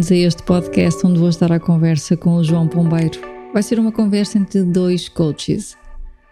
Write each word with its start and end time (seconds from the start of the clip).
Bem-vindos 0.00 0.24
a 0.24 0.28
este 0.28 0.42
podcast 0.44 1.06
onde 1.06 1.18
vou 1.18 1.28
estar 1.28 1.52
à 1.52 1.60
conversa 1.60 2.16
com 2.16 2.36
o 2.36 2.42
João 2.42 2.66
Pombeiro. 2.66 3.20
Vai 3.52 3.62
ser 3.62 3.78
uma 3.78 3.92
conversa 3.92 4.38
entre 4.38 4.62
dois 4.62 5.10
coaches. 5.10 5.76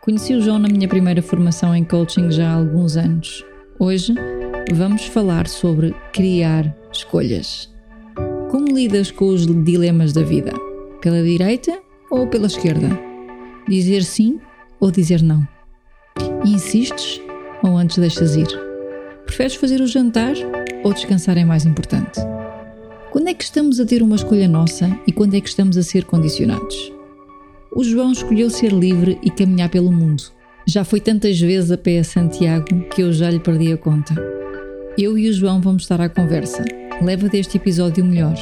Conheci 0.01 0.33
o 0.33 0.41
João 0.41 0.59
na 0.59 0.69
minha 0.69 0.89
primeira 0.89 1.21
formação 1.21 1.77
em 1.77 1.85
coaching 1.85 2.31
já 2.31 2.49
há 2.49 2.55
alguns 2.55 2.97
anos. 2.97 3.45
Hoje 3.79 4.15
vamos 4.73 5.05
falar 5.05 5.47
sobre 5.47 5.95
criar 6.15 6.75
escolhas. 6.91 7.71
Como 8.51 8.75
lidas 8.75 9.11
com 9.11 9.27
os 9.27 9.45
dilemas 9.45 10.15
da 10.15 10.23
vida? 10.23 10.55
Pela 11.03 11.23
direita 11.23 11.79
ou 12.11 12.27
pela 12.27 12.47
esquerda? 12.47 12.89
Dizer 13.69 14.03
sim 14.03 14.41
ou 14.81 14.91
dizer 14.91 15.21
não? 15.21 15.47
Insistes 16.43 17.21
ou 17.63 17.77
antes 17.77 17.99
deixas 17.99 18.35
ir? 18.35 18.49
Preferes 19.27 19.57
fazer 19.57 19.83
o 19.83 19.87
jantar 19.87 20.37
ou 20.83 20.95
descansar 20.95 21.37
é 21.37 21.45
mais 21.45 21.67
importante? 21.67 22.19
Quando 23.11 23.29
é 23.29 23.35
que 23.35 23.43
estamos 23.43 23.81
a 23.81 23.87
ter 23.87 24.03
uma 24.03 24.17
escolha 24.17 24.47
nossa 24.47 24.87
e 25.07 25.13
quando 25.13 25.35
é 25.35 25.41
que 25.41 25.49
estamos 25.49 25.79
a 25.79 25.83
ser 25.83 26.05
condicionados? 26.05 26.93
O 27.75 27.83
João 27.83 28.13
escolheu 28.13 28.51
ser 28.51 28.71
livre 28.71 29.19
e 29.23 29.31
caminhar 29.31 29.71
pelo 29.71 29.91
mundo. 29.91 30.23
Já 30.67 30.85
foi 30.85 31.01
tantas 31.01 31.41
vezes 31.41 31.71
a 31.71 31.79
pé 31.79 32.01
a 32.01 32.05
Santiago 32.05 32.87
que 32.91 33.03
eu 33.03 33.11
já 33.11 33.31
lhe 33.31 33.41
perdi 33.41 33.73
a 33.73 33.79
conta. 33.79 34.15
Eu 34.99 35.17
e 35.17 35.27
o 35.27 35.33
João 35.33 35.59
vamos 35.59 35.85
estar 35.85 35.99
à 36.03 36.09
conversa. 36.11 36.63
Leva 37.03 37.31
deste 37.31 37.57
episódio 37.57 38.05
o 38.05 38.07
melhor. 38.07 38.37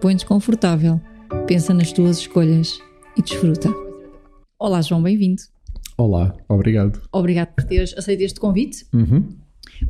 Põe-te 0.00 0.24
confortável, 0.24 1.00
pensa 1.48 1.74
nas 1.74 1.90
tuas 1.90 2.18
escolhas 2.18 2.78
e 3.16 3.22
desfruta. 3.22 3.70
Olá, 4.56 4.80
João, 4.82 5.02
bem-vindo. 5.02 5.42
Olá, 5.98 6.32
obrigado. 6.48 7.02
Obrigado 7.10 7.54
por 7.56 7.64
teres 7.64 7.92
aceito 7.98 8.20
este 8.20 8.38
convite. 8.38 8.86
Uhum. 8.94 9.30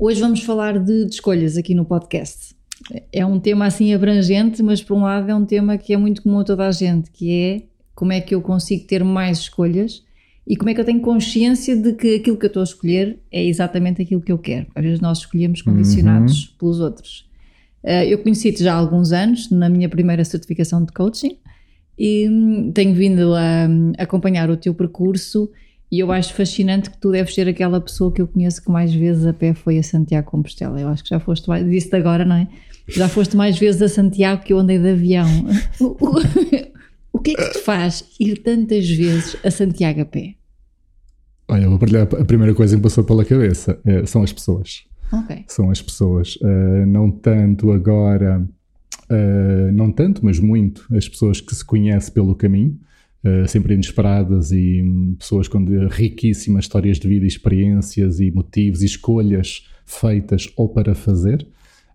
Hoje 0.00 0.22
vamos 0.22 0.42
falar 0.42 0.78
de, 0.78 1.04
de 1.04 1.14
escolhas 1.14 1.58
aqui 1.58 1.74
no 1.74 1.84
podcast 1.84 2.61
é 3.12 3.24
um 3.24 3.38
tema 3.38 3.66
assim 3.66 3.92
abrangente, 3.94 4.62
mas 4.62 4.82
por 4.82 4.96
um 4.96 5.02
lado 5.02 5.30
é 5.30 5.34
um 5.34 5.44
tema 5.44 5.78
que 5.78 5.92
é 5.92 5.96
muito 5.96 6.22
comum 6.22 6.40
a 6.40 6.44
toda 6.44 6.66
a 6.66 6.72
gente, 6.72 7.10
que 7.10 7.32
é 7.32 7.62
como 7.94 8.12
é 8.12 8.20
que 8.20 8.34
eu 8.34 8.40
consigo 8.40 8.86
ter 8.86 9.04
mais 9.04 9.38
escolhas 9.38 10.02
e 10.46 10.56
como 10.56 10.70
é 10.70 10.74
que 10.74 10.80
eu 10.80 10.84
tenho 10.84 11.00
consciência 11.00 11.76
de 11.76 11.92
que 11.92 12.16
aquilo 12.16 12.36
que 12.36 12.46
eu 12.46 12.48
estou 12.48 12.60
a 12.60 12.64
escolher 12.64 13.18
é 13.30 13.44
exatamente 13.44 14.02
aquilo 14.02 14.20
que 14.20 14.32
eu 14.32 14.38
quero. 14.38 14.66
Às 14.74 14.82
vezes 14.82 15.00
nós 15.00 15.18
escolhemos 15.18 15.62
condicionados 15.62 16.44
uhum. 16.44 16.50
pelos 16.58 16.80
outros. 16.80 17.30
Uh, 17.84 18.04
eu 18.06 18.18
conheci-te 18.18 18.62
já 18.62 18.74
há 18.74 18.76
alguns 18.76 19.12
anos, 19.12 19.50
na 19.50 19.68
minha 19.68 19.88
primeira 19.88 20.24
certificação 20.24 20.84
de 20.84 20.92
coaching, 20.92 21.38
e 21.98 22.28
hum, 22.28 22.72
tenho 22.72 22.94
vindo 22.94 23.34
a, 23.34 23.66
a 23.98 24.02
acompanhar 24.02 24.50
o 24.50 24.56
teu 24.56 24.74
percurso 24.74 25.50
e 25.92 25.98
eu 25.98 26.10
acho 26.10 26.32
fascinante 26.32 26.90
que 26.90 26.96
tu 26.96 27.10
deves 27.12 27.34
ser 27.34 27.46
aquela 27.46 27.78
pessoa 27.78 28.10
que 28.10 28.22
eu 28.22 28.26
conheço 28.26 28.62
que 28.62 28.70
mais 28.70 28.94
vezes 28.94 29.26
a 29.26 29.32
pé 29.34 29.52
foi 29.52 29.78
a 29.78 29.82
Santiago 29.82 30.30
Compostela. 30.30 30.80
Eu 30.80 30.88
acho 30.88 31.02
que 31.02 31.10
já 31.10 31.20
foste 31.20 31.46
disse 31.64 31.94
agora, 31.94 32.24
não 32.24 32.36
é? 32.36 32.48
Já 32.88 33.08
foste 33.08 33.36
mais 33.36 33.58
vezes 33.58 33.82
a 33.82 33.88
Santiago 33.88 34.42
que 34.42 34.52
eu 34.52 34.58
andei 34.58 34.78
de 34.78 34.90
avião. 34.90 35.26
O, 37.12 37.18
que 37.18 37.32
é 37.32 37.34
que 37.34 37.52
te 37.52 37.58
faz 37.58 38.04
ir 38.18 38.38
tantas 38.38 38.88
vezes 38.88 39.36
a 39.44 39.50
Santiago 39.50 40.00
a 40.00 40.04
pé? 40.04 40.34
Olha, 41.48 41.68
vou 41.68 41.78
partilhar 41.78 42.02
a 42.02 42.24
primeira 42.24 42.54
coisa 42.54 42.74
que 42.74 42.78
me 42.78 42.82
passou 42.82 43.04
pela 43.04 43.24
cabeça. 43.24 43.78
É, 43.84 44.06
são 44.06 44.22
as 44.22 44.32
pessoas. 44.32 44.84
Okay. 45.12 45.44
São 45.46 45.70
as 45.70 45.82
pessoas. 45.82 46.36
Uh, 46.36 46.86
não 46.86 47.10
tanto 47.10 47.70
agora, 47.70 48.40
uh, 49.10 49.72
não 49.72 49.92
tanto, 49.92 50.24
mas 50.24 50.40
muito, 50.40 50.86
as 50.96 51.08
pessoas 51.08 51.40
que 51.40 51.54
se 51.54 51.64
conhecem 51.64 52.12
pelo 52.12 52.34
caminho. 52.34 52.78
Uh, 53.24 53.46
sempre 53.46 53.74
inesperadas 53.74 54.50
e 54.50 54.82
um, 54.82 55.14
pessoas 55.16 55.46
com 55.46 55.64
riquíssimas 55.88 56.64
histórias 56.64 56.98
de 56.98 57.06
vida, 57.06 57.24
experiências 57.24 58.18
e 58.18 58.32
motivos 58.32 58.82
e 58.82 58.86
escolhas 58.86 59.68
feitas 59.84 60.48
ou 60.56 60.68
para 60.68 60.94
fazer. 60.94 61.46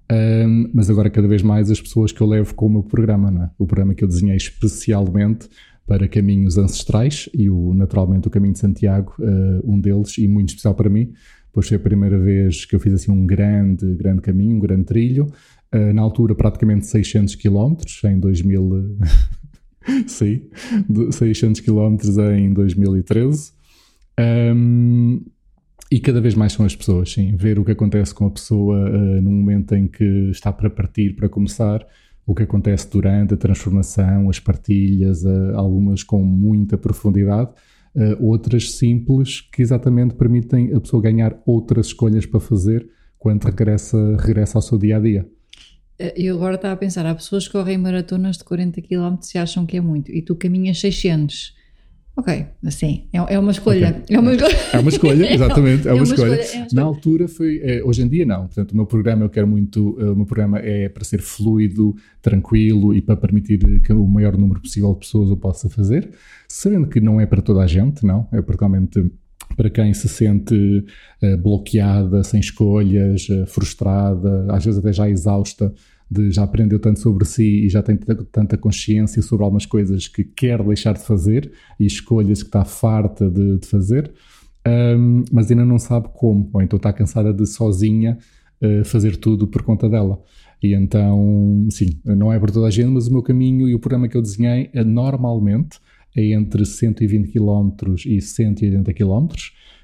Um, 0.09 0.69
mas 0.73 0.90
agora 0.90 1.09
cada 1.09 1.28
vez 1.28 1.41
mais 1.41 1.69
as 1.69 1.81
pessoas 1.81 2.12
que 2.12 2.22
eu 2.22 2.28
levo 2.28 2.53
com 2.56 2.68
o 2.68 2.69
meu 2.69 2.84
programa, 2.84 3.29
não 3.29 3.44
é? 3.44 3.51
o 3.57 3.66
programa 3.66 3.94
que 3.94 4.03
eu 4.03 4.07
desenhei 4.07 4.38
especialmente 4.38 5.50
para 5.85 6.07
caminhos 6.07 6.57
ancestrais 6.57 7.29
e 7.34 7.50
o, 7.50 7.73
naturalmente 7.73 8.28
o 8.28 8.31
caminho 8.31 8.53
de 8.53 8.59
Santiago, 8.59 9.13
uh, 9.19 9.72
um 9.72 9.79
deles 9.79 10.18
e 10.18 10.28
muito 10.28 10.50
especial 10.50 10.75
para 10.75 10.90
mim, 10.90 11.13
pois 11.51 11.68
foi 11.68 11.78
a 11.78 11.79
primeira 11.79 12.19
vez 12.19 12.66
que 12.66 12.75
eu 12.75 12.79
fiz 12.79 12.94
assim 12.94 13.12
um 13.12 13.25
grande, 13.25 13.95
grande 13.95 14.22
caminho, 14.22 14.57
um 14.57 14.59
grande 14.59 14.85
trilho, 14.85 15.28
uh, 15.73 15.94
na 15.94 16.01
altura 16.01 16.35
praticamente 16.35 16.88
600 16.88 17.35
km 17.35 17.75
em 18.06 18.19
2000, 18.19 18.97
sim, 20.07 20.44
600 21.12 21.62
km 21.62 21.97
em 22.38 22.53
2013. 22.53 23.51
Um, 24.19 25.22
e 25.92 26.00
cada 26.00 26.20
vez 26.20 26.36
mais 26.36 26.53
são 26.53 26.66
as 26.66 26.75
pessoas, 26.75 27.12
sim. 27.12 27.36
Ver 27.36 27.58
o 27.58 27.66
que 27.66 27.72
acontece 27.72 28.14
com 28.14 28.25
a 28.25 28.31
pessoa 28.31 28.78
uh, 28.90 29.22
no 29.22 29.31
momento 29.31 29.74
em 29.74 29.88
que 29.88 30.30
está 30.31 30.52
para 30.52 30.70
partir, 30.70 31.16
para 31.16 31.30
começar, 31.30 31.86
o 32.25 32.36
que 32.36 32.44
acontece 32.44 32.90
durante 32.92 33.34
a 33.34 33.38
transformação, 33.38 34.30
as 34.30 34.40
partilhas, 34.40 35.24
uh, 35.24 35.56
algumas 35.56 36.03
com 36.03 36.22
muita 36.22 36.78
profundidade, 36.78 37.52
uh, 37.96 38.25
outras 38.25 38.72
simples, 38.74 39.40
que 39.40 39.62
exatamente 39.62 40.14
permitem 40.16 40.74
a 40.74 40.80
pessoa 40.81 41.02
ganhar 41.02 41.42
outras 41.46 41.88
escolhas 41.88 42.25
para 42.25 42.42
fazer 42.42 42.86
quando 43.18 43.46
regressa, 43.46 44.18
regressa 44.19 44.58
ao 44.58 44.62
seu 44.62 44.78
dia 44.78 44.98
a 44.98 45.00
dia. 45.00 45.28
Eu 46.16 46.36
agora 46.36 46.56
estava 46.56 46.74
a 46.74 46.78
pensar, 46.78 47.06
há 47.06 47.16
pessoas 47.16 47.48
que 47.48 47.54
correm 47.54 47.78
maratonas 47.78 48.38
de 48.38 48.44
40 48.44 48.81
km 48.81 49.16
e 49.34 49.38
acham 49.38 49.66
que 49.66 49.78
é 49.78 49.81
muito, 49.81 50.12
e 50.12 50.22
tu 50.22 50.36
caminhas 50.36 50.80
600 50.80 51.56
Ok, 52.18 52.48
assim, 52.66 53.04
é, 53.14 53.36
é 53.36 53.38
uma 53.38 53.52
escolha. 53.52 53.90
Okay. 53.90 54.16
É, 54.16 54.20
uma 54.20 54.34
escolha. 54.34 54.56
é 54.74 54.80
uma 54.80 54.90
escolha, 54.90 55.30
exatamente, 55.36 55.88
é, 55.88 55.92
uma, 55.92 56.00
é 56.00 56.02
uma 56.02 56.04
escolha. 56.04 56.34
escolha. 56.34 56.34
É 56.34 56.58
uma 56.58 56.66
escolha. 56.66 56.68
Na 56.74 56.82
altura 56.82 57.28
foi, 57.28 57.60
é, 57.62 57.84
hoje 57.84 58.02
em 58.02 58.08
dia 58.08 58.26
não, 58.26 58.48
portanto 58.48 58.72
o 58.72 58.76
meu 58.76 58.88
programa 58.88 59.24
eu 59.24 59.30
quero 59.30 59.48
muito, 59.48 59.92
o 59.92 60.16
meu 60.16 60.26
programa 60.26 60.58
é 60.58 60.90
para 60.90 61.04
ser 61.04 61.22
fluido, 61.22 61.96
tranquilo 62.20 62.92
e 62.96 63.04
para 63.04 63.16
permitir 63.16 63.82
que 63.82 63.94
o 63.94 64.08
maior 64.08 64.36
número 64.36 64.60
possível 64.60 64.94
de 64.94 65.02
pessoas 65.02 65.30
o 65.30 65.38
possa 65.38 65.70
fazer, 65.70 66.10
sabendo 66.48 66.88
que 66.88 67.00
não 67.00 67.22
é 67.22 67.28
para 67.28 67.40
toda 67.40 67.62
a 67.62 67.68
gente, 67.68 68.04
não, 68.04 68.28
é 68.32 68.42
particularmente 68.42 69.12
para 69.56 69.70
quem 69.70 69.94
se 69.94 70.10
sente 70.10 70.56
uh, 71.24 71.38
bloqueada, 71.38 72.24
sem 72.24 72.40
escolhas, 72.40 73.28
frustrada, 73.46 74.48
às 74.50 74.66
vezes 74.66 74.80
até 74.80 74.92
já 74.92 75.08
exausta 75.08 75.72
de 76.09 76.31
já 76.31 76.44
aprendeu 76.44 76.79
tanto 76.79 77.00
sobre 77.00 77.25
si 77.25 77.66
e 77.66 77.69
já 77.69 77.84
tem 77.84 77.97
tanta 78.31 78.57
consciência 78.57 79.22
sobre 79.22 79.44
algumas 79.44 79.66
coisas 79.66 80.07
que 80.07 80.23
quer 80.23 80.63
deixar 80.63 80.94
de 80.94 81.06
fazer 81.06 81.51
e 81.79 81.85
escolhas 81.85 82.41
que 82.41 82.50
está 82.50 82.63
farta 82.63 83.29
de, 83.29 83.57
de 83.57 83.68
fazer, 83.68 84.12
um, 84.68 85.24
mas 85.31 85.50
ainda 85.51 85.65
não 85.65 85.80
sabe 85.80 86.09
como, 86.13 86.50
ou 86.54 86.62
então 86.62 86.77
está 86.77 86.92
cansada 86.94 87.33
de 87.33 87.45
sozinha 87.45 88.18
uh, 88.62 88.86
fazer 88.86 89.18
tudo 89.18 89.48
por 89.48 89.63
conta 89.63 89.89
dela. 89.89 90.21
E 90.62 90.74
então, 90.74 91.68
sim, 91.69 92.00
não 92.04 92.33
é 92.33 92.39
para 92.39 92.51
toda 92.51 92.68
a 92.68 92.71
gente, 92.71 92.89
mas 92.89 93.07
o 93.07 93.12
meu 93.12 93.21
caminho 93.21 93.69
e 93.69 93.75
o 93.75 93.80
programa 93.80 94.07
que 94.07 94.18
eu 94.18 94.21
desenhei 94.21 94.69
é 94.74 94.83
normalmente 94.83 95.80
é 96.15 96.31
entre 96.31 96.65
120 96.65 97.31
km 97.31 97.69
e 98.06 98.19
180 98.19 98.92
km, 98.94 99.27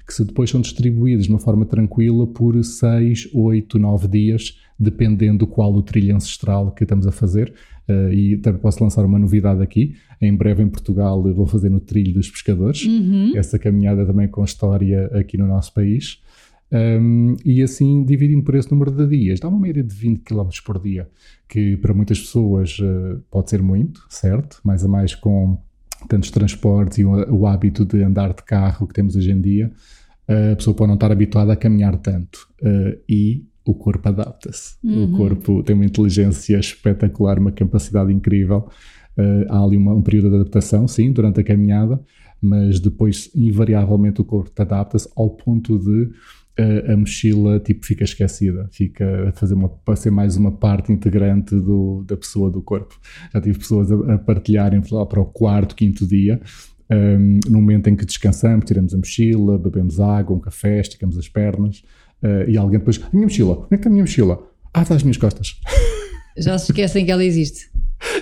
que 0.06 0.12
se 0.12 0.24
depois 0.24 0.50
são 0.50 0.60
distribuídos 0.60 1.26
de 1.26 1.30
uma 1.30 1.38
forma 1.38 1.64
tranquila 1.64 2.26
por 2.26 2.62
6, 2.62 3.30
8, 3.32 3.78
9 3.78 4.08
dias 4.08 4.58
dependendo 4.78 5.38
do 5.38 5.46
qual 5.46 5.72
o 5.72 5.82
trilho 5.82 6.14
ancestral 6.14 6.72
que 6.72 6.84
estamos 6.84 7.06
a 7.06 7.12
fazer. 7.12 7.54
Uh, 7.88 8.12
e 8.12 8.36
também 8.38 8.60
posso 8.60 8.82
lançar 8.82 9.04
uma 9.04 9.18
novidade 9.18 9.62
aqui. 9.62 9.94
Em 10.20 10.34
breve 10.34 10.62
em 10.62 10.68
Portugal 10.68 11.22
vou 11.34 11.46
fazer 11.46 11.68
no 11.68 11.80
Trilho 11.80 12.14
dos 12.14 12.30
Pescadores, 12.30 12.84
uhum. 12.84 13.32
essa 13.36 13.58
caminhada 13.58 14.06
também 14.06 14.26
com 14.26 14.42
história 14.42 15.06
aqui 15.12 15.36
no 15.36 15.46
nosso 15.46 15.72
país. 15.74 16.20
Um, 16.72 17.36
e 17.44 17.62
assim 17.62 18.04
dividindo 18.04 18.42
por 18.42 18.54
esse 18.54 18.70
número 18.70 18.90
de 18.90 19.06
dias, 19.06 19.38
dá 19.38 19.48
uma 19.48 19.60
média 19.60 19.82
de 19.82 19.94
20 19.94 20.22
km 20.22 20.48
por 20.64 20.80
dia, 20.80 21.08
que 21.46 21.76
para 21.76 21.92
muitas 21.92 22.18
pessoas 22.18 22.78
uh, 22.78 23.22
pode 23.30 23.50
ser 23.50 23.62
muito, 23.62 24.04
certo? 24.08 24.60
Mais 24.64 24.82
a 24.82 24.88
mais 24.88 25.14
com 25.14 25.58
tantos 26.08 26.30
transportes 26.30 26.98
e 26.98 27.04
o, 27.04 27.10
o 27.32 27.46
hábito 27.46 27.84
de 27.84 28.02
andar 28.02 28.32
de 28.32 28.42
carro 28.42 28.86
que 28.86 28.94
temos 28.94 29.14
hoje 29.14 29.30
em 29.30 29.40
dia, 29.40 29.70
a 30.28 30.56
pessoa 30.56 30.74
pode 30.74 30.88
não 30.88 30.94
estar 30.94 31.12
habituada 31.12 31.52
a 31.52 31.56
caminhar 31.56 31.96
tanto. 31.98 32.48
Uh, 32.62 32.98
e 33.08 33.44
o 33.64 33.74
corpo 33.74 34.08
adapta-se. 34.08 34.76
Uhum. 34.84 35.14
O 35.14 35.16
corpo 35.16 35.62
tem 35.62 35.74
uma 35.74 35.84
inteligência 35.84 36.58
espetacular, 36.58 37.38
uma 37.38 37.52
capacidade 37.52 38.12
incrível 38.12 38.68
Uh, 39.16 39.46
há 39.48 39.62
ali 39.62 39.76
uma, 39.76 39.94
um 39.94 40.02
período 40.02 40.30
de 40.30 40.36
adaptação, 40.36 40.88
sim, 40.88 41.12
durante 41.12 41.40
a 41.40 41.44
caminhada, 41.44 42.00
mas 42.40 42.80
depois, 42.80 43.30
invariavelmente, 43.34 44.20
o 44.20 44.24
corpo 44.24 44.50
adapta-se 44.60 45.08
ao 45.16 45.30
ponto 45.30 45.78
de 45.78 46.10
uh, 46.60 46.92
a 46.92 46.96
mochila 46.96 47.60
tipo, 47.60 47.86
fica 47.86 48.02
esquecida, 48.02 48.68
fica 48.72 49.28
a 49.28 49.32
fazer 49.32 49.54
uma, 49.54 49.70
a 49.86 49.96
ser 49.96 50.10
mais 50.10 50.36
uma 50.36 50.50
parte 50.50 50.92
integrante 50.92 51.54
do, 51.54 52.04
da 52.06 52.16
pessoa 52.16 52.50
do 52.50 52.60
corpo. 52.60 52.98
Já 53.32 53.40
tive 53.40 53.58
pessoas 53.58 53.90
a, 53.92 54.14
a 54.14 54.18
partilharem 54.18 54.80
para 54.80 55.20
o 55.20 55.26
quarto, 55.26 55.76
quinto 55.76 56.06
dia. 56.06 56.40
Um, 56.94 57.40
no 57.48 57.60
momento 57.60 57.88
em 57.88 57.96
que 57.96 58.04
descansamos, 58.04 58.66
tiramos 58.66 58.94
a 58.94 58.98
mochila, 58.98 59.58
bebemos 59.58 59.98
água, 59.98 60.36
um 60.36 60.40
café, 60.40 60.80
esticamos 60.80 61.18
as 61.18 61.28
pernas 61.28 61.82
uh, 62.22 62.48
e 62.48 62.56
alguém 62.56 62.78
depois, 62.78 63.00
a 63.02 63.08
minha 63.12 63.26
mochila, 63.26 63.58
onde 63.58 63.64
é 63.64 63.68
que 63.68 63.74
está 63.76 63.88
a 63.88 63.92
minha 63.92 64.02
mochila? 64.02 64.46
Ah, 64.72 64.82
está 64.82 64.94
às 64.94 65.02
minhas 65.02 65.16
costas. 65.16 65.60
Já 66.36 66.58
se 66.58 66.70
esquecem 66.70 67.04
que 67.04 67.12
ela 67.12 67.24
existe. 67.24 67.70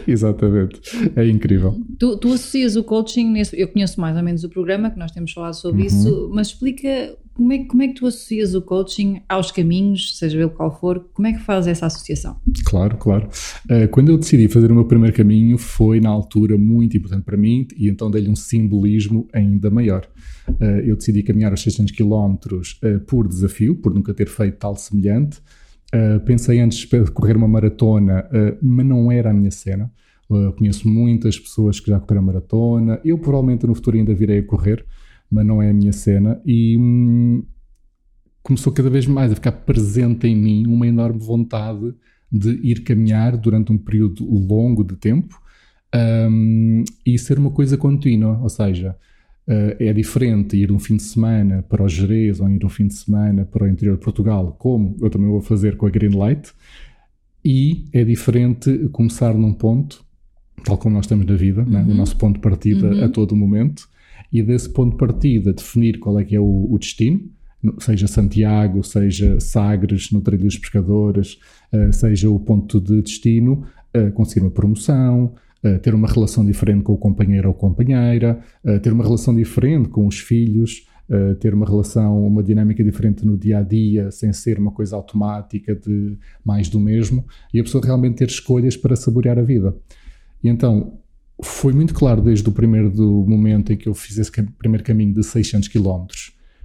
Exatamente, 0.07 0.81
é 1.17 1.27
incrível. 1.27 1.77
Tu, 1.99 2.17
tu, 2.19 2.33
associas 2.33 2.77
o 2.77 2.85
coaching, 2.85 3.31
nesse, 3.31 3.59
eu 3.59 3.69
conheço 3.69 4.01
mais 4.01 4.17
ou 4.17 4.23
menos 4.23 4.45
o 4.45 4.49
programa, 4.49 4.91
que 4.91 4.99
nós 4.99 5.11
temos 5.11 5.33
falado 5.33 5.55
sobre 5.55 5.81
uhum. 5.81 5.87
isso, 5.87 6.31
mas 6.33 6.49
explica 6.49 7.17
como 7.35 7.53
é, 7.53 7.65
como 7.65 7.83
é 7.83 7.89
que 7.89 7.95
tu 7.95 8.07
associas 8.07 8.55
o 8.55 8.63
coaching 8.63 9.23
aos 9.29 9.51
caminhos, 9.51 10.19
seja 10.19 10.39
ele 10.39 10.51
qual 10.51 10.79
for, 10.79 11.09
como 11.13 11.27
é 11.27 11.33
que 11.33 11.41
fazes 11.41 11.69
essa 11.69 11.87
associação? 11.87 12.37
Claro, 12.65 12.97
claro. 12.97 13.29
Uh, 13.71 13.89
quando 13.91 14.11
eu 14.11 14.19
decidi 14.19 14.49
fazer 14.49 14.71
o 14.71 14.75
meu 14.75 14.85
primeiro 14.85 15.17
caminho, 15.17 15.57
foi 15.57 16.01
na 16.01 16.11
altura 16.11 16.59
muito 16.59 16.97
importante 16.97 17.25
para 17.25 17.37
mim 17.37 17.67
e 17.77 17.89
então 17.89 18.11
dei-lhe 18.11 18.29
um 18.29 18.37
simbolismo 18.37 19.27
ainda 19.33 19.71
maior. 19.71 20.07
Uh, 20.49 20.81
eu 20.85 20.97
decidi 20.97 21.23
caminhar 21.23 21.53
os 21.53 21.63
600 21.63 21.93
km 21.93 22.35
uh, 22.35 23.01
por 23.07 23.27
desafio, 23.27 23.77
por 23.77 23.95
nunca 23.95 24.13
ter 24.13 24.29
feito 24.29 24.59
tal 24.59 24.77
semelhante. 24.77 25.41
Pensei 26.25 26.59
antes 26.59 26.79
de 26.79 27.11
correr 27.11 27.37
uma 27.37 27.47
maratona, 27.47 28.27
mas 28.63 28.87
não 28.87 29.13
era 29.13 29.29
a 29.29 29.35
minha 29.35 29.51
cena. 29.51 29.93
Conheço 30.57 30.89
muitas 30.89 31.39
pessoas 31.39 31.79
que 31.81 31.91
já 31.91 32.01
correram 32.01 32.23
maratona. 32.23 32.99
Eu 33.05 33.19
provavelmente 33.19 33.67
no 33.67 33.75
futuro 33.75 33.99
ainda 33.99 34.15
virei 34.15 34.39
a 34.39 34.43
correr, 34.43 34.87
mas 35.33 35.47
não 35.47 35.63
é 35.63 35.71
a 35.71 35.73
minha 35.73 35.93
cena. 35.93 36.41
E 36.45 36.77
hum, 36.79 37.45
começou 38.43 38.73
cada 38.73 38.91
vez 38.91 39.07
mais 39.07 39.33
a 39.33 39.35
ficar 39.35 39.53
presente 39.53 40.27
em 40.27 40.37
mim 40.37 40.67
uma 40.67 40.87
enorme 40.87 41.19
vontade 41.19 41.95
de 42.31 42.51
ir 42.63 42.83
caminhar 42.83 43.37
durante 43.37 43.73
um 43.73 43.79
período 43.79 44.25
longo 44.25 44.85
de 44.85 44.97
tempo 44.97 45.41
um, 45.95 46.85
e 47.05 47.19
ser 47.19 47.39
uma 47.39 47.51
coisa 47.51 47.77
contínua. 47.77 48.39
Ou 48.43 48.49
seja, 48.49 48.97
Uh, 49.45 49.75
é 49.81 49.93
diferente 49.93 50.57
ir 50.57 50.71
um 50.71 50.79
fim 50.79 50.97
de 50.97 51.03
semana 51.03 51.65
para 51.65 51.83
o 51.83 51.89
Jerez 51.89 52.39
ou 52.39 52.49
ir 52.49 52.65
um 52.65 52.69
fim 52.69 52.87
de 52.87 52.95
semana 52.95 53.45
para 53.45 53.65
o 53.65 53.69
interior 53.69 53.97
de 53.97 54.05
Portugal, 54.05 54.55
como 54.57 54.97
eu 55.01 55.11
também 55.11 55.29
vou 55.29 55.41
fazer 55.41 55.77
com 55.77 55.85
a 55.85 55.91
Greenlight, 55.91 56.53
e 57.45 57.87
é 57.93 58.05
diferente 58.05 58.89
começar 58.93 59.35
num 59.35 59.53
ponto, 59.53 60.05
tal 60.65 60.79
como 60.79 60.95
nós 60.95 61.07
estamos 61.07 61.27
na 61.27 61.35
vida, 61.35 61.63
uhum. 61.63 61.71
né? 61.71 61.83
o 61.83 61.89
uhum. 61.89 61.95
nosso 61.97 62.17
ponto 62.17 62.37
de 62.37 62.41
partida 62.41 62.95
uhum. 62.95 63.05
a 63.05 63.09
todo 63.09 63.35
momento, 63.35 63.89
e 64.33 64.43
desse 64.43 64.69
ponto 64.69 64.93
de 64.93 64.99
partida 64.99 65.53
definir 65.53 65.99
qual 65.99 66.19
é 66.19 66.25
que 66.25 66.35
é 66.35 66.41
o, 66.41 66.69
o 66.71 66.79
destino, 66.79 67.21
seja 67.79 68.07
Santiago, 68.07 68.83
seja 68.83 69.39
Sagres, 69.39 70.11
no 70.11 70.21
Trilho 70.21 70.45
dos 70.45 70.59
Pescadores, 70.59 71.39
uh, 71.73 71.93
seja 71.93 72.29
o 72.31 72.41
ponto 72.41 72.81
de 72.81 73.03
destino, 73.03 73.65
uh, 73.97 74.11
conseguir 74.13 74.41
uma 74.41 74.51
promoção, 74.51 75.35
uh, 75.65 75.79
ter 75.81 75.95
uma 75.95 76.09
relação 76.09 76.45
diferente 76.45 76.83
com 76.83 76.95
o 76.95 76.99
companheiro 76.99 77.49
ou 77.49 77.55
companheira, 77.55 78.41
ter 78.83 78.93
uma 78.93 79.05
relação 79.05 79.35
diferente 79.35 79.89
com 79.89 80.07
os 80.07 80.19
filhos, 80.19 80.87
uh, 81.09 81.35
ter 81.37 81.55
uma 81.55 81.67
relação, 81.67 82.27
uma 82.27 82.43
dinâmica 82.43 82.83
diferente 82.83 83.27
no 83.27 83.37
dia 83.37 83.59
a 83.59 83.63
dia, 83.63 84.11
sem 84.11 84.33
ser 84.33 84.59
uma 84.59 84.71
coisa 84.71 84.97
automática 84.97 85.75
de 85.75 86.17
mais 86.45 86.69
do 86.69 86.81
mesmo, 86.81 87.25
e 87.53 87.61
a 87.61 87.63
pessoa 87.63 87.85
realmente 87.85 88.17
ter 88.17 88.29
escolhas 88.29 88.77
para 88.77 88.97
saborear 88.97 89.39
a 89.39 89.43
vida. 89.43 89.77
E 90.43 90.49
então, 90.49 90.99
foi 91.43 91.73
muito 91.73 91.93
claro 91.95 92.23
desde 92.23 92.49
o 92.49 92.53
primeiro 92.53 92.91
momento 93.27 93.73
em 93.73 93.77
que 93.77 93.89
eu 93.89 93.95
fiz 93.95 94.19
esse 94.19 94.31
primeiro 94.59 94.85
caminho 94.85 95.13
de 95.13 95.23
600 95.23 95.69
km 95.69 96.07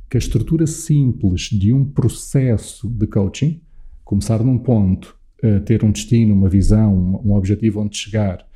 que 0.09 0.15
a 0.15 0.19
estrutura 0.19 0.65
simples 0.65 1.49
de 1.49 1.73
um 1.73 1.83
processo 1.83 2.87
de 2.87 3.05
coaching, 3.07 3.59
começar 4.05 4.41
num 4.41 4.57
ponto, 4.57 5.17
ter 5.65 5.83
um 5.83 5.91
destino, 5.91 6.33
uma 6.33 6.49
visão, 6.49 7.21
um 7.23 7.33
objetivo 7.33 7.81
onde 7.81 7.97
chegar, 7.97 8.47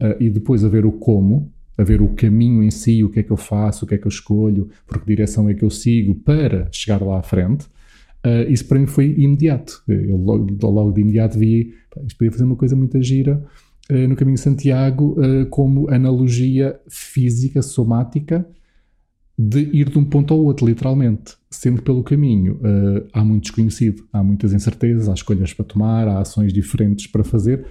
uh, 0.00 0.22
e 0.22 0.30
depois 0.30 0.64
a 0.64 0.68
ver 0.68 0.86
o 0.86 0.92
como, 0.92 1.52
a 1.76 1.82
ver 1.82 2.02
o 2.02 2.08
caminho 2.08 2.62
em 2.62 2.70
si, 2.70 3.04
o 3.04 3.10
que 3.10 3.20
é 3.20 3.22
que 3.22 3.30
eu 3.30 3.36
faço, 3.36 3.84
o 3.84 3.88
que 3.88 3.94
é 3.94 3.98
que 3.98 4.06
eu 4.06 4.10
escolho, 4.10 4.68
por 4.86 5.00
que 5.00 5.06
direção 5.06 5.48
é 5.48 5.54
que 5.54 5.62
eu 5.62 5.70
sigo 5.70 6.14
para 6.14 6.68
chegar 6.72 7.00
lá 7.02 7.18
à 7.18 7.22
frente. 7.22 7.66
Uh, 8.24 8.50
isso 8.50 8.66
para 8.66 8.78
mim 8.78 8.86
foi 8.86 9.14
imediato. 9.16 9.82
Eu 9.86 10.16
logo, 10.16 10.46
logo 10.62 10.92
de 10.92 11.00
imediato 11.00 11.38
vi, 11.38 11.74
pá, 11.94 12.00
isto 12.04 12.18
podia 12.18 12.32
fazer 12.32 12.44
uma 12.44 12.56
coisa 12.56 12.74
muito 12.74 13.00
gira 13.00 13.36
uh, 13.36 13.67
no 13.90 14.16
caminho 14.16 14.34
de 14.34 14.42
Santiago, 14.42 15.16
uh, 15.18 15.46
como 15.46 15.88
analogia 15.88 16.78
física, 16.88 17.62
somática, 17.62 18.46
de 19.38 19.60
ir 19.60 19.88
de 19.88 19.98
um 19.98 20.04
ponto 20.04 20.34
ao 20.34 20.40
outro, 20.40 20.66
literalmente. 20.66 21.36
Sempre 21.50 21.80
pelo 21.80 22.02
caminho 22.02 22.60
há 23.12 23.24
muito 23.24 23.44
desconhecido, 23.44 24.04
há 24.12 24.22
muitas 24.22 24.52
incertezas, 24.52 25.08
há 25.08 25.14
escolhas 25.14 25.54
para 25.54 25.64
tomar, 25.64 26.08
há 26.08 26.20
ações 26.20 26.52
diferentes 26.52 27.06
para 27.06 27.22
fazer 27.22 27.64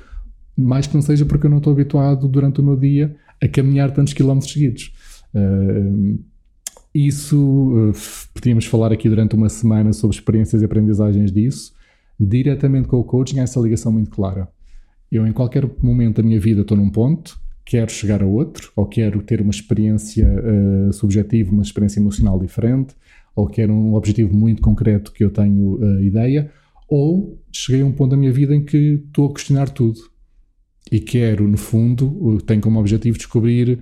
mais 0.57 0.87
que 0.87 0.95
não 0.95 1.01
seja 1.03 1.23
porque 1.25 1.45
eu 1.45 1.51
não 1.51 1.59
estou 1.59 1.71
habituado 1.71 2.27
durante 2.27 2.59
o 2.59 2.63
meu 2.63 2.75
dia 2.75 3.15
a 3.41 3.47
caminhar 3.47 3.91
tantos 3.91 4.13
quilómetros 4.13 4.51
seguidos. 4.51 4.91
Isso, 6.93 7.93
podíamos 8.33 8.65
falar 8.65 8.91
aqui 8.91 9.07
durante 9.07 9.35
uma 9.35 9.49
semana 9.49 9.93
sobre 9.93 10.17
experiências 10.17 10.63
e 10.63 10.65
aprendizagens 10.65 11.31
disso. 11.31 11.73
Diretamente 12.19 12.87
com 12.87 12.97
o 12.97 13.03
coaching 13.03 13.39
há 13.39 13.43
essa 13.43 13.59
ligação 13.59 13.91
muito 13.91 14.09
clara. 14.09 14.49
Eu, 15.12 15.25
em 15.25 15.31
qualquer 15.31 15.69
momento 15.81 16.18
da 16.18 16.24
minha 16.24 16.39
vida, 16.39 16.62
estou 16.62 16.77
num 16.77 16.89
ponto, 16.89 17.39
quero 17.65 17.92
chegar 17.92 18.21
a 18.21 18.25
outro, 18.25 18.71
ou 18.75 18.86
quero 18.86 19.21
ter 19.21 19.42
uma 19.42 19.51
experiência 19.51 20.27
uh, 20.27 20.94
subjetiva, 20.94 21.51
uma 21.51 21.63
experiência 21.63 22.00
emocional 22.00 22.39
diferente, 22.39 22.95
ou 23.36 23.48
quero 23.48 23.74
um 23.74 23.94
objetivo 23.94 24.36
muito 24.36 24.62
concreto 24.62 25.12
que 25.12 25.24
eu 25.24 25.30
tenho 25.30 25.75
uh, 25.75 26.01
ideia, 26.01 26.51
ou 26.88 27.42
cheguei 27.51 27.81
a 27.81 27.86
um 27.86 27.92
ponto 27.92 28.12
da 28.12 28.18
minha 28.18 28.31
vida 28.31 28.56
em 28.56 28.63
que 28.63 29.04
estou 29.06 29.30
a 29.30 29.33
questionar 29.33 29.69
tudo. 29.69 30.00
E 30.92 31.00
quero, 31.00 31.48
no 31.48 31.57
fundo, 31.57 32.42
tenho 32.45 32.62
como 32.62 32.80
objetivo 32.80 33.18
descobrir 33.18 33.80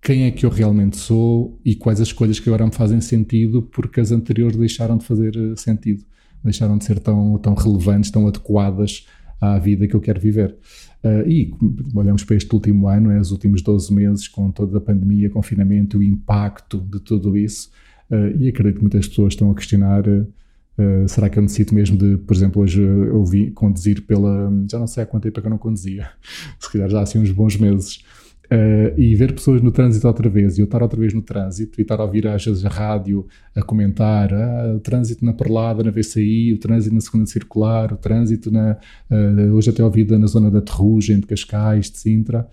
quem 0.00 0.24
é 0.24 0.30
que 0.30 0.46
eu 0.46 0.50
realmente 0.50 0.96
sou 0.96 1.60
e 1.64 1.74
quais 1.74 2.00
as 2.00 2.06
escolhas 2.06 2.38
que 2.38 2.48
agora 2.48 2.64
me 2.64 2.72
fazem 2.72 3.00
sentido 3.00 3.62
porque 3.62 4.00
as 4.00 4.12
anteriores 4.12 4.56
deixaram 4.56 4.96
de 4.96 5.04
fazer 5.04 5.36
eh, 5.36 5.56
sentido, 5.56 6.04
deixaram 6.44 6.78
de 6.78 6.84
ser 6.84 7.00
tão, 7.00 7.36
tão 7.38 7.54
relevantes, 7.54 8.12
tão 8.12 8.28
adequadas 8.28 9.04
à 9.40 9.58
vida 9.58 9.86
que 9.86 9.94
eu 9.94 10.00
quero 10.00 10.20
viver. 10.20 10.56
Uh, 11.04 11.28
e 11.28 11.54
olhamos 11.94 12.24
para 12.24 12.36
este 12.36 12.52
último 12.52 12.88
ano, 12.88 13.10
é, 13.10 13.20
os 13.20 13.30
últimos 13.30 13.62
12 13.62 13.92
meses, 13.94 14.28
com 14.28 14.50
toda 14.50 14.78
a 14.78 14.80
pandemia, 14.80 15.30
confinamento, 15.30 15.98
o 15.98 16.02
impacto 16.02 16.80
de 16.80 16.98
tudo 17.00 17.36
isso, 17.36 17.70
uh, 18.10 18.36
e 18.38 18.48
acredito 18.48 18.76
que 18.76 18.82
muitas 18.82 19.06
pessoas 19.06 19.34
estão 19.34 19.50
a 19.50 19.54
questionar. 19.54 20.06
Uh, 20.08 21.08
será 21.08 21.30
que 21.30 21.38
eu 21.38 21.42
necessito 21.42 21.74
mesmo 21.74 21.96
de, 21.96 22.18
por 22.18 22.34
exemplo, 22.34 22.62
hoje 22.62 22.82
eu 22.82 23.24
vi 23.24 23.50
conduzir 23.50 24.02
pela. 24.06 24.52
Já 24.70 24.78
não 24.78 24.86
sei 24.86 25.02
há 25.02 25.06
quanto 25.06 25.22
tempo 25.22 25.38
é 25.38 25.40
que 25.40 25.46
eu 25.46 25.50
não 25.50 25.58
conduzia, 25.58 26.08
se 26.58 26.70
calhar 26.70 26.88
já 26.90 26.98
há 26.98 27.02
assim 27.02 27.18
uns 27.18 27.30
bons 27.30 27.56
meses. 27.56 28.04
Uh, 28.46 28.94
e 28.96 29.12
ver 29.16 29.32
pessoas 29.32 29.60
no 29.60 29.72
trânsito 29.72 30.06
outra 30.06 30.28
vez, 30.28 30.56
e 30.56 30.60
eu 30.60 30.66
estar 30.66 30.80
outra 30.80 31.00
vez 31.00 31.12
no 31.12 31.20
trânsito, 31.20 31.80
e 31.80 31.82
estar 31.82 31.98
a 31.98 32.04
ouvir 32.04 32.28
às 32.28 32.44
vezes 32.44 32.64
a 32.64 32.68
rádio 32.68 33.26
a 33.56 33.60
comentar 33.60 34.32
ah, 34.32 34.74
o 34.76 34.78
trânsito 34.78 35.24
na 35.24 35.32
Perlada, 35.32 35.82
na 35.82 35.90
VCI, 35.90 36.52
o 36.52 36.58
trânsito 36.58 36.94
na 36.94 37.00
segunda 37.00 37.26
circular, 37.26 37.92
o 37.92 37.96
trânsito 37.96 38.50
na. 38.52 38.76
Uh, 39.10 39.52
hoje 39.52 39.70
até 39.70 39.82
ouvida 39.82 40.16
na 40.16 40.28
zona 40.28 40.48
da 40.48 40.60
Terrugem, 40.60 41.18
de 41.18 41.26
Cascais, 41.26 41.90
de 41.90 41.98
Sintra, 41.98 42.46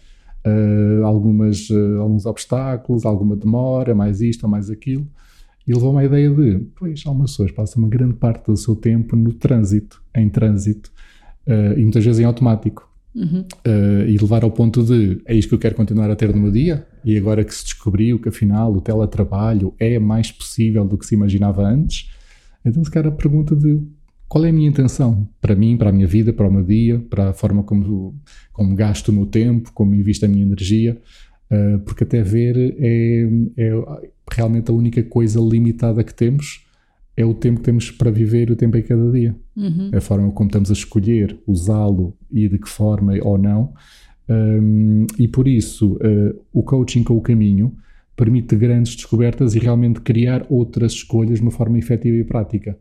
uh, 0.44 1.06
algumas, 1.06 1.68
alguns 2.00 2.26
obstáculos, 2.26 3.06
alguma 3.06 3.36
demora, 3.36 3.94
mais 3.94 4.20
isto 4.20 4.46
ou 4.46 4.50
mais 4.50 4.72
aquilo. 4.72 5.08
E 5.68 5.74
levou-me 5.74 6.00
à 6.00 6.06
ideia 6.06 6.30
de, 6.30 6.60
pois, 6.76 7.04
algumas 7.06 7.32
pessoas 7.32 7.52
passam 7.52 7.84
uma 7.84 7.90
grande 7.90 8.16
parte 8.16 8.48
do 8.48 8.58
seu 8.58 8.76
tempo 8.76 9.16
no 9.16 9.32
trânsito, 9.32 10.02
em 10.16 10.28
trânsito, 10.28 10.92
e 11.78 11.82
muitas 11.82 12.04
vezes 12.04 12.20
em 12.20 12.26
automático. 12.26 12.93
Uhum. 13.16 13.46
Uh, 13.66 14.08
e 14.08 14.18
levar 14.18 14.44
ao 14.44 14.50
ponto 14.50 14.84
de, 14.84 15.22
é 15.26 15.36
isto 15.36 15.50
que 15.50 15.56
eu 15.56 15.60
quero 15.60 15.76
continuar 15.76 16.10
a 16.10 16.16
ter 16.16 16.34
no 16.34 16.42
meu 16.42 16.52
dia? 16.52 16.86
E 17.06 17.16
agora 17.16 17.44
que 17.44 17.54
se 17.54 17.64
descobriu 17.64 18.20
que 18.20 18.30
afinal 18.30 18.74
o 18.74 18.82
teletrabalho 18.82 19.74
é 19.80 20.00
mais 20.00 20.32
possível 20.32 20.84
do 20.86 20.98
que 20.98 21.06
se 21.06 21.14
imaginava 21.14 21.64
antes, 21.64 22.10
então 22.66 22.84
se 22.84 22.90
calhar 22.90 23.12
a 23.12 23.16
pergunta 23.16 23.56
de 23.56 23.82
qual 24.28 24.46
é 24.46 24.50
a 24.50 24.54
minha 24.54 24.68
intenção 24.68 25.28
para 25.40 25.56
mim, 25.56 25.78
para 25.78 25.90
a 25.90 25.94
minha 25.94 26.08
vida, 26.08 26.34
para 26.34 26.48
o 26.48 26.52
meu 26.52 26.64
dia, 26.64 27.00
para 27.08 27.30
a 27.30 27.34
forma 27.34 27.62
como, 27.62 28.20
como 28.52 28.76
gasto 28.76 29.10
o 29.10 29.14
meu 29.14 29.28
tempo, 29.28 29.72
como 29.74 29.94
invisto 29.94 30.26
a 30.26 30.28
minha 30.28 30.44
energia, 30.44 31.00
uh, 31.52 31.80
porque 31.80 32.04
até 32.04 32.24
ver 32.24 32.76
é, 32.80 33.30
é 33.58 33.72
realmente 34.32 34.72
a 34.72 34.74
única 34.74 35.04
coisa 35.04 35.40
limitada 35.40 36.04
que 36.04 36.14
temos 36.14 36.66
é 37.16 37.24
o 37.26 37.34
tempo 37.34 37.60
que 37.60 37.66
temos 37.66 37.92
para 37.92 38.10
viver 38.10 38.50
o 38.50 38.56
tempo 38.56 38.78
em 38.78 38.82
cada 38.82 39.12
dia. 39.12 39.36
Uhum. 39.56 39.92
A 39.94 40.02
forma 40.02 40.32
como 40.32 40.48
estamos 40.48 40.70
a 40.70 40.74
escolher 40.74 41.38
usá-lo 41.46 42.18
e 42.32 42.48
de 42.48 42.58
que 42.58 42.68
forma 42.68 43.14
ou 43.22 43.38
não. 43.38 43.74
Um, 44.28 45.06
e 45.20 45.28
por 45.28 45.48
isso, 45.48 45.94
uh, 45.96 46.40
o 46.52 46.64
coaching 46.64 47.04
com 47.04 47.16
o 47.16 47.22
caminho 47.22 47.76
permite 48.16 48.56
grandes 48.56 48.96
descobertas 48.96 49.54
e 49.54 49.60
realmente 49.60 50.02
criar 50.02 50.46
outras 50.50 50.94
escolhas 50.94 51.40
de 51.40 51.42
uma 51.42 51.52
forma 51.52 51.78
efetiva 51.78 52.16
e 52.16 52.24
prática. 52.24 52.78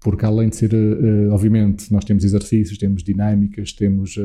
porque 0.00 0.24
além 0.24 0.48
de 0.48 0.56
ser, 0.56 0.72
uh, 0.72 1.32
obviamente, 1.32 1.92
nós 1.92 2.04
temos 2.04 2.22
exercícios, 2.22 2.78
temos 2.78 3.02
dinâmicas, 3.02 3.72
temos 3.72 4.16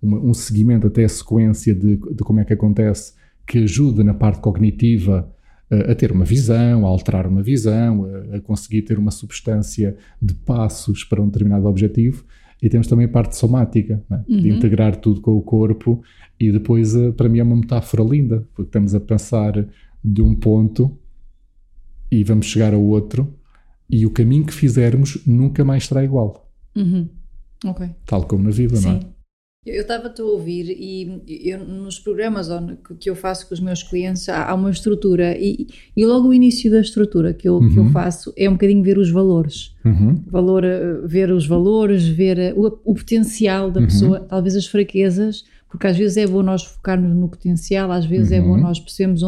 uma, 0.00 0.18
um 0.20 0.32
seguimento 0.32 0.86
até 0.86 1.04
a 1.04 1.08
sequência 1.08 1.74
de, 1.74 1.96
de, 1.96 2.22
como 2.22 2.38
é 2.38 2.44
que 2.44 2.52
acontece, 2.52 3.14
que 3.44 3.58
ajuda 3.64 4.04
na 4.04 4.14
parte 4.14 4.40
cognitiva 4.40 5.28
a 5.70 5.94
ter 5.94 6.10
uma 6.10 6.24
visão, 6.24 6.86
a 6.86 6.88
alterar 6.88 7.26
uma 7.26 7.42
visão, 7.42 8.06
a, 8.32 8.40
conseguir 8.40 8.82
ter 8.82 8.98
uma 8.98 9.10
substância 9.10 9.96
de 10.20 10.34
passos 10.34 11.04
para 11.04 11.20
um 11.20 11.26
determinado 11.26 11.66
objetivo. 11.66 12.24
E 12.60 12.68
temos 12.68 12.86
também 12.86 13.06
a 13.06 13.08
parte 13.08 13.36
somática, 13.36 14.02
uhum. 14.10 14.40
de 14.40 14.48
integrar 14.48 14.96
tudo 14.96 15.20
com 15.20 15.36
o 15.36 15.42
corpo. 15.42 16.02
E 16.40 16.50
depois, 16.50 16.94
para 17.16 17.28
mim, 17.28 17.38
é 17.38 17.42
uma 17.42 17.56
metáfora 17.56 18.02
linda, 18.02 18.46
porque 18.54 18.68
estamos 18.68 18.94
a 18.94 19.00
pensar 19.00 19.66
de 20.02 20.22
um 20.22 20.34
ponto 20.34 20.98
e 22.10 22.24
vamos 22.24 22.46
chegar 22.46 22.72
a 22.72 22.78
outro 22.78 23.34
e 23.90 24.04
o 24.04 24.10
caminho 24.10 24.44
que 24.44 24.52
fizermos 24.52 25.18
nunca 25.26 25.64
mais 25.64 25.86
será 25.86 26.04
igual. 26.04 26.50
Uhum. 26.76 27.08
Ok. 27.64 27.88
Tal 28.06 28.24
como 28.24 28.44
na 28.44 28.50
vida, 28.50 28.76
Sim. 28.76 28.88
não 28.88 28.96
é? 28.96 29.00
Eu 29.68 29.82
estava-te 29.82 30.20
a 30.20 30.24
ouvir 30.24 30.70
e 30.70 31.48
eu, 31.50 31.58
nos 31.58 31.98
programas 31.98 32.48
que 32.98 33.08
eu 33.10 33.14
faço 33.14 33.48
com 33.48 33.54
os 33.54 33.60
meus 33.60 33.82
clientes 33.82 34.28
há, 34.28 34.54
uma 34.54 34.70
estrutura 34.70 35.36
e, 35.38 35.66
e, 35.96 36.06
logo 36.06 36.28
o 36.28 36.34
início 36.34 36.70
da 36.70 36.80
estrutura 36.80 37.32
que 37.32 37.48
eu, 37.48 37.56
uhum. 37.56 37.68
que 37.68 37.76
eu 37.78 37.82
uhum. 37.84 37.90
faço 37.90 38.32
é 38.36 38.48
um 38.48 38.52
bocadinho 38.52 38.82
ver 38.82 38.98
os 38.98 39.10
valores. 39.10 39.74
Uhum. 39.84 40.22
Valor, 40.26 40.64
eh, 40.64 41.00
ver 41.04 41.30
os 41.30 41.46
valores, 41.46 42.06
ver 42.06 42.38
eh, 42.38 42.52
o, 42.56 42.66
o 42.66 42.94
potencial 42.94 43.70
da 43.70 43.80
uhum. 43.80 43.86
pessoa, 43.86 44.20
talvez 44.20 44.56
as 44.56 44.66
fraquezas, 44.66 45.44
porque 45.68 45.86
às 45.86 45.96
vezes 45.96 46.16
é 46.16 46.26
bom 46.26 46.42
nós 46.42 46.64
focarmos 46.64 47.14
no 47.14 47.28
potencial, 47.28 47.92
às 47.92 48.06
vezes 48.06 48.32
é 48.32 48.40
bom 48.40 48.52
uhum. 48.52 48.60
nós 48.60 48.80
percebermos 48.80 49.22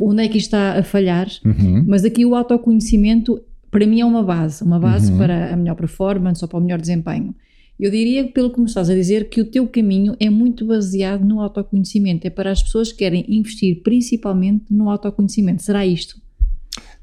onde 0.00 0.24
é 0.24 0.28
que 0.28 0.38
está 0.38 0.78
a 0.78 0.82
falhar, 0.82 1.28
uhum. 1.44 1.84
mas 1.86 2.04
aqui 2.04 2.24
o 2.24 2.34
autoconhecimento 2.34 3.40
para 3.70 3.86
mim 3.86 4.00
é 4.00 4.04
uma 4.04 4.22
base, 4.22 4.64
uma 4.64 4.80
base 4.80 5.12
para 5.12 5.52
a 5.52 5.56
melhor 5.56 5.74
performance 5.74 6.42
ou 6.42 6.48
para 6.48 6.58
o 6.58 6.62
melhor 6.62 6.80
desempenho. 6.80 7.34
Eu 7.78 7.90
diria, 7.90 8.26
pelo 8.26 8.50
que 8.50 8.58
me 8.58 8.66
estás 8.66 8.90
a 8.90 8.94
dizer, 8.94 9.28
que 9.28 9.40
o 9.40 9.44
teu 9.44 9.66
caminho 9.68 10.16
é 10.18 10.28
muito 10.28 10.66
baseado 10.66 11.24
no 11.24 11.40
autoconhecimento. 11.40 12.26
É 12.26 12.30
para 12.30 12.50
as 12.50 12.62
pessoas 12.62 12.90
que 12.90 12.98
querem 12.98 13.24
investir 13.28 13.82
principalmente 13.82 14.64
no 14.70 14.90
autoconhecimento. 14.90 15.62
Será 15.62 15.86
isto? 15.86 16.20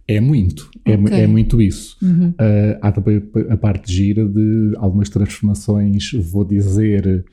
É 0.07 0.19
muito, 0.19 0.69
é 0.85 0.95
okay. 0.95 1.17
é, 1.17 1.21
é, 1.21 1.27
muito 1.27 1.59
isso. 1.61 1.97
Uhum. 2.01 2.29
Uh, 2.29 2.77
há 2.79 2.91
também 2.91 3.23
a 3.49 3.57
parte 3.57 3.91
gira 3.91 4.27
de 4.27 4.73
algumas 4.77 5.09
transformações, 5.09 6.11
vou 6.13 6.45
dizer, 6.45 7.25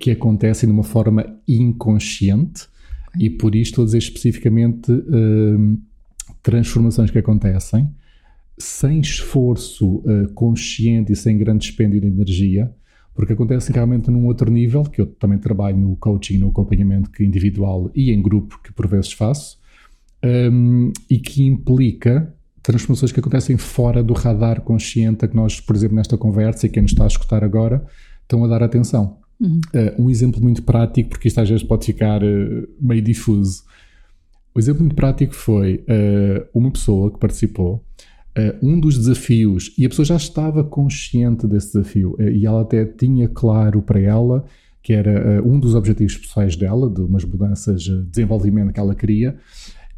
que 0.00 0.10
acontecem 0.10 0.66
de 0.66 0.72
uma 0.72 0.84
forma 0.84 1.38
inconsciente, 1.46 2.66
okay. 3.08 3.26
e 3.26 3.30
por 3.30 3.54
isto 3.54 3.76
vou 3.76 3.84
dizer 3.84 3.98
especificamente 3.98 4.90
uh, 4.90 5.78
transformações 6.42 7.10
que 7.10 7.18
acontecem 7.18 7.90
sem 8.56 9.00
esforço 9.00 9.96
uh, 9.96 10.28
consciente 10.32 11.12
e 11.12 11.16
sem 11.16 11.36
grande 11.36 11.66
dispêndio 11.66 12.00
de 12.00 12.06
energia, 12.06 12.72
porque 13.14 13.32
acontece 13.32 13.72
realmente 13.72 14.10
num 14.10 14.26
outro 14.26 14.50
nível, 14.50 14.82
que 14.82 15.00
eu 15.00 15.06
também 15.06 15.38
trabalho 15.38 15.76
no 15.76 15.96
coaching, 15.96 16.38
no 16.38 16.48
acompanhamento 16.48 17.22
individual 17.22 17.90
e 17.94 18.10
em 18.10 18.20
grupo, 18.20 18.60
que 18.62 18.72
por 18.72 18.88
vezes 18.88 19.12
faço, 19.12 19.58
um, 20.24 20.92
e 21.08 21.18
que 21.18 21.44
implica 21.44 22.34
transformações 22.62 23.12
que 23.12 23.20
acontecem 23.20 23.56
fora 23.56 24.02
do 24.02 24.14
radar 24.14 24.62
consciente 24.62 25.24
a 25.24 25.28
que 25.28 25.36
nós, 25.36 25.60
por 25.60 25.76
exemplo, 25.76 25.96
nesta 25.96 26.16
conversa, 26.16 26.66
e 26.66 26.70
quem 26.70 26.82
nos 26.82 26.92
está 26.92 27.04
a 27.04 27.08
escutar 27.08 27.44
agora, 27.44 27.86
estão 28.22 28.42
a 28.42 28.48
dar 28.48 28.62
atenção. 28.62 29.18
Uhum. 29.38 29.60
Uh, 29.74 30.02
um 30.02 30.10
exemplo 30.10 30.42
muito 30.42 30.62
prático, 30.62 31.10
porque 31.10 31.28
isto 31.28 31.40
às 31.40 31.48
vezes 31.48 31.62
pode 31.62 31.84
ficar 31.84 32.22
uh, 32.22 32.68
meio 32.80 33.02
difuso. 33.02 33.62
O 34.54 34.58
exemplo 34.58 34.80
muito 34.80 34.96
prático 34.96 35.34
foi 35.34 35.84
uh, 35.88 36.46
uma 36.54 36.70
pessoa 36.70 37.12
que 37.12 37.18
participou 37.18 37.84
um 38.62 38.78
dos 38.80 38.98
desafios, 38.98 39.72
e 39.78 39.86
a 39.86 39.88
pessoa 39.88 40.04
já 40.04 40.16
estava 40.16 40.64
consciente 40.64 41.46
desse 41.46 41.68
desafio, 41.68 42.16
uh, 42.18 42.22
e 42.22 42.44
ela 42.44 42.62
até 42.62 42.84
tinha 42.84 43.28
claro 43.28 43.80
para 43.80 44.00
ela 44.00 44.44
que 44.82 44.92
era 44.92 45.40
uh, 45.40 45.48
um 45.48 45.58
dos 45.58 45.74
objetivos 45.74 46.16
pessoais 46.16 46.56
dela, 46.56 46.90
de 46.90 47.00
umas 47.00 47.24
mudanças 47.24 47.82
de 47.82 48.02
desenvolvimento 48.04 48.72
que 48.72 48.80
ela 48.80 48.94
queria, 48.94 49.36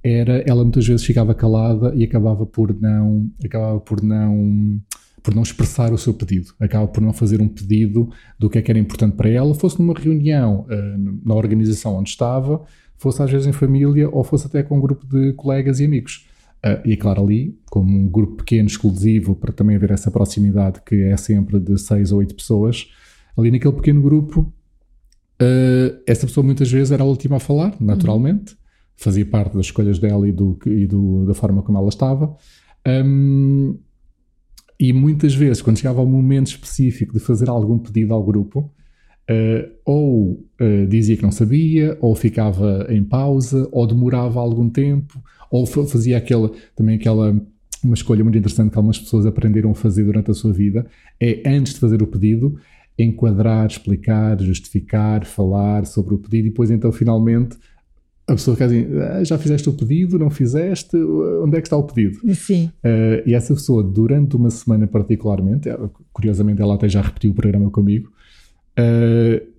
era 0.02 0.45
ela 0.47 0.62
muitas 0.62 0.87
vezes 0.87 1.05
ficava 1.05 1.35
calada 1.35 1.93
e 1.95 2.05
acabava 2.05 2.47
por 2.47 2.78
não, 2.81 3.28
acabava 3.45 3.81
por 3.81 4.02
não, 4.02 4.81
por 5.23 5.35
não 5.35 5.43
expressar 5.43 5.93
o 5.93 5.99
seu 5.99 6.14
pedido, 6.14 6.52
acaba 6.61 6.87
por 6.87 7.02
não 7.02 7.12
fazer 7.12 7.40
um 7.40 7.49
pedido 7.49 8.09
do 8.38 8.49
que 8.49 8.59
é 8.59 8.62
que 8.62 8.71
era 8.71 8.78
importante 8.78 9.16
para 9.16 9.28
ela, 9.28 9.52
fosse 9.55 9.81
numa 9.81 9.95
reunião 9.95 10.64
na 11.25 11.35
organização 11.35 11.97
onde 11.97 12.11
estava, 12.11 12.62
fosse 12.97 13.21
às 13.21 13.31
vezes 13.31 13.49
em 13.49 13.52
família 13.52 14.09
ou 14.09 14.23
fosse 14.23 14.47
até 14.47 14.62
com 14.62 14.78
um 14.78 14.81
grupo 14.81 15.05
de 15.07 15.33
colegas 15.33 15.81
e 15.81 15.85
amigos. 15.85 16.28
Uh, 16.66 16.82
e 16.85 16.96
claro, 16.96 17.23
ali, 17.23 17.56
como 17.70 17.96
um 17.96 18.08
grupo 18.08 18.38
pequeno, 18.38 18.66
exclusivo, 18.66 19.37
para 19.37 19.52
também 19.52 19.76
haver 19.76 19.92
essa 19.92 20.11
proximidade 20.11 20.80
que 20.85 20.96
é 20.96 21.16
sempre 21.16 21.61
de 21.61 21.78
seis 21.78 22.11
ou 22.11 22.18
oito 22.18 22.35
pessoas, 22.35 22.90
ali 23.38 23.52
naquele 23.52 23.75
pequeno 23.75 24.02
grupo, 24.02 24.52
uh, 25.40 26.02
essa 26.04 26.26
pessoa 26.26 26.44
muitas 26.44 26.70
vezes 26.70 26.90
era 26.90 27.04
a 27.04 27.06
última 27.06 27.37
a 27.37 27.40
falar, 27.40 27.76
naturalmente, 27.80 28.52
uhum. 28.52 28.58
fazia 28.96 29.25
parte 29.25 29.54
das 29.54 29.66
escolhas 29.66 30.00
dela 30.00 30.28
e, 30.28 30.32
do, 30.32 30.58
e 30.66 30.88
do, 30.88 31.25
da 31.26 31.35
forma 31.35 31.62
como 31.62 31.78
ela 31.78 31.88
estava. 31.88 32.37
Um, 32.85 33.78
e 34.78 34.92
muitas 34.92 35.35
vezes, 35.35 35.62
quando 35.62 35.78
chegava 35.78 36.00
ao 36.00 36.06
momento 36.06 36.49
específico 36.49 37.12
de 37.12 37.20
fazer 37.20 37.49
algum 37.49 37.78
pedido 37.78 38.12
ao 38.12 38.25
grupo, 38.25 38.73
Uh, 39.28 39.68
ou 39.85 40.46
uh, 40.61 40.87
dizia 40.88 41.16
que 41.16 41.23
não 41.25 41.32
sabia, 41.32 41.99
ou 42.00 42.14
ficava 42.14 42.87
em 42.88 43.02
pausa, 43.02 43.68
ou 43.73 43.85
demorava 43.85 44.38
algum 44.38 44.70
tempo, 44.70 45.20
ou 45.50 45.67
fazia 45.67 46.17
aquela, 46.17 46.50
também 46.75 46.97
aquela, 46.97 47.31
uma 47.83 47.95
escolha 47.95 48.23
muito 48.23 48.38
interessante 48.38 48.71
que 48.71 48.76
algumas 48.76 48.99
pessoas 48.99 49.26
aprenderam 49.26 49.71
a 49.71 49.75
fazer 49.75 50.05
durante 50.05 50.31
a 50.31 50.35
sua 50.35 50.53
vida, 50.53 50.87
é 51.21 51.43
antes 51.47 51.75
de 51.75 51.81
fazer 51.81 52.03
o 52.03 52.07
pedido, 52.07 52.59
enquadrar, 52.99 53.67
explicar, 53.67 54.41
justificar, 54.41 55.25
falar 55.25 55.87
sobre 55.87 56.15
o 56.15 56.19
pedido 56.19 56.47
e 56.47 56.50
depois 56.50 56.71
então 56.71 56.91
finalmente 56.91 57.57
a 58.26 58.33
pessoa 58.33 58.57
fica 58.57 58.67
assim, 58.67 58.87
ah, 58.99 59.23
já 59.23 59.38
fizeste 59.38 59.69
o 59.69 59.73
pedido, 59.73 60.19
não 60.19 60.31
fizeste, 60.31 60.97
onde 60.97 61.57
é 61.57 61.61
que 61.61 61.69
está 61.69 61.76
o 61.76 61.85
pedido? 61.85 62.19
Sim. 62.35 62.73
Uh, 62.85 63.23
e 63.25 63.35
essa 63.35 63.55
pessoa, 63.55 63.85
durante 63.85 64.35
uma 64.35 64.50
semana 64.50 64.85
particularmente, 64.85 65.69
curiosamente 66.12 66.61
ela 66.61 66.75
até 66.75 66.88
já 66.88 67.00
repetiu 67.00 67.31
o 67.31 67.35
programa 67.35 67.71
comigo, 67.71 68.11
Uh, 68.79 69.57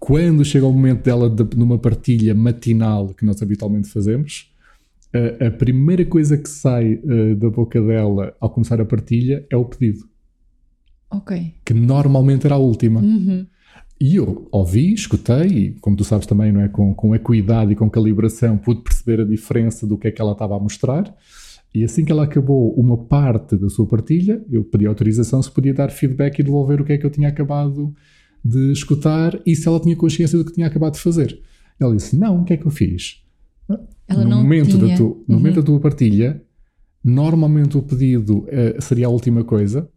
quando 0.00 0.44
chega 0.44 0.66
o 0.66 0.72
momento 0.72 1.04
dela 1.04 1.30
de, 1.30 1.56
numa 1.56 1.78
partilha 1.78 2.34
matinal 2.34 3.08
que 3.14 3.24
nós 3.24 3.40
habitualmente 3.40 3.88
fazemos, 3.88 4.52
a 5.46 5.50
primeira 5.50 6.04
coisa 6.04 6.36
que 6.36 6.48
sai 6.48 6.94
uh, 6.94 7.36
da 7.36 7.50
boca 7.50 7.80
dela 7.80 8.34
ao 8.40 8.50
começar 8.50 8.80
a 8.80 8.84
partilha 8.84 9.46
é 9.50 9.56
o 9.56 9.64
pedido. 9.64 10.08
Ok. 11.10 11.54
Que 11.64 11.74
normalmente 11.74 12.46
era 12.46 12.56
a 12.56 12.58
última. 12.58 13.00
Uhum. 13.00 13.46
E 14.00 14.16
eu 14.16 14.46
ouvi, 14.52 14.92
escutei, 14.92 15.46
e 15.46 15.70
como 15.80 15.96
tu 15.96 16.04
sabes 16.04 16.26
também, 16.26 16.52
não 16.52 16.60
é? 16.60 16.68
Com, 16.68 16.94
com 16.94 17.14
equidade 17.14 17.72
e 17.72 17.76
com 17.76 17.88
calibração, 17.88 18.58
pude 18.58 18.82
perceber 18.82 19.22
a 19.22 19.24
diferença 19.24 19.86
do 19.86 19.96
que 19.96 20.08
é 20.08 20.10
que 20.10 20.20
ela 20.20 20.32
estava 20.32 20.56
a 20.56 20.60
mostrar. 20.60 21.14
E 21.74 21.82
assim 21.82 22.04
que 22.04 22.12
ela 22.12 22.24
acabou 22.24 22.74
uma 22.74 22.96
parte 22.96 23.56
da 23.56 23.68
sua 23.68 23.86
partilha, 23.86 24.44
eu 24.50 24.64
pedi 24.64 24.86
autorização 24.86 25.42
se 25.42 25.50
podia 25.50 25.74
dar 25.74 25.90
feedback 25.90 26.38
e 26.38 26.42
devolver 26.42 26.80
o 26.80 26.84
que 26.84 26.92
é 26.92 26.98
que 26.98 27.06
eu 27.06 27.10
tinha 27.10 27.28
acabado 27.28 27.94
de 28.44 28.72
escutar 28.72 29.38
e 29.44 29.56
se 29.56 29.66
ela 29.66 29.80
tinha 29.80 29.96
consciência 29.96 30.38
do 30.38 30.44
que 30.44 30.52
tinha 30.52 30.66
acabado 30.66 30.94
de 30.94 31.00
fazer. 31.00 31.40
Ela 31.80 31.94
disse: 31.94 32.16
Não, 32.16 32.42
o 32.42 32.44
que 32.44 32.52
é 32.54 32.56
que 32.56 32.66
eu 32.66 32.70
fiz? 32.70 33.22
Ela 34.08 34.24
no 34.24 34.30
não 34.30 34.42
momento, 34.42 34.78
tinha. 34.78 34.88
Da 34.88 34.96
tu, 34.96 35.24
no 35.26 35.34
uhum. 35.34 35.40
momento 35.40 35.56
da 35.56 35.62
tua 35.62 35.80
partilha, 35.80 36.42
normalmente 37.02 37.76
o 37.76 37.82
pedido 37.82 38.38
uh, 38.38 38.80
seria 38.80 39.06
a 39.06 39.10
última 39.10 39.44
coisa, 39.44 39.88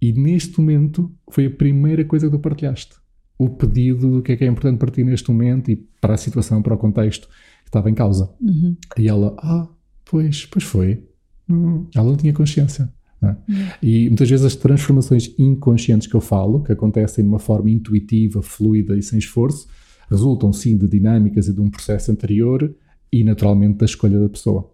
e 0.00 0.12
neste 0.12 0.60
momento 0.60 1.10
foi 1.30 1.46
a 1.46 1.50
primeira 1.50 2.04
coisa 2.04 2.26
que 2.26 2.36
tu 2.36 2.38
partilhaste. 2.38 2.94
O 3.38 3.50
pedido 3.50 4.10
do 4.10 4.22
que 4.22 4.32
é 4.32 4.36
que 4.36 4.44
é 4.44 4.46
importante 4.46 4.78
para 4.78 4.90
ti 4.90 5.04
neste 5.04 5.30
momento 5.30 5.70
e 5.70 5.76
para 6.00 6.14
a 6.14 6.16
situação, 6.16 6.62
para 6.62 6.74
o 6.74 6.78
contexto 6.78 7.28
que 7.28 7.68
estava 7.68 7.90
em 7.90 7.94
causa. 7.94 8.30
Uhum. 8.40 8.76
E 8.98 9.08
ela, 9.08 9.34
ah, 9.38 9.68
pois, 10.04 10.46
pois 10.46 10.64
foi. 10.64 11.04
Hum, 11.48 11.86
ela 11.94 12.08
não 12.08 12.16
tinha 12.16 12.32
consciência. 12.32 12.90
É? 13.22 13.34
E 13.82 14.08
muitas 14.08 14.28
vezes 14.28 14.44
as 14.44 14.56
transformações 14.56 15.34
inconscientes 15.38 16.06
que 16.06 16.14
eu 16.14 16.20
falo, 16.20 16.62
que 16.62 16.72
acontecem 16.72 17.24
de 17.24 17.28
uma 17.28 17.38
forma 17.38 17.70
intuitiva, 17.70 18.42
fluida 18.42 18.96
e 18.96 19.02
sem 19.02 19.18
esforço, 19.18 19.66
resultam 20.10 20.52
sim 20.52 20.76
de 20.76 20.86
dinâmicas 20.86 21.48
e 21.48 21.52
de 21.52 21.60
um 21.60 21.70
processo 21.70 22.10
anterior 22.10 22.74
e 23.12 23.24
naturalmente 23.24 23.78
da 23.78 23.84
escolha 23.84 24.18
da 24.18 24.28
pessoa. 24.28 24.70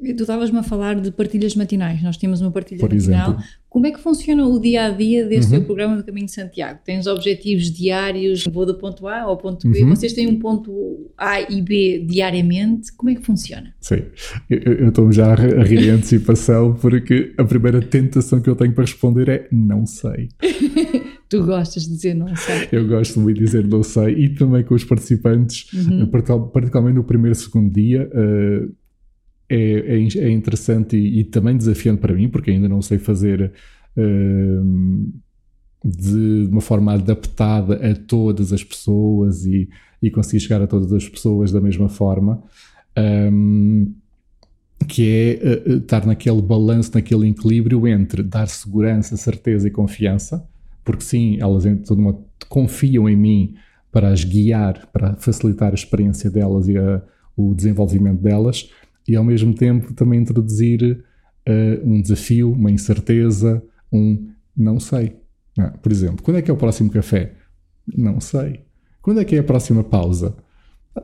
Tu 0.00 0.22
estavas-me 0.22 0.58
a 0.58 0.62
falar 0.62 0.98
de 0.98 1.12
partilhas 1.12 1.54
matinais. 1.54 2.02
Nós 2.02 2.16
temos 2.16 2.40
uma 2.40 2.50
partilha 2.50 2.80
Por 2.80 2.92
matinal. 2.92 3.32
Exemplo. 3.32 3.44
Como 3.68 3.86
é 3.86 3.90
que 3.90 4.00
funciona 4.00 4.46
o 4.48 4.58
dia 4.58 4.86
a 4.86 4.90
dia 4.90 5.26
deste 5.26 5.52
uhum. 5.52 5.58
teu 5.58 5.66
programa 5.66 5.96
do 5.96 6.02
Caminho 6.02 6.24
de 6.24 6.32
Santiago? 6.32 6.80
Tens 6.84 7.06
objetivos 7.06 7.70
diários, 7.70 8.44
vou 8.46 8.64
do 8.64 8.74
ponto 8.74 9.06
A 9.06 9.20
ao 9.20 9.36
ponto 9.36 9.68
B. 9.68 9.82
Uhum. 9.82 9.90
Vocês 9.90 10.14
têm 10.14 10.26
um 10.26 10.38
ponto 10.38 11.10
A 11.18 11.42
e 11.42 11.60
B 11.60 12.04
diariamente. 12.08 12.92
Como 12.96 13.10
é 13.10 13.14
que 13.14 13.22
funciona? 13.22 13.74
Sim, 13.78 14.02
eu 14.48 14.88
estou 14.88 15.12
já 15.12 15.32
a 15.32 15.34
rir 15.34 15.86
em 15.86 15.90
antecipação 15.90 16.74
porque 16.80 17.34
a 17.36 17.44
primeira 17.44 17.80
tentação 17.82 18.40
que 18.40 18.48
eu 18.48 18.56
tenho 18.56 18.72
para 18.72 18.84
responder 18.84 19.28
é 19.28 19.48
não 19.52 19.84
sei. 19.84 20.30
tu 21.30 21.46
gostas 21.46 21.84
de 21.84 21.90
dizer 21.90 22.14
não 22.14 22.34
sei. 22.36 22.68
Eu 22.72 22.86
gosto 22.86 23.20
muito 23.20 23.38
de 23.38 23.44
dizer 23.44 23.66
não 23.66 23.82
sei 23.82 24.24
e 24.24 24.28
também 24.34 24.64
com 24.64 24.74
os 24.74 24.84
participantes, 24.84 25.72
uhum. 25.72 26.06
particularmente 26.52 26.96
no 26.96 27.04
primeiro 27.04 27.32
e 27.32 27.40
segundo 27.40 27.72
dia. 27.72 28.10
Uh, 28.12 28.74
é, 29.48 29.56
é, 29.56 30.26
é 30.26 30.30
interessante 30.30 30.96
e, 30.96 31.20
e, 31.20 31.24
também 31.24 31.56
desafiante 31.56 32.00
para 32.00 32.14
mim, 32.14 32.28
porque 32.28 32.52
ainda 32.52 32.68
não 32.68 32.80
sei 32.80 32.98
fazer 32.98 33.52
uh, 33.96 35.12
de 35.84 36.48
uma 36.50 36.60
forma 36.60 36.92
adaptada 36.92 37.74
a 37.74 37.94
todas 37.96 38.52
as 38.52 38.62
pessoas 38.62 39.44
e, 39.46 39.68
e 40.00 40.08
conseguir 40.08 40.40
chegar 40.40 40.62
a 40.62 40.68
todas 40.68 40.92
as 40.92 41.08
pessoas 41.08 41.50
da 41.50 41.60
mesma 41.60 41.88
forma. 41.88 42.42
Um, 42.96 43.92
que 44.86 45.38
é 45.42 45.68
uh, 45.68 45.76
estar 45.78 46.06
naquele 46.06 46.40
balanço, 46.42 46.92
naquele 46.94 47.28
equilíbrio 47.28 47.86
entre 47.88 48.22
dar 48.22 48.46
segurança, 48.46 49.16
certeza 49.16 49.68
e 49.68 49.70
confiança, 49.70 50.48
porque 50.84 51.04
sim, 51.04 51.38
elas 51.40 51.64
modo 51.96 52.24
confiam 52.48 53.08
em 53.08 53.16
mim 53.16 53.54
para 53.92 54.08
as 54.08 54.24
guiar, 54.24 54.88
para 54.92 55.16
facilitar 55.16 55.72
a 55.72 55.74
experiência 55.74 56.30
delas 56.30 56.68
e 56.68 56.78
a, 56.78 57.02
o 57.36 57.54
desenvolvimento 57.54 58.20
delas, 58.20 58.70
e 59.06 59.16
ao 59.16 59.24
mesmo 59.24 59.54
tempo 59.54 59.92
também 59.94 60.20
introduzir 60.20 61.04
uh, 61.48 61.88
um 61.88 62.00
desafio, 62.00 62.52
uma 62.52 62.70
incerteza, 62.70 63.62
um 63.92 64.28
não 64.56 64.78
sei. 64.78 65.16
Não, 65.56 65.70
por 65.72 65.90
exemplo, 65.90 66.22
quando 66.22 66.36
é 66.36 66.42
que 66.42 66.50
é 66.50 66.54
o 66.54 66.56
próximo 66.56 66.90
café? 66.90 67.34
Não 67.96 68.20
sei. 68.20 68.60
Quando 69.02 69.20
é 69.20 69.24
que 69.24 69.36
é 69.36 69.38
a 69.38 69.44
próxima 69.44 69.82
pausa? 69.82 70.36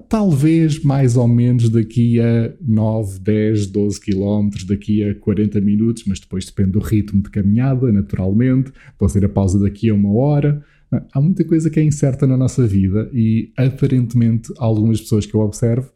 Talvez 0.08 0.82
mais 0.82 1.16
ou 1.16 1.28
menos 1.28 1.68
daqui 1.70 2.20
a 2.20 2.52
9, 2.60 3.20
10, 3.20 3.68
12 3.68 4.00
quilómetros, 4.00 4.64
daqui 4.64 5.04
a 5.04 5.14
40 5.14 5.60
minutos, 5.60 6.02
mas 6.06 6.18
depois 6.18 6.44
depende 6.44 6.72
do 6.72 6.80
ritmo 6.80 7.22
de 7.22 7.30
caminhada, 7.30 7.92
naturalmente. 7.92 8.72
Pode 8.98 9.12
ser 9.12 9.24
a 9.24 9.28
pausa 9.28 9.60
daqui 9.60 9.88
a 9.88 9.94
uma 9.94 10.12
hora. 10.12 10.64
Há 11.12 11.20
muita 11.20 11.44
coisa 11.44 11.70
que 11.70 11.78
é 11.78 11.82
incerta 11.82 12.26
na 12.26 12.36
nossa 12.36 12.66
vida 12.66 13.08
e 13.12 13.52
aparentemente 13.56 14.52
algumas 14.58 15.00
pessoas 15.00 15.24
que 15.24 15.34
eu 15.34 15.40
observo 15.40 15.90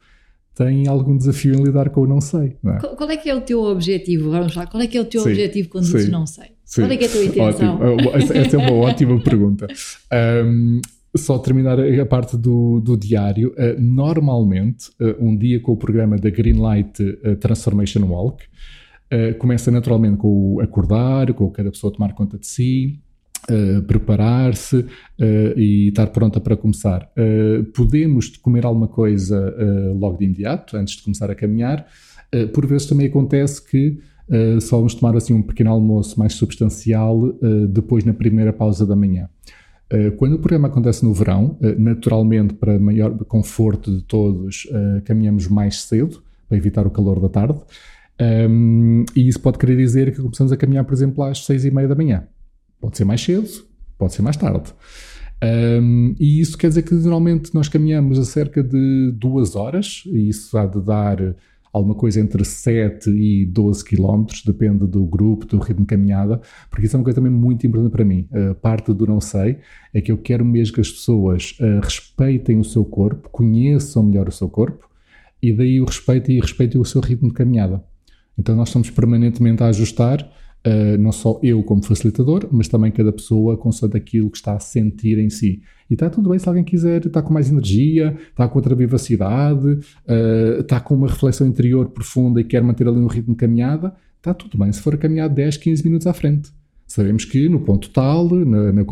têm 0.55 0.87
algum 0.87 1.17
desafio 1.17 1.55
em 1.55 1.63
lidar 1.63 1.91
com 1.91 2.03
o 2.03 2.07
não 2.07 2.21
sei. 2.21 2.57
Não 2.63 2.75
é? 2.75 2.81
Qual 2.81 3.11
é 3.11 3.17
que 3.17 3.29
é 3.29 3.35
o 3.35 3.41
teu 3.41 3.63
objetivo? 3.63 4.31
Vamos 4.31 4.55
lá, 4.55 4.67
qual 4.67 4.83
é 4.83 4.87
que 4.87 4.99
é 4.99 5.01
o 5.01 5.05
teu 5.05 5.23
sim, 5.23 5.31
objetivo 5.31 5.69
quando 5.69 5.87
sim, 5.87 5.97
dizes 5.97 6.11
não 6.11 6.27
sei? 6.27 6.49
Sim. 6.65 6.83
Qual 6.83 6.93
é 6.93 6.97
que 6.97 7.05
é 7.05 7.07
a 7.07 7.11
tua 7.11 7.25
intenção? 7.25 7.81
Ótimo. 7.81 8.11
Essa, 8.17 8.57
é 8.57 8.59
uma 8.59 8.73
ótima 8.73 9.21
pergunta. 9.21 9.67
Um, 10.13 10.81
só 11.17 11.39
terminar 11.39 11.79
a 11.81 12.07
parte 12.07 12.37
do, 12.37 12.81
do 12.81 12.97
diário. 12.97 13.53
Uh, 13.53 13.81
normalmente, 13.81 14.91
uh, 15.01 15.17
um 15.19 15.37
dia 15.37 15.61
com 15.61 15.73
o 15.73 15.77
programa 15.77 16.17
da 16.17 16.31
Greenlight 16.31 17.03
uh, 17.03 17.37
Transformation 17.37 18.05
Walk, 18.07 18.45
começa 19.41 19.73
naturalmente 19.73 20.19
com 20.19 20.55
o 20.55 20.61
acordar, 20.61 21.33
com 21.35 21.51
cada 21.51 21.69
pessoa 21.69 21.93
tomar 21.93 22.15
conta 22.15 22.39
de 22.39 22.47
si, 22.47 23.01
preparar-se 23.89 24.87
e 25.57 25.89
estar 25.89 26.07
pronta 26.07 26.41
para 26.41 26.57
começar. 26.57 27.11
podemos 27.75 28.29
comer 28.37 28.65
alguma 28.65 28.87
coisa 28.87 29.53
logo 29.99 30.17
de 30.17 30.27
imediato, 30.27 30.77
antes 30.77 30.95
de 30.95 31.03
começar 31.03 31.29
a 31.29 31.35
caminhar. 31.35 31.89
por 32.55 32.65
vezes 32.69 32.87
também 32.87 33.09
acontece 33.09 33.69
que 33.69 33.99
só 34.61 34.77
vamos 34.77 34.95
tomar 34.95 35.17
assim 35.17 35.35
um 35.35 35.43
pequeno 35.43 35.71
almoço 35.73 36.17
mais 36.17 36.35
substancial 36.35 37.37
depois 37.69 38.05
na 38.05 38.15
primeira 38.15 38.53
pausa 38.53 38.87
da 38.87 38.95
manhã. 38.95 39.29
Eh, 39.91 40.11
quando 40.13 40.35
o 40.35 40.39
programa 40.39 40.69
acontece 40.69 41.05
no 41.05 41.13
verão, 41.13 41.59
eh, 41.61 41.75
naturalmente, 41.77 42.55
para 42.55 42.79
maior 42.79 43.13
conforto 43.25 43.95
de 43.95 44.03
todos, 44.03 44.69
eh, 44.71 45.03
caminhamos 45.05 45.49
mais 45.49 45.83
cedo, 45.83 46.23
para 46.49 46.57
evitar 46.57 46.87
o 46.87 46.91
calor 46.91 47.21
da 47.21 47.29
tarde. 47.29 47.59
Um, 48.49 49.05
e 49.17 49.29
isso 49.29 49.41
pode 49.41 49.57
querer 49.57 49.77
dizer 49.77 50.13
que 50.13 50.21
começamos 50.21 50.53
a 50.53 50.57
caminhar, 50.57 50.85
por 50.85 50.93
exemplo, 50.93 51.25
às 51.25 51.45
seis 51.45 51.65
e 51.65 51.71
meia 51.71 51.89
da 51.89 51.95
manhã. 51.95 52.25
Pode 52.79 52.97
ser 52.99 53.05
mais 53.05 53.23
cedo, 53.23 53.49
pode 53.97 54.13
ser 54.13 54.21
mais 54.21 54.37
tarde. 54.37 54.75
Um, 55.43 56.15
e 56.21 56.41
isso 56.41 56.59
quer 56.59 56.69
dizer 56.69 56.83
que 56.83 56.93
normalmente 56.93 57.55
nós 57.55 57.67
caminhamos 57.67 58.19
a 58.19 58.25
cerca 58.25 58.63
de 58.63 59.11
duas 59.13 59.57
horas, 59.57 60.03
e 60.07 60.29
isso 60.29 60.57
há 60.59 60.67
de 60.67 60.81
dar 60.83 61.35
alguma 61.73 61.95
coisa 61.95 62.21
entre 62.21 62.45
7 62.45 63.11
e 63.11 63.47
12 63.47 63.85
km, 63.85 64.27
depende 64.45 64.87
do 64.87 65.05
grupo, 65.05 65.47
do 65.47 65.59
ritmo 65.59 65.81
de 65.81 65.87
caminhada, 65.87 66.41
porque 66.69 66.87
isso 66.87 66.97
é 66.97 66.99
uma 66.99 67.05
coisa 67.05 67.21
também 67.21 67.33
muito 67.33 67.67
importante 67.67 67.93
para 67.93 68.05
mim. 68.05 68.29
Parte 68.61 68.93
do 68.93 69.07
não 69.07 69.21
sei 69.21 69.59
é 69.93 70.01
que 70.01 70.11
eu 70.11 70.19
quero 70.19 70.45
mesmo 70.45 70.75
que 70.75 70.81
as 70.81 70.91
pessoas 70.91 71.57
uh, 71.61 71.81
respeitem 71.83 72.59
o 72.59 72.65
seu 72.65 72.85
corpo, 72.85 73.29
conheçam 73.31 74.03
melhor 74.03 74.29
o 74.29 74.33
seu 74.33 74.49
corpo 74.49 74.89
e 75.43 75.53
daí 75.53 75.81
o 75.81 75.85
respeito 75.85 76.31
e 76.31 76.41
respeitem 76.41 76.81
o 76.81 76.85
seu 76.85 77.01
ritmo 77.01 77.29
de 77.29 77.35
caminhada. 77.35 77.83
Então 78.39 78.57
nós 78.57 78.69
estamos 78.69 78.91
permanentemente 78.91 79.63
a 79.63 79.67
ajustar 79.67 80.27
Uh, 80.67 80.99
não 80.99 81.11
só 81.11 81.41
eu 81.43 81.63
como 81.63 81.83
facilitador, 81.83 82.47
mas 82.53 82.69
também 82.69 82.93
cada 82.93 83.11
pessoa 83.11 83.57
consoante 83.57 83.97
aquilo 83.97 84.29
que 84.31 84.37
está 84.37 84.55
a 84.55 84.61
sentir 84.61 85.19
em 85.19 85.31
si. 85.31 85.63
E 85.89 85.95
está 85.95 86.11
tudo 86.11 86.29
bem 86.29 86.39
se 86.39 86.47
alguém 86.47 86.63
quiser, 86.63 87.07
está 87.07 87.23
com 87.23 87.33
mais 87.33 87.51
energia, 87.51 88.15
está 88.29 88.47
com 88.47 88.59
outra 88.59 88.75
vivacidade, 88.75 89.67
uh, 89.67 90.61
está 90.61 90.79
com 90.79 90.95
uma 90.95 91.09
reflexão 91.09 91.47
interior 91.47 91.89
profunda 91.89 92.41
e 92.41 92.45
quer 92.45 92.63
manter 92.63 92.87
ali 92.87 92.99
um 92.99 93.07
ritmo 93.07 93.33
de 93.33 93.39
caminhada, 93.39 93.95
está 94.19 94.35
tudo 94.35 94.59
bem 94.59 94.71
se 94.71 94.83
for 94.83 94.95
a 94.95 94.99
caminhar 94.99 95.31
10, 95.31 95.57
15 95.57 95.83
minutos 95.83 96.07
à 96.07 96.13
frente. 96.13 96.51
Sabemos 96.87 97.25
que 97.25 97.49
no 97.49 97.61
ponto 97.61 97.89
tal, 97.91 98.29
na, 98.29 98.73
na 98.73 98.85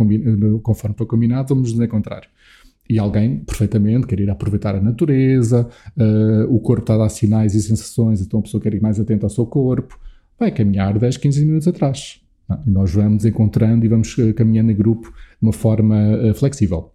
conforme 0.62 0.96
foi 0.96 1.06
combinado, 1.06 1.54
vamos 1.54 1.72
nos 1.72 1.80
encontrar. 1.80 2.22
E 2.88 2.98
alguém, 2.98 3.40
perfeitamente, 3.40 4.06
quer 4.06 4.18
ir 4.20 4.30
aproveitar 4.30 4.74
a 4.74 4.80
natureza, 4.80 5.68
uh, 5.96 6.54
o 6.54 6.58
corpo 6.60 6.82
está 6.82 6.94
a 6.94 6.98
dar 6.98 7.08
sinais 7.10 7.54
e 7.54 7.60
sensações, 7.60 8.22
então 8.22 8.40
a 8.40 8.42
pessoa 8.42 8.62
quer 8.62 8.72
ir 8.72 8.80
mais 8.80 8.98
atenta 8.98 9.26
ao 9.26 9.30
seu 9.30 9.44
corpo, 9.44 9.98
vai 10.38 10.50
caminhar 10.50 10.98
10, 10.98 11.16
15 11.16 11.44
minutos 11.44 11.68
atrás. 11.68 12.20
Não? 12.48 12.62
E 12.66 12.70
nós 12.70 12.92
vamos 12.92 13.24
encontrando 13.24 13.84
e 13.84 13.88
vamos 13.88 14.16
uh, 14.16 14.32
caminhando 14.34 14.70
em 14.70 14.76
grupo 14.76 15.08
de 15.08 15.42
uma 15.42 15.52
forma 15.52 15.96
uh, 15.96 16.34
flexível. 16.34 16.92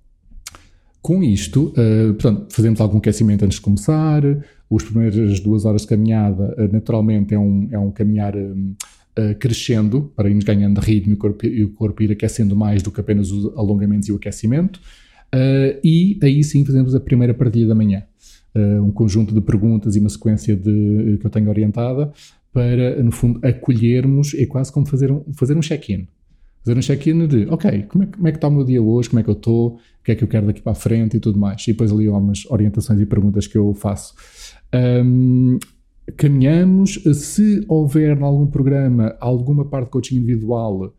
Com 1.01 1.21
isto, 1.21 1.73
uh, 1.77 2.13
portanto, 2.13 2.53
fazemos 2.53 2.79
algum 2.79 2.97
aquecimento 2.97 3.43
antes 3.43 3.58
de 3.58 3.62
começar. 3.62 4.23
Os 4.69 4.84
primeiras 4.84 5.39
duas 5.39 5.65
horas 5.65 5.82
de 5.82 5.88
caminhada, 5.88 6.56
naturalmente, 6.71 7.36
é 7.36 7.39
um, 7.39 7.67
é 7.71 7.77
um 7.77 7.91
caminhar 7.91 8.34
crescendo 9.39 10.12
para 10.15 10.27
irmos 10.27 10.43
ganhando 10.43 10.79
ritmo 10.79 11.15
e 11.43 11.63
o, 11.63 11.69
corpo, 11.69 12.01
ir 12.01 12.12
aquecendo 12.12 12.56
mais 12.56 12.82
do 12.82 12.91
que 12.91 12.99
apenas 12.99 13.29
os 13.29 13.56
alongamentos 13.56 14.10
e 14.10 14.12
o 14.12 14.15
aquecimento. 14.15 14.82
e 15.84 16.17
aí 16.23 16.43
sim 16.43 16.65
fazemos 16.65 16.95
a 16.95 16.99
primeira 16.99 17.36
partilha 17.36 17.67
da 17.67 17.75
manhã. 17.75 18.01
um 18.84 18.89
conjunto 18.89 19.32
de 19.32 19.41
perguntas 19.41 19.95
e 19.95 19.99
uma 19.99 20.10
sequência 20.10 20.56
de, 20.56 21.19
que 21.19 21.27
eu 21.27 21.29
tenho 21.29 21.49
orientada 21.49 22.12
para, 22.53 23.01
no 23.01 23.11
fundo, 23.11 23.39
acolhermos, 23.45 24.33
é 24.35 24.45
quase 24.45 24.71
como 24.71 24.85
fazer 24.85 25.11
um, 25.11 25.23
fazer 25.33 25.57
um 25.57 25.59
check-in. 25.59 26.07
Fazer 26.63 26.77
um 26.77 26.81
check-in 26.81 27.27
de, 27.27 27.47
ok, 27.49 27.83
como 27.89 28.03
é, 28.03 28.07
como 28.07 28.27
é 28.27 28.31
que 28.31 28.37
está 28.37 28.47
o 28.47 28.51
meu 28.51 28.63
dia 28.63 28.81
hoje, 28.81 29.09
como 29.09 29.19
é 29.19 29.23
que 29.23 29.29
eu 29.29 29.33
estou, 29.33 29.75
o 29.75 30.03
que 30.03 30.11
é 30.11 30.15
que 30.15 30.23
eu 30.23 30.27
quero 30.27 30.45
daqui 30.45 30.61
para 30.61 30.71
a 30.71 30.75
frente 30.75 31.17
e 31.17 31.19
tudo 31.19 31.39
mais. 31.39 31.63
E 31.63 31.71
depois 31.71 31.91
ali 31.91 32.07
há 32.07 32.13
umas 32.13 32.45
orientações 32.45 33.01
e 33.01 33.05
perguntas 33.05 33.47
que 33.47 33.57
eu 33.57 33.73
faço. 33.73 34.13
Um, 34.73 35.57
caminhamos, 36.15 37.01
se 37.13 37.65
houver 37.67 38.17
em 38.17 38.23
algum 38.23 38.47
programa 38.47 39.15
alguma 39.19 39.65
parte 39.65 39.85
de 39.85 39.91
coaching 39.91 40.17
individual, 40.17 40.93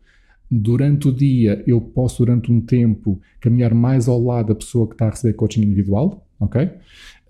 durante 0.51 1.07
o 1.07 1.11
dia 1.11 1.63
eu 1.65 1.79
posso, 1.79 2.23
durante 2.23 2.51
um 2.51 2.61
tempo, 2.61 3.19
caminhar 3.39 3.73
mais 3.73 4.07
ao 4.07 4.21
lado 4.21 4.49
da 4.49 4.55
pessoa 4.55 4.87
que 4.87 4.93
está 4.93 5.07
a 5.07 5.09
receber 5.09 5.33
coaching 5.33 5.63
individual, 5.63 6.27
ok? 6.39 6.69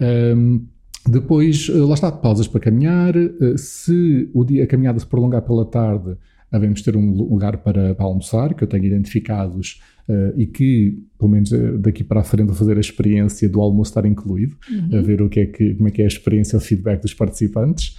Um, 0.01 0.65
depois, 1.07 1.69
eh, 1.69 1.77
lá 1.77 1.93
está, 1.93 2.11
pausas 2.11 2.47
para 2.47 2.59
caminhar. 2.59 3.15
Eh, 3.15 3.57
se 3.57 4.29
o 4.33 4.43
dia, 4.43 4.63
a 4.63 4.67
caminhada 4.67 4.99
se 4.99 5.05
prolongar 5.05 5.41
pela 5.43 5.65
tarde, 5.65 6.17
devemos 6.51 6.81
ter 6.81 6.95
um 6.95 7.11
lugar 7.11 7.57
para, 7.57 7.93
para 7.93 8.05
almoçar, 8.05 8.53
que 8.53 8.63
eu 8.63 8.67
tenho 8.67 8.85
identificados 8.85 9.81
uh, 10.07 10.39
e 10.39 10.45
que, 10.45 11.03
pelo 11.19 11.29
menos 11.29 11.51
daqui 11.79 12.01
para 12.01 12.21
a 12.21 12.23
frente, 12.23 12.47
vou 12.47 12.55
fazer 12.55 12.77
a 12.77 12.79
experiência 12.79 13.49
do 13.49 13.59
almoço 13.59 13.91
estar 13.91 14.05
incluído, 14.05 14.55
uhum. 14.71 14.97
a 14.97 15.01
ver 15.01 15.21
o 15.21 15.27
que 15.27 15.41
é 15.41 15.45
que, 15.47 15.73
como 15.73 15.89
é 15.89 15.91
que 15.91 16.01
é 16.01 16.05
a 16.05 16.07
experiência, 16.07 16.55
o 16.55 16.61
feedback 16.61 17.01
dos 17.01 17.13
participantes. 17.13 17.97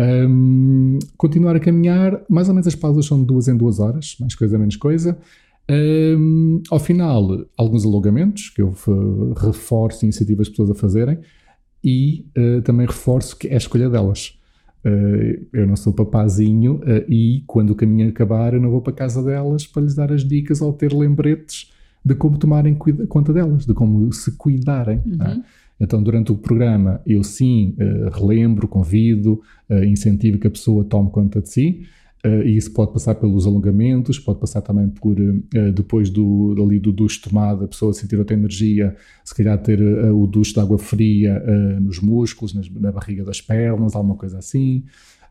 Um, 0.00 0.98
continuar 1.18 1.56
a 1.56 1.60
caminhar, 1.60 2.22
mais 2.30 2.48
ou 2.48 2.54
menos 2.54 2.66
as 2.66 2.74
pausas 2.74 3.04
são 3.04 3.20
de 3.20 3.26
duas 3.26 3.46
em 3.46 3.56
duas 3.56 3.78
horas, 3.78 4.16
mais 4.20 4.34
coisa, 4.34 4.56
menos 4.56 4.76
coisa. 4.76 5.18
Um, 5.70 6.62
ao 6.70 6.78
final, 6.78 7.44
alguns 7.58 7.84
alongamentos, 7.84 8.48
que 8.48 8.62
eu 8.62 8.72
reforço 9.36 10.06
e 10.06 10.08
incentivo 10.08 10.40
as 10.40 10.48
pessoas 10.48 10.70
a 10.70 10.74
fazerem 10.74 11.18
e 11.82 12.26
uh, 12.36 12.62
também 12.62 12.86
reforço 12.86 13.36
que 13.36 13.48
é 13.48 13.54
a 13.54 13.56
escolha 13.56 13.88
delas. 13.88 14.38
Uh, 14.84 15.46
eu 15.52 15.66
não 15.66 15.76
sou 15.76 15.92
papazinho 15.92 16.76
uh, 16.76 17.12
e 17.12 17.42
quando 17.46 17.70
o 17.70 17.74
caminho 17.74 18.08
acabar 18.08 18.54
eu 18.54 18.60
não 18.60 18.70
vou 18.70 18.80
para 18.80 18.92
a 18.92 18.96
casa 18.96 19.22
delas 19.22 19.66
para 19.66 19.82
lhes 19.82 19.94
dar 19.94 20.12
as 20.12 20.24
dicas 20.24 20.60
ou 20.60 20.72
ter 20.72 20.92
lembretes 20.92 21.72
de 22.04 22.14
como 22.14 22.38
tomarem 22.38 22.74
conta 22.74 23.32
delas, 23.32 23.66
de 23.66 23.74
como 23.74 24.10
se 24.12 24.32
cuidarem. 24.32 25.02
É? 25.20 25.28
Uhum. 25.28 25.42
Então, 25.80 26.02
durante 26.02 26.32
o 26.32 26.36
programa, 26.36 27.00
eu 27.06 27.22
sim 27.22 27.76
relembro, 28.12 28.66
convido, 28.66 29.40
incentivo 29.86 30.38
que 30.38 30.46
a 30.46 30.50
pessoa 30.50 30.84
tome 30.84 31.10
conta 31.10 31.40
de 31.40 31.48
si, 31.50 31.86
e 32.44 32.56
isso 32.56 32.72
pode 32.72 32.92
passar 32.92 33.14
pelos 33.14 33.46
alongamentos, 33.46 34.18
pode 34.18 34.40
passar 34.40 34.60
também 34.60 34.88
por, 34.88 35.18
uh, 35.18 35.72
depois 35.72 36.10
do, 36.10 36.54
ali 36.58 36.78
do 36.78 36.92
duche 36.92 37.20
tomado, 37.20 37.64
a 37.64 37.68
pessoa 37.68 37.92
sentir 37.92 38.16
outra 38.16 38.36
energia, 38.36 38.96
se 39.24 39.34
calhar 39.34 39.56
ter 39.58 39.80
o 39.82 40.26
duche 40.26 40.54
de 40.54 40.60
água 40.60 40.78
fria 40.78 41.42
nos 41.80 42.00
músculos, 42.00 42.54
nas, 42.54 42.68
na 42.70 42.90
barriga 42.90 43.24
das 43.24 43.40
pernas, 43.40 43.94
alguma 43.94 44.16
coisa 44.16 44.38
assim. 44.38 44.84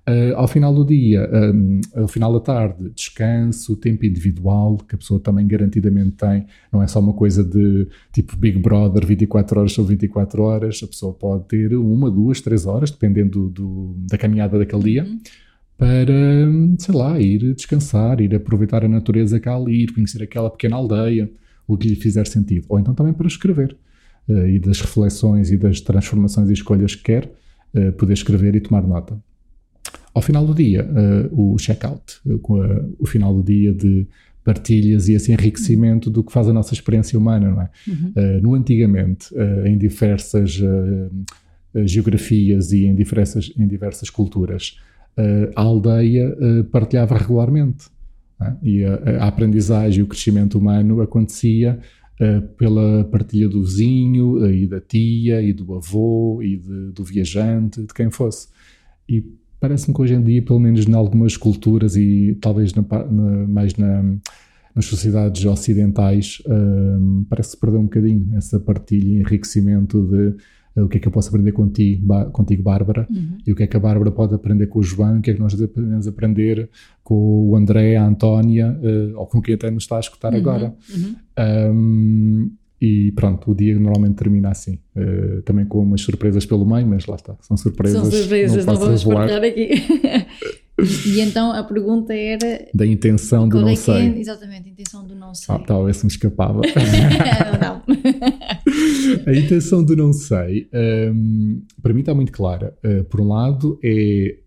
Uh, 0.08 0.34
ao 0.38 0.48
final 0.48 0.74
do 0.74 0.86
dia, 0.86 1.30
um, 1.54 1.82
ao 1.94 2.08
final 2.08 2.32
da 2.32 2.40
tarde, 2.40 2.90
descanso, 2.96 3.76
tempo 3.76 4.06
individual, 4.06 4.78
que 4.78 4.96
a 4.96 4.98
pessoa 4.98 5.20
também 5.20 5.46
garantidamente 5.46 6.12
tem, 6.12 6.46
não 6.72 6.82
é 6.82 6.88
só 6.88 7.02
uma 7.02 7.12
coisa 7.12 7.44
de 7.44 7.90
tipo 8.14 8.38
Big 8.38 8.58
Brother, 8.58 9.06
24 9.06 9.60
horas 9.60 9.74
sobre 9.74 9.96
24 9.96 10.42
horas, 10.42 10.80
a 10.82 10.88
pessoa 10.88 11.14
pode 11.14 11.44
ter 11.50 11.76
uma, 11.76 12.10
duas, 12.10 12.40
três 12.40 12.66
horas, 12.66 12.90
dependendo 12.90 13.50
do, 13.50 13.50
do, 13.50 13.96
da 14.10 14.18
caminhada 14.18 14.58
daquele 14.58 14.84
dia, 14.84 15.04
uhum. 15.04 15.20
Para, 15.78 16.14
sei 16.80 16.96
lá, 16.96 17.20
ir 17.20 17.54
descansar, 17.54 18.20
ir 18.20 18.34
aproveitar 18.34 18.84
a 18.84 18.88
natureza 18.88 19.40
cá 19.40 19.56
ali, 19.56 19.84
ir 19.84 19.94
conhecer 19.94 20.24
aquela 20.24 20.50
pequena 20.50 20.76
aldeia, 20.76 21.30
o 21.68 21.78
que 21.78 21.88
lhe 21.88 21.96
fizer 21.96 22.26
sentido. 22.26 22.66
Ou 22.70 22.80
então 22.80 22.94
também 22.94 23.14
para 23.14 23.28
escrever, 23.28 23.78
uh, 24.28 24.48
e 24.48 24.58
das 24.58 24.82
reflexões 24.82 25.52
e 25.52 25.58
das 25.58 25.80
transformações 25.80 26.50
e 26.50 26.54
escolhas 26.54 26.96
que 26.96 27.04
quer, 27.04 27.32
uh, 27.76 27.92
poder 27.94 28.14
escrever 28.14 28.56
e 28.56 28.60
tomar 28.60 28.82
nota. 28.82 29.22
Ao 30.14 30.22
final 30.22 30.46
do 30.48 30.56
dia, 30.56 30.84
uh, 31.32 31.54
o 31.54 31.58
check-out, 31.58 32.22
o 32.98 33.06
final 33.06 33.36
do 33.36 33.44
dia 33.44 33.72
de 33.72 34.08
partilhas 34.44 35.08
e 35.10 35.14
esse 35.14 35.32
enriquecimento 35.32 36.10
do 36.10 36.24
que 36.24 36.32
faz 36.32 36.48
a 36.48 36.54
nossa 36.54 36.74
experiência 36.74 37.20
humana, 37.20 37.52
não 37.52 37.62
é? 37.62 37.70
Uhum. 37.88 38.14
Uh, 38.16 38.42
no 38.42 38.56
antigamente, 38.56 39.28
em 39.66 39.78
diversas 39.78 40.60
geografias 41.86 42.72
e 42.72 42.86
em 42.86 42.96
diversas, 42.96 43.52
em 43.56 43.68
diversas 43.68 44.10
culturas, 44.10 44.80
a 45.56 45.62
aldeia 45.62 46.36
partilhava 46.72 47.18
regularmente. 47.18 47.88
É? 48.42 48.54
E 48.62 48.86
a, 48.86 49.24
a, 49.24 49.28
aprendizagem 49.28 50.00
e 50.00 50.04
o 50.04 50.08
crescimento 50.08 50.58
humano 50.58 51.02
acontecia 51.02 51.80
pela 52.58 53.04
partilha 53.06 53.48
do 53.48 53.64
vizinho 53.64 54.44
e 54.50 54.66
da 54.66 54.82
tia 54.82 55.42
e 55.42 55.54
do 55.54 55.76
avô 55.76 56.42
e 56.42 56.58
de, 56.58 56.92
do 56.92 57.04
viajante, 57.04 57.82
de 57.82 57.94
quem 57.94 58.10
fosse. 58.10 58.48
E 59.08 59.24
parece-me 59.60 59.94
que 59.94 60.02
hoje 60.02 60.14
em 60.14 60.24
dia, 60.24 60.42
pelo 60.42 60.60
menos 60.60 60.88
em 60.88 60.94
algumas 60.94 61.38
culturas 61.38 61.96
e 61.96 62.38
talvez 62.42 62.74
na, 62.74 62.84
na, 62.84 63.48
mais 63.48 63.76
na, 63.76 64.04
nas 64.76 64.86
sociedades 64.86 65.46
ocidentais, 65.46 66.42
uh, 66.46 67.26
parece 67.30 67.58
perder 67.58 67.78
um 67.78 67.84
bocadinho 67.84 68.36
essa 68.36 68.60
partilha 68.60 69.08
e 69.08 69.22
enriquecimento 69.22 70.04
de 70.04 70.36
o 70.84 70.88
que 70.88 70.98
é 70.98 71.00
que 71.00 71.08
eu 71.08 71.12
posso 71.12 71.30
aprender 71.30 71.52
contigo, 71.52 72.32
contigo 72.32 72.64
Bárbara, 72.64 73.08
uhum. 73.10 73.38
e 73.46 73.52
o 73.52 73.56
que 73.56 73.64
é 73.64 73.68
que 73.68 73.76
a 73.78 73.80
Bárbara 73.80 74.12
pode 74.12 74.36
aprender 74.36 74.68
com 74.68 74.80
o 74.80 74.84
João, 74.84 75.20
o 75.20 75.22
que 75.22 75.32
é 75.32 75.34
que 75.34 75.40
nós 75.40 75.56
podemos 75.56 76.08
aprender 76.08 76.70
com 77.04 77.50
o 77.50 77.56
André, 77.56 77.96
a 77.96 78.06
Antónia, 78.06 78.78
uh, 78.82 79.20
ou 79.20 79.26
com 79.26 79.42
quem 79.42 79.56
até 79.56 79.72
nos 79.72 79.84
está 79.84 79.98
a 79.98 80.00
escutar 80.00 80.34
uhum. 80.34 80.40
agora. 80.40 80.76
Uhum. 80.96 81.16
Um, 81.74 82.52
e 82.80 83.12
pronto, 83.14 83.52
o 83.52 83.56
dia 83.56 83.78
normalmente 83.80 84.16
termina 84.16 84.50
assim. 84.50 84.78
Uh, 84.96 85.42
também 85.42 85.66
com 85.66 85.80
umas 85.80 86.02
surpresas 86.02 86.46
pelo 86.46 86.66
meio, 86.66 86.86
mas 86.86 87.08
lá 87.08 87.16
está. 87.16 87.36
São 87.42 87.58
surpresas. 87.58 88.02
São 88.02 88.12
surpresas, 88.12 88.66
não, 88.66 88.74
não 88.74 88.82
vamos 88.82 89.04
partilhar 89.04 89.44
aqui. 89.44 89.70
e, 90.80 91.22
então 91.22 91.52
a 91.52 91.64
pergunta 91.64 92.14
era. 92.14 92.68
Da 92.74 92.86
intenção 92.86 93.50
do 93.50 93.62
não 93.62 93.70
é, 93.70 93.74
é 93.74 93.76
sei. 93.76 93.96
É, 93.96 94.20
exatamente, 94.20 94.70
a 94.70 94.72
intenção 94.72 95.06
do 95.06 95.16
não 95.16 95.34
sei. 95.34 95.56
Ah, 95.56 95.60
talvez 95.60 95.98
se 95.98 96.06
me 96.06 96.12
escapava. 96.12 96.62
não. 97.62 97.82
a 99.26 99.36
intenção 99.36 99.84
do 99.84 99.96
não 99.96 100.14
sei, 100.14 100.70
um, 101.14 101.62
para 101.82 101.94
mim 101.94 102.02
está 102.02 102.14
muito 102.14 102.32
clara. 102.32 102.76
Uh, 102.84 103.04
por 103.06 103.22
um 103.22 103.28
lado, 103.28 103.80
é 103.84 104.38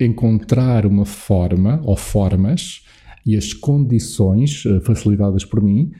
encontrar 0.00 0.86
uma 0.86 1.04
forma 1.04 1.80
ou 1.84 1.96
formas 1.96 2.82
e 3.26 3.36
as 3.36 3.52
condições 3.52 4.64
uh, 4.64 4.80
facilitadas 4.80 5.44
por 5.44 5.62
mim 5.62 5.92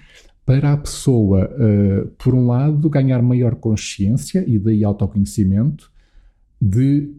para 0.46 0.72
a 0.72 0.76
pessoa, 0.76 1.48
uh, 1.48 2.08
por 2.18 2.34
um 2.34 2.46
lado, 2.46 2.88
ganhar 2.88 3.22
maior 3.22 3.54
consciência 3.56 4.42
e 4.48 4.58
daí 4.58 4.82
autoconhecimento 4.82 5.92
de 6.60 7.12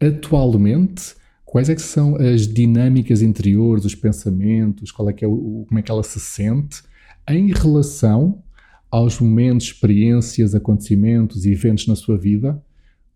atualmente 0.00 1.17
quais 1.48 1.70
é 1.70 1.74
que 1.74 1.80
são 1.80 2.16
as 2.16 2.46
dinâmicas 2.46 3.22
interiores, 3.22 3.86
os 3.86 3.94
pensamentos, 3.94 4.92
qual 4.92 5.08
é 5.08 5.14
que 5.14 5.24
é 5.24 5.28
o, 5.28 5.64
como 5.66 5.78
é 5.78 5.82
que 5.82 5.90
ela 5.90 6.02
se 6.02 6.20
sente 6.20 6.82
em 7.26 7.50
relação 7.54 8.42
aos 8.90 9.18
momentos, 9.18 9.68
experiências, 9.68 10.54
acontecimentos 10.54 11.46
e 11.46 11.52
eventos 11.52 11.86
na 11.86 11.96
sua 11.96 12.18
vida, 12.18 12.62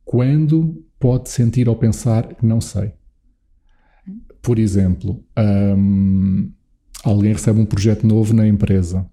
quando 0.03 0.83
pode 0.99 1.29
sentir 1.29 1.69
ou 1.69 1.77
pensar 1.77 2.35
que 2.35 2.47
não 2.47 2.59
sei. 2.61 2.95
Por 4.41 4.59
exemplo, 4.59 5.23
um, 5.77 6.51
alguém 7.05 7.35
recebe 7.35 7.61
um 7.61 7.67
projeto 7.67 8.07
novo 8.07 8.33
na 8.33 8.49
empresa 8.49 9.07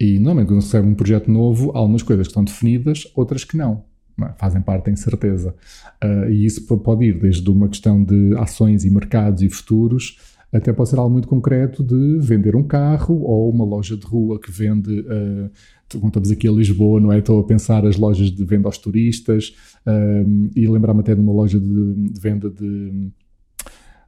e 0.00 0.18
normalmente 0.18 0.48
quando 0.48 0.62
recebe 0.62 0.88
um 0.88 0.94
projeto 0.94 1.30
novo, 1.30 1.70
há 1.76 1.78
algumas 1.78 2.02
coisas 2.02 2.26
que 2.26 2.30
estão 2.32 2.44
definidas, 2.44 3.06
outras 3.14 3.44
que 3.44 3.56
não. 3.56 3.84
É? 4.26 4.34
Fazem 4.38 4.60
parte 4.60 4.86
da 4.86 4.92
incerteza. 4.92 5.54
Uh, 6.02 6.30
e 6.30 6.44
isso 6.44 6.66
pode 6.78 7.04
ir 7.04 7.18
desde 7.18 7.48
uma 7.50 7.68
questão 7.68 8.02
de 8.02 8.34
ações 8.36 8.84
e 8.84 8.90
mercados 8.90 9.42
e 9.42 9.48
futuros, 9.48 10.18
até 10.52 10.72
pode 10.72 10.90
ser 10.90 10.98
algo 10.98 11.10
muito 11.10 11.28
concreto 11.28 11.82
de 11.82 12.18
vender 12.20 12.54
um 12.54 12.62
carro 12.62 13.22
ou 13.22 13.50
uma 13.50 13.64
loja 13.64 13.96
de 13.96 14.04
rua 14.04 14.38
que 14.38 14.50
vende. 14.50 15.00
Uh, 15.00 15.50
estamos 15.88 16.30
aqui 16.30 16.46
a 16.46 16.52
Lisboa, 16.52 17.00
não 17.00 17.12
é? 17.12 17.18
Estou 17.18 17.40
a 17.40 17.44
pensar 17.44 17.86
as 17.86 17.96
lojas 17.96 18.30
de 18.30 18.44
venda 18.44 18.68
aos 18.68 18.78
turistas 18.78 19.54
uh, 19.86 20.50
e 20.54 20.66
lembrar-me 20.66 21.00
até 21.00 21.14
de 21.14 21.20
uma 21.20 21.32
loja 21.32 21.58
de, 21.58 21.94
de 21.94 22.20
venda 22.20 22.50
de 22.50 23.10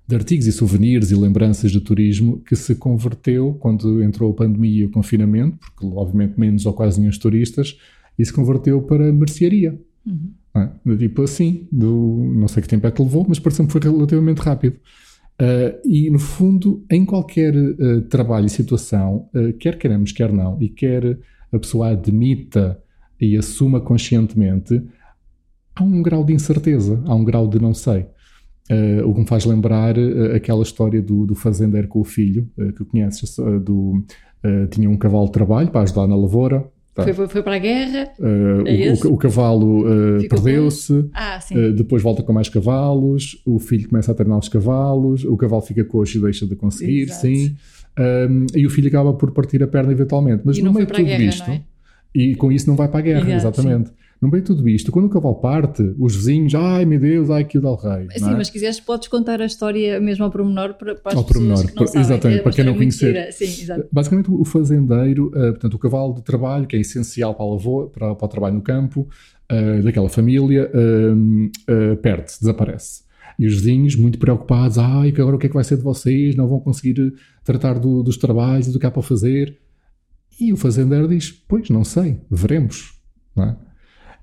de 0.07 0.14
artigos 0.14 0.46
e 0.46 0.53
souvenirs 0.53 1.11
e 1.11 1.14
lembranças 1.14 1.72
de 1.72 1.81
turismo 1.81 2.38
que 2.40 2.55
se 2.55 2.74
converteu 2.74 3.55
quando 3.55 4.03
entrou 4.03 4.31
a 4.31 4.35
pandemia 4.35 4.83
e 4.83 4.87
o 4.87 4.90
confinamento, 4.90 5.59
porque 5.59 5.87
obviamente 5.87 6.38
menos 6.38 6.66
ou 6.66 6.74
quase 6.74 7.00
nenhum 7.00 7.12
turistas, 7.12 7.79
e 8.18 8.24
se 8.24 8.33
converteu 8.33 8.83
para 8.83 9.12
mercearia. 9.12 9.79
Uhum. 10.07 10.33
É? 10.57 10.97
Tipo 10.97 11.23
assim, 11.23 11.67
do, 11.71 12.33
não 12.37 12.47
sei 12.47 12.62
que 12.62 12.69
tempo 12.69 12.87
é 12.87 12.90
que 12.90 13.03
levou, 13.03 13.27
mas 13.29 13.38
parece-me 13.38 13.67
que 13.67 13.73
foi 13.73 13.81
relativamente 13.81 14.38
rápido. 14.38 14.77
Uh, 15.40 15.81
e 15.85 16.09
no 16.11 16.19
fundo, 16.19 16.85
em 16.88 17.05
qualquer 17.05 17.55
uh, 17.57 18.03
trabalho 18.03 18.47
e 18.47 18.51
situação, 18.51 19.29
uh, 19.35 19.53
quer 19.55 19.77
queremos, 19.79 20.12
quer 20.12 20.33
não, 20.33 20.61
e 20.62 20.69
quer 20.69 21.19
a 21.53 21.59
pessoa 21.59 21.88
admita 21.88 22.81
e 23.21 23.37
assuma 23.37 23.81
conscientemente, 23.81 24.81
há 25.75 25.83
um 25.83 26.03
grau 26.03 26.25
de 26.25 26.33
incerteza, 26.33 27.03
há 27.05 27.14
um 27.14 27.25
grau 27.25 27.49
de 27.49 27.61
não 27.61 27.75
sei. 27.75 28.07
O 29.07 29.12
que 29.12 29.21
me 29.21 29.27
faz 29.27 29.45
lembrar 29.45 29.95
aquela 30.35 30.62
história 30.62 31.01
do, 31.01 31.27
do 31.27 31.35
fazendeiro 31.35 31.87
com 31.87 32.01
o 32.01 32.05
filho, 32.05 32.51
que 32.57 32.85
conheces, 32.85 33.37
do, 33.62 34.03
tinha 34.71 34.88
um 34.88 34.97
cavalo 34.97 35.27
de 35.27 35.33
trabalho 35.33 35.71
para 35.71 35.83
ajudar 35.83 36.07
na 36.07 36.17
lavoura. 36.17 36.67
Tá. 36.94 37.02
Foi, 37.12 37.26
foi, 37.26 37.42
para 37.42 37.57
a 37.57 37.59
guerra? 37.59 38.12
É 38.20 38.92
o, 38.92 39.14
o, 39.14 39.16
cavalo 39.16 39.85
perdeu-se, 40.28 41.11
ah, 41.12 41.40
depois 41.74 42.00
volta 42.00 42.22
com 42.22 42.33
mais 42.33 42.48
cavalos, 42.48 43.42
o 43.44 43.59
filho 43.59 43.88
começa 43.88 44.12
a 44.12 44.14
treinar 44.14 44.38
os 44.38 44.48
cavalos, 44.48 45.24
o 45.24 45.37
cavalo 45.37 45.61
fica 45.61 45.85
coxo 45.85 46.18
e 46.18 46.20
deixa 46.20 46.46
de 46.46 46.54
conseguir, 46.54 47.02
Exato. 47.02 47.20
sim. 47.22 47.57
Um, 47.98 48.46
e 48.54 48.64
o 48.64 48.70
filho 48.70 48.87
acaba 48.87 49.12
por 49.12 49.33
partir 49.33 49.61
a 49.62 49.66
perna 49.66 49.90
eventualmente. 49.90 50.42
Mas 50.44 50.57
e 50.57 50.62
no 50.62 50.72
meio 50.72 50.87
de 50.87 50.92
tudo 50.92 51.04
guerra, 51.04 51.22
isto, 51.24 51.50
é? 51.50 51.62
e 52.14 52.37
com 52.37 52.52
isso 52.52 52.68
não 52.68 52.76
vai 52.76 52.87
para 52.87 53.00
a 53.00 53.02
guerra, 53.02 53.35
Exato, 53.35 53.61
exatamente. 53.61 53.88
Sim. 53.88 53.94
No 54.25 54.31
meio 54.31 54.43
de 54.43 54.47
tudo 54.47 54.67
isto, 54.67 54.91
quando 54.91 55.05
o 55.05 55.11
cavalo 55.11 55.35
parte, 55.35 55.83
os 55.99 56.17
vizinhos, 56.17 56.55
ai 56.55 56.87
meu 56.87 56.99
Deus, 56.99 57.29
ai 57.29 57.45
que 57.45 57.59
o 57.59 57.61
Del 57.61 57.75
Rei. 57.75 58.09
Sim, 58.17 58.31
é? 58.31 58.35
mas 58.35 58.49
quiseres, 58.49 58.81
podes 58.81 59.07
contar 59.09 59.39
a 59.43 59.45
história 59.45 60.01
mesmo 60.01 60.25
ao 60.25 60.31
pormenor 60.31 60.73
para, 60.79 60.95
para 60.95 61.13
as 61.13 61.19
ao 61.19 61.25
pessoas 61.25 61.47
pormenor, 61.47 61.67
que 61.67 61.79
não 61.79 61.87
sabem, 61.87 62.01
Exatamente, 62.01 62.41
é 62.41 62.43
para 62.43 62.53
quem 62.53 62.65
não 62.65 62.75
conhecer. 62.75 63.33
Sim, 63.35 63.67
Basicamente, 63.93 64.31
o 64.31 64.43
fazendeiro, 64.47 65.27
uh, 65.27 65.51
portanto, 65.51 65.75
o 65.75 65.79
cavalo 65.79 66.15
de 66.15 66.23
trabalho, 66.23 66.67
que 66.67 66.75
é 66.75 66.81
essencial 66.81 67.35
para, 67.35 67.45
a 67.45 67.49
lavoura, 67.51 67.89
para, 67.91 68.15
para 68.15 68.25
o 68.25 68.29
trabalho 68.29 68.55
no 68.55 68.63
campo, 68.63 69.07
uh, 69.53 69.83
daquela 69.83 70.09
família, 70.09 70.71
uh, 70.73 71.97
perde-se, 71.99 72.41
desaparece. 72.41 73.03
E 73.39 73.47
os 73.47 73.53
vizinhos, 73.53 73.95
muito 73.95 74.19
preocupados, 74.19 74.79
ai, 74.79 75.11
agora 75.11 75.37
o 75.37 75.39
que 75.39 75.45
é 75.45 75.49
que 75.51 75.55
vai 75.55 75.65
ser 75.65 75.77
de 75.77 75.83
vocês? 75.83 76.35
Não 76.35 76.49
vão 76.49 76.61
conseguir 76.61 77.13
tratar 77.45 77.79
do, 77.79 78.03
dos 78.03 78.17
trabalhos 78.17 78.69
e 78.69 78.73
do 78.73 78.79
que 78.79 78.87
há 78.87 78.91
para 78.91 79.03
fazer. 79.03 79.59
E 80.41 80.51
o 80.51 80.57
fazendeiro 80.57 81.07
diz: 81.09 81.31
Pois, 81.31 81.69
não 81.69 81.85
sei, 81.85 82.23
veremos. 82.31 82.99
Não 83.37 83.45
é? 83.45 83.57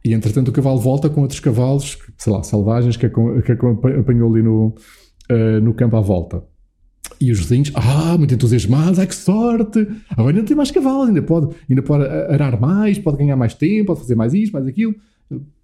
E 0.04 0.14
entretanto 0.14 0.48
o 0.48 0.52
cavalo 0.52 0.80
volta 0.80 1.10
com 1.10 1.22
outros 1.22 1.40
cavalos, 1.40 1.98
sei 2.18 2.34
lá, 2.34 2.42
selvagens, 2.42 2.98
que, 2.98 3.08
que 3.08 3.52
apanhou 3.52 4.34
ali 4.34 4.42
no, 4.42 4.76
uh, 5.32 5.62
no 5.62 5.74
campo 5.74 5.96
à 5.96 6.02
volta. 6.02 6.44
E 7.20 7.32
os 7.32 7.40
vizinhos, 7.40 7.72
ah, 7.76 8.18
muito 8.18 8.34
entusiasmados, 8.34 8.98
ai 8.98 9.06
que 9.06 9.14
sorte! 9.14 9.88
Agora 10.10 10.36
ainda 10.36 10.48
tem 10.48 10.58
mais 10.58 10.72
cavalos, 10.72 11.10
ainda 11.10 11.22
pode, 11.22 11.56
ainda 11.70 11.84
pode 11.84 12.06
arar 12.06 12.60
mais, 12.60 12.98
pode 12.98 13.18
ganhar 13.18 13.36
mais 13.36 13.54
tempo, 13.54 13.88
pode 13.88 14.00
fazer 14.00 14.16
mais 14.16 14.34
isto, 14.34 14.54
mais 14.54 14.66
aquilo. 14.66 14.96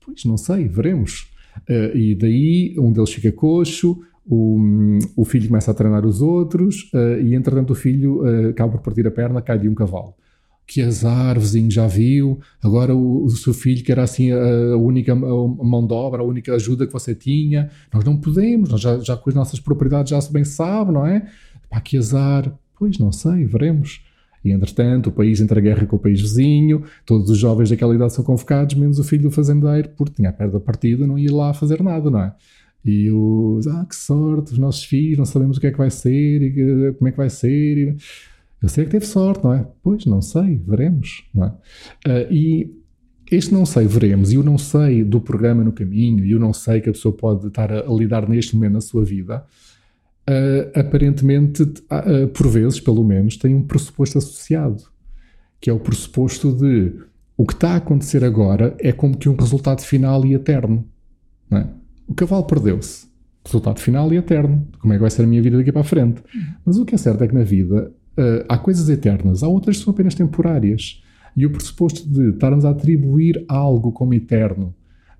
Pois 0.06 0.23
não 0.26 0.38
sei, 0.38 0.67
veremos. 0.67 1.32
Uh, 1.67 1.97
e 1.97 2.15
daí 2.15 2.76
um 2.78 2.91
deles 2.91 3.12
fica 3.12 3.32
coxo, 3.32 4.00
o, 4.23 5.00
o 5.15 5.26
filho 5.26 5.47
começa 5.47 5.71
a 5.71 5.73
treinar 5.73 6.06
os 6.06 6.21
outros, 6.21 6.91
uh, 6.93 7.19
e 7.19 7.34
entretanto 7.34 7.71
o 7.71 7.76
filho 7.76 8.21
uh, 8.21 8.50
acaba 8.50 8.73
por 8.73 8.82
partir 8.82 9.08
a 9.08 9.12
perna, 9.12 9.41
cai 9.41 9.58
de 9.58 9.67
um 9.67 9.73
cavalo 9.73 10.13
que 10.67 10.82
azar, 10.82 11.39
vizinho, 11.39 11.71
já 11.71 11.88
viu, 11.88 12.39
agora 12.62 12.93
o, 12.93 13.23
o, 13.23 13.30
seu 13.30 13.53
filho 13.53 13.82
que 13.84 13.91
era 13.91 14.03
assim 14.03 14.32
a, 14.34 14.75
única 14.75 15.15
mão 15.15 15.88
de 15.88 15.93
obra, 15.93 16.21
a 16.21 16.25
única 16.25 16.53
ajuda 16.53 16.86
que 16.86 16.91
você 16.91 17.15
tinha, 17.15 17.71
nós 17.91 18.03
não 18.03 18.17
podemos, 18.17 18.69
nós 18.69 18.82
já, 18.82 18.99
já 18.99 19.15
com 19.15 19.30
as 19.30 19.36
nossas 19.36 19.62
propriedades 19.62 20.10
já 20.10 20.19
se 20.19 20.32
bem 20.32 20.43
sabe, 20.43 20.91
não 20.91 21.08
é? 21.08 21.25
Pá, 21.69 21.80
que 21.80 21.97
azar, 21.97 22.53
pois 22.77 22.99
não 22.99 23.13
sei, 23.13 23.45
veremos. 23.45 24.03
E 24.43 24.51
entretanto, 24.51 25.08
o 25.08 25.12
país 25.12 25.39
entra 25.39 25.60
a 25.60 25.63
guerra 25.63 25.86
com 25.86 25.95
o 25.95 25.99
país 25.99 26.19
vizinho, 26.19 26.84
todos 27.06 27.30
os 27.30 27.38
jovens 27.38 27.69
daquela 27.69 27.95
idade 27.95 28.13
são 28.13 28.23
convocados, 28.23 28.75
menos 28.75 28.99
o 28.99 29.03
filho 29.06 29.23
do 29.23 29.32
fazendeiro, 29.32 29.89
porque 29.97 30.15
tinha 30.15 30.30
a 30.30 30.34
perda 30.34 30.60
partida, 30.60 31.08
não 31.08 31.17
ia 31.17 31.34
lá 31.34 31.53
fazer 31.53 31.82
nada, 31.82 32.10
não 32.10 32.21
é? 32.21 32.36
E 32.84 33.10
os, 33.10 33.67
ah, 33.67 33.86
que 33.88 33.95
sorte, 33.95 34.51
os 34.51 34.58
nossos 34.58 34.84
filhos, 34.84 35.17
não 35.17 35.25
sabemos 35.25 35.58
o 35.58 35.62
que 35.62 35.67
é 35.67 35.71
que 35.71 35.77
vai 35.77 35.89
ser 35.89 36.41
e 36.41 36.93
como 36.93 37.08
é 37.08 37.12
que 37.12 37.17
vai 37.17 37.30
ser. 37.30 37.77
E, 37.77 37.97
eu 38.61 38.69
sei 38.69 38.85
que 38.85 38.91
teve 38.91 39.05
sorte, 39.05 39.43
não 39.43 39.53
é? 39.53 39.67
Pois, 39.83 40.05
não 40.05 40.21
sei, 40.21 40.57
veremos, 40.65 41.25
não 41.33 41.45
é? 41.45 41.49
Uh, 42.07 42.33
e 42.33 42.73
este 43.31 43.53
não 43.53 43.65
sei, 43.65 43.85
veremos, 43.85 44.31
e 44.31 44.37
o 44.37 44.43
não 44.43 44.57
sei 44.57 45.03
do 45.03 45.19
programa 45.19 45.63
no 45.63 45.71
caminho, 45.71 46.25
e 46.25 46.33
o 46.33 46.39
não 46.39 46.53
sei 46.53 46.81
que 46.81 46.89
a 46.89 46.93
pessoa 46.93 47.15
pode 47.15 47.47
estar 47.47 47.71
a, 47.71 47.81
a 47.81 47.93
lidar 47.93 48.27
neste 48.27 48.55
momento 48.55 48.73
na 48.73 48.81
sua 48.81 49.03
vida, 49.03 49.45
uh, 50.29 50.79
aparentemente, 50.79 51.63
uh, 51.63 52.27
por 52.33 52.47
vezes, 52.47 52.79
pelo 52.79 53.03
menos, 53.03 53.37
tem 53.37 53.53
um 53.53 53.63
pressuposto 53.63 54.17
associado, 54.17 54.83
que 55.59 55.69
é 55.69 55.73
o 55.73 55.79
pressuposto 55.79 56.53
de 56.53 56.93
o 57.37 57.45
que 57.45 57.53
está 57.53 57.73
a 57.73 57.75
acontecer 57.75 58.23
agora 58.23 58.75
é 58.79 58.91
como 58.91 59.15
que 59.15 59.29
um 59.29 59.35
resultado 59.35 59.81
final 59.81 60.25
e 60.25 60.33
eterno. 60.33 60.83
É? 61.51 61.67
O 62.07 62.15
cavalo 62.15 62.43
perdeu-se. 62.43 63.05
Resultado 63.45 63.79
final 63.79 64.11
e 64.11 64.17
eterno. 64.17 64.67
Como 64.79 64.91
é 64.91 64.97
que 64.97 65.01
vai 65.01 65.11
ser 65.11 65.23
a 65.23 65.27
minha 65.27 65.41
vida 65.41 65.57
daqui 65.57 65.71
para 65.71 65.81
a 65.81 65.85
frente? 65.85 66.21
Mas 66.65 66.77
o 66.77 66.85
que 66.85 66.95
é 66.95 66.97
certo 66.97 67.23
é 67.23 67.27
que 67.27 67.35
na 67.35 67.43
vida 67.43 67.93
uh, 68.17 68.45
há 68.47 68.58
coisas 68.58 68.89
eternas, 68.89 69.43
há 69.43 69.47
outras 69.47 69.77
que 69.77 69.84
são 69.84 69.93
apenas 69.93 70.15
temporárias. 70.15 71.01
E 71.36 71.45
o 71.45 71.51
pressuposto 71.51 72.08
de 72.10 72.30
estarmos 72.30 72.65
a 72.65 72.71
atribuir 72.71 73.45
algo 73.47 73.91
como 73.91 74.13
eterno 74.13 74.73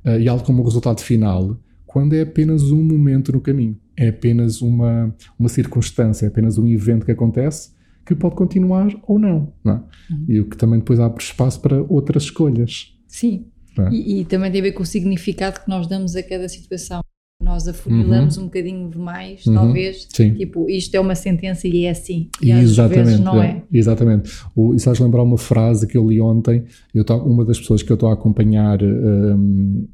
uh, 0.04 0.20
e 0.20 0.28
algo 0.28 0.44
como 0.44 0.64
resultado 0.64 1.02
final, 1.02 1.58
quando 1.86 2.14
é 2.14 2.22
apenas 2.22 2.72
um 2.72 2.84
momento 2.84 3.32
no 3.32 3.40
caminho, 3.40 3.78
é 3.96 4.10
apenas 4.10 4.62
uma, 4.62 5.14
uma 5.40 5.50
circunstância, 5.50 6.26
é 6.26 6.30
apenas 6.30 6.58
um 6.58 6.68
evento 6.68 7.06
que 7.06 7.12
acontece 7.12 7.72
que 8.06 8.16
pode 8.16 8.36
continuar 8.36 8.90
ou 9.06 9.20
não. 9.20 9.52
não 9.64 9.74
é? 9.74 9.76
uhum. 10.14 10.26
E 10.28 10.40
o 10.40 10.46
que 10.46 10.56
também 10.56 10.80
depois 10.80 11.00
abre 11.00 11.22
espaço 11.22 11.60
para 11.60 11.82
outras 11.84 12.24
escolhas. 12.24 12.96
Sim. 13.08 13.48
É? 13.78 13.90
E, 13.92 14.22
e, 14.22 14.26
também 14.26 14.52
tem 14.52 14.62
a 14.62 14.64
ver 14.64 14.72
com 14.72 14.82
o 14.82 14.86
significado 14.86 15.60
que 15.60 15.70
nós 15.70 15.88
damos 15.88 16.16
a 16.16 16.24
cada 16.24 16.50
situação 16.50 17.02
nós 17.48 17.68
afunilamos 17.68 18.38
uhum. 18.38 18.44
um 18.44 18.46
bocadinho 18.48 18.90
demais, 18.90 19.46
uhum. 19.46 19.54
talvez. 19.54 20.08
Sim. 20.14 20.34
Tipo, 20.34 20.70
isto 20.70 20.94
é 20.96 21.00
uma 21.00 21.16
sentença 21.16 21.68
e 21.68 21.86
é 21.86 21.90
assim. 21.90 22.30
E 22.42 22.52
exatamente, 22.52 23.00
às 23.00 23.08
vezes 23.08 23.20
não 23.20 23.42
é. 23.42 23.48
é. 23.48 23.64
Exatamente. 23.78 24.32
O, 24.56 24.76
e 24.76 24.80
sabes 24.80 25.00
lembrar 25.00 25.24
uma 25.24 25.38
frase 25.38 25.88
que 25.88 25.98
eu 25.98 26.08
li 26.08 26.20
ontem? 26.20 26.66
Eu 26.94 27.04
tô, 27.04 27.18
uma 27.18 27.46
das 27.46 27.60
pessoas 27.60 27.82
que 27.82 27.92
eu 27.92 27.96
estou 27.96 28.10
a 28.10 28.14
acompanhar 28.14 28.82
um, 28.84 29.88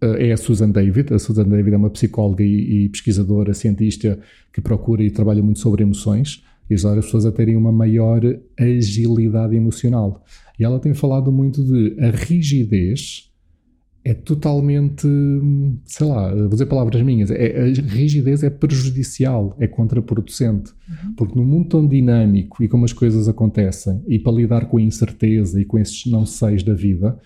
é 0.00 0.32
a 0.32 0.36
Susan 0.36 0.70
David. 0.70 1.12
A 1.12 1.18
Susan 1.18 1.44
David 1.44 1.74
é 1.74 1.76
uma 1.76 1.90
psicóloga 1.90 2.42
e, 2.42 2.84
e, 2.84 2.88
pesquisadora, 2.88 3.52
cientista 3.52 4.18
que 4.52 4.60
procura 4.60 5.02
e 5.02 5.10
trabalha 5.10 5.42
muito 5.42 5.60
sobre 5.60 5.82
emoções 5.82 6.42
e 6.70 6.74
ajudar 6.74 6.98
as 6.98 7.04
pessoas 7.04 7.26
a 7.26 7.32
terem 7.32 7.56
uma 7.56 7.72
maior 7.72 8.20
agilidade 8.58 9.54
emocional. 9.54 10.24
E 10.58 10.64
ela 10.64 10.78
tem 10.78 10.94
falado 10.94 11.30
muito 11.30 11.62
de 11.62 11.96
a 12.00 12.10
rigidez 12.10 13.27
é 14.08 14.14
totalmente, 14.14 15.06
sei 15.84 16.06
lá, 16.06 16.34
vou 16.34 16.48
dizer 16.48 16.64
palavras 16.64 17.02
minhas, 17.02 17.30
é, 17.30 17.60
a 17.60 17.64
rigidez 17.66 18.42
é 18.42 18.48
prejudicial, 18.48 19.54
é 19.60 19.66
contraproducente. 19.66 20.72
Uhum. 20.88 21.12
Porque 21.14 21.38
no 21.38 21.44
mundo 21.44 21.68
tão 21.68 21.86
dinâmico 21.86 22.62
e 22.62 22.68
como 22.68 22.86
as 22.86 22.92
coisas 22.94 23.28
acontecem, 23.28 24.02
e 24.08 24.18
para 24.18 24.32
lidar 24.32 24.64
com 24.64 24.78
a 24.78 24.80
incerteza 24.80 25.60
e 25.60 25.66
com 25.66 25.78
esses 25.78 26.06
não 26.06 26.24
seis 26.24 26.62
da 26.62 26.72
vida, 26.72 27.18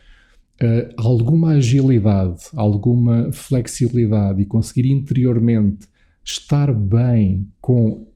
uh, 0.60 0.92
alguma 0.96 1.50
agilidade, 1.52 2.46
alguma 2.52 3.30
flexibilidade 3.30 4.42
e 4.42 4.44
conseguir 4.44 4.90
interiormente 4.90 5.86
estar 6.24 6.74
bem 6.74 7.46
com. 7.60 8.08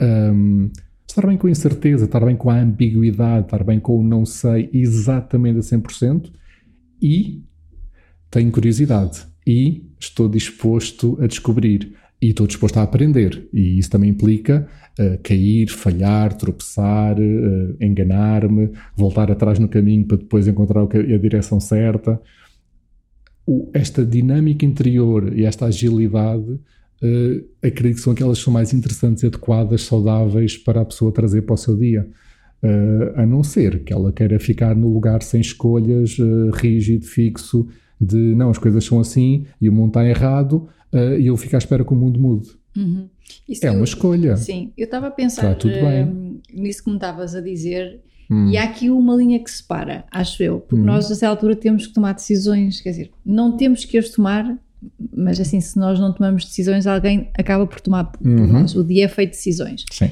Um, 0.00 0.70
estar 1.08 1.26
bem 1.26 1.36
com 1.36 1.48
a 1.48 1.50
incerteza, 1.50 2.04
estar 2.04 2.24
bem 2.24 2.36
com 2.36 2.50
a 2.50 2.60
ambiguidade, 2.60 3.46
estar 3.46 3.64
bem 3.64 3.80
com 3.80 3.98
o 3.98 4.02
não 4.02 4.24
sei 4.24 4.70
exatamente 4.72 5.58
a 5.58 5.62
100% 5.62 6.30
e 7.02 7.42
tenho 8.32 8.50
curiosidade 8.50 9.26
e 9.46 9.84
estou 10.00 10.26
disposto 10.26 11.18
a 11.20 11.26
descobrir 11.26 11.92
e 12.20 12.30
estou 12.30 12.46
disposto 12.46 12.78
a 12.78 12.82
aprender. 12.82 13.46
E 13.52 13.78
isso 13.78 13.90
também 13.90 14.10
implica 14.10 14.66
uh, 14.98 15.18
cair, 15.22 15.68
falhar, 15.68 16.32
tropeçar, 16.32 17.18
uh, 17.18 17.76
enganar-me, 17.78 18.70
voltar 18.96 19.30
atrás 19.30 19.58
no 19.58 19.68
caminho 19.68 20.06
para 20.06 20.16
depois 20.16 20.48
encontrar 20.48 20.82
a 20.82 21.18
direção 21.18 21.60
certa. 21.60 22.18
O, 23.46 23.70
esta 23.74 24.04
dinâmica 24.04 24.64
interior 24.64 25.36
e 25.36 25.44
esta 25.44 25.66
agilidade, 25.66 26.52
uh, 26.52 27.44
acredito 27.62 27.96
que 27.96 28.02
são 28.02 28.14
aquelas 28.14 28.38
que 28.38 28.44
são 28.44 28.52
mais 28.52 28.72
interessantes, 28.72 29.24
adequadas, 29.24 29.82
saudáveis 29.82 30.56
para 30.56 30.80
a 30.80 30.84
pessoa 30.86 31.12
trazer 31.12 31.42
para 31.42 31.54
o 31.54 31.58
seu 31.58 31.76
dia. 31.76 32.08
a 33.16 33.26
não 33.26 33.42
ser 33.42 33.82
que 33.82 33.92
ela 33.92 34.12
queira 34.12 34.38
ficar 34.38 34.74
no 34.76 34.88
lugar 34.88 35.20
sem 35.22 35.40
escolhas, 35.40 36.16
rígido, 36.54 37.04
fixo, 37.04 37.66
de 38.02 38.16
não, 38.16 38.50
as 38.50 38.58
coisas 38.58 38.84
são 38.84 38.98
assim 38.98 39.46
e 39.60 39.68
o 39.68 39.72
mundo 39.72 39.88
está 39.88 40.04
errado 40.04 40.68
uh, 40.92 41.18
e 41.18 41.28
eu 41.28 41.36
fico 41.36 41.54
à 41.54 41.58
espera 41.58 41.84
que 41.84 41.92
o 41.92 41.96
mundo 41.96 42.18
mude. 42.18 42.50
Uhum. 42.76 43.08
é 43.62 43.68
eu, 43.68 43.74
uma 43.74 43.84
escolha. 43.84 44.36
Sim, 44.36 44.72
eu 44.76 44.86
estava 44.86 45.06
a 45.06 45.10
pensar 45.10 45.56
uh, 45.56 46.40
nisso 46.52 46.82
que 46.82 46.90
me 46.90 46.96
estavas 46.96 47.34
a 47.36 47.40
dizer 47.40 48.00
hum. 48.28 48.50
e 48.50 48.56
há 48.56 48.64
aqui 48.64 48.90
uma 48.90 49.14
linha 49.14 49.38
que 49.38 49.50
separa, 49.50 50.04
acho 50.10 50.42
eu, 50.42 50.60
porque 50.60 50.82
hum. 50.82 50.86
nós 50.86 51.08
nessa 51.08 51.28
altura 51.28 51.54
temos 51.54 51.86
que 51.86 51.94
tomar 51.94 52.14
decisões, 52.14 52.80
quer 52.80 52.90
dizer, 52.90 53.10
não 53.24 53.56
temos 53.56 53.84
que 53.84 53.96
as 53.96 54.08
tomar, 54.08 54.58
mas 55.14 55.38
assim, 55.38 55.60
se 55.60 55.78
nós 55.78 56.00
não 56.00 56.12
tomamos 56.12 56.44
decisões, 56.44 56.86
alguém 56.88 57.30
acaba 57.38 57.66
por 57.66 57.80
tomar 57.80 58.04
por 58.04 58.26
uhum. 58.26 58.46
nós. 58.48 58.74
O 58.74 58.82
dia 58.82 59.04
é 59.04 59.08
feito 59.08 59.30
de 59.30 59.36
decisões. 59.36 59.84
Sim. 59.92 60.10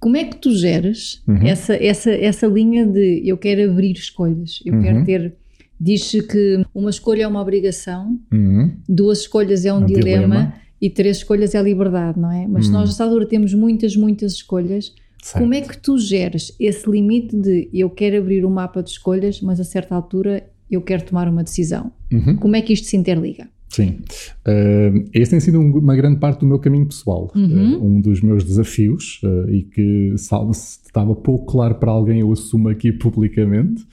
Como 0.00 0.16
é 0.16 0.24
que 0.24 0.36
tu 0.36 0.52
geres 0.52 1.22
uhum. 1.26 1.46
essa, 1.46 1.74
essa, 1.74 2.10
essa 2.10 2.46
linha 2.46 2.84
de 2.84 3.22
eu 3.24 3.36
quero 3.36 3.70
abrir 3.70 3.92
escolhas, 3.92 4.60
eu 4.64 4.80
quero 4.80 4.98
uhum. 4.98 5.04
ter 5.04 5.36
Diz-se 5.80 6.22
que 6.22 6.64
uma 6.74 6.90
escolha 6.90 7.22
é 7.22 7.26
uma 7.26 7.40
obrigação, 7.40 8.18
uhum. 8.32 8.72
duas 8.88 9.20
escolhas 9.20 9.64
é 9.64 9.72
um, 9.72 9.78
um 9.78 9.86
dilema, 9.86 10.26
dilema, 10.26 10.54
e 10.80 10.90
três 10.90 11.18
escolhas 11.18 11.54
é 11.54 11.62
liberdade, 11.62 12.18
não 12.18 12.30
é? 12.30 12.46
Mas 12.46 12.66
uhum. 12.66 12.72
nós, 12.72 12.90
nessa 12.90 13.04
altura, 13.04 13.26
temos 13.26 13.54
muitas, 13.54 13.96
muitas 13.96 14.32
escolhas. 14.32 14.92
Certo. 15.22 15.42
Como 15.42 15.54
é 15.54 15.60
que 15.60 15.76
tu 15.76 15.98
geres 15.98 16.54
esse 16.60 16.88
limite 16.88 17.36
de 17.36 17.68
eu 17.72 17.90
quero 17.90 18.18
abrir 18.18 18.44
um 18.44 18.50
mapa 18.50 18.82
de 18.82 18.90
escolhas, 18.90 19.40
mas 19.40 19.58
a 19.58 19.64
certa 19.64 19.94
altura 19.94 20.48
eu 20.70 20.80
quero 20.80 21.04
tomar 21.04 21.28
uma 21.28 21.42
decisão? 21.42 21.92
Uhum. 22.12 22.36
Como 22.36 22.56
é 22.56 22.62
que 22.62 22.72
isto 22.72 22.86
se 22.86 22.96
interliga? 22.96 23.48
Sim. 23.68 23.98
Uh, 24.46 25.08
esse 25.12 25.30
tem 25.30 25.40
sido 25.40 25.60
um, 25.60 25.78
uma 25.78 25.94
grande 25.94 26.18
parte 26.18 26.40
do 26.40 26.46
meu 26.46 26.58
caminho 26.58 26.86
pessoal. 26.86 27.30
Uhum. 27.34 27.76
Uh, 27.76 27.84
um 27.84 28.00
dos 28.00 28.20
meus 28.20 28.42
desafios, 28.44 29.20
uh, 29.22 29.50
e 29.50 29.62
que, 29.62 30.14
salvo 30.16 30.54
se 30.54 30.80
estava 30.84 31.14
pouco 31.14 31.46
claro 31.52 31.74
para 31.76 31.90
alguém, 31.90 32.20
eu 32.20 32.32
assumo 32.32 32.68
aqui 32.68 32.92
publicamente 32.92 33.86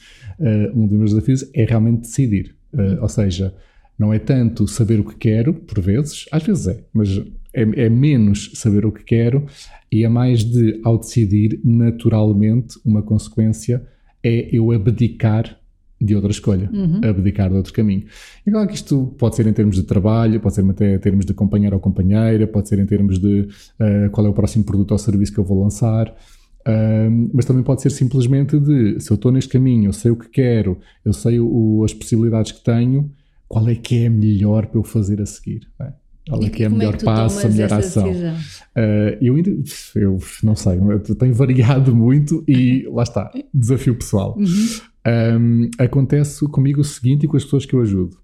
um 0.74 0.86
dos 0.86 0.98
meus 0.98 1.12
desafios 1.12 1.50
é 1.54 1.64
realmente 1.64 2.02
decidir. 2.02 2.56
Uh, 2.74 3.02
ou 3.02 3.08
seja, 3.08 3.54
não 3.98 4.14
é 4.14 4.20
tanto 4.20 4.68
saber 4.68 5.00
o 5.00 5.04
que 5.06 5.16
quero, 5.16 5.54
por 5.54 5.80
vezes, 5.82 6.26
às 6.32 6.44
vezes 6.44 6.68
é, 6.68 6.84
mas 6.94 7.18
é, 7.54 7.62
é, 7.62 7.90
menos 7.90 8.52
saber 8.56 8.86
o 8.86 8.92
que 8.92 9.04
quero 9.04 9.46
e 9.90 10.04
é 10.04 10.10
mais 10.10 10.44
de, 10.44 10.82
ao 10.84 10.98
decidir, 10.98 11.60
naturalmente, 11.64 12.78
uma 12.84 13.02
consequência 13.02 13.82
é 14.22 14.50
eu 14.52 14.72
abdicar 14.72 15.58
de 16.06 16.16
outra 16.16 16.32
escolha, 16.32 16.70
uhum. 16.72 17.02
abdicar 17.04 17.50
de 17.50 17.56
outro 17.56 17.74
caminho. 17.74 18.06
E 18.46 18.52
claro 18.52 18.68
que 18.68 18.76
isto 18.76 19.14
pode 19.18 19.36
ser 19.36 19.48
em 19.48 19.54
termos 19.54 19.76
de 19.76 19.84
trabalho, 19.84 20.40
pode 20.40 20.56
ser 20.56 20.70
até 20.70 20.96
em 20.96 21.00
termos 21.00 21.26
de 21.26 21.34
companheiro 21.34 21.76
ou 21.76 21.82
companheira, 21.82 22.46
pode 22.48 22.70
ser 22.70 22.80
em 22.80 22.86
termos 22.86 23.20
de 23.20 23.42
uh, 23.42 24.10
qual 24.12 24.28
é 24.28 24.30
o 24.30 24.34
próximo 24.34 24.64
produto 24.64 24.92
ou 24.92 24.98
serviço 24.98 25.34
que 25.34 25.40
eu 25.40 25.44
vou 25.44 25.62
lançar 25.64 26.16
mas 27.34 27.46
também 27.46 27.64
pode 27.64 27.82
ser 27.82 27.92
simplesmente 27.92 28.60
de 28.60 29.00
se 29.00 29.12
eu 29.12 29.16
estou 29.16 29.32
neste 29.32 29.52
caminho, 29.52 29.90
eu 29.90 29.94
sei 29.94 30.12
o 30.12 30.16
que 30.16 30.28
quero, 30.30 30.80
eu 31.04 31.14
sei 31.14 31.40
o, 31.40 31.84
as 31.84 31.94
possibilidades 31.94 32.52
que 32.52 32.64
tenho, 32.64 33.12
qual 33.48 33.68
é 33.70 33.76
que 33.76 34.04
é 34.04 34.10
melhor 34.10 34.66
para 34.68 34.80
eu 34.80 34.84
fazer 34.84 35.22
a 35.22 35.26
seguir? 35.26 35.68
É? 35.80 35.94
Qual 36.28 36.44
é 36.44 36.50
que 36.50 36.64
é 36.64 36.66
a 36.66 36.70
melhor 36.70 36.96
é 36.96 36.98
passo, 36.98 37.46
a 37.46 37.50
melhor 37.50 37.72
ação? 37.72 38.10
Uh, 38.10 39.18
eu 39.22 39.36
ainda, 39.36 39.52
eu 39.96 40.18
não 40.42 40.56
sei, 40.56 40.80
eu 40.80 41.16
tenho 41.16 41.34
variado 41.36 41.96
muito 41.96 42.44
e 42.48 42.88
lá 42.92 43.04
está, 43.04 43.32
desafio 43.54 43.96
pessoal. 43.96 44.36
Uhum. 44.36 44.46
Um, 45.08 45.70
acontece 45.78 46.48
comigo 46.48 46.82
o 46.82 46.84
seguinte 46.84 47.26
e 47.26 47.28
com 47.28 47.38
as 47.38 47.44
pessoas 47.44 47.66
que 47.66 47.76
eu 47.76 47.82
ajudo. 47.82 48.18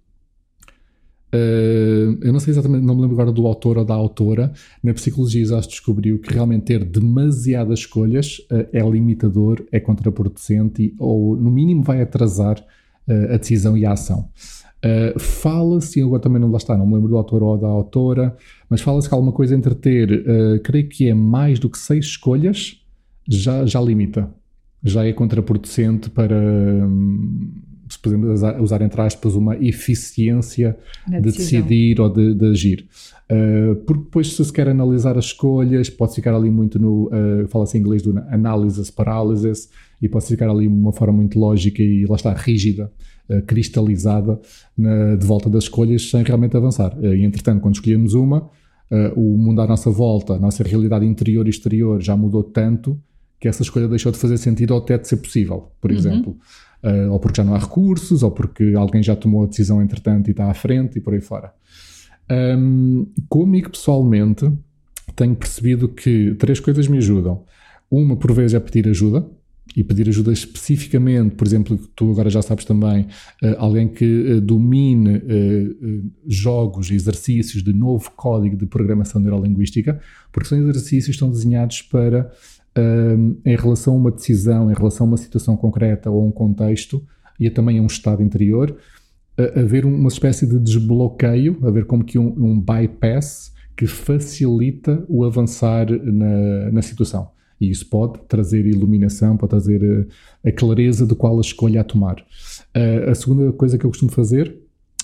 Uh, 1.34 2.20
eu 2.22 2.34
não 2.34 2.42
sei 2.42 2.52
exatamente, 2.52 2.84
não 2.84 2.94
me 2.94 3.02
lembro 3.02 3.16
agora 3.16 3.32
do 3.32 3.48
autor 3.48 3.78
ou 3.78 3.86
da 3.86 3.94
autora. 3.94 4.52
Na 4.84 4.94
psicologia 4.94 5.46
já 5.46 5.62
se 5.62 5.70
descobriu 5.70 6.20
que 6.20 6.34
realmente 6.34 6.66
ter 6.66 6.84
demasiadas 6.84 7.80
escolhas 7.80 8.40
uh, 8.52 8.68
é 8.74 8.82
limitador, 8.82 9.64
é 9.72 9.80
contraproducente 9.80 10.94
ou, 11.00 11.38
no 11.38 11.50
mínimo, 11.50 11.84
vai 11.84 12.02
atrasar 12.02 12.60
uh, 12.60 13.34
a 13.34 13.38
decisão 13.38 13.78
e 13.78 13.86
a 13.86 13.94
ação. 13.94 14.30
fala-se, 15.20 16.02
agora 16.02 16.22
também 16.22 16.42
não 16.42 16.50
lá 16.50 16.58
está, 16.58 16.76
não 16.76 16.88
me 16.88 16.96
lembro 16.96 17.10
do 17.10 17.18
autor 17.18 17.44
ou 17.44 17.58
da 17.58 17.68
autora, 17.68 18.36
mas 18.70 18.82
fala-se 18.82 19.08
que 19.08 19.14
alguma 19.14 19.32
coisa 19.32 19.56
entre 19.56 19.76
ter, 19.76 20.10
creio 20.64 20.90
que 20.90 21.08
é 21.08 21.14
mais 21.14 21.60
do 21.60 21.70
que 21.70 21.78
seis 21.78 22.06
escolhas, 22.06 22.82
já, 23.28 23.64
já 23.64 23.80
limita, 23.80 24.34
já 24.84 25.06
é 25.06 25.14
contraproducente 25.14 26.10
para. 26.10 26.36
Um, 26.36 27.52
se 27.90 28.00
podemos 28.00 28.42
usar, 28.62 28.82
entre 28.82 29.02
aspas, 29.02 29.36
uma 29.36 29.58
eficiência 29.58 30.78
de 31.10 31.20
decidir 31.20 32.00
ou 32.00 32.08
de, 32.08 32.34
de 32.34 32.46
agir. 32.46 32.88
Uh, 33.30 33.76
porque 33.86 34.04
depois, 34.04 34.34
se 34.34 34.46
se 34.46 34.54
quer 34.54 34.70
analisar 34.70 35.18
as 35.18 35.26
escolhas, 35.26 35.90
pode 35.90 36.16
ficar 36.16 36.34
ali 36.34 36.50
muito 36.50 36.80
no. 36.80 37.08
Uh, 37.08 37.48
Fala-se 37.50 37.78
em 37.78 37.82
inglês 37.82 38.02
do 38.02 38.18
analysis 38.30 38.90
paralysis, 38.90 39.70
e 40.02 40.08
pode 40.08 40.26
ficar 40.26 40.50
ali 40.50 40.70
de 40.70 40.74
uma 40.74 40.94
forma 40.94 41.14
muito 41.18 41.38
lógica 41.38 41.84
e 41.84 42.06
lá 42.06 42.16
está, 42.16 42.34
rígida. 42.34 42.90
uh, 43.30 43.42
cristalizada 43.44 44.40
na, 44.78 45.16
de 45.16 45.26
volta 45.26 45.50
das 45.50 45.66
escolhas 45.66 46.10
sem 46.10 46.24
realmente 46.24 46.56
avançar. 46.56 46.98
Uh, 46.98 47.14
e 47.14 47.24
entretanto, 47.24 47.62
quando 47.62 47.76
escolhemos 47.76 48.14
uma, 48.14 48.50
o 49.16 49.38
mundo 49.38 49.62
à 49.62 49.68
nossa 49.68 49.90
volta, 49.90 50.34
a 50.34 50.40
nossa 50.40 50.64
realidade 50.64 51.06
interior 51.06 51.48
e 51.48 51.50
exterior 51.50 52.02
já 52.02 52.14
mudou 52.14 52.44
tanto 52.44 53.00
que 53.42 53.48
essa 53.48 53.64
escolha 53.64 53.88
deixou 53.88 54.12
de 54.12 54.18
fazer 54.18 54.38
sentido 54.38 54.72
ou 54.72 54.80
até 54.80 54.98
de 54.98 55.08
ser 55.08 55.18
possível, 55.18 55.72
por 55.82 55.92
uhum. 55.92 55.98
exemplo. 55.98 56.38
ou 57.12 57.20
porque 57.20 57.38
já 57.38 57.44
não 57.44 57.54
há 57.54 57.60
recursos, 57.60 58.24
ou 58.24 58.32
porque 58.32 58.74
alguém 58.76 59.04
já 59.04 59.16
tomou 59.16 59.44
a 59.44 59.48
decisão 59.48 59.82
entretanto 59.82 60.30
e 60.30 60.32
está 60.32 60.50
à 60.50 60.54
frente 60.54 60.98
e 60.98 61.02
por 61.02 61.14
aí 61.14 61.22
fora. 61.22 61.52
Um, 62.32 63.08
comigo 63.28 63.72
pessoalmente, 63.72 64.50
tenho 65.16 65.36
percebido 65.36 65.90
que 65.90 66.34
três 66.36 66.60
coisas 66.60 66.88
me 66.88 66.98
ajudam. 66.98 67.44
Uma, 67.90 68.16
por 68.16 68.32
vezes, 68.32 68.54
é 68.54 68.60
pedir 68.60 68.88
ajuda, 68.88 69.26
e 69.76 69.84
pedir 69.84 70.08
ajuda 70.10 70.32
especificamente, 70.32 71.36
por 71.36 71.48
exemplo, 71.48 71.78
tu 71.96 72.12
agora 72.12 72.30
já 72.30 72.42
sabes 72.42 72.66
também, 72.66 73.04
uh, 73.42 73.56
alguém 73.58 73.88
que 73.88 74.34
uh, 74.34 74.42
domine 74.42 75.18
uh, 75.18 76.12
jogos, 76.28 76.92
exercícios 76.92 77.64
de 77.64 77.74
novo 77.74 78.12
código 78.16 78.58
de 78.58 78.66
programação 78.66 79.22
neurolinguística, 79.22 80.00
porque 80.32 80.50
são 80.50 80.58
exercícios 80.58 81.06
que 81.06 81.12
estão 81.12 81.30
desenhados 81.30 81.82
para, 81.84 82.32
em 82.76 83.56
relação 83.56 83.94
a 83.94 83.98
uma 83.98 84.12
decisão, 84.12 84.72
em 84.72 84.74
relação 84.74 85.06
a 85.06 85.10
uma 85.10 85.18
situação 85.18 85.58
concreta 85.58 86.10
ou 86.10 86.22
a 86.22 86.26
um 86.26 86.32
contexto, 86.32 87.04
e 87.40 87.50
também 87.50 87.80
a 87.80 87.82
um 87.82 87.88
estado 87.88 88.24
interior, 88.24 88.78
haver 89.56 89.86
uma 89.86 90.08
espécie 90.08 90.46
de 90.48 90.60
desbloqueio, 90.60 91.60
haver 91.64 91.86
como 91.86 92.04
que 92.04 92.18
um, 92.18 92.28
um 92.28 92.60
bypass 92.60 93.52
que 93.76 93.88
facilita 93.88 95.04
o 95.10 95.26
avançar 95.26 95.88
na, 95.90 96.72
na 96.72 96.82
situação. 96.82 97.32
E 97.60 97.70
isso 97.70 97.88
pode 97.90 98.20
trazer 98.28 98.66
iluminação, 98.66 99.38
pode 99.38 99.52
trazer 99.52 99.84
a, 99.84 100.48
eh, 100.48 100.50
a 100.50 100.52
clareza 100.52 101.06
de 101.06 101.14
qual 101.14 101.38
a 101.38 101.42
escolha 101.42 101.82
a 101.82 101.84
tomar. 101.84 102.16
Uh, 102.76 103.10
a 103.12 103.14
segunda 103.16 103.52
coisa 103.54 103.78
que 103.78 103.86
eu 103.86 103.90
costumo 103.92 104.12
fazer, 104.12 104.58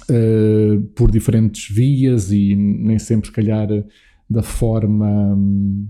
uh, 0.10 0.82
por 0.96 1.12
diferentes 1.12 1.74
vias 1.74 2.32
e 2.32 2.56
nem 2.56 2.98
sempre, 2.98 3.30
se 3.30 3.34
calhar, 3.34 3.68
da 4.28 4.42
forma. 4.42 5.36
Hum, 5.36 5.88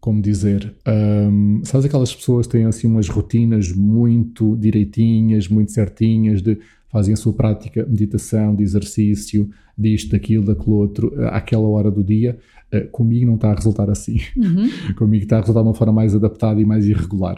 como 0.00 0.22
dizer, 0.22 0.74
um, 0.86 1.60
sabes 1.64 1.86
aquelas 1.86 2.14
pessoas 2.14 2.46
que 2.46 2.52
têm 2.52 2.64
assim 2.64 2.86
umas 2.86 3.08
rotinas 3.08 3.72
muito 3.72 4.56
direitinhas, 4.56 5.48
muito 5.48 5.72
certinhas, 5.72 6.40
de 6.40 6.58
fazem 6.90 7.12
a 7.14 7.16
sua 7.16 7.32
prática, 7.32 7.84
meditação, 7.86 8.54
de 8.54 8.62
exercício, 8.62 9.50
disto, 9.76 10.12
daquilo, 10.12 10.44
daquele 10.46 10.74
outro, 10.74 11.12
àquela 11.26 11.66
hora 11.68 11.90
do 11.90 12.02
dia. 12.02 12.38
Uh, 12.72 12.88
comigo 12.90 13.26
não 13.26 13.34
está 13.34 13.50
a 13.50 13.54
resultar 13.54 13.90
assim. 13.90 14.18
Uhum. 14.36 14.68
comigo 14.96 15.24
está 15.24 15.36
a 15.36 15.40
resultar 15.40 15.62
de 15.62 15.68
uma 15.68 15.74
forma 15.74 15.92
mais 15.92 16.14
adaptada 16.14 16.60
e 16.60 16.64
mais 16.64 16.86
irregular. 16.86 17.36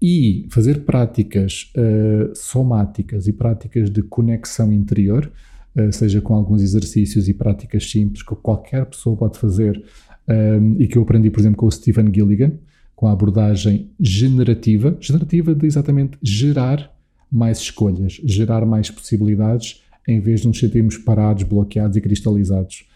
E 0.00 0.46
fazer 0.50 0.80
práticas 0.80 1.72
uh, 1.76 2.32
somáticas 2.34 3.28
e 3.28 3.32
práticas 3.32 3.90
de 3.90 4.02
conexão 4.02 4.72
interior, 4.72 5.30
uh, 5.76 5.92
seja 5.92 6.20
com 6.20 6.34
alguns 6.34 6.62
exercícios 6.62 7.28
e 7.28 7.34
práticas 7.34 7.90
simples 7.90 8.22
que 8.22 8.34
qualquer 8.36 8.86
pessoa 8.86 9.16
pode 9.16 9.38
fazer 9.38 9.82
um, 10.28 10.76
e 10.78 10.86
que 10.86 10.96
eu 10.96 11.02
aprendi, 11.02 11.30
por 11.30 11.40
exemplo, 11.40 11.56
com 11.56 11.66
o 11.66 11.70
Stephen 11.70 12.12
Gilligan, 12.12 12.52
com 12.94 13.06
a 13.06 13.12
abordagem 13.12 13.90
generativa, 13.98 14.96
generativa 15.00 15.54
de 15.54 15.66
exatamente 15.66 16.16
gerar 16.22 16.92
mais 17.30 17.58
escolhas, 17.58 18.20
gerar 18.24 18.64
mais 18.66 18.90
possibilidades, 18.90 19.82
em 20.06 20.20
vez 20.20 20.42
de 20.42 20.48
nos 20.48 20.58
sentirmos 20.58 20.98
parados, 20.98 21.42
bloqueados 21.44 21.96
e 21.96 22.00
cristalizados. 22.00 22.86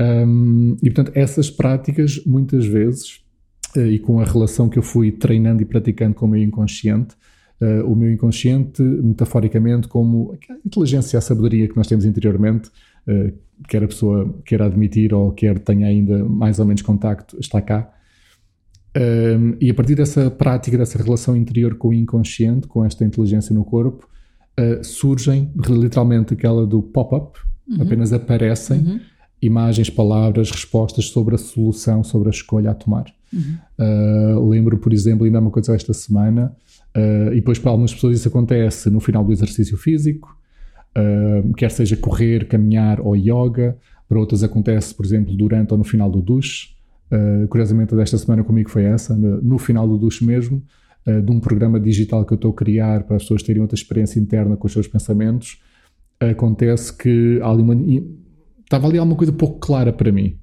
Um, 0.00 0.76
e 0.82 0.90
portanto, 0.90 1.12
essas 1.14 1.50
práticas, 1.50 2.24
muitas 2.24 2.64
vezes, 2.66 3.20
uh, 3.76 3.86
e 3.86 3.98
com 3.98 4.20
a 4.20 4.24
relação 4.24 4.68
que 4.68 4.78
eu 4.78 4.82
fui 4.82 5.12
treinando 5.12 5.62
e 5.62 5.64
praticando 5.64 6.14
com 6.14 6.26
o 6.26 6.28
meu 6.28 6.42
inconsciente, 6.42 7.14
uh, 7.60 7.84
o 7.90 7.94
meu 7.94 8.10
inconsciente, 8.10 8.82
metaforicamente, 8.82 9.88
como 9.88 10.32
a 10.48 10.54
inteligência 10.66 11.16
e 11.16 11.18
a 11.18 11.20
sabedoria 11.20 11.68
que 11.68 11.76
nós 11.76 11.86
temos 11.86 12.04
interiormente, 12.04 12.70
quer 13.68 13.84
a 13.84 13.88
pessoa 13.88 14.34
queira 14.44 14.66
admitir 14.66 15.12
ou 15.12 15.32
quer 15.32 15.58
tenha 15.58 15.86
ainda 15.86 16.24
mais 16.24 16.58
ou 16.58 16.66
menos 16.66 16.82
contacto, 16.82 17.38
está 17.38 17.60
cá. 17.60 17.92
Um, 18.96 19.56
e 19.60 19.70
a 19.70 19.74
partir 19.74 19.94
dessa 19.94 20.30
prática, 20.30 20.76
dessa 20.76 20.98
relação 20.98 21.36
interior 21.36 21.76
com 21.76 21.88
o 21.88 21.94
inconsciente, 21.94 22.66
com 22.66 22.84
esta 22.84 23.04
inteligência 23.04 23.54
no 23.54 23.64
corpo, 23.64 24.08
uh, 24.58 24.82
surgem 24.82 25.52
literalmente 25.68 26.34
aquela 26.34 26.66
do 26.66 26.82
pop-up, 26.82 27.38
uhum. 27.68 27.82
apenas 27.82 28.12
aparecem 28.12 28.80
uhum. 28.80 29.00
imagens, 29.40 29.88
palavras, 29.88 30.50
respostas 30.50 31.06
sobre 31.06 31.36
a 31.36 31.38
solução, 31.38 32.02
sobre 32.02 32.28
a 32.28 32.32
escolha 32.32 32.72
a 32.72 32.74
tomar. 32.74 33.04
Uhum. 33.32 33.58
Uh, 33.78 34.48
lembro, 34.48 34.76
por 34.78 34.92
exemplo, 34.92 35.24
ainda 35.24 35.38
uma 35.38 35.52
coisa 35.52 35.76
esta 35.76 35.94
semana, 35.94 36.52
uh, 36.96 37.32
e 37.32 37.36
depois 37.36 37.60
para 37.60 37.70
algumas 37.70 37.94
pessoas 37.94 38.18
isso 38.18 38.26
acontece 38.26 38.90
no 38.90 38.98
final 38.98 39.24
do 39.24 39.32
exercício 39.32 39.76
físico, 39.76 40.36
quer 41.56 41.70
seja 41.70 41.96
correr, 41.96 42.46
caminhar 42.46 43.00
ou 43.00 43.16
yoga. 43.16 43.76
Para 44.08 44.18
outras 44.18 44.42
acontece, 44.42 44.94
por 44.94 45.04
exemplo, 45.04 45.34
durante 45.34 45.72
ou 45.72 45.78
no 45.78 45.84
final 45.84 46.10
do 46.10 46.20
duche. 46.20 46.70
Uh, 47.12 47.46
curiosamente, 47.48 47.94
desta 47.94 48.16
semana 48.16 48.44
comigo 48.44 48.70
foi 48.70 48.84
essa, 48.84 49.16
no, 49.16 49.58
final 49.58 49.86
do 49.88 49.98
duche 49.98 50.24
mesmo, 50.24 50.62
uh, 51.06 51.20
de 51.20 51.30
um 51.30 51.40
programa 51.40 51.80
digital 51.80 52.24
que 52.24 52.32
eu 52.32 52.36
estou 52.36 52.52
a 52.52 52.54
criar 52.54 53.02
para 53.02 53.16
as 53.16 53.22
pessoas 53.22 53.42
terem 53.42 53.60
outra 53.60 53.74
experiência 53.74 54.20
interna 54.20 54.56
com 54.56 54.66
os 54.66 54.72
seus 54.72 54.86
pensamentos. 54.86 55.60
Acontece 56.20 56.96
que 56.96 57.40
ali 57.42 57.62
uma, 57.62 57.74
estava 58.62 58.86
ali 58.86 58.98
alguma 58.98 59.16
coisa 59.16 59.32
pouco 59.32 59.58
clara 59.58 59.92
para 59.92 60.12
mim. 60.12 60.38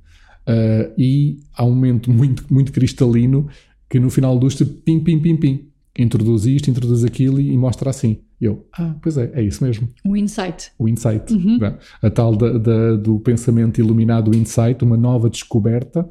Uh, 0.48 0.92
e 0.98 1.40
há 1.54 1.66
um 1.66 1.70
momento 1.70 2.12
muito, 2.12 2.46
muito 2.50 2.72
cristalino 2.72 3.48
que 3.90 4.00
no 4.00 4.10
final 4.10 4.38
do 4.38 4.48
pim, 4.84 5.00
pim, 5.00 5.20
pim, 5.20 5.36
pim, 5.38 5.70
introduz 5.98 6.46
isto, 6.46 6.70
introduz 6.70 7.04
aquilo 7.06 7.40
e 7.40 7.58
mostra 7.58 7.90
assim. 7.90 8.20
E 8.40 8.46
eu, 8.46 8.68
ah, 8.78 8.96
pois 9.02 9.18
é, 9.18 9.32
é 9.34 9.42
isso 9.42 9.64
mesmo. 9.64 9.90
O 10.06 10.16
insight. 10.16 10.72
O 10.78 10.88
insight. 10.88 11.34
Uhum. 11.34 11.60
A 12.02 12.10
tal 12.10 12.36
da, 12.36 12.58
da, 12.58 12.96
do 12.96 13.20
pensamento 13.20 13.80
iluminado, 13.80 14.32
o 14.32 14.36
insight, 14.36 14.84
uma 14.84 14.98
nova 14.98 15.30
descoberta 15.30 16.08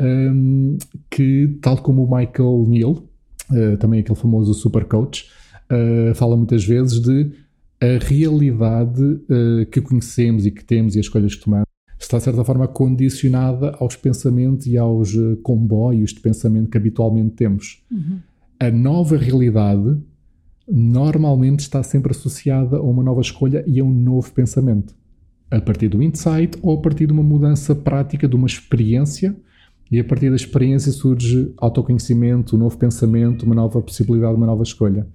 um, 0.00 0.78
que, 1.10 1.58
tal 1.60 1.78
como 1.78 2.04
o 2.04 2.16
Michael 2.16 2.64
Neal, 2.68 2.92
uh, 2.92 3.76
também 3.78 4.00
aquele 4.00 4.18
famoso 4.18 4.54
super 4.54 4.84
coach, 4.84 5.28
uh, 5.70 6.14
fala 6.14 6.36
muitas 6.36 6.64
vezes 6.64 7.00
de 7.00 7.30
a 7.80 8.04
realidade 8.04 9.02
uh, 9.02 9.66
que 9.70 9.80
conhecemos 9.80 10.46
e 10.46 10.50
que 10.50 10.64
temos 10.64 10.96
e 10.96 10.98
as 10.98 11.06
escolhas 11.06 11.34
que 11.34 11.44
tomamos 11.44 11.66
está, 12.00 12.18
de 12.18 12.24
certa 12.24 12.44
forma, 12.44 12.68
condicionada 12.68 13.76
aos 13.80 13.96
pensamentos 13.96 14.66
e 14.66 14.78
aos 14.78 15.12
comboios 15.42 16.12
de 16.12 16.20
pensamento 16.20 16.70
que 16.70 16.78
habitualmente 16.78 17.34
temos. 17.34 17.82
Uhum. 17.90 18.18
A 18.60 18.70
nova 18.70 19.16
realidade 19.16 19.98
normalmente 20.70 21.60
está 21.60 21.82
sempre 21.82 22.12
associada 22.12 22.76
a 22.76 22.82
uma 22.82 23.02
nova 23.02 23.20
escolha 23.20 23.64
e 23.66 23.80
a 23.80 23.84
um 23.84 23.92
novo 23.92 24.30
pensamento. 24.32 24.94
A 25.50 25.60
partir 25.60 25.88
do 25.88 26.02
insight 26.02 26.58
ou 26.60 26.74
a 26.76 26.80
partir 26.80 27.06
de 27.06 27.12
uma 27.12 27.22
mudança 27.22 27.74
prática, 27.74 28.28
de 28.28 28.36
uma 28.36 28.46
experiência, 28.46 29.34
e 29.90 29.98
a 29.98 30.04
partir 30.04 30.28
da 30.28 30.36
experiência 30.36 30.92
surge 30.92 31.52
autoconhecimento, 31.56 32.56
um 32.56 32.58
novo 32.58 32.76
pensamento, 32.76 33.44
uma 33.44 33.54
nova 33.54 33.80
possibilidade, 33.80 34.34
uma 34.34 34.46
nova 34.46 34.62
escolha. 34.62 35.06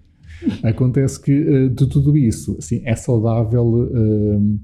Acontece 0.64 1.22
que 1.22 1.32
eh, 1.32 1.70
de 1.70 1.86
tudo 1.86 2.18
isso, 2.18 2.56
assim, 2.58 2.82
é 2.84 2.96
saudável 2.96 3.64
uh, 3.64 4.60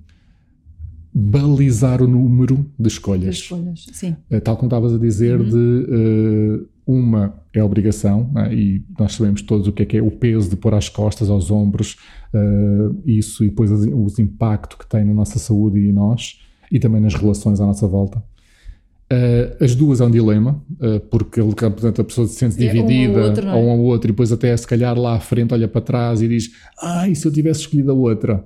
balizar 1.13 2.01
o 2.01 2.07
número 2.07 2.65
de 2.77 2.87
escolhas. 2.87 3.35
De 3.35 3.41
escolhas, 3.43 3.85
sim. 3.93 4.15
Uh, 4.31 4.41
tal 4.41 4.57
como 4.57 4.67
estavas 4.67 4.93
a 4.93 4.97
dizer, 4.97 5.39
uhum. 5.39 5.49
de 5.49 6.65
uh, 6.65 6.67
uma 6.89 7.35
é 7.53 7.63
obrigação, 7.63 8.31
né? 8.33 8.51
e 8.51 8.83
nós 8.97 9.13
sabemos 9.13 9.43
todos 9.43 9.67
o 9.67 9.71
que 9.71 9.83
é 9.83 9.85
que 9.85 9.97
é 9.97 10.01
o 10.01 10.09
peso 10.09 10.49
de 10.49 10.55
pôr 10.55 10.73
às 10.73 10.89
costas, 10.89 11.29
aos 11.29 11.51
ombros, 11.51 11.97
uh, 12.33 12.99
isso 13.05 13.43
e 13.43 13.49
depois 13.49 13.69
o 13.69 14.07
impacto 14.19 14.75
que 14.75 14.87
tem 14.87 15.05
na 15.05 15.13
nossa 15.13 15.37
saúde 15.37 15.79
e 15.79 15.89
em 15.89 15.91
nós, 15.91 16.41
e 16.71 16.79
também 16.79 16.99
nas 16.99 17.13
relações 17.13 17.61
à 17.61 17.65
nossa 17.65 17.87
volta. 17.87 18.17
Uh, 19.11 19.63
as 19.63 19.75
duas 19.75 20.01
é 20.01 20.05
um 20.05 20.09
dilema, 20.09 20.63
uh, 20.81 20.99
porque 21.11 21.39
portanto, 21.41 22.01
a 22.01 22.03
pessoa 22.03 22.27
se 22.27 22.33
sente 22.33 22.57
dividida 22.57 23.19
é 23.19 23.53
um 23.53 23.55
ou, 23.55 23.63
um 23.65 23.79
ou 23.81 23.85
outro, 23.85 24.09
e 24.09 24.11
depois 24.11 24.31
até 24.31 24.57
se 24.57 24.65
calhar 24.65 24.97
lá 24.97 25.15
à 25.15 25.19
frente 25.19 25.53
olha 25.53 25.67
para 25.67 25.81
trás 25.81 26.23
e 26.23 26.27
diz: 26.27 26.49
Ah, 26.81 27.07
e 27.07 27.15
se 27.15 27.27
eu 27.27 27.31
tivesse 27.31 27.61
escolhido 27.61 27.91
a 27.91 27.93
outra? 27.93 28.43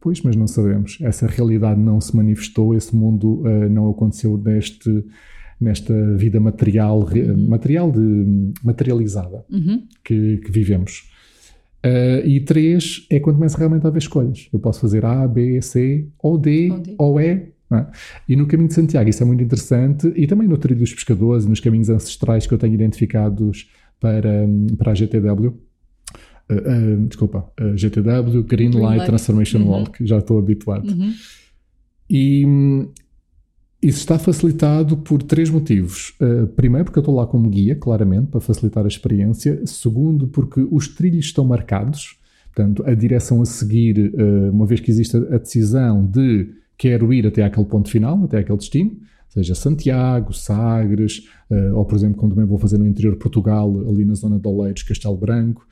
Pois, 0.00 0.20
mas 0.22 0.34
não 0.34 0.48
sabemos. 0.48 0.98
Essa 1.02 1.26
realidade 1.26 1.80
não 1.80 2.00
se 2.00 2.14
manifestou, 2.16 2.74
esse 2.74 2.94
mundo 2.94 3.42
não 3.68 3.90
aconteceu 3.90 4.38
deste 4.38 5.04
nesta 5.60 5.94
vida 6.16 6.38
material, 6.38 7.00
uhum. 7.00 7.48
material 7.48 7.90
de, 7.90 8.52
materializada 8.62 9.44
uhum. 9.50 9.82
que, 10.04 10.38
que, 10.38 10.52
vivemos. 10.52 11.10
Uh, 11.84 12.26
e 12.26 12.40
três 12.40 13.06
é 13.10 13.20
quando 13.20 13.36
começa 13.36 13.56
realmente 13.56 13.84
a 13.84 13.88
haver 13.88 13.98
escolhas. 13.98 14.48
Eu 14.52 14.58
posso 14.58 14.80
fazer 14.80 15.04
A, 15.04 15.26
B, 15.26 15.60
C, 15.62 16.06
ou 16.18 16.36
D, 16.36 16.70
ou, 16.70 16.78
D. 16.80 16.94
ou 16.98 17.20
E. 17.20 17.52
É? 17.72 17.86
E 18.28 18.36
no 18.36 18.46
caminho 18.46 18.68
de 18.68 18.74
Santiago 18.74 19.10
isso 19.10 19.22
é 19.24 19.26
muito 19.26 19.42
interessante 19.42 20.12
e 20.14 20.24
também 20.28 20.46
no 20.46 20.56
trilho 20.56 20.78
dos 20.78 20.94
pescadores 20.94 21.46
nos 21.46 21.58
caminhos 21.58 21.90
ancestrais 21.90 22.46
que 22.46 22.54
eu 22.54 22.58
tenho 22.58 22.74
identificados 22.74 23.68
para, 23.98 24.46
para 24.78 24.92
a 24.92 24.94
GTW. 24.94 25.48
Uh, 26.48 26.54
uh, 26.54 27.06
desculpa, 27.08 27.50
uh, 27.60 27.76
GTW, 27.76 28.44
Green, 28.44 28.70
Green 28.70 28.80
Light, 28.80 28.98
Light, 28.98 29.06
Transformation 29.06 29.62
uhum. 29.62 29.70
Walk, 29.70 30.06
já 30.06 30.18
estou 30.18 30.38
habituado. 30.38 30.88
Uhum. 30.88 31.12
E 32.08 32.46
isso 33.86 33.98
está 33.98 34.18
facilitado 34.18 34.96
por 34.96 35.22
três 35.22 35.48
motivos. 35.48 36.14
Uh, 36.20 36.48
primeiro, 36.48 36.86
porque 36.86 36.98
eu 36.98 37.02
estou 37.02 37.14
lá 37.14 37.24
como 37.24 37.48
guia, 37.48 37.76
claramente, 37.76 38.26
para 38.26 38.40
facilitar 38.40 38.84
a 38.84 38.88
experiência. 38.88 39.64
Segundo, 39.64 40.26
porque 40.26 40.66
os 40.70 40.88
trilhos 40.88 41.26
estão 41.26 41.44
marcados. 41.44 42.18
Portanto, 42.52 42.82
a 42.84 42.94
direção 42.94 43.40
a 43.40 43.44
seguir, 43.44 44.12
uh, 44.14 44.50
uma 44.50 44.66
vez 44.66 44.80
que 44.80 44.90
existe 44.90 45.16
a 45.16 45.38
decisão 45.38 46.04
de 46.04 46.48
quero 46.76 47.12
ir 47.14 47.28
até 47.28 47.44
aquele 47.44 47.66
ponto 47.66 47.88
final, 47.88 48.24
até 48.24 48.38
aquele 48.38 48.58
destino, 48.58 48.96
seja 49.28 49.54
Santiago, 49.54 50.32
Sagres, 50.32 51.28
uh, 51.48 51.76
ou 51.76 51.84
por 51.84 51.94
exemplo, 51.94 52.16
como 52.16 52.34
também 52.34 52.48
vou 52.48 52.58
fazer 52.58 52.78
no 52.78 52.86
interior 52.88 53.12
de 53.12 53.18
Portugal, 53.18 53.72
ali 53.88 54.04
na 54.04 54.14
zona 54.14 54.40
de 54.40 54.48
Oleiros, 54.48 54.82
Castelo 54.82 55.16
Branco. 55.16 55.64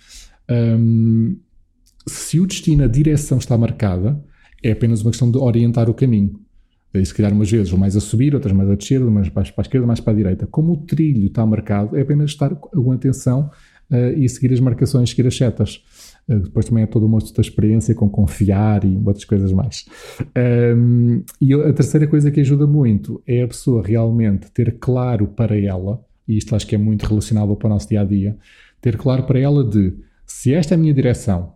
Um, 0.49 1.37
se 2.07 2.39
o 2.39 2.47
destino, 2.47 2.85
a 2.85 2.87
direção 2.87 3.39
está 3.39 3.59
marcada, 3.59 4.23
é 4.63 4.71
apenas 4.71 5.03
uma 5.03 5.11
questão 5.11 5.31
de 5.31 5.39
orientar 5.39 5.91
o 5.91 5.95
caminho. 5.95 6.44
E 6.95 7.05
se 7.05 7.13
calhar 7.13 7.33
umas 7.33 7.51
vezes 7.51 7.73
ou 7.73 7.79
mais 7.79 7.97
a 7.97 8.01
subir, 8.01 8.35
outras 8.35 8.53
mais 8.53 8.71
a 8.71 8.77
descer, 8.77 9.03
umas 9.03 9.29
mais 9.29 9.51
para 9.51 9.63
a 9.63 9.65
esquerda, 9.65 9.87
mais 9.87 10.01
para 10.01 10.13
a 10.13 10.17
direita. 10.17 10.47
Como 10.47 10.73
o 10.73 10.77
trilho 10.77 11.27
está 11.27 11.45
marcado, 11.45 11.97
é 11.97 12.03
apenas 12.03 12.31
estar 12.31 12.55
com 12.55 12.93
atenção 12.93 13.51
uh, 13.91 14.17
e 14.17 14.29
seguir 14.29 14.53
as 14.53 14.61
marcações, 14.61 15.11
seguir 15.11 15.27
as 15.27 15.37
setas. 15.37 15.83
Uh, 16.29 16.39
depois 16.39 16.67
também 16.67 16.85
é 16.85 16.87
todo 16.87 17.07
o 17.07 17.09
monstro 17.09 17.35
da 17.35 17.41
experiência 17.41 17.95
com 17.97 18.09
confiar 18.09 18.85
e 18.85 18.97
outras 19.05 19.25
coisas 19.25 19.53
mais. 19.53 19.87
Um, 20.77 21.25
e 21.41 21.53
a 21.53 21.73
terceira 21.73 22.07
coisa 22.07 22.31
que 22.31 22.41
ajuda 22.41 22.67
muito 22.67 23.21
é 23.27 23.43
a 23.43 23.49
pessoa 23.49 23.83
realmente 23.85 24.51
ter 24.53 24.79
claro 24.79 25.27
para 25.27 25.59
ela, 25.59 26.01
e 26.29 26.37
isto 26.37 26.55
acho 26.55 26.67
que 26.67 26.77
é 26.77 26.79
muito 26.79 27.05
relacionável 27.07 27.57
para 27.57 27.67
o 27.67 27.71
nosso 27.71 27.89
dia 27.89 28.03
a 28.03 28.05
dia, 28.05 28.37
ter 28.81 28.97
claro 28.97 29.25
para 29.25 29.41
ela 29.41 29.65
de 29.69 29.95
se 30.25 30.55
esta 30.55 30.75
é 30.75 30.77
a 30.77 30.79
minha 30.79 30.95
direção, 30.95 31.55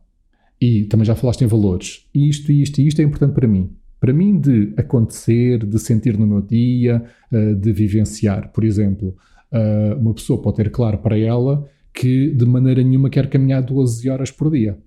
e 0.61 0.85
também 0.85 1.05
já 1.05 1.15
falaste 1.15 1.43
em 1.43 1.47
valores, 1.47 2.09
isto, 2.13 2.51
isto 2.51 2.81
e 2.81 2.89
isto 2.89 3.01
é 3.01 3.05
importante 3.05 3.33
para 3.33 3.47
mim. 3.47 3.71
Para 4.01 4.13
mim, 4.13 4.41
de 4.41 4.73
acontecer, 4.77 5.65
de 5.65 5.79
sentir 5.79 6.17
no 6.17 6.27
meu 6.27 6.41
dia, 6.41 7.05
uh, 7.33 7.55
de 7.55 7.73
vivenciar. 7.73 8.53
Por 8.53 8.65
exemplo, 8.65 9.17
uh, 9.53 9.99
uma 9.99 10.15
pessoa 10.15 10.41
pode 10.41 10.57
ter 10.57 10.71
claro 10.71 10.99
para 10.99 11.19
ela 11.19 11.67
que 11.93 12.33
de 12.33 12.47
maneira 12.47 12.83
nenhuma 12.83 13.11
quer 13.11 13.29
caminhar 13.29 13.63
12 13.63 14.09
horas 14.09 14.31
por 14.31 14.51
dia. 14.51 14.79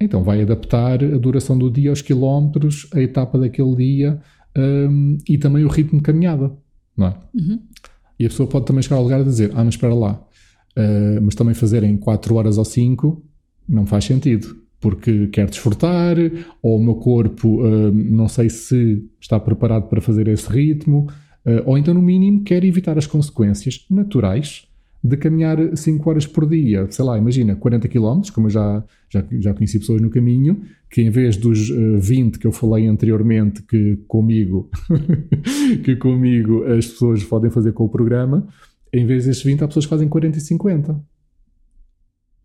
Então 0.00 0.24
vai 0.24 0.42
adaptar 0.42 1.02
a 1.04 1.18
duração 1.18 1.56
do 1.56 1.70
dia 1.70 1.90
aos 1.90 2.02
quilómetros, 2.02 2.88
a 2.92 3.00
etapa 3.00 3.38
daquele 3.38 3.76
dia 3.76 4.20
um, 4.56 5.18
e 5.28 5.38
também 5.38 5.64
o 5.64 5.68
ritmo 5.68 5.98
de 5.98 6.02
caminhada, 6.02 6.52
não 6.96 7.06
é? 7.06 7.14
Uhum. 7.34 7.60
E 8.18 8.26
a 8.26 8.28
pessoa 8.28 8.48
pode 8.48 8.66
também 8.66 8.82
chegar 8.82 8.96
ao 8.96 9.02
lugar 9.04 9.20
e 9.20 9.24
dizer: 9.24 9.52
Ah, 9.54 9.64
mas 9.64 9.74
espera 9.74 9.94
lá, 9.94 10.14
uh, 10.76 11.22
mas 11.22 11.36
também 11.36 11.54
fazer 11.54 11.84
em 11.84 11.96
4 11.96 12.34
horas 12.34 12.58
ou 12.58 12.64
5 12.64 13.24
não 13.68 13.86
faz 13.86 14.04
sentido 14.04 14.61
porque 14.82 15.28
quer 15.28 15.48
desfrutar, 15.48 16.16
ou 16.60 16.76
o 16.76 16.82
meu 16.82 16.96
corpo 16.96 17.62
uh, 17.62 17.92
não 17.92 18.28
sei 18.28 18.50
se 18.50 19.08
está 19.20 19.38
preparado 19.38 19.88
para 19.88 20.00
fazer 20.00 20.26
esse 20.26 20.50
ritmo, 20.50 21.06
uh, 21.46 21.62
ou 21.64 21.78
então, 21.78 21.94
no 21.94 22.02
mínimo, 22.02 22.42
quer 22.42 22.64
evitar 22.64 22.98
as 22.98 23.06
consequências 23.06 23.86
naturais 23.88 24.66
de 25.04 25.16
caminhar 25.16 25.56
5 25.76 26.10
horas 26.10 26.26
por 26.26 26.48
dia. 26.48 26.86
Sei 26.90 27.04
lá, 27.04 27.16
imagina, 27.16 27.54
40 27.54 27.88
km, 27.88 28.22
como 28.34 28.48
eu 28.48 28.50
já, 28.50 28.84
já, 29.08 29.24
já 29.30 29.54
conheci 29.54 29.78
pessoas 29.78 30.00
no 30.02 30.10
caminho, 30.10 30.62
que 30.90 31.00
em 31.00 31.10
vez 31.10 31.36
dos 31.36 31.70
uh, 31.70 31.96
eh, 31.96 31.98
20 31.98 32.38
que 32.40 32.46
eu 32.46 32.52
falei 32.52 32.88
anteriormente, 32.88 33.62
que 33.62 33.98
comigo, 34.08 34.68
que 35.84 35.94
comigo 35.94 36.64
as 36.64 36.86
pessoas 36.86 37.22
podem 37.22 37.52
fazer 37.52 37.72
com 37.72 37.84
o 37.84 37.88
programa, 37.88 38.48
em 38.92 39.06
vez 39.06 39.26
desses 39.26 39.44
20 39.44 39.62
há 39.62 39.68
pessoas 39.68 39.86
que 39.86 39.90
fazem 39.90 40.08
40 40.08 40.38
e 40.38 40.40
50. 40.40 41.00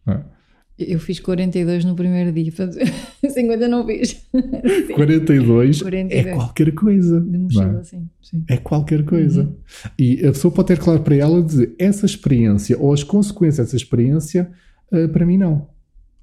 É. 0.08 0.37
Eu 0.80 1.00
fiz 1.00 1.20
42 1.20 1.86
no 1.86 1.96
primeiro 1.96 2.32
dia, 2.32 2.52
50 2.52 3.68
não 3.68 3.86
fiz. 3.86 4.28
42, 4.94 5.82
42, 5.82 6.26
é 6.28 6.36
qualquer 6.36 6.72
coisa. 6.74 7.20
De 7.20 7.38
mochila, 7.38 7.80
é? 7.80 7.84
sim, 7.84 8.10
sim. 8.22 8.44
É 8.48 8.58
qualquer 8.58 9.04
coisa. 9.04 9.42
Uhum. 9.42 9.56
E 9.98 10.26
a 10.26 10.32
pessoa 10.32 10.52
pode 10.52 10.68
ter 10.68 10.78
claro 10.78 11.02
para 11.02 11.16
ela 11.16 11.42
de 11.42 11.74
essa 11.80 12.06
experiência 12.06 12.78
ou 12.80 12.94
as 12.94 13.04
consequências 13.04 13.68
dessa 13.68 13.76
experiência, 13.76 14.52
uh, 14.92 15.10
para 15.10 15.26
mim 15.26 15.38
não. 15.38 15.68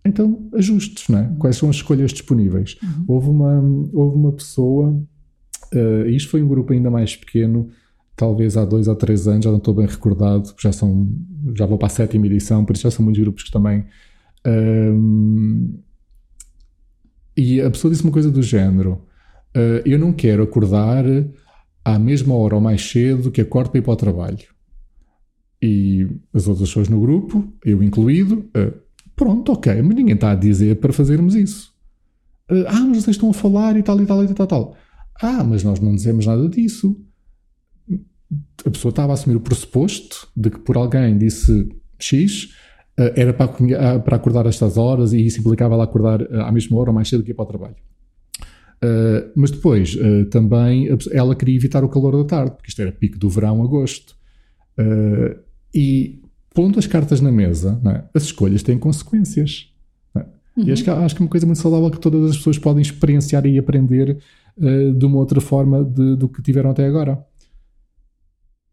Então, 0.05 0.49
ajustes, 0.55 1.09
não 1.09 1.19
é? 1.19 1.23
Uhum. 1.23 1.37
Quais 1.37 1.57
são 1.57 1.69
as 1.69 1.77
escolhas 1.77 2.13
disponíveis? 2.13 2.77
Uhum. 2.81 3.05
Houve, 3.09 3.31
uma, 3.31 3.61
houve 3.93 4.17
uma 4.17 4.33
pessoa, 4.33 4.91
uh, 5.75 6.09
isto 6.09 6.31
foi 6.31 6.43
um 6.43 6.49
grupo 6.49 6.73
ainda 6.73 6.91
mais 6.93 7.17
pequeno, 7.17 7.71
talvez 8.15 8.57
há 8.57 8.65
dois 8.65 8.87
ou 8.87 8.95
três 8.95 9.27
anos, 9.27 9.45
já 9.45 9.51
não 9.51 9.59
estou 9.59 9.75
bem 9.75 9.87
recordado, 9.87 10.55
já 10.61 10.71
são, 10.71 11.09
já 11.57 11.67
vou 11.67 11.77
para 11.77 11.87
a 11.87 11.91
sétima 11.91 12.27
edição, 12.27 12.65
por 12.65 12.75
isso 12.75 12.83
já 12.85 12.91
são 12.93 13.05
muitos 13.05 13.21
grupos 13.21 13.43
que 13.43 13.51
também 13.51 13.85
um, 14.47 15.79
e 17.37 17.61
a 17.61 17.71
pessoa 17.71 17.91
disse 17.91 18.05
uma 18.05 18.13
coisa 18.13 18.31
do 18.31 18.43
género: 18.43 19.03
uh, 19.57 19.83
Eu 19.85 19.99
não 19.99 20.13
quero 20.13 20.43
acordar 20.43 21.05
à 21.85 21.99
mesma 21.99 22.35
hora 22.35 22.55
ou 22.55 22.61
mais 22.61 22.83
cedo 22.83 23.31
que 23.31 23.41
acordo 23.41 23.71
para 23.71 23.79
ir 23.79 23.83
para 23.83 23.93
o 23.93 23.97
trabalho. 23.97 24.55
E 25.63 26.07
as 26.33 26.47
outras 26.47 26.69
pessoas 26.69 26.89
no 26.89 27.01
grupo, 27.01 27.53
eu 27.65 27.83
incluído, 27.83 28.51
uh, 28.57 28.75
pronto, 29.17 29.53
ok, 29.53 29.81
mas 29.83 29.97
ninguém 29.97 30.15
está 30.15 30.33
a 30.33 30.37
dizer 30.37 30.77
para 30.77 30.93
fazermos 30.93 31.35
isso. 31.35 31.73
Uh, 32.51 32.65
ah, 32.67 32.81
mas 32.81 33.03
vocês 33.03 33.17
estão 33.17 33.31
a 33.31 33.35
falar 33.35 33.77
e 33.77 33.83
tal 33.83 34.01
e 34.01 34.07
tal 34.07 34.25
e 34.25 34.35
tal, 34.35 34.47
tal. 34.47 34.77
Ah, 35.21 35.43
mas 35.45 35.63
nós 35.65 35.81
não 35.81 35.95
dizemos 35.95 36.27
nada 36.27 36.49
disso. 36.49 37.01
A 38.65 38.71
pessoa 38.71 38.91
estava 38.91 39.13
a 39.13 39.15
assumir 39.15 39.37
o 39.37 39.41
pressuposto 39.41 40.29
de 40.37 40.51
que 40.51 40.59
por 40.59 40.77
alguém 40.77 41.17
disse 41.17 41.69
X, 41.99 42.51
era 42.97 43.33
para, 43.33 43.51
eh, 43.71 43.99
para 43.99 44.17
acordar 44.17 44.47
a 44.47 44.49
estas 44.49 44.77
horas 44.77 45.13
e 45.13 45.27
isso 45.27 45.41
implicava 45.41 45.75
ela 45.75 45.85
acordar 45.85 46.23
eh, 46.23 46.41
à 46.41 46.53
mesma 46.53 46.79
hora 46.79 46.91
ou 46.91 46.95
mais 46.95 47.09
cedo 47.09 47.25
que 47.25 47.33
ir 47.33 47.35
para 47.35 47.45
o 47.45 47.49
trabalho. 47.49 47.77
Uh, 48.83 49.31
mas 49.35 49.51
depois, 49.51 49.95
uh, 49.95 50.27
também, 50.27 50.89
ela 51.11 51.35
queria 51.35 51.57
evitar 51.57 51.83
o 51.83 51.89
calor 51.89 52.19
da 52.19 52.25
tarde, 52.25 52.51
porque 52.53 52.69
isto 52.69 52.83
era 52.83 52.93
pico 52.93 53.19
do 53.19 53.31
verão, 53.31 53.63
agosto. 53.63 54.15
Uh, 54.79 55.39
e 55.75 56.21
pondo 56.55 56.79
as 56.79 56.87
cartas 56.87 57.21
na 57.21 57.33
mesa, 57.33 57.81
é? 57.87 58.05
as 58.15 58.25
escolhas 58.25 58.63
têm 58.63 58.79
consequências. 58.79 59.73
É? 60.15 60.21
Uhum. 60.57 60.67
E 60.67 60.73
acho 60.73 60.85
que, 60.85 60.91
acho 60.91 61.17
que 61.17 61.23
é 61.23 61.25
uma 61.25 61.31
coisa 61.31 61.47
muito 61.47 61.61
saudável 61.61 61.91
que 61.91 61.99
todas 61.99 62.31
as 62.31 62.37
pessoas 62.37 62.59
podem 62.59 62.83
experienciar 62.83 63.47
e 63.47 63.59
aprender 63.59 64.19
de 64.57 65.05
uma 65.05 65.19
outra 65.19 65.41
forma 65.41 65.83
de, 65.83 66.15
do 66.15 66.29
que 66.29 66.41
tiveram 66.41 66.71
até 66.71 66.87
agora. 66.87 67.27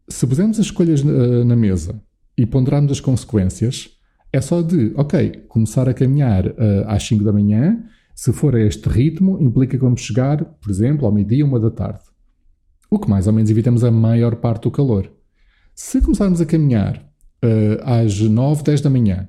Se 0.08 0.24
pusermos 0.24 0.60
as 0.60 0.66
escolhas 0.66 1.02
na, 1.02 1.44
na 1.44 1.56
mesa 1.56 2.00
e 2.38 2.46
ponderarmos 2.46 2.92
as 2.92 3.00
consequências, 3.00 3.90
é 4.32 4.40
só 4.40 4.62
de, 4.62 4.92
ok, 4.96 5.44
começar 5.48 5.88
a 5.88 5.94
caminhar 5.94 6.46
uh, 6.46 6.54
às 6.86 7.02
5 7.02 7.22
da 7.22 7.32
manhã, 7.32 7.84
se 8.14 8.32
for 8.32 8.56
a 8.56 8.60
este 8.60 8.88
ritmo, 8.88 9.40
implica 9.42 9.76
que 9.76 9.84
vamos 9.84 10.00
chegar, 10.00 10.42
por 10.42 10.70
exemplo, 10.70 11.06
ao 11.06 11.12
meio-dia, 11.12 11.44
uma 11.44 11.60
da 11.60 11.70
tarde. 11.70 12.00
O 12.90 12.98
que 12.98 13.10
mais 13.10 13.26
ou 13.26 13.32
menos 13.32 13.50
evitamos 13.50 13.84
a 13.84 13.90
maior 13.90 14.36
parte 14.36 14.64
do 14.64 14.70
calor. 14.70 15.12
Se 15.74 16.00
começarmos 16.00 16.40
a 16.40 16.46
caminhar 16.46 16.96
uh, 17.44 17.82
às 17.82 18.18
9, 18.18 18.62
10 18.62 18.80
da 18.80 18.90
manhã, 18.90 19.28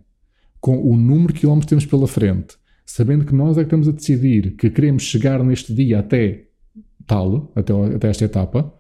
com 0.60 0.82
o 0.82 0.96
número 0.96 1.34
de 1.34 1.42
quilómetros 1.42 1.66
que 1.66 1.70
temos 1.70 1.86
pela 1.86 2.08
frente, 2.08 2.56
sabendo 2.86 3.26
que 3.26 3.36
nós 3.36 3.58
é 3.58 3.62
que 3.62 3.66
estamos 3.66 3.88
a 3.88 3.92
decidir 3.92 4.56
que 4.56 4.70
queremos 4.70 5.04
chegar 5.04 5.44
neste 5.44 5.74
dia 5.74 6.00
até 6.00 6.46
tal, 7.06 7.52
até, 7.56 7.74
até 7.74 8.10
esta 8.10 8.24
etapa, 8.24 8.74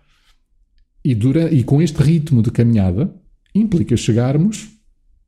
e, 1.03 1.11
e 1.51 1.63
com 1.63 1.81
este 1.81 2.01
ritmo 2.01 2.41
de 2.41 2.51
caminhada, 2.51 3.13
implica 3.53 3.97
chegarmos 3.97 4.72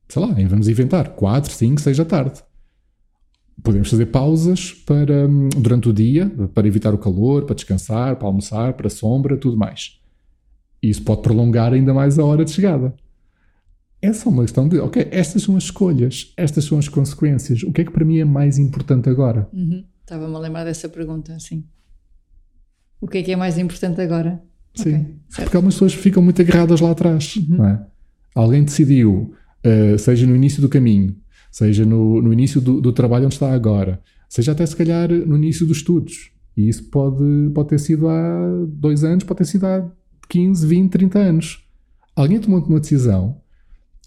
sei 0.08 0.22
lá, 0.22 0.28
vamos 0.48 0.68
inventar 0.68 1.10
4, 1.10 1.52
5, 1.52 1.82
6 1.82 1.98
da 1.98 2.06
tarde. 2.06 2.44
Podemos 3.64 3.90
fazer 3.90 4.08
pausas 4.08 4.74
para, 4.74 5.28
hum, 5.28 5.50
durante 5.50 5.90
o 5.90 5.94
dia, 5.94 6.30
para 6.54 6.68
evitar 6.68 6.94
o 6.94 6.98
calor, 6.98 7.46
para 7.46 7.56
descansar, 7.56 8.16
para 8.16 8.28
almoçar, 8.28 8.74
para 8.74 8.90
sombra, 8.90 9.38
tudo 9.38 9.58
mais. 9.58 10.00
E 10.84 10.90
isso 10.90 11.02
pode 11.04 11.22
prolongar 11.22 11.74
ainda 11.74 11.94
mais 11.94 12.20
a 12.20 12.26
hora 12.26 12.46
de 12.46 12.52
chegada. 12.52 12.94
É 14.02 14.14
só 14.14 14.30
uma 14.30 14.44
questão 14.44 14.68
de, 14.68 14.78
ok, 14.78 15.08
estas 15.10 15.44
são 15.44 15.58
as 15.58 15.64
escolhas, 15.64 16.32
estas 16.38 16.66
são 16.66 16.78
as 16.78 16.88
consequências. 16.88 17.64
O 17.64 17.72
que 17.72 17.82
é 17.82 17.86
que 17.86 17.92
para 17.92 18.06
mim 18.06 18.20
é 18.20 18.26
mais 18.26 18.60
importante 18.60 19.10
agora? 19.10 19.50
Uhum. 19.52 19.84
Estava-me 20.02 20.36
a 20.36 20.40
lembrar 20.40 20.64
dessa 20.64 20.88
pergunta, 20.88 21.40
sim. 21.40 21.64
O 23.02 23.08
que 23.08 23.18
é 23.18 23.24
que 23.24 23.32
é 23.32 23.36
mais 23.36 23.58
importante 23.58 24.00
agora? 24.02 24.44
Sim, 24.76 24.96
okay, 24.96 25.16
porque 25.38 25.56
algumas 25.56 25.76
pessoas 25.76 25.94
ficam 25.94 26.22
muito 26.22 26.42
agarradas 26.42 26.82
lá 26.82 26.92
atrás. 26.92 27.36
Uhum. 27.38 27.66
É? 27.66 27.86
Alguém 28.36 28.64
decidiu 28.64 29.34
uh, 29.66 29.98
seja 29.98 30.26
no 30.28 30.36
início 30.36 30.62
do 30.62 30.70
caminho, 30.70 31.16
seja 31.52 31.86
no, 31.86 32.22
no 32.22 32.32
início 32.32 32.62
do, 32.62 32.80
do, 32.80 32.94
trabalho 32.94 33.26
onde 33.26 33.36
está 33.36 33.52
agora, 33.52 34.02
seja 34.30 34.52
até 34.52 34.66
se 34.66 34.76
calhar 34.76 35.10
no 35.12 35.36
início 35.36 35.66
dos 35.66 35.78
estudos. 35.78 36.32
E 36.56 36.70
isso 36.70 36.86
pode, 36.86 37.24
pode 37.54 37.70
ter 37.70 37.80
sido 37.80 38.08
há 38.08 38.66
dois 38.68 39.04
anos, 39.04 39.24
pode 39.24 39.40
ter 39.40 39.46
sido 39.46 39.66
há 39.66 39.92
15, 40.30 40.66
20, 40.66 40.92
30 40.92 41.20
anos. 41.20 41.66
Alguém 42.16 42.40
tomou 42.40 42.64
uma 42.64 42.80
decisão 42.80 43.42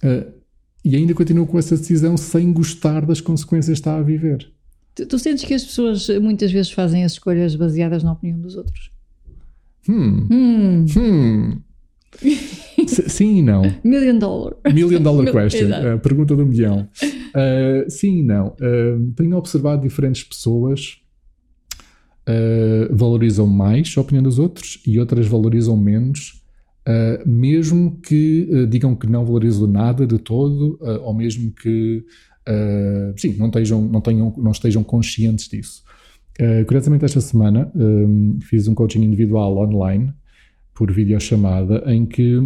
uh, 0.02 0.32
e 0.82 0.96
ainda 0.96 1.12
continua 1.12 1.46
com 1.46 1.58
essa 1.58 1.76
decisão 1.76 2.16
sem 2.16 2.50
gostar 2.52 3.04
das 3.04 3.20
consequências 3.20 3.78
que 3.78 3.80
está 3.80 3.96
a 3.96 4.02
viver. 4.02 4.50
Tu, 4.94 5.06
tu, 5.06 5.18
sentes 5.18 5.44
que 5.44 5.52
as 5.52 5.64
pessoas 5.64 6.08
muitas 6.20 6.50
vezes 6.50 6.72
fazem 6.72 7.04
as 7.04 7.12
escolhas 7.12 7.54
baseadas 7.54 8.02
na 8.02 8.12
opinião 8.12 8.40
dos 8.40 8.56
outros? 8.56 8.90
Hum. 9.88 10.26
Hum. 10.30 10.86
hum. 10.96 11.62
sim 12.86 13.38
e 13.38 13.42
não. 13.42 13.62
Million 13.84 14.18
dollar. 14.18 14.54
Million 14.72 15.02
dollar 15.02 15.30
question. 15.32 15.68
uh, 15.68 15.98
pergunta 15.98 16.34
do 16.34 16.46
milhão. 16.46 16.88
Uh, 17.02 17.90
sim 17.90 18.20
e 18.20 18.22
não. 18.22 18.48
Uh, 18.60 19.12
tenho 19.14 19.36
observado 19.36 19.82
diferentes 19.82 20.22
pessoas 20.22 20.98
valorizam 22.90 23.46
mais 23.46 23.94
a 23.96 24.02
opinião 24.02 24.22
dos 24.22 24.38
outros 24.38 24.82
e 24.86 25.00
outras 25.00 25.26
valorizam 25.26 25.74
menos, 25.78 26.42
mesmo 27.24 27.98
que 28.02 28.66
digam 28.68 28.94
que 28.94 29.06
não 29.06 29.24
valorizam 29.24 29.66
nada 29.66 30.06
de 30.06 30.18
todo, 30.18 30.78
ou 31.04 31.14
mesmo 31.14 31.50
que 31.52 32.04
sim, 33.16 33.34
não 33.38 33.46
estejam, 33.46 33.80
não, 33.80 34.02
tenham, 34.02 34.34
não 34.36 34.50
estejam 34.50 34.84
conscientes 34.84 35.48
disso. 35.48 35.82
Curiosamente, 36.66 37.06
esta 37.06 37.22
semana 37.22 37.72
um, 37.74 38.38
fiz 38.42 38.68
um 38.68 38.74
coaching 38.74 39.02
individual 39.02 39.56
online 39.56 40.12
por 40.78 40.92
videochamada 40.92 41.82
em 41.92 42.06
que 42.06 42.38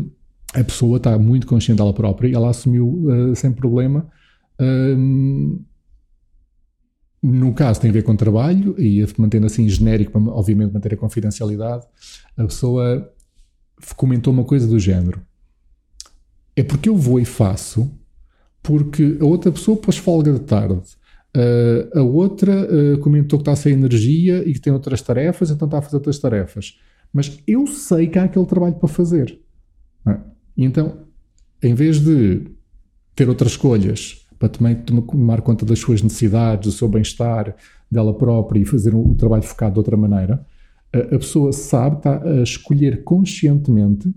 a 0.55 0.65
pessoa 0.65 0.97
está 0.97 1.19
muito 1.19 1.47
consciente 1.47 1.77
dela 1.77 1.93
própria 1.93 2.29
e 2.29 2.35
ela 2.35 2.49
assumiu 2.49 2.89
uh, 2.89 3.37
sem 3.37 3.53
problema. 3.53 4.11
Um, 4.59 5.63
no 7.23 7.53
caso, 7.53 7.79
tem 7.79 7.91
a 7.91 7.93
ver 7.93 8.05
com 8.05 8.17
trabalho 8.17 8.75
e 8.79 9.07
mantendo 9.19 9.45
assim 9.45 9.69
genérico, 9.69 10.13
para 10.13 10.33
obviamente 10.33 10.73
manter 10.73 10.95
a 10.95 10.97
confidencialidade. 10.97 11.85
A 12.35 12.45
pessoa 12.45 13.13
comentou 13.97 14.33
uma 14.33 14.45
coisa 14.45 14.67
do 14.67 14.79
género: 14.79 15.21
é 16.57 16.63
porque 16.63 16.89
eu 16.89 16.97
vou 16.97 17.21
e 17.21 17.27
faço, 17.27 17.93
porque 18.63 19.19
a 19.21 19.27
outra 19.27 19.53
pessoa 19.53 19.77
pôs 19.77 19.99
folga 19.99 20.33
de 20.33 20.41
tarde. 20.41 20.81
Uh, 21.37 21.99
a 21.99 22.03
outra 22.03 22.53
uh, 22.53 22.99
comentou 22.99 23.39
que 23.39 23.43
está 23.43 23.55
sem 23.55 23.75
energia 23.75 24.43
e 24.49 24.55
que 24.55 24.61
tem 24.61 24.73
outras 24.73 25.03
tarefas, 25.03 25.51
então 25.51 25.67
está 25.67 25.79
a 25.79 25.83
fazer 25.83 25.97
outras 25.97 26.19
tarefas. 26.19 26.79
Mas 27.13 27.39
eu 27.47 27.67
sei 27.67 28.07
que 28.07 28.19
há 28.19 28.25
aquele 28.25 28.47
trabalho 28.47 28.75
para 28.75 28.89
fazer. 28.89 29.39
É? 30.07 30.17
Então, 30.57 30.99
em 31.63 31.75
vez 31.75 32.01
de 32.01 32.47
ter 33.15 33.29
outras 33.29 33.53
escolhas 33.53 34.27
para 34.39 34.49
também 34.49 34.75
tomar 34.75 35.41
conta 35.43 35.65
das 35.65 35.79
suas 35.79 36.03
necessidades, 36.03 36.67
do 36.67 36.73
seu 36.73 36.89
bem-estar, 36.89 37.55
dela 37.91 38.13
própria 38.17 38.61
e 38.61 38.65
fazer 38.65 38.95
o 38.95 39.15
trabalho 39.15 39.43
focado 39.43 39.75
de 39.75 39.79
outra 39.79 39.97
maneira, 39.97 40.45
a, 40.93 40.99
a 40.99 41.19
pessoa 41.19 41.53
sabe, 41.53 41.99
está 41.99 42.23
a 42.23 42.43
escolher 42.43 43.05
conscientemente, 43.05 44.13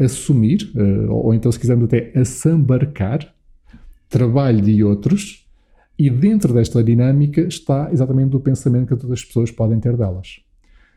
a 0.00 0.04
assumir, 0.04 0.72
a, 0.76 1.12
ou 1.12 1.34
então, 1.34 1.50
se 1.50 1.58
quisermos 1.58 1.86
até, 1.86 2.12
assambarcar 2.18 3.34
trabalho 4.08 4.62
de 4.62 4.82
outros, 4.84 5.46
e 5.98 6.10
dentro 6.10 6.52
desta 6.52 6.82
dinâmica 6.84 7.40
está 7.42 7.90
exatamente 7.90 8.36
o 8.36 8.40
pensamento 8.40 8.88
que 8.88 8.96
todas 8.96 9.12
as 9.12 9.24
pessoas 9.24 9.50
podem 9.50 9.80
ter 9.80 9.96
delas. 9.96 10.40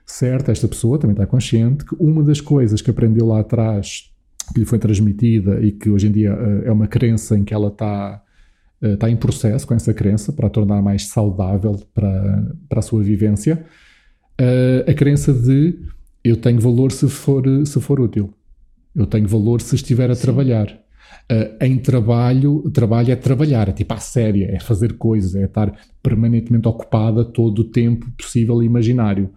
Certo, 0.09 0.49
esta 0.49 0.67
pessoa 0.67 0.97
também 0.97 1.13
está 1.13 1.27
consciente 1.27 1.85
que 1.85 1.95
uma 1.99 2.23
das 2.23 2.41
coisas 2.41 2.81
que 2.81 2.89
aprendeu 2.89 3.27
lá 3.27 3.41
atrás, 3.41 4.11
que 4.51 4.59
lhe 4.59 4.65
foi 4.65 4.79
transmitida 4.79 5.61
e 5.61 5.71
que 5.71 5.87
hoje 5.87 6.07
em 6.07 6.11
dia 6.11 6.33
uh, 6.33 6.63
é 6.65 6.71
uma 6.71 6.87
crença 6.87 7.37
em 7.37 7.43
que 7.43 7.53
ela 7.53 7.67
está, 7.67 8.19
uh, 8.81 8.87
está 8.87 9.07
em 9.07 9.15
processo 9.15 9.67
com 9.67 9.75
essa 9.75 9.93
crença 9.93 10.33
para 10.33 10.47
a 10.47 10.49
tornar 10.49 10.81
mais 10.81 11.05
saudável 11.05 11.79
para, 11.93 12.55
para 12.67 12.79
a 12.79 12.81
sua 12.81 13.03
vivência, 13.03 13.63
uh, 14.41 14.89
a 14.89 14.93
crença 14.95 15.31
de 15.31 15.77
eu 16.23 16.35
tenho 16.37 16.59
valor 16.59 16.91
se 16.91 17.07
for, 17.07 17.43
se 17.63 17.79
for 17.79 18.01
útil, 18.01 18.33
eu 18.95 19.05
tenho 19.05 19.27
valor 19.27 19.61
se 19.61 19.75
estiver 19.75 20.09
a 20.09 20.15
Sim. 20.15 20.23
trabalhar. 20.23 20.67
Uh, 21.31 21.63
em 21.63 21.77
trabalho, 21.77 22.67
trabalho 22.73 23.11
é 23.11 23.15
trabalhar, 23.15 23.69
é 23.69 23.73
tipo 23.73 23.93
a 23.93 23.97
séria, 23.97 24.47
é 24.51 24.59
fazer 24.59 24.93
coisas, 24.93 25.35
é 25.35 25.45
estar 25.45 25.71
permanentemente 26.01 26.67
ocupada 26.67 27.23
todo 27.23 27.59
o 27.59 27.65
tempo 27.65 28.09
possível 28.17 28.63
e 28.63 28.65
imaginário. 28.65 29.29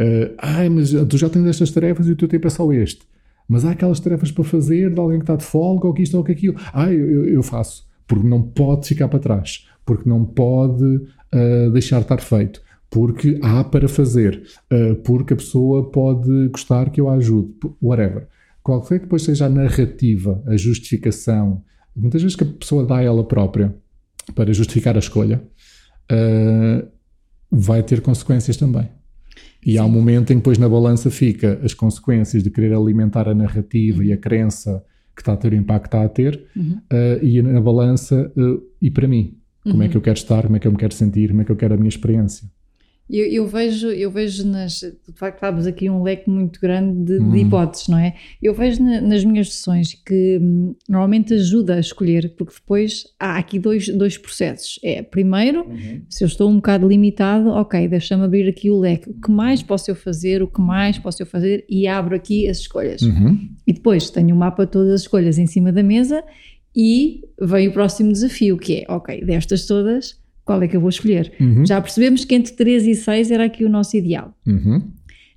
Uh, 0.00 0.34
ai, 0.38 0.68
mas 0.68 0.90
tu 1.08 1.16
já 1.16 1.28
tens 1.28 1.46
estas 1.46 1.70
tarefas 1.70 2.06
e 2.08 2.12
o 2.12 2.16
teu 2.16 2.28
tempo 2.28 2.46
é 2.46 2.50
só 2.50 2.72
este. 2.72 3.02
Mas 3.48 3.64
há 3.64 3.72
aquelas 3.72 4.00
tarefas 4.00 4.30
para 4.30 4.44
fazer 4.44 4.92
de 4.92 5.00
alguém 5.00 5.18
que 5.18 5.24
está 5.24 5.36
de 5.36 5.44
folga 5.44 5.86
ou 5.86 5.92
que 5.92 6.02
isto 6.02 6.16
ou 6.16 6.24
que 6.24 6.32
aquilo. 6.32 6.56
Ah, 6.72 6.90
eu, 6.90 7.26
eu 7.26 7.42
faço. 7.42 7.86
Porque 8.06 8.26
não 8.26 8.42
pode 8.42 8.88
ficar 8.88 9.08
para 9.08 9.18
trás. 9.18 9.68
Porque 9.84 10.08
não 10.08 10.24
pode 10.24 10.84
uh, 10.84 11.70
deixar 11.72 11.98
de 11.98 12.04
estar 12.04 12.20
feito. 12.20 12.62
Porque 12.90 13.38
há 13.42 13.62
para 13.64 13.88
fazer. 13.88 14.42
Uh, 14.72 14.94
porque 15.02 15.34
a 15.34 15.36
pessoa 15.36 15.90
pode 15.90 16.48
gostar 16.48 16.90
que 16.90 17.00
eu 17.00 17.08
a 17.08 17.14
ajude. 17.14 17.52
Whatever. 17.80 18.26
Qualquer 18.62 19.00
que 19.00 19.04
depois 19.04 19.22
seja 19.22 19.46
a 19.46 19.50
narrativa, 19.50 20.42
a 20.46 20.56
justificação, 20.56 21.62
muitas 21.96 22.22
vezes 22.22 22.36
que 22.36 22.44
a 22.44 22.46
pessoa 22.46 22.86
dá 22.86 22.98
a 22.98 23.02
ela 23.02 23.24
própria 23.24 23.74
para 24.34 24.52
justificar 24.52 24.94
a 24.94 25.00
escolha, 25.00 25.42
uh, 26.10 26.88
vai 27.50 27.82
ter 27.82 28.00
consequências 28.00 28.56
também. 28.56 28.88
E 29.64 29.72
Sim. 29.72 29.78
há 29.78 29.84
um 29.84 29.88
momento 29.88 30.32
em 30.32 30.36
que 30.36 30.40
depois 30.40 30.58
na 30.58 30.68
balança 30.68 31.10
fica 31.10 31.60
as 31.62 31.72
consequências 31.72 32.42
de 32.42 32.50
querer 32.50 32.74
alimentar 32.74 33.28
a 33.28 33.34
narrativa 33.34 33.98
uhum. 33.98 34.04
e 34.04 34.12
a 34.12 34.16
crença 34.16 34.84
que 35.14 35.22
está 35.22 35.34
a 35.34 35.36
ter 35.36 35.52
o 35.52 35.56
impacto 35.56 35.82
que 35.82 35.88
está 35.88 36.04
a 36.04 36.08
ter, 36.08 36.44
uhum. 36.56 36.78
uh, 36.90 37.24
e 37.24 37.40
na 37.42 37.60
balança, 37.60 38.32
uh, 38.36 38.62
e 38.80 38.90
para 38.90 39.06
mim, 39.06 39.36
como 39.62 39.76
uhum. 39.76 39.82
é 39.82 39.88
que 39.88 39.96
eu 39.96 40.00
quero 40.00 40.16
estar, 40.16 40.42
como 40.42 40.56
é 40.56 40.58
que 40.58 40.66
eu 40.66 40.72
me 40.72 40.78
quero 40.78 40.94
sentir, 40.94 41.28
como 41.28 41.42
é 41.42 41.44
que 41.44 41.52
eu 41.52 41.56
quero 41.56 41.74
a 41.74 41.76
minha 41.76 41.88
experiência. 41.88 42.48
Eu, 43.12 43.26
eu, 43.26 43.46
vejo, 43.46 43.88
eu 43.88 44.10
vejo 44.10 44.48
nas. 44.48 44.80
De 44.80 45.12
facto, 45.14 45.40
sabes 45.40 45.66
aqui 45.66 45.90
um 45.90 46.02
leque 46.02 46.30
muito 46.30 46.58
grande 46.58 47.04
de, 47.04 47.18
de 47.18 47.24
hum. 47.24 47.36
hipóteses, 47.36 47.88
não 47.88 47.98
é? 47.98 48.14
Eu 48.42 48.54
vejo 48.54 48.82
na, 48.82 49.02
nas 49.02 49.22
minhas 49.22 49.52
sessões 49.52 49.92
que 49.92 50.38
hum, 50.40 50.74
normalmente 50.88 51.34
ajuda 51.34 51.74
a 51.74 51.80
escolher, 51.80 52.34
porque 52.38 52.54
depois 52.54 53.04
há 53.20 53.36
aqui 53.36 53.58
dois, 53.58 53.86
dois 53.88 54.16
processos. 54.16 54.80
É, 54.82 55.02
primeiro, 55.02 55.68
uhum. 55.68 56.00
se 56.08 56.24
eu 56.24 56.26
estou 56.26 56.48
um 56.50 56.56
bocado 56.56 56.88
limitado, 56.88 57.50
ok, 57.50 57.86
deixa-me 57.86 58.24
abrir 58.24 58.48
aqui 58.48 58.70
o 58.70 58.78
leque. 58.78 59.10
O 59.10 59.20
que 59.20 59.30
mais 59.30 59.62
posso 59.62 59.90
eu 59.90 59.94
fazer? 59.94 60.42
O 60.42 60.48
que 60.48 60.62
mais 60.62 60.98
posso 60.98 61.20
eu 61.20 61.26
fazer? 61.26 61.66
E 61.68 61.86
abro 61.86 62.16
aqui 62.16 62.48
as 62.48 62.60
escolhas. 62.60 63.02
Uhum. 63.02 63.50
E 63.66 63.74
depois 63.74 64.08
tenho 64.08 64.34
um 64.34 64.38
mapa 64.38 64.64
de 64.64 64.72
todas 64.72 64.90
as 64.90 65.00
escolhas 65.02 65.38
em 65.38 65.46
cima 65.46 65.70
da 65.70 65.82
mesa 65.82 66.24
e 66.74 67.28
vem 67.38 67.68
o 67.68 67.72
próximo 67.72 68.10
desafio, 68.10 68.56
que 68.56 68.76
é, 68.76 68.84
ok, 68.88 69.22
destas 69.22 69.66
todas 69.66 70.21
qual 70.44 70.62
é 70.62 70.68
que 70.68 70.76
eu 70.76 70.80
vou 70.80 70.90
escolher. 70.90 71.32
Uhum. 71.40 71.64
Já 71.64 71.80
percebemos 71.80 72.24
que 72.24 72.34
entre 72.34 72.52
3 72.52 72.86
e 72.86 72.94
6 72.94 73.30
era 73.30 73.44
aqui 73.44 73.64
o 73.64 73.68
nosso 73.68 73.96
ideal. 73.96 74.34
Uhum. 74.46 74.82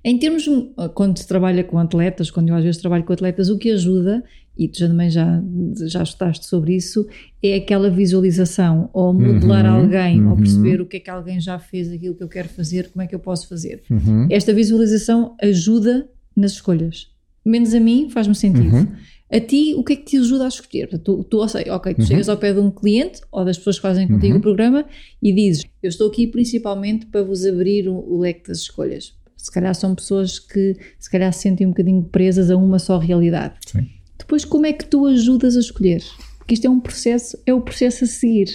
Em 0.04 0.18
termos, 0.18 0.48
quando 0.94 1.18
se 1.18 1.26
trabalha 1.26 1.64
com 1.64 1.78
atletas, 1.78 2.30
quando 2.30 2.48
eu 2.48 2.54
às 2.54 2.62
vezes 2.62 2.80
trabalho 2.80 3.02
com 3.02 3.12
atletas, 3.12 3.50
o 3.50 3.58
que 3.58 3.70
ajuda, 3.72 4.22
e 4.56 4.68
tu 4.68 4.78
já 4.78 4.88
também 4.88 5.10
já, 5.10 5.42
já 5.88 6.02
estudaste 6.02 6.46
sobre 6.46 6.76
isso, 6.76 7.06
é 7.42 7.56
aquela 7.56 7.90
visualização, 7.90 8.88
ou 8.92 9.12
modelar 9.12 9.64
uhum, 9.64 9.82
alguém, 9.82 10.22
uhum. 10.22 10.30
ou 10.30 10.36
perceber 10.36 10.80
o 10.80 10.86
que 10.86 10.98
é 10.98 11.00
que 11.00 11.10
alguém 11.10 11.40
já 11.40 11.58
fez, 11.58 11.90
aquilo 11.90 12.14
que 12.14 12.22
eu 12.22 12.28
quero 12.28 12.48
fazer, 12.48 12.88
como 12.92 13.02
é 13.02 13.06
que 13.08 13.14
eu 13.16 13.18
posso 13.18 13.48
fazer. 13.48 13.82
Uhum. 13.90 14.28
Esta 14.30 14.52
visualização 14.54 15.34
ajuda 15.42 16.08
nas 16.36 16.52
escolhas. 16.52 17.08
Menos 17.44 17.74
a 17.74 17.80
mim, 17.80 18.08
faz-me 18.08 18.34
sentido. 18.34 18.88
A 19.30 19.40
ti, 19.40 19.74
o 19.76 19.82
que 19.82 19.94
é 19.94 19.96
que 19.96 20.04
te 20.04 20.18
ajuda 20.18 20.44
a 20.44 20.48
escolher? 20.48 20.86
Tu, 20.98 21.24
tu 21.24 21.40
ok, 21.40 21.94
tu 21.94 22.00
uhum. 22.00 22.06
chegas 22.06 22.28
ao 22.28 22.36
pé 22.36 22.52
de 22.52 22.60
um 22.60 22.70
cliente 22.70 23.20
ou 23.32 23.44
das 23.44 23.58
pessoas 23.58 23.76
que 23.76 23.82
fazem 23.82 24.06
contigo 24.06 24.34
uhum. 24.34 24.38
o 24.38 24.42
programa 24.42 24.86
e 25.20 25.32
dizes: 25.32 25.64
Eu 25.82 25.88
estou 25.88 26.08
aqui 26.08 26.28
principalmente 26.28 27.06
para 27.06 27.24
vos 27.24 27.44
abrir 27.44 27.88
o, 27.88 27.96
o, 27.96 28.20
leque 28.20 28.46
das 28.46 28.58
escolhas. 28.58 29.14
Se 29.36 29.50
calhar 29.50 29.74
são 29.74 29.94
pessoas 29.94 30.38
que 30.38 30.76
se 30.98 31.10
calhar 31.10 31.32
se 31.32 31.40
sentem 31.40 31.66
um 31.66 31.70
bocadinho 31.70 32.04
presas 32.04 32.50
a 32.50 32.56
uma 32.56 32.78
só 32.78 32.98
realidade. 32.98 33.56
Sim. 33.66 33.88
Depois, 34.16 34.44
como 34.44 34.66
é 34.66 34.72
que 34.72 34.84
tu 34.84 35.06
ajudas 35.06 35.56
a 35.56 35.60
escolher? 35.60 36.02
Porque 36.38 36.54
isto 36.54 36.66
é 36.66 36.70
um 36.70 36.80
processo, 36.80 37.36
é 37.44 37.52
o 37.52 37.60
processo 37.60 38.04
a 38.04 38.06
seguir. 38.06 38.48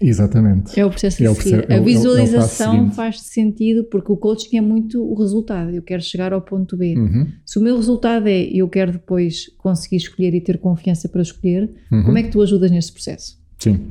Exatamente. 0.00 0.78
É 0.80 0.84
o 0.84 0.88
processo 0.88 1.22
a 1.22 1.34
seguir. 1.34 1.66
É 1.68 1.78
o, 1.78 1.80
a 1.80 1.84
visualização 1.84 2.86
é 2.86 2.90
faz 2.90 3.20
sentido 3.20 3.84
porque 3.84 4.10
o 4.10 4.16
coaching 4.16 4.56
é 4.56 4.60
muito 4.60 5.02
o 5.02 5.14
resultado. 5.14 5.70
Eu 5.70 5.82
quero 5.82 6.02
chegar 6.02 6.32
ao 6.32 6.40
ponto 6.40 6.76
B. 6.76 6.96
Uhum. 6.96 7.26
Se 7.44 7.58
o 7.58 7.62
meu 7.62 7.76
resultado 7.76 8.26
é 8.26 8.40
eu 8.44 8.68
quero 8.68 8.92
depois 8.92 9.46
conseguir 9.58 9.96
escolher 9.96 10.34
e 10.34 10.40
ter 10.40 10.58
confiança 10.58 11.08
para 11.08 11.20
escolher, 11.20 11.70
uhum. 11.92 12.04
como 12.04 12.18
é 12.18 12.22
que 12.22 12.30
tu 12.30 12.40
ajudas 12.40 12.70
nesse 12.70 12.92
processo? 12.92 13.38
Sim. 13.58 13.88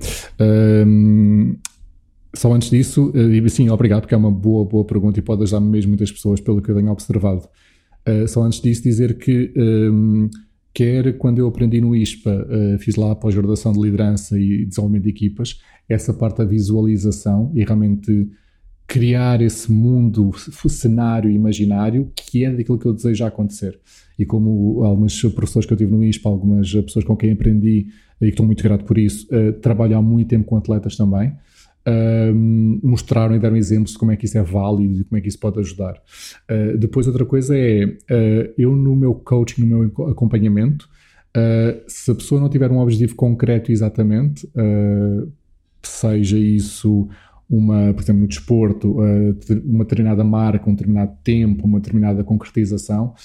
Um, 0.88 1.55
só 2.36 2.51
antes 2.53 2.72
disso, 2.72 3.12
digo 3.14 3.49
sim, 3.49 3.70
obrigado, 3.70 4.01
porque 4.01 4.16
é 4.16 4.18
uma 4.18 4.32
boa, 4.32 4.66
boa 4.66 4.86
pergunta 4.86 5.20
e 5.20 5.22
pode 5.22 5.43
ajudar 5.43 5.60
mesmo 5.60 5.89
muitas 5.89 6.12
pessoas 6.12 6.41
pelo 6.41 6.62
que 6.62 6.72
eu 6.72 6.76
tenho 6.76 6.91
observado. 6.91 7.47
Uh, 8.07 8.28
só 8.28 8.43
antes 8.43 8.62
disso, 8.62 8.82
dizer 8.82 9.18
que. 9.18 9.53
Um, 9.55 10.30
quer 10.80 11.17
quando 11.17 11.39
eu 11.39 11.47
aprendi 11.47 11.82
no 11.82 11.93
ISPA, 11.93 12.47
uh, 12.47 12.80
fiz 12.80 12.95
lá 12.95 13.11
a 13.11 13.15
pós-graduação 13.15 13.73
de 13.73 13.82
liderança 13.82 14.39
e 14.39 14.65
desenvolvimento 14.65 15.03
de 15.03 15.09
equipas, 15.09 15.59
essa 15.89 16.13
parte 16.13 16.38
da 16.38 16.45
visualização 16.45 17.51
e 17.53 17.65
realmente 17.65 18.30
criar 18.88 19.41
esse 19.41 19.69
mundo, 19.69 20.32
cenário 20.69 21.30
imaginário 21.30 22.09
que 22.15 22.45
é 22.45 22.51
daquilo 22.51 22.80
que 22.80 22.86
eu 22.86 22.93
desejo 22.93 23.25
acontecer. 23.25 23.77
E 24.17 24.25
como 24.25 24.82
alguns 24.86 25.21
professores 25.34 25.65
que 25.65 25.73
eu 25.73 25.77
tive 25.77 25.91
no 25.91 26.01
ISPA, 26.01 26.30
algumas 26.30 26.71
pessoas 26.71 27.03
com 27.03 27.17
quem 27.17 27.34
aprendi 27.34 27.88
e 28.21 28.25
que 28.25 28.30
estou 28.30 28.45
muito 28.45 28.63
grato 28.63 28.86
por 28.86 28.97
isso, 28.97 29.27
uh, 29.36 29.51
trabalho 29.59 29.97
há 29.97 30.01
muito 30.01 30.30
tempo 30.30 30.45
com 30.45 30.55
atletas 30.55 30.95
também, 30.95 31.34
uh, 31.88 32.80
mostraram 32.84 33.36
e 33.36 33.39
deram 33.39 33.55
exemplos 33.55 33.91
de 33.93 33.97
como 33.97 34.11
é 34.11 34.15
que 34.15 34.25
isso 34.25 34.38
é 34.38 34.43
válido 34.43 35.01
e 35.01 35.03
como 35.03 35.17
é 35.17 35.21
que 35.21 35.27
isso 35.27 35.39
pode 35.39 35.59
ajudar. 35.59 36.01
Uh, 36.49 36.77
depois, 36.77 37.07
outra 37.07 37.25
coisa 37.25 37.57
é, 37.57 37.86
uh, 37.86 38.53
eu 38.57 38.75
no 38.75 38.95
meu 38.95 39.13
coaching, 39.13 39.65
no 39.65 39.67
meu 39.67 40.07
acompanhamento, 40.07 40.89
uh, 41.36 41.82
se 41.88 42.11
a 42.11 42.15
pessoa 42.15 42.41
não 42.41 42.49
tiver 42.49 42.71
um 42.71 42.80
objetivo 42.80 43.15
concreto 43.15 43.71
exatamente, 43.71 44.49
seja 45.82 46.38
isso 46.38 47.07
uma, 47.49 47.93
por 47.93 48.03
exemplo, 48.03 48.21
no 48.21 48.27
desporto, 48.27 48.97
uma 49.65 49.84
determinada 49.84 50.23
marca, 50.23 50.69
um 50.69 50.73
determinado 50.73 51.13
tempo, 51.23 51.65
uma 51.65 51.80
determinada 51.80 52.23
concretização, 52.23 53.15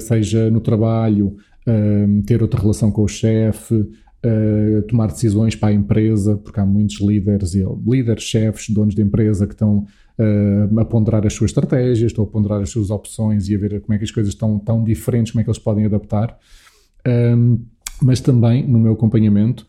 seja 0.00 0.48
no 0.50 0.60
trabalho, 0.60 1.36
ter 2.26 2.42
outra 2.42 2.60
relação 2.60 2.92
com 2.92 3.02
o 3.02 3.08
chefe, 3.08 3.88
uh, 4.24 4.82
tomar 4.82 5.08
decisões 5.08 5.54
para 5.56 5.70
a 5.70 5.72
empresa, 5.72 6.36
porque 6.36 6.60
há 6.60 6.66
muitos 6.66 7.00
líderes, 7.00 7.54
líderes, 7.86 8.24
chefes, 8.24 8.70
donos 8.70 8.94
de 8.94 9.02
empresa 9.02 9.46
que 9.46 9.54
estão 9.54 9.86
uh, 10.18 10.80
a 10.80 10.84
ponderar 10.84 11.26
as 11.26 11.32
suas 11.32 11.50
estratégias, 11.50 12.10
estão 12.10 12.24
a 12.24 12.26
ponderar 12.26 12.60
as 12.60 12.70
suas 12.70 12.90
opções 12.90 13.48
e 13.48 13.54
a 13.54 13.58
ver 13.58 13.80
como 13.80 13.94
é 13.94 13.98
que 13.98 14.04
as 14.04 14.10
coisas 14.10 14.32
estão 14.32 14.58
tão 14.58 14.82
diferentes, 14.84 15.32
como 15.32 15.40
é 15.40 15.44
que 15.44 15.50
eles 15.50 15.58
podem 15.58 15.84
adaptar. 15.84 16.36
Um, 17.06 17.64
mas 18.02 18.20
também, 18.20 18.66
no 18.66 18.78
meu 18.78 18.92
acompanhamento, 18.92 19.66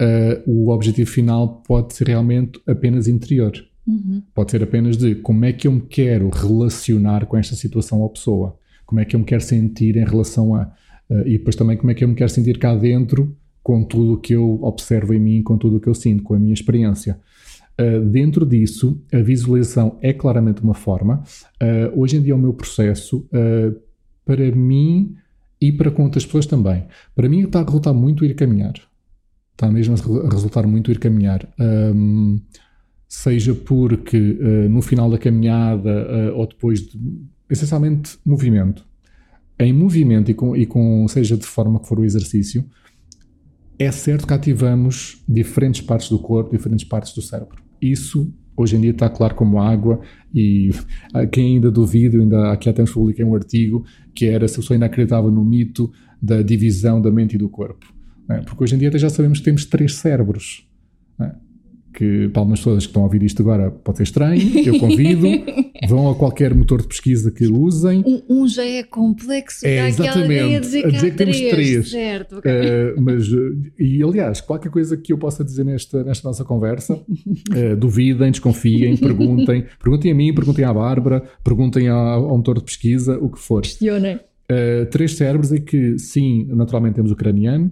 uh, 0.00 0.50
o 0.50 0.70
objetivo 0.70 1.10
final 1.10 1.62
pode 1.66 1.94
ser 1.94 2.08
realmente 2.08 2.60
apenas 2.66 3.08
interior. 3.08 3.52
Uhum. 3.86 4.22
Pode 4.34 4.50
ser 4.50 4.62
apenas 4.62 4.96
de 4.96 5.14
como 5.16 5.44
é 5.44 5.52
que 5.52 5.66
eu 5.66 5.72
me 5.72 5.80
quero 5.80 6.28
relacionar 6.28 7.26
com 7.26 7.36
esta 7.36 7.54
situação 7.54 8.00
ou 8.00 8.10
pessoa, 8.10 8.56
como 8.86 9.00
é 9.00 9.04
que 9.04 9.16
eu 9.16 9.20
me 9.20 9.26
quero 9.26 9.42
sentir 9.42 9.96
em 9.96 10.04
relação 10.04 10.54
a. 10.54 10.72
Uh, 11.08 11.26
e 11.26 11.38
depois 11.38 11.56
também 11.56 11.76
como 11.76 11.90
é 11.90 11.94
que 11.94 12.04
eu 12.04 12.08
me 12.08 12.14
quero 12.14 12.30
sentir 12.30 12.58
cá 12.58 12.74
dentro 12.74 13.36
com 13.62 13.84
tudo 13.84 14.14
o 14.14 14.16
que 14.16 14.32
eu 14.34 14.58
observo 14.62 15.12
em 15.14 15.20
mim, 15.20 15.42
com 15.42 15.56
tudo 15.56 15.76
o 15.76 15.80
que 15.80 15.88
eu 15.88 15.94
sinto, 15.94 16.22
com 16.22 16.34
a 16.34 16.38
minha 16.38 16.54
experiência. 16.54 17.18
Uh, 17.80 18.00
dentro 18.04 18.44
disso, 18.44 19.00
a 19.12 19.18
visualização 19.18 19.98
é 20.02 20.12
claramente 20.12 20.62
uma 20.62 20.74
forma. 20.74 21.22
Uh, 21.62 22.00
hoje 22.00 22.16
em 22.16 22.22
dia, 22.22 22.34
o 22.34 22.38
meu 22.38 22.52
processo, 22.52 23.26
uh, 23.32 23.74
para 24.24 24.50
mim 24.52 25.14
e 25.60 25.72
para 25.72 25.90
com 25.90 26.04
outras 26.04 26.26
pessoas 26.26 26.46
também, 26.46 26.84
para 27.14 27.28
mim 27.28 27.40
está 27.40 27.60
a 27.60 27.64
resultar 27.64 27.92
muito 27.92 28.24
ir 28.24 28.34
caminhar. 28.34 28.74
Está 29.52 29.70
mesmo 29.70 29.94
a 29.94 30.28
resultar 30.32 30.66
muito 30.66 30.90
ir 30.90 30.98
caminhar. 30.98 31.46
Um, 31.58 32.40
seja 33.06 33.54
porque 33.54 34.18
no 34.70 34.80
final 34.80 35.10
da 35.10 35.18
caminhada 35.18 36.32
ou 36.34 36.46
depois 36.46 36.80
de, 36.80 36.98
essencialmente, 37.50 38.16
movimento. 38.24 38.86
Em 39.58 39.72
movimento 39.72 40.30
e 40.30 40.34
com, 40.34 40.56
e 40.56 40.64
com, 40.64 41.06
seja 41.08 41.36
de 41.36 41.44
forma 41.44 41.78
que 41.80 41.88
for 41.88 41.98
o 41.98 42.04
exercício, 42.04 42.64
é 43.80 43.90
certo 43.90 44.26
que 44.26 44.34
ativamos 44.34 45.24
diferentes 45.26 45.80
partes 45.80 46.10
do 46.10 46.18
corpo, 46.18 46.50
diferentes 46.54 46.84
partes 46.84 47.14
do 47.14 47.22
cérebro. 47.22 47.56
Isso 47.80 48.30
hoje 48.54 48.76
em 48.76 48.80
dia 48.82 48.90
está 48.90 49.08
claro 49.08 49.34
como 49.34 49.58
água 49.58 50.00
e 50.34 50.68
quem 51.32 51.54
ainda 51.54 51.70
duvida, 51.70 52.18
ainda 52.18 52.52
aqui 52.52 52.68
até 52.68 52.84
publiquei 52.84 53.24
um 53.24 53.34
artigo 53.34 53.82
que 54.14 54.26
era 54.26 54.46
se 54.46 54.54
a 54.54 54.58
pessoa 54.58 54.74
ainda 54.74 54.84
acreditava 54.84 55.30
no 55.30 55.42
mito 55.42 55.90
da 56.20 56.42
divisão 56.42 57.00
da 57.00 57.10
mente 57.10 57.36
e 57.36 57.38
do 57.38 57.48
corpo. 57.48 57.86
É? 58.28 58.42
Porque 58.42 58.62
hoje 58.62 58.74
em 58.74 58.78
dia 58.78 58.90
até 58.90 58.98
já 58.98 59.08
sabemos 59.08 59.38
que 59.38 59.46
temos 59.46 59.64
três 59.64 59.94
cérebros. 59.94 60.68
É? 61.18 61.32
Que 61.92 62.28
para 62.28 62.40
algumas 62.40 62.60
pessoas 62.60 62.84
que 62.84 62.90
estão 62.90 63.02
a 63.02 63.04
ouvir 63.06 63.22
isto 63.22 63.42
agora 63.42 63.70
pode 63.70 63.98
ser 63.98 64.04
estranho, 64.04 64.58
eu 64.60 64.78
convido, 64.78 65.26
vão 65.88 66.10
a 66.10 66.14
qualquer 66.14 66.54
motor 66.54 66.82
de 66.82 66.88
pesquisa 66.88 67.30
que 67.30 67.46
usem. 67.46 68.02
Um, 68.06 68.42
um 68.42 68.48
já 68.48 68.64
é 68.64 68.82
complexo, 68.82 69.66
é, 69.66 69.88
exatamente, 69.88 70.56
a 70.56 70.60
dizer 70.60 70.82
que, 70.82 70.86
a 70.86 70.90
dizer 70.90 71.10
que 71.10 71.16
temos 71.16 71.38
três. 71.38 71.90
Certo, 71.90 72.38
okay. 72.38 72.52
uh, 72.52 73.00
mas, 73.00 73.26
e 73.78 74.02
aliás, 74.02 74.40
qualquer 74.40 74.70
coisa 74.70 74.96
que 74.96 75.12
eu 75.12 75.18
possa 75.18 75.44
dizer 75.44 75.64
nesta, 75.64 76.04
nesta 76.04 76.28
nossa 76.28 76.44
conversa, 76.44 76.94
uh, 76.94 77.76
duvidem, 77.78 78.30
desconfiem, 78.30 78.96
perguntem, 78.96 79.66
perguntem 79.82 80.12
a 80.12 80.14
mim, 80.14 80.34
perguntem 80.34 80.64
à 80.64 80.72
Bárbara, 80.72 81.22
perguntem 81.42 81.88
ao, 81.88 82.30
ao 82.30 82.36
motor 82.36 82.58
de 82.58 82.64
pesquisa, 82.64 83.18
o 83.18 83.28
que 83.28 83.38
for. 83.38 83.62
Questionem. 83.62 84.16
Uh, 84.16 84.86
três 84.90 85.16
cérebros 85.16 85.52
é 85.52 85.58
que, 85.58 85.98
sim, 85.98 86.46
naturalmente 86.50 86.94
temos 86.94 87.10
o 87.10 87.16
craniano, 87.16 87.70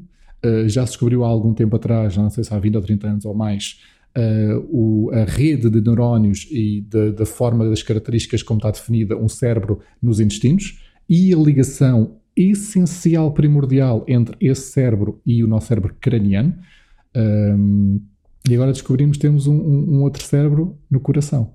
já 0.69 0.87
se 0.87 0.93
descobriu 0.93 1.25
há 1.25 1.29
algum 1.29 1.53
tempo 1.53 1.75
atrás, 1.75 2.16
não 2.16 2.31
sei 2.31 2.45
se 2.45 2.55
há 2.55 2.59
20 2.61 2.77
ou 2.77 2.81
30 2.81 3.09
anos 3.09 3.25
ou 3.25 3.35
mais, 3.35 3.81
uh, 4.17 4.59
o, 4.71 5.11
a 5.13 5.25
rede 5.25 5.69
de 5.71 5.81
neurónios 5.81 6.47
e 6.51 6.87
da 7.17 7.27
forma 7.27 7.69
das 7.69 7.83
características 7.83 8.43
como 8.43 8.59
está 8.59 8.71
definida 8.71 9.17
um 9.17 9.29
cérebro 9.29 9.81
nos 10.03 10.21
intestinos 10.21 10.81
e 11.09 11.33
a 11.33 11.37
ligação 11.37 12.19
essencial, 12.37 13.33
primordial 13.33 14.05
entre 14.07 14.37
esse 14.41 14.71
cérebro 14.71 15.21
e 15.27 15.43
o 15.43 15.49
nosso 15.49 15.67
cérebro 15.67 15.95
craniano. 16.01 16.55
Um, 17.17 18.01
e 18.49 18.55
agora 18.55 18.73
descobrimos 18.73 19.17
que 19.17 19.23
temos 19.23 19.47
um, 19.47 19.57
um, 19.57 19.97
um, 19.97 20.03
outro 20.03 20.23
cérebro 20.23 20.79
no 20.91 21.01
coração. 21.01 21.55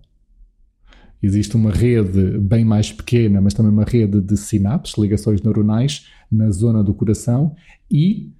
Existe 1.21 1.55
uma 1.55 1.71
rede 1.71 2.37
bem 2.37 2.65
mais 2.65 2.91
pequena, 2.91 3.39
mas 3.39 3.53
também 3.53 3.71
uma 3.71 3.85
rede 3.85 4.19
de 4.19 4.35
sinapses, 4.35 4.97
ligações 4.97 5.41
neuronais, 5.41 6.05
na 6.29 6.49
zona 6.51 6.83
do 6.83 6.93
coração 6.93 7.55
e 7.89 8.33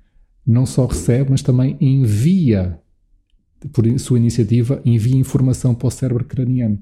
não 0.46 0.66
só 0.66 0.86
recebe, 0.86 1.32
mas 1.32 1.42
também 1.42 1.78
envia 1.80 2.78
por 3.70 3.88
sua 4.00 4.18
iniciativa, 4.18 4.82
envia 4.86 5.16
informação 5.16 5.74
para 5.74 5.88
o 5.88 5.92
cérebro 5.92 6.26
craniano, 6.26 6.80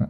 é? 0.00 0.08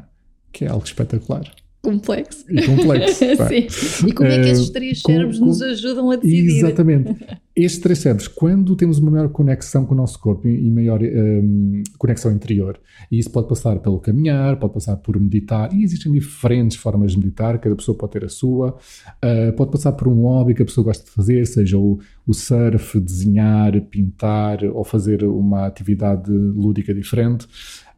que 0.52 0.64
é 0.64 0.68
algo 0.68 0.84
espetacular. 0.84 1.50
Complexo. 1.82 2.44
E 2.50 2.66
complexo. 2.66 3.24
Sim. 3.48 4.08
E 4.08 4.12
como 4.12 4.28
é 4.28 4.42
que 4.42 4.48
estes 4.48 4.70
três 4.70 5.00
cérebros 5.00 5.38
com, 5.38 5.46
nos 5.46 5.62
ajudam 5.62 6.10
a 6.10 6.16
decidir? 6.16 6.58
Exatamente. 6.58 7.16
Estes 7.54 7.80
três 7.80 7.98
cérebros, 8.00 8.26
quando 8.26 8.74
temos 8.74 8.98
uma 8.98 9.10
maior 9.12 9.28
conexão 9.28 9.86
com 9.86 9.94
o 9.94 9.96
nosso 9.96 10.18
corpo 10.18 10.48
e 10.48 10.70
maior 10.70 11.00
um, 11.02 11.82
conexão 11.96 12.32
interior, 12.32 12.80
e 13.10 13.18
isso 13.18 13.30
pode 13.30 13.48
passar 13.48 13.78
pelo 13.78 14.00
caminhar, 14.00 14.58
pode 14.58 14.74
passar 14.74 14.96
por 14.96 15.18
meditar, 15.18 15.72
e 15.72 15.82
existem 15.84 16.12
diferentes 16.12 16.76
formas 16.76 17.12
de 17.12 17.18
meditar, 17.18 17.58
cada 17.58 17.74
pessoa 17.76 17.96
pode 17.96 18.12
ter 18.12 18.24
a 18.24 18.28
sua, 18.28 18.76
uh, 19.24 19.52
pode 19.56 19.70
passar 19.70 19.92
por 19.92 20.08
um 20.08 20.22
hobby 20.22 20.54
que 20.54 20.62
a 20.62 20.66
pessoa 20.66 20.84
gosta 20.84 21.04
de 21.04 21.10
fazer, 21.10 21.46
seja 21.46 21.78
o, 21.78 21.98
o 22.26 22.34
surf, 22.34 22.98
desenhar, 23.00 23.80
pintar 23.82 24.64
ou 24.64 24.84
fazer 24.84 25.24
uma 25.24 25.66
atividade 25.66 26.30
lúdica 26.30 26.92
diferente. 26.92 27.46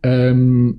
Um, 0.05 0.79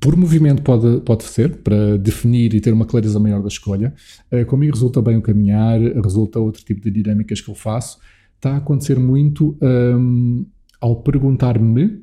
por 0.00 0.16
movimento 0.16 0.62
pode, 0.62 1.00
pode 1.00 1.24
ser, 1.24 1.58
para 1.58 1.96
definir 1.98 2.54
e 2.54 2.60
ter 2.60 2.72
uma 2.72 2.86
clareza 2.86 3.18
maior 3.18 3.42
da 3.42 3.48
escolha. 3.48 3.94
Uh, 4.30 4.44
comigo 4.46 4.74
resulta 4.74 5.02
bem 5.02 5.16
o 5.16 5.22
caminhar, 5.22 5.80
resulta 5.80 6.38
outro 6.38 6.64
tipo 6.64 6.80
de 6.80 6.90
dinâmicas 6.90 7.40
que 7.40 7.50
eu 7.50 7.54
faço. 7.54 7.98
Está 8.36 8.54
a 8.54 8.56
acontecer 8.56 8.98
muito 8.98 9.56
um, 9.62 10.44
ao 10.80 10.96
perguntar-me, 10.96 12.02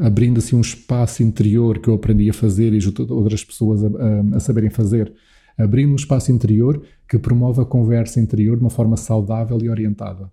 abrindo 0.00 0.38
assim 0.38 0.56
um 0.56 0.60
espaço 0.60 1.22
interior 1.22 1.78
que 1.78 1.88
eu 1.88 1.94
aprendi 1.94 2.30
a 2.30 2.32
fazer 2.32 2.72
e 2.72 2.76
ajudo 2.76 3.14
outras 3.14 3.44
pessoas 3.44 3.84
a, 3.84 3.88
a, 3.88 4.36
a 4.36 4.40
saberem 4.40 4.70
fazer, 4.70 5.12
abrindo 5.58 5.92
um 5.92 5.96
espaço 5.96 6.32
interior 6.32 6.82
que 7.08 7.18
promove 7.18 7.60
a 7.60 7.64
conversa 7.64 8.20
interior 8.20 8.56
de 8.56 8.62
uma 8.62 8.70
forma 8.70 8.96
saudável 8.96 9.58
e 9.60 9.68
orientada 9.68 10.30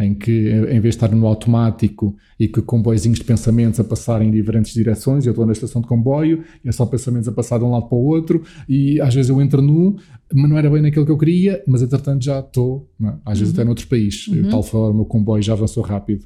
em 0.00 0.14
que 0.14 0.48
em 0.48 0.80
vez 0.80 0.82
de 0.82 1.04
estar 1.04 1.14
no 1.14 1.26
automático 1.26 2.16
e 2.38 2.48
que 2.48 2.62
comboizinhos 2.62 3.18
de 3.18 3.24
pensamentos 3.24 3.78
a 3.78 3.84
passarem 3.84 4.28
em 4.28 4.30
diferentes 4.32 4.72
direções, 4.72 5.26
eu 5.26 5.32
estou 5.32 5.44
na 5.44 5.52
estação 5.52 5.82
de 5.82 5.86
comboio 5.86 6.42
e 6.64 6.68
é 6.70 6.72
só 6.72 6.86
pensamentos 6.86 7.28
a 7.28 7.32
passar 7.32 7.58
de 7.58 7.64
um 7.64 7.70
lado 7.70 7.86
para 7.86 7.98
o 7.98 8.04
outro 8.04 8.42
e 8.66 8.98
às 8.98 9.14
vezes 9.14 9.28
eu 9.28 9.40
entro 9.42 9.60
nu, 9.60 9.96
mas 10.32 10.48
não 10.48 10.56
era 10.56 10.70
bem 10.70 10.80
naquilo 10.80 11.04
que 11.04 11.12
eu 11.12 11.18
queria, 11.18 11.62
mas 11.66 11.82
entretanto 11.82 12.24
já 12.24 12.40
estou, 12.40 12.88
é? 13.02 13.12
às 13.26 13.38
vezes 13.38 13.52
uhum. 13.52 13.60
até 13.60 13.64
noutro 13.64 13.86
país, 13.86 14.26
uhum. 14.26 14.42
de 14.42 14.48
tal 14.48 14.62
forma 14.62 15.02
o 15.02 15.04
comboio 15.04 15.42
já 15.42 15.52
avançou 15.52 15.82
rápido. 15.82 16.24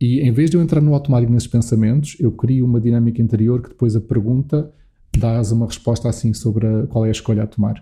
E 0.00 0.20
em 0.20 0.32
vez 0.32 0.50
de 0.50 0.56
eu 0.56 0.62
entrar 0.62 0.80
no 0.80 0.92
automático 0.92 1.32
nesses 1.32 1.48
pensamentos, 1.48 2.16
eu 2.18 2.32
crio 2.32 2.66
uma 2.66 2.80
dinâmica 2.80 3.22
interior 3.22 3.62
que 3.62 3.68
depois 3.68 3.94
a 3.94 4.00
pergunta 4.00 4.72
dá 5.16 5.40
uma 5.52 5.66
resposta 5.66 6.08
assim 6.08 6.34
sobre 6.34 6.66
a, 6.66 6.86
qual 6.88 7.04
é 7.04 7.08
a 7.08 7.12
escolha 7.12 7.44
a 7.44 7.46
tomar. 7.46 7.78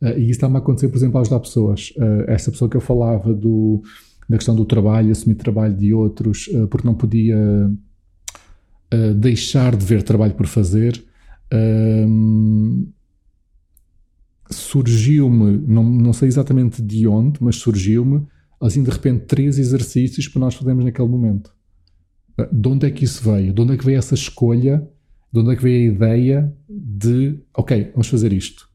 Uh, 0.00 0.18
e 0.18 0.22
isso 0.22 0.30
está-me 0.30 0.56
a 0.56 0.58
acontecer, 0.58 0.88
por 0.88 0.96
exemplo, 0.96 1.18
a 1.18 1.20
ajudar 1.20 1.40
pessoas. 1.40 1.92
Uh, 1.98 2.24
essa 2.26 2.50
pessoa 2.50 2.70
que 2.70 2.78
eu 2.78 2.80
falava 2.80 3.34
do 3.34 3.82
da 4.30 4.36
questão 4.36 4.54
do 4.54 4.64
trabalho, 4.64 5.10
assumir 5.10 5.34
trabalho 5.34 5.76
de 5.76 5.92
outros, 5.92 6.46
uh, 6.46 6.68
porque 6.68 6.86
não 6.86 6.94
podia 6.94 7.36
uh, 8.94 9.14
deixar 9.14 9.74
de 9.74 9.84
ver 9.84 10.04
trabalho 10.04 10.34
por 10.34 10.46
fazer. 10.46 11.04
Surgiu-me, 14.48 15.58
não, 15.66 15.82
não 15.82 16.12
sei 16.12 16.28
exatamente 16.28 16.80
de 16.80 17.08
onde, 17.08 17.42
mas 17.42 17.56
surgiu-me, 17.56 18.24
assim 18.60 18.84
de 18.84 18.90
repente, 18.90 19.24
três 19.24 19.58
exercícios 19.58 20.28
para 20.28 20.40
nós 20.40 20.54
fazermos 20.54 20.84
naquele 20.84 21.08
momento. 21.08 21.52
Eh, 22.38 22.48
de 22.52 22.68
onde 22.68 22.86
é 22.86 22.90
que 22.90 23.04
isso 23.04 23.22
veio? 23.24 23.52
De 23.52 23.60
onde 23.60 23.74
é 23.74 23.76
que 23.76 23.84
veio 23.84 23.98
essa 23.98 24.14
escolha? 24.14 24.88
De 25.32 25.40
onde 25.40 25.52
é 25.52 25.56
que 25.56 25.62
veio 25.62 25.90
a 25.90 25.94
ideia 25.94 26.56
de, 26.68 27.40
ok, 27.56 27.90
vamos 27.92 28.08
fazer 28.08 28.32
isto? 28.32 28.68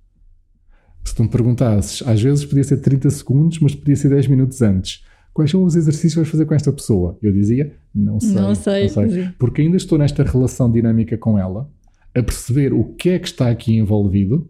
Se 1.03 1.14
tu 1.14 1.24
me 1.24 1.30
perguntasses, 1.30 2.06
às 2.06 2.22
vezes 2.22 2.45
podia 2.45 2.64
ser 2.64 2.78
30 2.78 3.10
segundos, 3.10 3.60
mas 3.60 3.76
podia 3.76 3.95
ser 3.95 4.10
10 4.10 4.28
minutos 4.28 4.62
antes 4.62 5.03
quais 5.36 5.51
são 5.51 5.65
os 5.65 5.75
exercícios 5.75 6.13
que 6.13 6.19
vais 6.19 6.29
fazer 6.29 6.45
com 6.45 6.55
esta 6.55 6.71
pessoa? 6.71 7.19
Eu 7.21 7.33
dizia, 7.33 7.75
não 7.93 8.21
sei. 8.21 8.33
Não 8.33 8.55
sei. 8.55 8.83
Não 8.83 8.89
sei. 8.89 9.29
Porque 9.38 9.61
ainda 9.61 9.75
estou 9.75 9.97
nesta 9.97 10.23
relação 10.23 10.71
dinâmica 10.71 11.17
com 11.17 11.38
ela, 11.38 11.69
a 12.15 12.23
perceber 12.23 12.71
o 12.71 12.86
que 12.93 13.09
é 13.09 13.19
que 13.19 13.27
está 13.27 13.49
aqui 13.49 13.75
envolvido, 13.75 14.49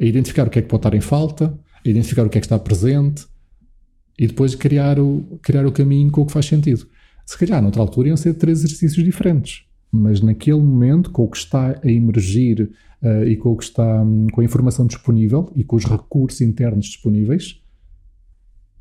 a 0.00 0.04
identificar 0.04 0.46
o 0.46 0.50
que 0.50 0.60
é 0.60 0.62
que 0.62 0.68
pode 0.68 0.78
estar 0.78 0.94
em 0.94 1.00
falta, 1.00 1.58
a 1.84 1.88
identificar 1.88 2.24
o 2.24 2.30
que 2.30 2.38
é 2.38 2.40
que 2.40 2.46
está 2.46 2.56
presente 2.56 3.26
e 4.16 4.28
depois 4.28 4.54
criar 4.54 5.00
o, 5.00 5.40
criar 5.42 5.66
o 5.66 5.72
caminho 5.72 6.12
com 6.12 6.20
o 6.20 6.26
que 6.26 6.32
faz 6.32 6.46
sentido. 6.46 6.86
Se 7.26 7.36
calhar, 7.36 7.60
noutra 7.60 7.82
altura, 7.82 8.08
iam 8.08 8.16
ser 8.16 8.34
três 8.34 8.60
exercícios 8.60 9.04
diferentes, 9.04 9.64
mas 9.90 10.20
naquele 10.20 10.60
momento, 10.60 11.10
com 11.10 11.24
o 11.24 11.28
que 11.28 11.38
está 11.38 11.80
a 11.82 11.90
emergir 11.90 12.70
uh, 13.02 13.24
e 13.26 13.36
com 13.36 13.50
o 13.50 13.56
que 13.56 13.64
está, 13.64 14.00
um, 14.00 14.28
com 14.28 14.40
a 14.40 14.44
informação 14.44 14.86
disponível 14.86 15.50
e 15.56 15.64
com 15.64 15.74
os 15.74 15.84
recursos 15.84 16.40
internos 16.40 16.86
disponíveis, 16.86 17.60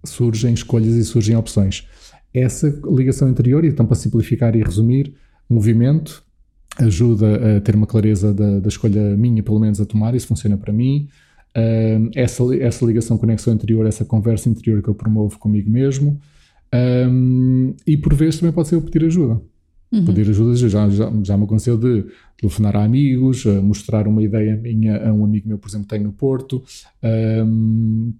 surgem 0.03 0.53
escolhas 0.53 0.95
e 0.95 1.03
surgem 1.03 1.35
opções. 1.35 1.87
Essa 2.33 2.67
ligação 2.85 3.29
interior, 3.29 3.65
então 3.65 3.85
para 3.85 3.95
simplificar 3.95 4.55
e 4.55 4.63
resumir, 4.63 5.13
movimento 5.49 6.23
ajuda 6.79 7.57
a 7.57 7.61
ter 7.61 7.75
uma 7.75 7.85
clareza 7.85 8.33
da, 8.33 8.59
da 8.59 8.67
escolha 8.67 9.15
minha, 9.17 9.43
pelo 9.43 9.59
menos 9.59 9.81
a 9.81 9.85
tomar, 9.85 10.15
isso 10.15 10.27
funciona 10.27 10.57
para 10.57 10.71
mim. 10.71 11.09
Uh, 11.55 12.09
essa, 12.15 12.43
essa 12.55 12.85
ligação, 12.85 13.17
conexão 13.17 13.53
interior, 13.53 13.85
essa 13.85 14.05
conversa 14.05 14.47
interior 14.47 14.81
que 14.81 14.87
eu 14.87 14.95
promovo 14.95 15.37
comigo 15.37 15.69
mesmo. 15.69 16.19
Um, 16.73 17.75
e 17.85 17.97
por 17.97 18.13
vezes 18.13 18.39
também 18.39 18.53
pode 18.53 18.69
ser 18.69 18.75
eu 18.75 18.81
pedir 18.81 19.05
ajuda. 19.05 19.41
Uhum. 19.91 20.05
Pedir 20.05 20.29
ajuda 20.29 20.55
já, 20.55 20.89
já, 20.89 21.11
já 21.21 21.37
me 21.37 21.43
aconteceu 21.43 21.77
de 21.77 22.05
telefonar 22.39 22.77
a 22.77 22.83
amigos, 22.85 23.45
mostrar 23.45 24.07
uma 24.07 24.23
ideia 24.23 24.55
minha 24.55 25.09
a 25.09 25.11
um 25.11 25.25
amigo 25.25 25.49
meu, 25.49 25.57
por 25.57 25.67
exemplo, 25.67 25.87
que 25.87 25.95
tem 25.95 26.01
no 26.01 26.13
Porto, 26.13 26.63
um, 27.03 28.13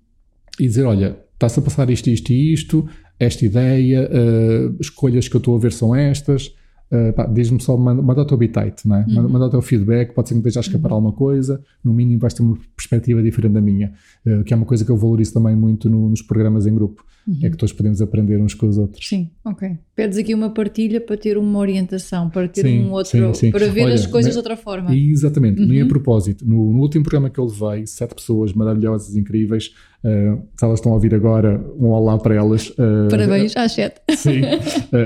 e 0.59 0.67
dizer: 0.67 0.83
Olha, 0.83 1.17
está-se 1.41 1.59
a 1.59 1.63
passar 1.63 1.89
isto, 1.89 2.07
isto 2.07 2.31
e 2.31 2.53
isto, 2.53 2.87
esta 3.19 3.43
ideia, 3.45 4.07
uh, 4.09 4.75
escolhas 4.79 5.27
que 5.27 5.35
eu 5.35 5.39
estou 5.39 5.55
a 5.55 5.59
ver 5.59 5.71
são 5.71 5.95
estas. 5.95 6.55
Uh, 6.91 7.33
Diz-me 7.33 7.59
só, 7.61 7.77
manda, 7.77 8.01
manda 8.01 8.21
o 8.21 8.25
teu 8.25 8.37
bitite, 8.37 8.87
não 8.87 8.97
é? 8.97 9.05
Uhum. 9.07 9.15
manda, 9.15 9.29
manda 9.29 9.45
o 9.45 9.49
teu 9.49 9.61
feedback, 9.61 10.13
pode 10.13 10.27
ser 10.27 10.35
que 10.35 10.41
me 10.41 10.47
esteja 10.47 10.59
a 10.59 10.61
escapar 10.67 10.89
uhum. 10.89 10.95
alguma 10.95 11.13
coisa, 11.13 11.63
no 11.83 11.93
mínimo 11.93 12.19
vais 12.19 12.33
ter 12.33 12.43
uma 12.43 12.57
perspectiva 12.75 13.23
diferente 13.23 13.53
da 13.53 13.61
minha, 13.61 13.93
uh, 14.25 14.43
que 14.43 14.53
é 14.53 14.57
uma 14.57 14.65
coisa 14.65 14.85
que 14.85 14.91
eu 14.91 14.97
valorizo 14.97 15.33
também 15.33 15.55
muito 15.55 15.89
no, 15.89 16.09
nos 16.09 16.21
programas 16.21 16.67
em 16.67 16.75
grupo, 16.75 17.03
uhum. 17.27 17.39
é 17.43 17.49
que 17.49 17.57
todos 17.57 17.73
podemos 17.73 18.01
aprender 18.01 18.39
uns 18.41 18.53
com 18.53 18.67
os 18.67 18.77
outros. 18.77 19.07
Sim, 19.07 19.29
ok. 19.43 19.77
Pedes 19.95 20.17
aqui 20.17 20.33
uma 20.33 20.49
partilha 20.49 20.99
para 21.01 21.17
ter 21.17 21.37
uma 21.37 21.59
orientação, 21.59 22.29
para 22.29 22.47
ter 22.47 22.63
sim, 22.63 22.81
um 22.81 22.91
outro, 22.91 23.11
sim, 23.11 23.33
sim. 23.33 23.51
para 23.51 23.67
ver 23.67 23.85
Olha, 23.85 23.93
as 23.93 24.05
coisas 24.05 24.31
de 24.31 24.37
outra 24.37 24.55
forma. 24.55 24.95
Exatamente, 24.95 25.65
nem 25.65 25.79
a 25.79 25.83
uhum. 25.83 25.89
propósito, 25.89 26.45
no, 26.45 26.71
no, 26.71 26.79
último 26.79 27.03
programa 27.03 27.29
que 27.29 27.39
eu 27.39 27.45
levei, 27.45 27.85
sete 27.85 28.15
pessoas 28.15 28.53
maravilhosas, 28.53 29.15
incríveis, 29.15 29.67
uh, 30.03 30.41
se 30.57 30.65
elas 30.65 30.79
estão 30.79 30.91
a 30.91 30.95
ouvir 30.95 31.13
agora, 31.15 31.63
um 31.77 31.87
olá 31.87 32.17
para 32.17 32.35
elas. 32.35 32.73
Parabéns 33.09 33.55
às 33.55 33.71
sete. 33.73 34.01
Sim, 34.15 34.41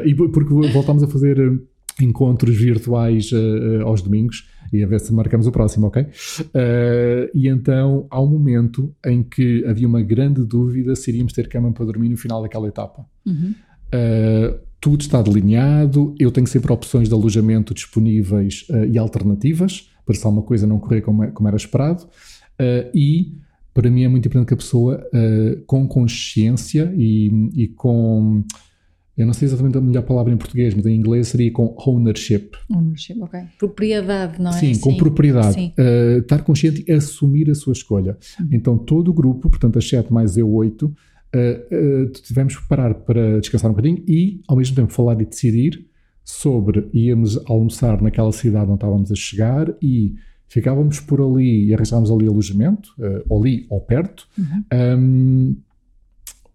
e 0.06 0.14
porque 0.16 0.54
voltámos 0.72 1.04
a 1.04 1.08
fazer 1.08 1.38
encontros 2.04 2.56
virtuais 2.56 3.32
uh, 3.32 3.86
aos 3.86 4.02
domingos 4.02 4.50
e 4.74 4.84
a 4.84 4.88
ver 4.88 5.00
se 5.00 5.14
marcamos 5.14 5.48
o 5.48 5.52
próximo, 5.52 5.88
ok? 5.88 6.04
Uh, 6.04 7.30
e 7.34 7.48
então 7.48 8.08
há 8.10 8.20
um 8.22 8.28
momento 8.28 8.94
em 9.06 9.24
que 9.24 9.64
havia 9.66 9.88
uma 9.88 10.02
grande 10.02 10.44
dúvida 10.44 10.96
se 10.96 11.12
iríamos 11.12 11.34
ter 11.34 11.48
cama 11.48 11.72
para 11.72 11.86
dormir 11.86 12.10
no 12.10 12.18
final 12.18 12.42
daquela 12.42 12.68
etapa. 12.68 13.06
Uhum. 13.26 13.54
Uh, 13.88 14.60
tudo 14.82 15.02
está 15.02 15.22
delineado, 15.22 16.14
eu 16.20 16.32
tenho 16.32 16.46
sempre 16.46 16.72
opções 16.72 17.08
de 17.08 17.14
alojamento 17.14 17.74
disponíveis 17.74 18.68
e 18.92 19.00
alternativas 19.00 19.90
para 20.06 20.14
se 20.14 20.24
alguma 20.24 20.44
coisa 20.44 20.68
não 20.68 20.78
correr 20.78 21.02
como, 21.02 21.24
é, 21.24 21.32
como 21.32 21.48
era 21.48 21.58
esperado. 21.58 22.08
e 22.94 23.34
para 23.74 23.90
mim 23.90 24.04
é 24.04 24.08
muito 24.08 24.28
importante 24.28 24.50
que 24.50 24.54
a 24.54 24.58
pessoa, 24.58 25.04
com 25.66 25.88
consciência 25.88 26.94
e, 26.96 27.50
e 27.56 27.68
com 27.70 28.44
eu 29.18 29.26
não 29.26 29.34
sei 29.34 29.48
exatamente 29.48 29.78
a 29.78 29.82
melhor 29.82 30.04
palavra 30.04 30.34
em 30.34 30.38
português, 30.38 30.74
mas 30.74 30.86
em 30.86 30.96
inglês 30.96 31.30
seria 31.30 31.52
com 31.52 31.74
ownership. 31.88 32.52
Ownership, 32.70 33.22
ok. 33.22 33.40
Propriedade, 33.58 34.42
não 34.42 34.52
é? 34.52 34.60
Sim, 34.60 34.78
com 34.80 34.92
Sim. 34.92 34.98
propriedade. 34.98 35.54
Sim. 35.54 35.74
Uh, 35.78 36.20
estar 36.20 36.44
consciente 36.44 36.84
e 36.86 36.92
assumir 36.92 37.50
a 37.50 37.56
sua 37.56 37.72
escolha. 37.72 38.18
Uhum. 38.40 38.48
Então, 38.52 38.78
todo 38.78 39.10
o 39.10 39.14
grupo, 39.14 39.50
portanto, 39.50 39.80
as 39.80 39.88
7 39.88 40.12
mais 40.12 40.36
eu 40.36 40.52
8, 40.52 40.86
uh, 40.86 40.90
uh, 40.90 42.10
tivemos 42.10 42.58
que 42.58 42.68
parar 42.68 42.94
para 42.94 43.40
descansar 43.40 43.72
um 43.72 43.74
bocadinho 43.74 44.04
e, 44.06 44.42
ao 44.48 44.58
mesmo 44.58 44.76
tempo, 44.76 44.92
falar 44.92 45.20
e 45.22 45.26
decidir 45.26 45.86
sobre 46.24 46.90
íamos 46.94 47.40
almoçar 47.48 48.02
naquela 48.02 48.32
cidade 48.34 48.66
onde 48.66 48.78
estávamos 48.78 49.12
a 49.12 49.16
chegar 49.16 49.74
e 49.82 50.16
ficávamos 50.48 51.00
por 51.00 51.22
ali 51.22 51.68
e 51.68 51.74
arranjávamos 51.74 52.12
ali 52.12 52.28
alojamento, 52.28 52.90
uh, 53.00 53.38
ali 53.38 53.66
ou 53.70 53.80
perto. 53.80 54.28
Uhum. 54.38 54.64
Um, 54.74 55.58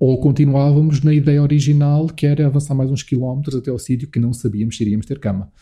ou 0.01 0.18
continuávamos 0.18 1.03
na 1.03 1.12
ideia 1.12 1.42
original, 1.42 2.07
que 2.07 2.26
era 2.26 2.46
avançar 2.46 2.74
mais 2.74 2.90
uns 2.90 3.03
quilómetros 3.03 3.55
até 3.55 3.70
ao 3.70 3.78
sítio 3.78 4.09
que 4.09 4.18
não 4.18 4.32
sabíamos 4.32 4.78
se 4.78 4.82
iríamos 4.82 5.05
ter 5.05 5.18
cama. 5.18 5.53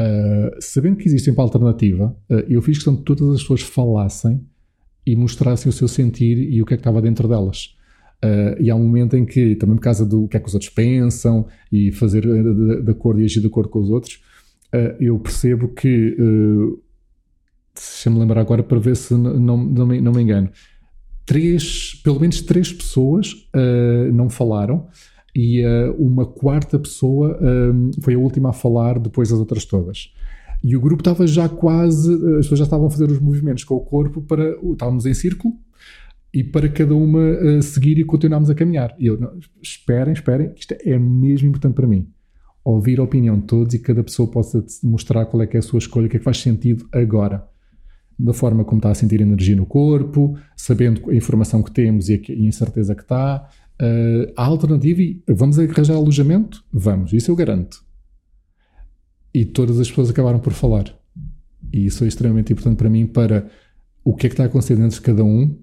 Uh, 0.00 0.54
sabendo 0.60 0.96
que 0.96 1.08
existe 1.08 1.24
sempre 1.24 1.42
alternativa, 1.42 2.16
uh, 2.30 2.34
eu 2.48 2.62
fiz 2.62 2.76
questão 2.76 2.94
de 2.94 3.02
todas 3.02 3.28
as 3.34 3.40
pessoas 3.40 3.60
falassem 3.60 4.40
e 5.04 5.16
mostrassem 5.16 5.68
o 5.68 5.72
seu 5.72 5.88
sentir 5.88 6.38
e 6.38 6.62
o 6.62 6.64
que 6.64 6.74
é 6.74 6.76
que 6.76 6.80
estava 6.80 7.02
dentro 7.02 7.26
delas. 7.26 7.74
Uh, 8.24 8.54
e 8.62 8.70
há 8.70 8.76
um 8.76 8.84
momento 8.84 9.16
em 9.16 9.26
que, 9.26 9.56
também 9.56 9.74
por 9.74 9.82
causa 9.82 10.06
do 10.06 10.28
que 10.28 10.36
é 10.36 10.40
que 10.40 10.46
os 10.46 10.54
outros 10.54 10.70
pensam 10.70 11.48
e 11.72 11.90
fazer 11.90 12.22
de, 12.22 12.82
de 12.84 12.90
acordo 12.92 13.20
e 13.20 13.24
agir 13.24 13.40
de 13.40 13.48
acordo 13.48 13.68
com 13.68 13.80
os 13.80 13.90
outros, 13.90 14.22
eu 14.98 15.18
percebo 15.18 15.68
que, 15.68 16.16
deixa-me 17.74 18.18
lembrar 18.18 18.40
agora 18.40 18.62
para 18.62 18.78
ver 18.78 18.96
se 18.96 19.12
não, 19.12 19.58
não, 19.58 19.86
me, 19.86 20.00
não 20.00 20.12
me 20.12 20.22
engano, 20.22 20.48
três, 21.24 22.00
pelo 22.02 22.20
menos 22.20 22.40
três 22.42 22.72
pessoas 22.72 23.32
uh, 23.54 24.12
não 24.12 24.28
falaram 24.28 24.86
e 25.34 25.64
uh, 25.64 25.92
uma 25.98 26.26
quarta 26.26 26.78
pessoa 26.78 27.38
uh, 27.38 28.02
foi 28.02 28.14
a 28.14 28.18
última 28.18 28.50
a 28.50 28.52
falar 28.52 28.98
depois 28.98 29.30
das 29.30 29.38
outras 29.38 29.64
todas. 29.64 30.12
E 30.62 30.76
o 30.76 30.80
grupo 30.80 31.00
estava 31.00 31.26
já 31.26 31.48
quase, 31.48 32.12
as 32.12 32.44
pessoas 32.44 32.58
já 32.58 32.64
estavam 32.64 32.86
a 32.86 32.90
fazer 32.90 33.10
os 33.10 33.18
movimentos 33.18 33.64
com 33.64 33.74
o 33.74 33.80
corpo 33.80 34.22
para. 34.22 34.56
Estávamos 34.72 35.06
em 35.06 35.14
círculo 35.14 35.54
e 36.32 36.44
para 36.44 36.68
cada 36.68 36.94
uma 36.94 37.60
seguir 37.60 37.98
e 37.98 38.04
continuarmos 38.04 38.48
a 38.48 38.54
caminhar. 38.54 38.94
E 38.96 39.06
eu, 39.06 39.18
não, 39.18 39.32
esperem, 39.60 40.12
esperem, 40.12 40.52
isto 40.56 40.76
é 40.78 40.96
mesmo 40.96 41.48
importante 41.48 41.74
para 41.74 41.86
mim. 41.88 42.08
Ouvir 42.64 43.00
a 43.00 43.02
opinião 43.02 43.40
de 43.40 43.46
todos 43.46 43.74
e 43.74 43.80
cada 43.80 44.04
pessoa 44.04 44.30
possa 44.30 44.64
mostrar 44.84 45.26
qual 45.26 45.42
é 45.42 45.48
que 45.48 45.56
é 45.56 45.58
a 45.58 45.62
sua 45.62 45.80
escolha, 45.80 46.06
o 46.06 46.08
que 46.08 46.14
é 46.14 46.20
que 46.20 46.24
faz 46.24 46.38
sentido 46.38 46.86
agora 46.92 47.44
da 48.18 48.32
forma 48.32 48.64
como 48.64 48.78
está 48.78 48.90
a 48.90 48.94
sentir 48.94 49.20
energia 49.20 49.56
no 49.56 49.66
corpo, 49.66 50.36
sabendo 50.56 51.10
a 51.10 51.14
informação 51.14 51.62
que 51.62 51.70
temos 51.70 52.08
e 52.08 52.14
a 52.14 52.32
incerteza 52.32 52.94
que 52.94 53.02
está. 53.02 53.48
Uh, 53.80 54.32
a 54.36 54.44
alternativa, 54.44 55.00
e 55.00 55.22
vamos 55.28 55.58
arranjar 55.58 55.96
alojamento? 55.96 56.64
Vamos, 56.72 57.12
isso 57.12 57.30
eu 57.30 57.36
garanto. 57.36 57.84
E 59.34 59.44
todas 59.44 59.80
as 59.80 59.88
pessoas 59.88 60.10
acabaram 60.10 60.38
por 60.38 60.52
falar. 60.52 60.84
E 61.72 61.86
isso 61.86 62.04
é 62.04 62.08
extremamente 62.08 62.52
importante 62.52 62.76
para 62.76 62.90
mim 62.90 63.06
para 63.06 63.48
o 64.04 64.14
que 64.14 64.26
é 64.26 64.28
que 64.28 64.34
está 64.34 64.44
acontecendo 64.44 64.82
dentro 64.82 64.96
de 64.96 65.02
cada 65.02 65.24
um, 65.24 65.56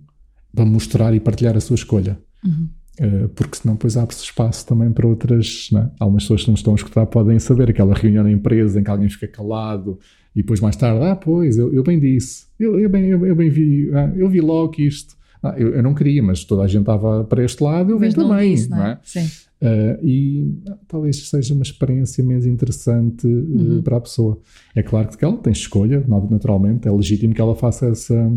para 0.53 0.65
mostrar 0.65 1.13
e 1.13 1.19
partilhar 1.19 1.55
a 1.55 1.61
sua 1.61 1.75
escolha. 1.75 2.19
Uhum. 2.43 2.69
Uh, 2.99 3.29
porque 3.29 3.57
senão 3.57 3.75
depois 3.75 3.95
abre-se 3.95 4.23
espaço 4.23 4.65
também 4.65 4.91
para 4.91 5.07
outras. 5.07 5.69
Né? 5.71 5.89
Algumas 5.99 6.23
pessoas 6.23 6.41
que 6.41 6.47
não 6.47 6.55
estão 6.55 6.73
a 6.73 6.75
escutar 6.75 7.05
podem 7.05 7.39
saber 7.39 7.69
aquela 7.69 7.93
reunião 7.93 8.23
na 8.23 8.31
empresa 8.31 8.79
em 8.79 8.83
que 8.83 8.89
alguém 8.89 9.09
fica 9.09 9.27
calado 9.27 9.99
e 10.35 10.41
depois 10.41 10.59
mais 10.59 10.75
tarde, 10.75 11.03
ah, 11.03 11.15
pois, 11.15 11.57
eu, 11.57 11.73
eu 11.73 11.83
bem 11.83 11.99
disse, 11.99 12.45
eu, 12.59 12.79
eu, 12.79 12.89
bem, 12.89 13.05
eu, 13.05 13.25
eu 13.25 13.35
bem 13.35 13.49
vi, 13.49 13.89
ah, 13.93 14.11
eu 14.15 14.29
vi 14.29 14.41
logo 14.41 14.69
que 14.69 14.85
isto. 14.85 15.17
Ah, 15.41 15.55
eu, 15.57 15.73
eu, 15.73 15.81
não 15.81 15.93
queria, 15.93 16.21
mas 16.21 16.43
toda 16.43 16.63
a 16.63 16.67
gente 16.67 16.81
estava 16.81 17.23
para 17.23 17.43
este 17.43 17.63
lado, 17.63 17.91
eu 17.91 17.99
vim 17.99 18.11
também. 18.11 18.53
Disse, 18.53 18.69
não 18.69 18.77
é? 18.77 18.81
Não 18.81 18.87
é? 18.87 18.99
Sim. 19.03 19.25
Uh, 19.61 20.05
e 20.05 20.61
ah, 20.69 20.77
talvez 20.87 21.29
seja 21.29 21.53
uma 21.53 21.63
experiência 21.63 22.23
menos 22.23 22.45
interessante 22.45 23.27
uh, 23.27 23.81
para 23.83 23.97
a 23.97 24.01
pessoa. 24.01 24.39
É 24.75 24.83
claro 24.83 25.09
que 25.09 25.23
ela 25.23 25.37
tem 25.37 25.51
escolha, 25.51 26.03
naturalmente, 26.29 26.87
é 26.87 26.91
legítimo 26.91 27.33
que 27.33 27.41
ela 27.41 27.55
faça 27.55 27.87
essa 27.87 28.31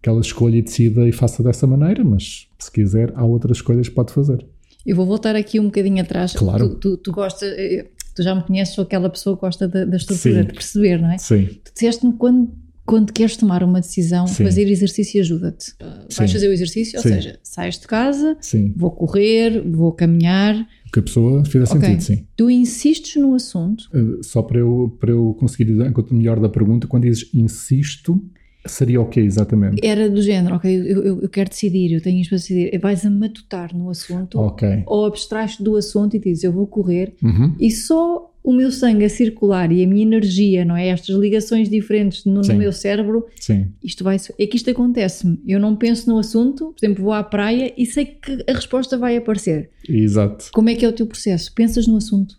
que 0.00 0.08
ela 0.10 0.20
escolha 0.20 0.56
e 0.56 0.62
decida 0.62 1.08
e 1.08 1.12
faça 1.12 1.42
dessa 1.42 1.66
maneira, 1.66 2.04
mas 2.04 2.46
se 2.58 2.70
quiser, 2.70 3.10
há 3.16 3.24
outras 3.24 3.56
escolhas 3.56 3.88
que 3.88 3.94
pode 3.94 4.12
fazer. 4.12 4.46
Eu 4.84 4.94
vou 4.94 5.06
voltar 5.06 5.34
aqui 5.34 5.58
um 5.58 5.64
bocadinho 5.64 6.02
atrás. 6.02 6.34
Claro. 6.34 6.68
Tu, 6.68 6.74
tu, 6.76 6.96
tu 6.98 7.12
gostas, 7.12 7.50
eh, 7.56 7.86
tu 8.14 8.22
já 8.22 8.34
me 8.34 8.42
conheces, 8.42 8.74
sou 8.74 8.84
aquela 8.84 9.10
pessoa 9.10 9.36
que 9.36 9.40
gosta 9.40 9.66
da, 9.66 9.84
da 9.84 9.96
estrutura, 9.96 10.42
Sim. 10.42 10.46
de 10.46 10.52
perceber, 10.52 11.00
não 11.00 11.10
é? 11.10 11.18
Sim. 11.18 11.46
Tu 11.64 11.72
disseste-me 11.74 12.12
quando, 12.14 12.52
quando 12.86 13.12
queres 13.12 13.36
tomar 13.36 13.62
uma 13.62 13.80
decisão, 13.80 14.26
Sim. 14.26 14.44
fazer 14.44 14.68
exercício 14.68 15.20
ajuda-te. 15.20 15.74
Vais 16.16 16.32
fazer 16.32 16.48
o 16.48 16.52
exercício, 16.52 16.98
ou 16.98 17.02
seja, 17.02 17.38
sais 17.42 17.78
de 17.78 17.86
casa, 17.86 18.36
vou 18.76 18.90
correr, 18.90 19.62
vou 19.68 19.92
caminhar. 19.92 20.66
Que 20.92 21.00
a 21.00 21.02
pessoa 21.02 21.44
fizer 21.44 21.64
okay. 21.64 21.80
sentido, 21.80 22.00
sim. 22.02 22.26
Tu 22.36 22.50
insistes 22.50 23.20
no 23.20 23.34
assunto. 23.34 23.90
Uh, 23.92 24.22
só 24.22 24.42
para 24.42 24.60
eu, 24.60 24.96
para 25.00 25.10
eu 25.10 25.34
conseguir 25.40 25.72
enquanto 25.72 26.14
melhor 26.14 26.38
da 26.38 26.48
pergunta, 26.48 26.86
quando 26.86 27.02
dizes 27.02 27.28
insisto, 27.34 28.22
Seria 28.66 29.00
o 29.00 29.06
quê, 29.06 29.20
exatamente? 29.20 29.86
Era 29.86 30.08
do 30.08 30.22
género, 30.22 30.56
ok, 30.56 30.74
eu, 30.74 31.04
eu, 31.04 31.22
eu 31.22 31.28
quero 31.28 31.50
decidir, 31.50 31.92
eu 31.92 32.00
tenho 32.00 32.20
isto 32.20 32.30
para 32.30 32.38
decidir. 32.38 32.78
Vais 32.78 33.04
a 33.04 33.10
matutar 33.10 33.74
no 33.76 33.90
assunto, 33.90 34.40
okay. 34.40 34.82
ou 34.86 35.04
abstrais 35.04 35.56
do 35.58 35.76
assunto 35.76 36.16
e 36.16 36.18
dizes, 36.18 36.44
eu 36.44 36.52
vou 36.52 36.66
correr, 36.66 37.14
uhum. 37.22 37.54
e 37.60 37.70
só 37.70 38.30
o 38.44 38.52
meu 38.52 38.70
sangue 38.70 39.06
a 39.06 39.08
circular 39.08 39.72
e 39.72 39.82
a 39.82 39.86
minha 39.86 40.02
energia, 40.02 40.66
não 40.66 40.76
é? 40.76 40.88
Estas 40.88 41.16
ligações 41.16 41.68
diferentes 41.68 42.26
no, 42.26 42.42
no 42.42 42.54
meu 42.54 42.72
cérebro, 42.72 43.26
Sim. 43.40 43.68
isto 43.82 44.04
vai. 44.04 44.18
É 44.38 44.46
que 44.46 44.56
isto 44.56 44.68
acontece-me. 44.68 45.40
Eu 45.46 45.58
não 45.58 45.74
penso 45.74 46.10
no 46.10 46.18
assunto, 46.18 46.74
por 46.78 46.84
exemplo, 46.84 47.04
vou 47.04 47.14
à 47.14 47.22
praia 47.22 47.72
e 47.74 47.86
sei 47.86 48.04
que 48.04 48.44
a 48.46 48.52
resposta 48.52 48.98
vai 48.98 49.16
aparecer. 49.16 49.70
Exato. 49.88 50.50
Como 50.52 50.68
é 50.68 50.74
que 50.74 50.84
é 50.84 50.88
o 50.88 50.92
teu 50.92 51.06
processo? 51.06 51.54
Pensas 51.54 51.86
no 51.86 51.96
assunto? 51.96 52.38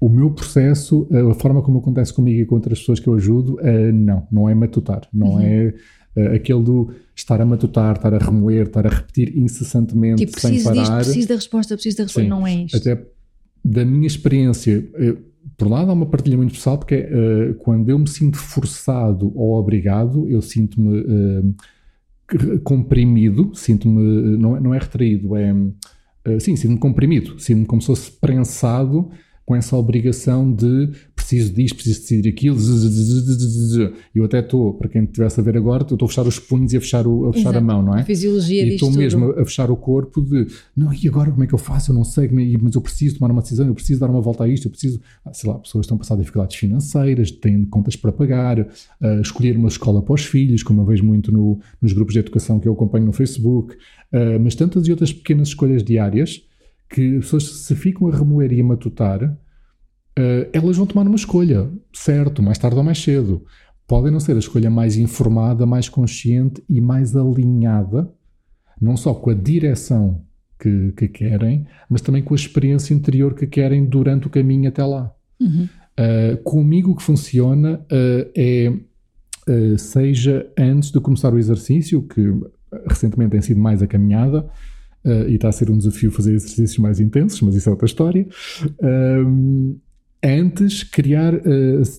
O 0.00 0.08
meu 0.08 0.30
processo, 0.30 1.08
a 1.30 1.34
forma 1.34 1.60
como 1.60 1.78
acontece 1.78 2.12
comigo 2.12 2.40
e 2.40 2.46
com 2.46 2.54
outras 2.54 2.78
pessoas 2.78 3.00
que 3.00 3.08
eu 3.08 3.14
ajudo, 3.14 3.54
uh, 3.54 3.92
não, 3.92 4.26
não 4.30 4.48
é 4.48 4.54
matutar, 4.54 5.02
não 5.12 5.32
uhum. 5.32 5.40
é 5.40 5.74
uh, 6.16 6.34
aquele 6.34 6.62
do 6.62 6.92
estar 7.16 7.40
a 7.40 7.44
matutar, 7.44 7.96
estar 7.96 8.14
a 8.14 8.18
remoer, 8.18 8.66
estar 8.66 8.86
a 8.86 8.90
repetir 8.90 9.36
incessantemente 9.36 10.24
tipo, 10.24 10.40
sem 10.40 10.62
parar. 10.62 10.82
Disto, 10.82 10.94
preciso 10.94 11.28
da 11.28 11.34
resposta, 11.34 11.74
preciso 11.74 11.96
da 11.96 12.02
resposta, 12.04 12.22
Sim. 12.22 12.28
não 12.28 12.46
é 12.46 12.54
isto. 12.54 12.76
Até 12.76 13.04
da 13.64 13.84
minha 13.84 14.06
experiência, 14.06 14.88
eu, 14.94 15.18
por 15.56 15.68
lado 15.68 15.90
há 15.90 15.94
uma 15.94 16.06
partilha 16.06 16.36
muito 16.36 16.54
pessoal, 16.54 16.78
porque 16.78 16.94
é 16.94 17.50
uh, 17.50 17.54
quando 17.54 17.88
eu 17.90 17.98
me 17.98 18.08
sinto 18.08 18.38
forçado 18.38 19.32
ou 19.34 19.54
obrigado, 19.54 20.28
eu 20.30 20.40
sinto-me 20.40 21.56
comprimido, 22.62 23.50
sinto-me, 23.54 24.36
não, 24.36 24.56
é, 24.56 24.60
não 24.60 24.74
é 24.74 24.78
retraído, 24.78 25.34
é, 25.34 25.52
sim, 26.38 26.54
sinto-me 26.56 26.78
comprimido, 26.78 27.40
sinto-me 27.40 27.66
como 27.66 27.80
se 27.80 27.86
fosse 27.86 28.12
prensado 28.12 29.10
com 29.48 29.56
essa 29.56 29.74
obrigação 29.78 30.52
de 30.52 30.90
preciso 31.16 31.54
disto, 31.54 31.76
preciso 31.76 32.00
decidir 32.00 32.28
aquilo. 32.28 32.58
Eu 34.14 34.24
até 34.24 34.40
estou, 34.40 34.74
para 34.74 34.90
quem 34.90 35.04
estivesse 35.04 35.40
a 35.40 35.42
ver 35.42 35.56
agora, 35.56 35.84
estou 35.84 36.04
a 36.04 36.06
fechar 36.06 36.26
os 36.26 36.38
punhos 36.38 36.74
e 36.74 36.76
a 36.76 36.80
fechar, 36.82 37.06
o, 37.06 37.30
a, 37.30 37.32
fechar 37.32 37.56
a 37.56 37.60
mão, 37.62 37.82
não 37.82 37.96
é? 37.96 38.02
A 38.02 38.04
fisiologia 38.04 38.62
E 38.62 38.74
estou 38.74 38.92
mesmo 38.92 39.30
a 39.30 39.44
fechar 39.46 39.70
o 39.70 39.76
corpo 39.76 40.20
de, 40.20 40.48
não, 40.76 40.92
e 40.92 41.08
agora 41.08 41.30
como 41.30 41.44
é 41.44 41.46
que 41.46 41.54
eu 41.54 41.58
faço? 41.58 41.92
Eu 41.92 41.94
não 41.94 42.04
sei, 42.04 42.26
é, 42.26 42.58
mas 42.60 42.74
eu 42.74 42.82
preciso 42.82 43.18
tomar 43.18 43.30
uma 43.30 43.40
decisão, 43.40 43.66
eu 43.66 43.74
preciso 43.74 43.98
dar 43.98 44.10
uma 44.10 44.20
volta 44.20 44.44
a 44.44 44.48
isto, 44.48 44.66
eu 44.66 44.70
preciso, 44.70 45.00
ah, 45.24 45.32
sei 45.32 45.50
lá, 45.50 45.58
pessoas 45.58 45.86
estão 45.86 45.96
a 45.96 45.98
passar 45.98 46.16
dificuldades 46.16 46.54
financeiras, 46.54 47.30
têm 47.30 47.64
contas 47.64 47.96
para 47.96 48.12
pagar, 48.12 48.60
uh, 48.60 49.20
escolher 49.22 49.56
uma 49.56 49.68
escola 49.68 50.02
para 50.02 50.12
os 50.12 50.26
filhos, 50.26 50.62
como 50.62 50.82
eu 50.82 50.84
vejo 50.84 51.04
muito 51.04 51.32
no, 51.32 51.58
nos 51.80 51.94
grupos 51.94 52.12
de 52.12 52.20
educação 52.20 52.60
que 52.60 52.68
eu 52.68 52.74
acompanho 52.74 53.06
no 53.06 53.14
Facebook, 53.14 53.74
uh, 53.74 54.38
mas 54.42 54.54
tantas 54.54 54.86
e 54.86 54.90
outras 54.90 55.10
pequenas 55.10 55.48
escolhas 55.48 55.82
diárias 55.82 56.46
que 56.88 57.16
as 57.16 57.24
pessoas 57.24 57.44
se 57.44 57.74
ficam 57.74 58.08
a 58.08 58.16
remoer 58.16 58.52
e 58.52 58.60
a 58.60 58.64
matutar, 58.64 59.22
uh, 59.22 60.48
elas 60.52 60.76
vão 60.76 60.86
tomar 60.86 61.06
uma 61.06 61.16
escolha, 61.16 61.70
certo, 61.92 62.42
mais 62.42 62.58
tarde 62.58 62.76
ou 62.76 62.84
mais 62.84 63.02
cedo. 63.02 63.44
Podem 63.86 64.12
não 64.12 64.20
ser 64.20 64.36
a 64.36 64.38
escolha 64.38 64.70
mais 64.70 64.96
informada, 64.96 65.64
mais 65.66 65.88
consciente 65.88 66.62
e 66.68 66.80
mais 66.80 67.16
alinhada, 67.16 68.10
não 68.80 68.96
só 68.96 69.14
com 69.14 69.30
a 69.30 69.34
direção 69.34 70.22
que, 70.58 70.92
que 70.92 71.08
querem, 71.08 71.66
mas 71.88 72.00
também 72.00 72.22
com 72.22 72.34
a 72.34 72.36
experiência 72.36 72.92
interior 72.92 73.34
que 73.34 73.46
querem 73.46 73.84
durante 73.84 74.26
o 74.26 74.30
caminho 74.30 74.68
até 74.68 74.84
lá. 74.84 75.12
Uhum. 75.40 75.68
Uh, 75.98 76.36
comigo 76.42 76.92
o 76.92 76.96
que 76.96 77.02
funciona 77.02 77.80
uh, 77.90 78.30
é, 78.36 78.72
seja 79.78 80.46
antes 80.58 80.90
de 80.90 81.00
começar 81.00 81.32
o 81.32 81.38
exercício, 81.38 82.02
que 82.02 82.22
recentemente 82.86 83.30
tem 83.30 83.40
sido 83.40 83.60
mais 83.60 83.82
a 83.82 83.86
caminhada, 83.86 84.46
e 85.04 85.34
está 85.34 85.48
a 85.48 85.52
ser 85.52 85.70
um 85.70 85.78
desafio 85.78 86.10
fazer 86.10 86.34
exercícios 86.34 86.78
mais 86.78 87.00
intensos, 87.00 87.40
mas 87.40 87.54
isso 87.54 87.68
é 87.68 87.72
outra 87.72 87.86
história. 87.86 88.26
antes, 90.22 90.82
criar, 90.82 91.34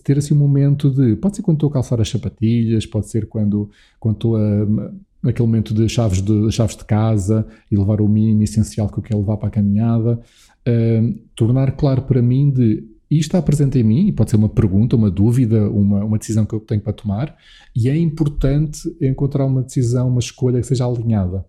ter 0.04 0.18
assim 0.18 0.34
um 0.34 0.38
momento 0.38 0.90
de. 0.92 1.16
Pode 1.16 1.38
ser 1.38 1.42
quando 1.42 1.58
estou 1.58 1.70
a 1.70 1.74
calçar 1.74 2.00
as 2.02 2.10
sapatilhas, 2.10 2.86
pode 2.86 3.08
ser 3.08 3.28
quando, 3.28 3.70
quando 4.00 4.16
estou 4.16 4.36
a 4.36 4.92
naquele 5.22 5.48
momento 5.48 5.74
de 5.74 5.88
chaves 5.90 6.22
de, 6.22 6.52
chaves 6.52 6.76
de 6.76 6.86
casa 6.86 7.46
e 7.70 7.78
levar 7.78 8.02
o 8.02 8.08
mínimo 8.08 8.44
essencial 8.44 8.88
que 8.90 8.98
eu 8.98 9.04
quero 9.04 9.20
levar 9.20 9.38
para 9.38 9.50
a 9.50 9.52
caminhada, 9.52 10.20
uh, 10.68 11.20
tornar 11.36 11.74
claro 11.74 12.04
para 12.04 12.22
mim 12.22 12.50
de 12.50 12.84
isto 13.10 13.30
está 13.30 13.42
presente 13.42 13.80
em 13.80 13.84
mim, 13.84 14.08
e 14.08 14.12
pode 14.12 14.30
ser 14.30 14.36
uma 14.36 14.48
pergunta, 14.48 14.96
uma 14.96 15.10
dúvida, 15.10 15.68
uma, 15.68 16.06
uma 16.06 16.20
decisão 16.20 16.46
que 16.46 16.54
eu 16.54 16.60
tenho 16.60 16.80
para 16.80 16.94
tomar, 16.94 17.36
e 17.76 17.90
é 17.90 17.98
importante 17.98 18.82
encontrar 19.02 19.46
uma 19.46 19.64
decisão, 19.64 20.10
uma 20.10 20.20
escolha 20.20 20.62
que 20.62 20.68
seja 20.68 20.86
alinhada 20.86 21.38
uh, 21.38 21.44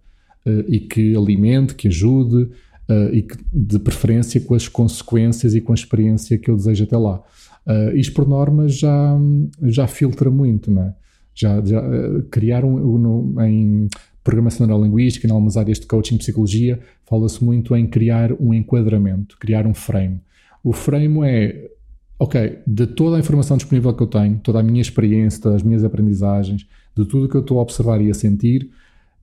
e 0.68 0.80
que 0.80 1.16
alimente, 1.16 1.74
que 1.74 1.88
ajude, 1.88 2.48
uh, 2.90 3.12
e 3.12 3.22
que, 3.22 3.36
de 3.52 3.78
preferência 3.78 4.40
com 4.40 4.54
as 4.54 4.66
consequências 4.66 5.54
e 5.54 5.60
com 5.60 5.72
a 5.72 5.74
experiência 5.74 6.36
que 6.36 6.50
eu 6.50 6.56
desejo 6.56 6.84
até 6.84 6.96
lá. 6.96 7.22
Uh, 7.66 7.96
isto, 7.96 8.12
por 8.12 8.26
norma, 8.26 8.68
já, 8.68 9.16
já 9.62 9.86
filtra 9.86 10.30
muito, 10.30 10.70
não 10.70 10.82
é? 10.82 10.94
Já, 11.32 11.64
já 11.64 11.82
criaram 12.30 12.76
no, 12.76 13.40
em 13.42 13.88
programação 14.22 14.66
neurolinguística, 14.66 15.26
em 15.26 15.30
algumas 15.30 15.56
áreas 15.56 15.78
de 15.78 15.86
coaching, 15.86 16.18
psicologia, 16.18 16.80
fala-se 17.06 17.42
muito 17.42 17.74
em 17.74 17.86
criar 17.86 18.32
um 18.32 18.52
enquadramento, 18.52 19.38
criar 19.38 19.66
um 19.66 19.72
frame. 19.72 20.20
O 20.62 20.72
frame 20.72 21.26
é, 21.26 21.70
ok, 22.18 22.58
de 22.66 22.86
toda 22.88 23.16
a 23.16 23.20
informação 23.20 23.56
disponível 23.56 23.94
que 23.94 24.02
eu 24.02 24.06
tenho, 24.06 24.38
toda 24.42 24.60
a 24.60 24.62
minha 24.62 24.82
experiência, 24.82 25.40
todas 25.40 25.56
as 25.56 25.62
minhas 25.62 25.82
aprendizagens, 25.84 26.66
de 26.94 27.04
tudo 27.06 27.28
que 27.28 27.36
eu 27.36 27.40
estou 27.40 27.58
a 27.58 27.62
observar 27.62 28.02
e 28.02 28.10
a 28.10 28.14
sentir, 28.14 28.70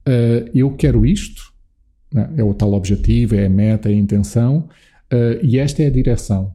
uh, 0.08 0.50
eu 0.54 0.70
quero 0.74 1.04
isto, 1.04 1.52
né? 2.12 2.30
é 2.36 2.42
o 2.42 2.54
tal 2.54 2.72
objetivo, 2.72 3.34
é 3.34 3.46
a 3.46 3.50
meta, 3.50 3.90
é 3.90 3.92
a 3.92 3.96
intenção, 3.96 4.68
uh, 5.12 5.44
e 5.44 5.58
esta 5.58 5.82
é 5.82 5.86
a 5.86 5.90
direção. 5.90 6.54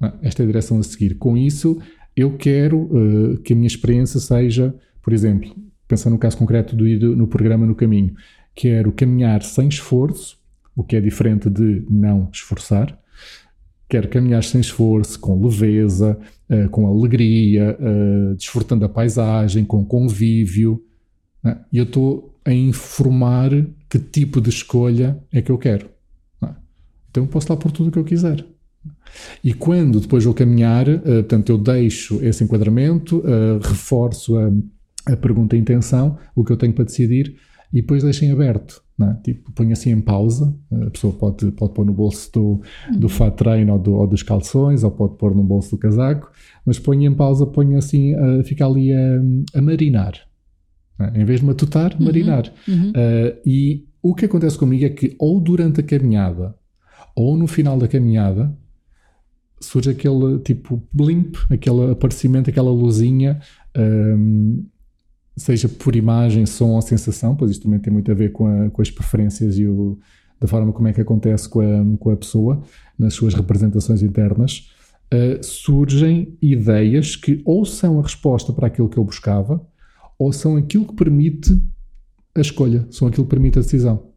Né? 0.00 0.12
Esta 0.22 0.42
é 0.42 0.44
a 0.44 0.46
direção 0.46 0.78
a 0.78 0.82
seguir. 0.82 1.14
Com 1.16 1.36
isso, 1.36 1.80
eu 2.16 2.36
quero 2.36 2.78
uh, 2.82 3.38
que 3.38 3.52
a 3.52 3.56
minha 3.56 3.66
experiência 3.66 4.20
seja, 4.20 4.74
por 5.02 5.12
exemplo, 5.12 5.54
pensando 5.86 6.12
no 6.14 6.18
caso 6.18 6.36
concreto 6.36 6.76
do 6.76 6.86
ir 6.86 7.00
no 7.00 7.26
programa 7.26 7.66
no 7.66 7.74
caminho, 7.74 8.14
quero 8.54 8.92
caminhar 8.92 9.42
sem 9.42 9.68
esforço, 9.68 10.38
o 10.76 10.84
que 10.84 10.96
é 10.96 11.00
diferente 11.00 11.50
de 11.50 11.84
não 11.90 12.28
esforçar. 12.32 12.96
Quero 13.88 14.08
caminhar 14.08 14.44
sem 14.44 14.60
esforço, 14.60 15.18
com 15.18 15.42
leveza, 15.42 16.18
uh, 16.50 16.68
com 16.68 16.86
alegria, 16.86 17.76
uh, 17.80 18.34
desfrutando 18.34 18.82
da 18.82 18.88
paisagem, 18.88 19.64
com 19.64 19.84
convívio. 19.84 20.84
Né? 21.42 21.58
E 21.72 21.78
eu 21.78 21.84
estou 21.84 22.37
a 22.48 22.54
informar 22.54 23.50
que 23.90 23.98
tipo 23.98 24.40
de 24.40 24.48
escolha 24.48 25.22
é 25.30 25.42
que 25.42 25.52
eu 25.52 25.58
quero. 25.58 25.90
Né? 26.40 26.56
Então 27.10 27.24
eu 27.24 27.28
posso 27.28 27.52
lá 27.52 27.58
por 27.58 27.70
tudo 27.70 27.88
o 27.88 27.92
que 27.92 27.98
eu 27.98 28.04
quiser. 28.04 28.42
E 29.44 29.52
quando 29.52 30.00
depois 30.00 30.24
vou 30.24 30.32
caminhar, 30.32 30.88
uh, 30.88 31.00
portanto, 31.00 31.50
eu 31.50 31.58
deixo 31.58 32.24
esse 32.24 32.42
enquadramento, 32.42 33.18
uh, 33.18 33.58
reforço 33.62 34.38
a, 34.38 34.50
a 35.12 35.16
pergunta 35.16 35.56
e 35.56 35.58
intenção, 35.58 36.16
o 36.34 36.42
que 36.42 36.50
eu 36.50 36.56
tenho 36.56 36.72
para 36.72 36.84
decidir, 36.84 37.36
e 37.70 37.82
depois 37.82 38.02
deixo 38.02 38.24
em 38.24 38.30
aberto. 38.30 38.82
É? 39.00 39.14
Tipo, 39.22 39.52
ponho 39.52 39.72
assim 39.72 39.90
em 39.90 40.00
pausa. 40.00 40.56
A 40.86 40.90
pessoa 40.90 41.12
pode, 41.12 41.52
pode 41.52 41.74
pôr 41.74 41.84
no 41.84 41.92
bolso 41.92 42.32
do, 42.32 42.62
do 42.96 43.02
uhum. 43.04 43.08
fat 43.08 43.36
train 43.36 43.68
ou, 43.68 43.78
do, 43.78 43.92
ou, 43.92 44.06
dos 44.06 44.22
calções, 44.22 44.82
ou 44.82 44.90
pode 44.90 45.16
pôr 45.18 45.34
no 45.34 45.44
bolso 45.44 45.72
do 45.72 45.78
casaco, 45.78 46.30
mas 46.64 46.78
ponho 46.78 47.10
em 47.10 47.14
pausa, 47.14 47.46
ponho 47.46 47.76
assim, 47.76 48.14
uh, 48.14 48.42
fica 48.42 48.66
ali 48.66 48.92
a, 48.92 49.20
a 49.54 49.60
marinar. 49.60 50.27
É? 50.98 51.20
Em 51.20 51.24
vez 51.24 51.40
de 51.40 51.46
matutar, 51.46 51.94
uhum. 51.98 52.04
marinar. 52.04 52.52
Uhum. 52.66 52.90
Uh, 52.90 53.38
e 53.44 53.86
o 54.02 54.14
que 54.14 54.24
acontece 54.24 54.58
comigo 54.58 54.84
é 54.84 54.88
que, 54.88 55.14
ou 55.18 55.40
durante 55.40 55.80
a 55.80 55.82
caminhada, 55.82 56.54
ou 57.14 57.36
no 57.36 57.46
final 57.46 57.78
da 57.78 57.88
caminhada, 57.88 58.56
surge 59.60 59.90
aquele 59.90 60.38
tipo 60.38 60.82
blimp, 60.92 61.36
aquele 61.50 61.92
aparecimento, 61.92 62.50
aquela 62.50 62.70
luzinha, 62.70 63.40
um, 63.76 64.64
seja 65.36 65.68
por 65.68 65.94
imagem, 65.96 66.46
som 66.46 66.70
ou 66.70 66.82
sensação, 66.82 67.34
pois 67.34 67.50
isto 67.50 67.64
também 67.64 67.78
tem 67.78 67.92
muito 67.92 68.10
a 68.10 68.14
ver 68.14 68.32
com, 68.32 68.46
a, 68.46 68.70
com 68.70 68.82
as 68.82 68.90
preferências 68.90 69.58
e 69.58 69.66
o, 69.66 69.98
da 70.40 70.46
forma 70.46 70.72
como 70.72 70.88
é 70.88 70.92
que 70.92 71.00
acontece 71.00 71.48
com 71.48 71.60
a, 71.60 71.98
com 71.98 72.10
a 72.10 72.16
pessoa, 72.16 72.62
nas 72.98 73.14
suas 73.14 73.34
representações 73.34 74.02
internas, 74.02 74.70
uh, 75.12 75.42
surgem 75.42 76.36
ideias 76.40 77.16
que 77.16 77.42
ou 77.44 77.64
são 77.64 77.98
a 77.98 78.02
resposta 78.02 78.52
para 78.52 78.66
aquilo 78.66 78.88
que 78.88 78.98
eu 78.98 79.04
buscava, 79.04 79.60
ou 80.18 80.32
são 80.32 80.56
aquilo 80.56 80.86
que 80.86 80.94
permite 80.94 81.62
a 82.34 82.40
escolha, 82.40 82.86
são 82.90 83.08
aquilo 83.08 83.24
que 83.24 83.30
permite 83.30 83.58
a 83.58 83.62
decisão. 83.62 84.08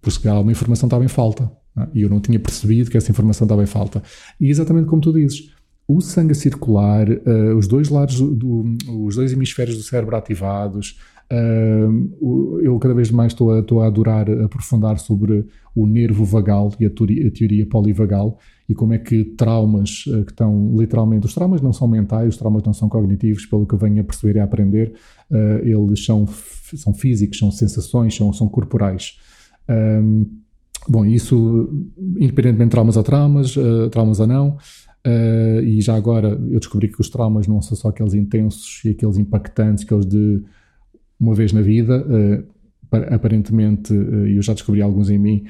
Por 0.00 0.10
se 0.10 0.20
calhar 0.20 0.40
uma 0.40 0.52
informação 0.52 0.86
estava 0.86 1.04
em 1.04 1.08
falta. 1.08 1.50
É? 1.76 1.88
E 1.94 2.02
eu 2.02 2.08
não 2.08 2.20
tinha 2.20 2.38
percebido 2.38 2.90
que 2.90 2.96
essa 2.96 3.10
informação 3.10 3.44
estava 3.44 3.62
em 3.62 3.66
falta. 3.66 4.02
E 4.40 4.48
exatamente 4.48 4.86
como 4.86 5.00
tu 5.00 5.12
dizes, 5.12 5.50
o 5.88 6.00
sangue 6.00 6.32
a 6.32 6.34
circular, 6.34 7.08
uh, 7.08 7.56
os 7.56 7.68
dois 7.68 7.88
lados, 7.88 8.16
do, 8.18 8.34
do, 8.34 9.04
os 9.04 9.16
dois 9.16 9.32
hemisférios 9.32 9.76
do 9.76 9.82
cérebro 9.82 10.16
ativados, 10.16 10.98
uh, 11.32 12.60
eu 12.60 12.78
cada 12.78 12.94
vez 12.94 13.10
mais 13.10 13.32
estou 13.32 13.52
a, 13.52 13.60
estou 13.60 13.82
a 13.82 13.86
adorar 13.86 14.30
aprofundar 14.30 14.98
sobre 14.98 15.46
o 15.74 15.86
nervo 15.86 16.24
vagal 16.24 16.72
e 16.80 16.86
a 16.86 16.90
teoria, 16.90 17.28
a 17.28 17.30
teoria 17.30 17.66
polivagal 17.66 18.38
e 18.68 18.74
como 18.74 18.92
é 18.94 18.98
que 18.98 19.24
traumas 19.24 20.04
uh, 20.06 20.24
que 20.24 20.32
estão 20.32 20.74
literalmente, 20.76 21.26
os 21.26 21.34
traumas 21.34 21.60
não 21.60 21.72
são 21.72 21.86
mentais, 21.86 22.30
os 22.30 22.36
traumas 22.36 22.62
não 22.62 22.72
são 22.72 22.88
cognitivos, 22.88 23.46
pelo 23.46 23.66
que 23.66 23.74
eu 23.74 23.78
venho 23.78 24.00
a 24.00 24.04
perceber 24.04 24.36
e 24.36 24.40
a 24.40 24.44
aprender, 24.44 24.94
eles 25.62 26.04
são, 26.04 26.26
são 26.26 26.94
físicos, 26.94 27.38
são 27.38 27.50
sensações, 27.50 28.14
são, 28.14 28.32
são 28.32 28.48
corporais. 28.48 29.18
Um, 29.68 30.24
Bom, 30.88 31.04
isso, 31.04 31.68
independentemente 32.16 32.68
de 32.68 32.70
traumas 32.70 32.96
a 32.96 33.02
traumas, 33.02 33.56
uh, 33.56 33.90
traumas 33.90 34.20
a 34.20 34.26
não, 34.26 34.50
uh, 35.06 35.60
e 35.62 35.80
já 35.80 35.96
agora 35.96 36.28
eu 36.28 36.60
descobri 36.60 36.88
que 36.88 37.00
os 37.00 37.10
traumas 37.10 37.48
não 37.48 37.60
são 37.60 37.76
só 37.76 37.88
aqueles 37.88 38.14
intensos 38.14 38.84
e 38.84 38.90
aqueles 38.90 39.18
impactantes, 39.18 39.84
aqueles 39.84 40.06
de 40.06 40.42
uma 41.18 41.34
vez 41.34 41.52
na 41.52 41.62
vida. 41.62 42.04
Uh, 42.06 42.56
aparentemente, 43.10 43.92
e 43.92 44.36
eu 44.36 44.42
já 44.42 44.54
descobri 44.54 44.80
alguns 44.80 45.10
em 45.10 45.18
mim, 45.18 45.44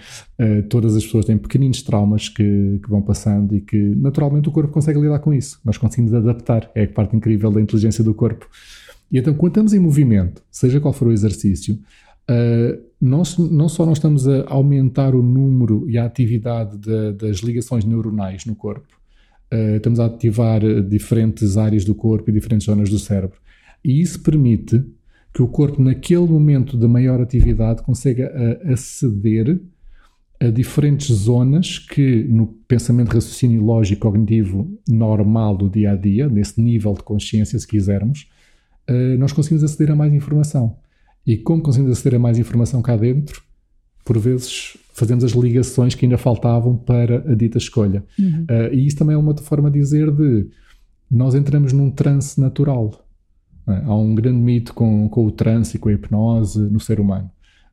todas 0.70 0.96
as 0.96 1.04
pessoas 1.04 1.26
têm 1.26 1.36
pequeninos 1.36 1.82
traumas 1.82 2.30
que, 2.30 2.80
que, 2.82 2.88
vão 2.88 3.02
passando 3.02 3.54
e 3.54 3.60
que 3.60 3.76
naturalmente 3.76 4.48
o 4.48 4.52
corpo 4.52 4.72
consegue 4.72 4.98
lidar 4.98 5.18
com 5.18 5.34
isso. 5.34 5.60
Nós 5.62 5.76
conseguimos 5.76 6.14
adaptar, 6.14 6.70
é 6.74 6.84
a 6.84 6.88
parte 6.88 7.14
incrível 7.14 7.50
da 7.52 7.60
inteligência 7.60 8.02
do 8.02 8.14
corpo. 8.14 8.48
E 9.12 9.18
então, 9.18 9.34
quando 9.34 9.52
estamos 9.52 9.74
em 9.74 9.78
movimento, 9.78 10.42
seja 10.50 10.80
qual 10.80 10.94
for 10.94 11.08
o 11.08 11.12
exercício, 11.12 11.78
Uh, 12.28 12.82
nós, 13.00 13.38
não 13.38 13.68
só 13.68 13.86
nós 13.86 13.98
estamos 13.98 14.26
a 14.26 14.44
aumentar 14.48 15.14
o 15.14 15.22
número 15.22 15.88
e 15.88 15.96
a 15.96 16.04
atividade 16.04 16.76
de, 16.76 17.12
das 17.12 17.38
ligações 17.38 17.84
neuronais 17.84 18.44
no 18.44 18.56
corpo, 18.56 18.88
uh, 19.54 19.76
estamos 19.76 20.00
a 20.00 20.06
ativar 20.06 20.60
diferentes 20.82 21.56
áreas 21.56 21.84
do 21.84 21.94
corpo 21.94 22.28
e 22.28 22.32
diferentes 22.32 22.66
zonas 22.66 22.90
do 22.90 22.98
cérebro. 22.98 23.38
E 23.84 24.00
isso 24.00 24.20
permite 24.22 24.84
que 25.36 25.42
o 25.42 25.46
corpo, 25.46 25.82
naquele 25.82 26.26
momento 26.26 26.78
de 26.78 26.86
maior 26.86 27.20
atividade, 27.20 27.82
consiga 27.82 28.32
uh, 28.32 28.72
aceder 28.72 29.60
a 30.40 30.46
diferentes 30.48 31.14
zonas 31.14 31.78
que, 31.78 32.24
no 32.24 32.46
pensamento, 32.66 33.12
raciocínio 33.12 33.62
lógico 33.62 34.00
cognitivo 34.00 34.66
normal 34.88 35.54
do 35.54 35.68
dia 35.68 35.92
a 35.92 35.94
dia, 35.94 36.26
nesse 36.26 36.58
nível 36.58 36.94
de 36.94 37.02
consciência, 37.02 37.58
se 37.58 37.66
quisermos, 37.66 38.26
nós 39.18 39.32
conseguimos 39.32 39.64
aceder 39.64 39.90
a 39.90 39.96
mais 39.96 40.12
informação. 40.12 40.76
E 41.26 41.36
como 41.36 41.62
conseguimos 41.62 41.98
aceder 41.98 42.16
a 42.16 42.22
mais 42.22 42.38
informação 42.38 42.80
cá 42.80 42.96
dentro, 42.96 43.42
por 44.04 44.18
vezes 44.18 44.76
fazemos 44.92 45.24
as 45.24 45.32
ligações 45.32 45.94
que 45.94 46.06
ainda 46.06 46.16
faltavam 46.16 46.76
para 46.76 47.30
a 47.30 47.34
dita 47.34 47.58
escolha. 47.58 48.04
Uhum. 48.18 48.46
Uh, 48.48 48.72
e 48.72 48.86
isso 48.86 48.96
também 48.96 49.14
é 49.14 49.18
uma 49.18 49.36
forma 49.36 49.70
de 49.70 49.80
dizer 49.80 50.10
de 50.10 50.46
nós 51.10 51.34
entramos 51.34 51.72
num 51.72 51.90
transe 51.90 52.40
natural. 52.40 53.05
É? 53.68 53.82
Há 53.84 53.96
um 53.96 54.14
grande 54.14 54.38
mito 54.38 54.72
com, 54.72 55.08
com 55.08 55.26
o 55.26 55.30
transe 55.30 55.76
e 55.76 55.78
com 55.78 55.88
a 55.88 55.92
hipnose 55.92 56.60
no 56.60 56.78
ser 56.78 57.00
humano. 57.00 57.30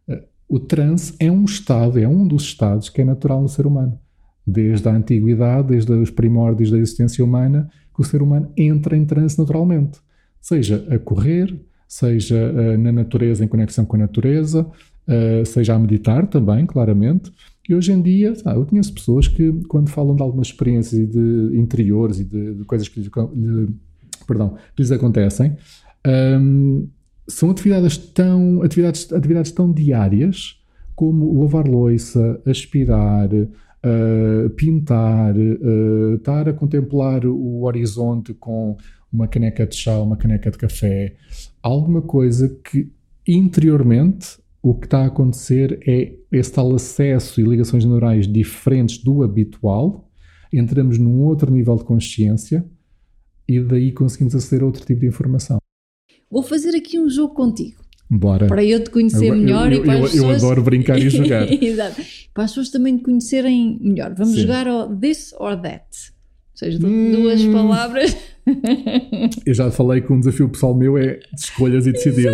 Uh, 0.08 0.22
o 0.48 0.60
transe 0.60 1.14
é 1.20 1.32
um 1.32 1.46
estado, 1.46 2.00
é 2.00 2.08
um 2.08 2.28
dos 2.28 2.44
estados 2.44 2.90
que 2.90 3.02
é 3.02 3.06
natural 3.06 3.42
no 3.42 3.50
ser 3.50 3.68
humano. 3.68 4.00
Desde 4.46 4.90
a 4.90 4.92
antiguidade, 4.92 5.70
desde 5.70 5.92
os 5.94 6.10
primórdios 6.10 6.72
da 6.72 6.78
existência 6.78 7.24
humana, 7.24 7.70
que 7.94 8.02
o 8.02 8.04
ser 8.04 8.22
humano 8.22 8.52
entra 8.58 8.98
em 8.98 9.06
transe 9.06 9.38
naturalmente. 9.38 10.00
Seja 10.42 10.86
a 10.90 10.98
correr, 10.98 11.56
seja 11.88 12.52
uh, 12.52 12.78
na 12.78 12.92
natureza, 12.92 13.46
em 13.46 13.48
conexão 13.48 13.86
com 13.86 13.96
a 13.96 14.00
natureza, 14.00 14.66
uh, 15.08 15.46
seja 15.46 15.76
a 15.76 15.80
meditar 15.80 16.28
também, 16.28 16.66
claramente, 16.66 17.32
E 17.68 17.74
hoje 17.74 17.94
em 17.94 18.02
dia, 18.02 18.36
sabe, 18.36 18.60
eu 18.60 18.66
conheço 18.66 18.94
pessoas 18.94 19.28
que, 19.28 19.54
quando 19.70 19.90
falam 19.90 20.16
de 20.16 20.22
algumas 20.22 20.48
experiências 20.48 21.00
e 21.00 21.06
de 21.06 21.58
interiores 21.58 22.20
e 22.20 22.26
de, 22.26 22.56
de 22.56 22.64
coisas 22.66 22.90
que 22.90 23.00
lhe, 23.00 23.10
perdão, 24.28 24.56
lhes 24.78 24.92
acontecem, 24.92 25.56
um, 26.06 26.88
são 27.28 27.52
atividades 27.52 27.98
tão, 27.98 28.62
atividades, 28.62 29.12
atividades 29.12 29.52
tão 29.52 29.72
diárias 29.72 30.60
como 30.96 31.42
lavar 31.42 31.68
louça, 31.68 32.42
aspirar, 32.46 33.30
uh, 33.34 34.50
pintar, 34.56 35.36
uh, 35.36 36.16
estar 36.16 36.48
a 36.48 36.54
contemplar 36.54 37.26
o 37.26 37.64
horizonte 37.64 38.34
com 38.34 38.78
uma 39.12 39.28
caneca 39.28 39.66
de 39.66 39.76
chá, 39.76 39.98
uma 40.00 40.18
caneca 40.18 40.52
de 40.52 40.58
café, 40.58 41.16
alguma 41.62 42.02
coisa 42.02 42.50
que 42.64 42.92
interiormente 43.28 44.38
o 44.62 44.74
que 44.74 44.86
está 44.88 45.04
a 45.04 45.08
acontecer 45.08 45.80
é 45.86 46.14
esse 46.32 46.52
tal 46.52 46.74
acesso 46.74 47.40
e 47.40 47.44
ligações 47.44 47.86
neurais 47.86 48.28
diferentes 48.28 48.98
do 48.98 49.24
habitual, 49.24 50.10
entramos 50.52 50.98
num 50.98 51.22
outro 51.22 51.52
nível 51.52 51.76
de 51.76 51.84
consciência 51.84 52.66
e 53.48 53.60
daí 53.60 53.92
conseguimos 53.92 54.34
aceder 54.34 54.64
a 54.64 54.66
outro 54.66 54.86
tipo 54.86 55.02
de 55.02 55.08
informação. 55.08 55.63
Vou 56.34 56.42
fazer 56.42 56.76
aqui 56.76 57.00
um 57.00 57.08
jogo 57.08 57.36
contigo. 57.36 57.76
Bora. 58.10 58.48
Para 58.48 58.64
eu 58.66 58.84
te 58.84 58.90
conhecer 58.90 59.28
eu, 59.28 59.36
melhor 59.36 59.72
eu, 59.72 59.82
e 59.82 59.86
para 59.86 60.00
eu, 60.00 60.06
as 60.06 60.12
pessoas... 60.12 60.42
Eu 60.42 60.48
adoro 60.48 60.64
brincar 60.64 60.98
e 60.98 61.08
jogar. 61.08 61.46
Exato. 61.54 62.02
Para 62.34 62.46
as 62.46 62.50
pessoas 62.50 62.70
também 62.72 62.98
te 62.98 63.04
conhecerem 63.04 63.78
melhor. 63.80 64.16
Vamos 64.16 64.34
Sim. 64.34 64.42
jogar 64.42 64.68
ao 64.68 64.96
this 64.98 65.32
or 65.38 65.56
that. 65.62 65.86
Ou 65.86 66.58
seja, 66.58 66.80
hum. 66.84 67.12
duas 67.12 67.46
palavras. 67.46 68.18
eu 69.46 69.54
já 69.54 69.70
falei 69.70 70.02
que 70.02 70.12
um 70.12 70.20
desafio 70.20 70.50
pessoal 70.50 70.74
meu 70.74 70.98
é 70.98 71.18
de 71.18 71.40
escolhas 71.40 71.86
e 71.86 71.92
decidir. 71.92 72.32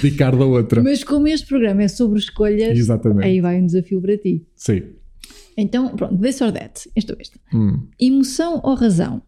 Dedicar 0.00 0.34
da 0.34 0.46
outra. 0.46 0.82
Mas 0.82 1.04
como 1.04 1.28
este 1.28 1.46
programa 1.46 1.82
é 1.82 1.88
sobre 1.88 2.18
escolhas, 2.18 2.78
Exatamente. 2.78 3.26
aí 3.26 3.42
vai 3.42 3.60
um 3.60 3.66
desafio 3.66 4.00
para 4.00 4.16
ti. 4.16 4.46
Sim. 4.54 4.82
Então, 5.58 5.94
pronto, 5.94 6.16
this 6.22 6.40
or 6.40 6.52
that. 6.52 6.88
Este 6.96 7.12
ou 7.12 7.18
este. 7.20 7.38
Hum. 7.52 7.82
Emoção 8.00 8.62
ou 8.64 8.74
razão? 8.74 9.20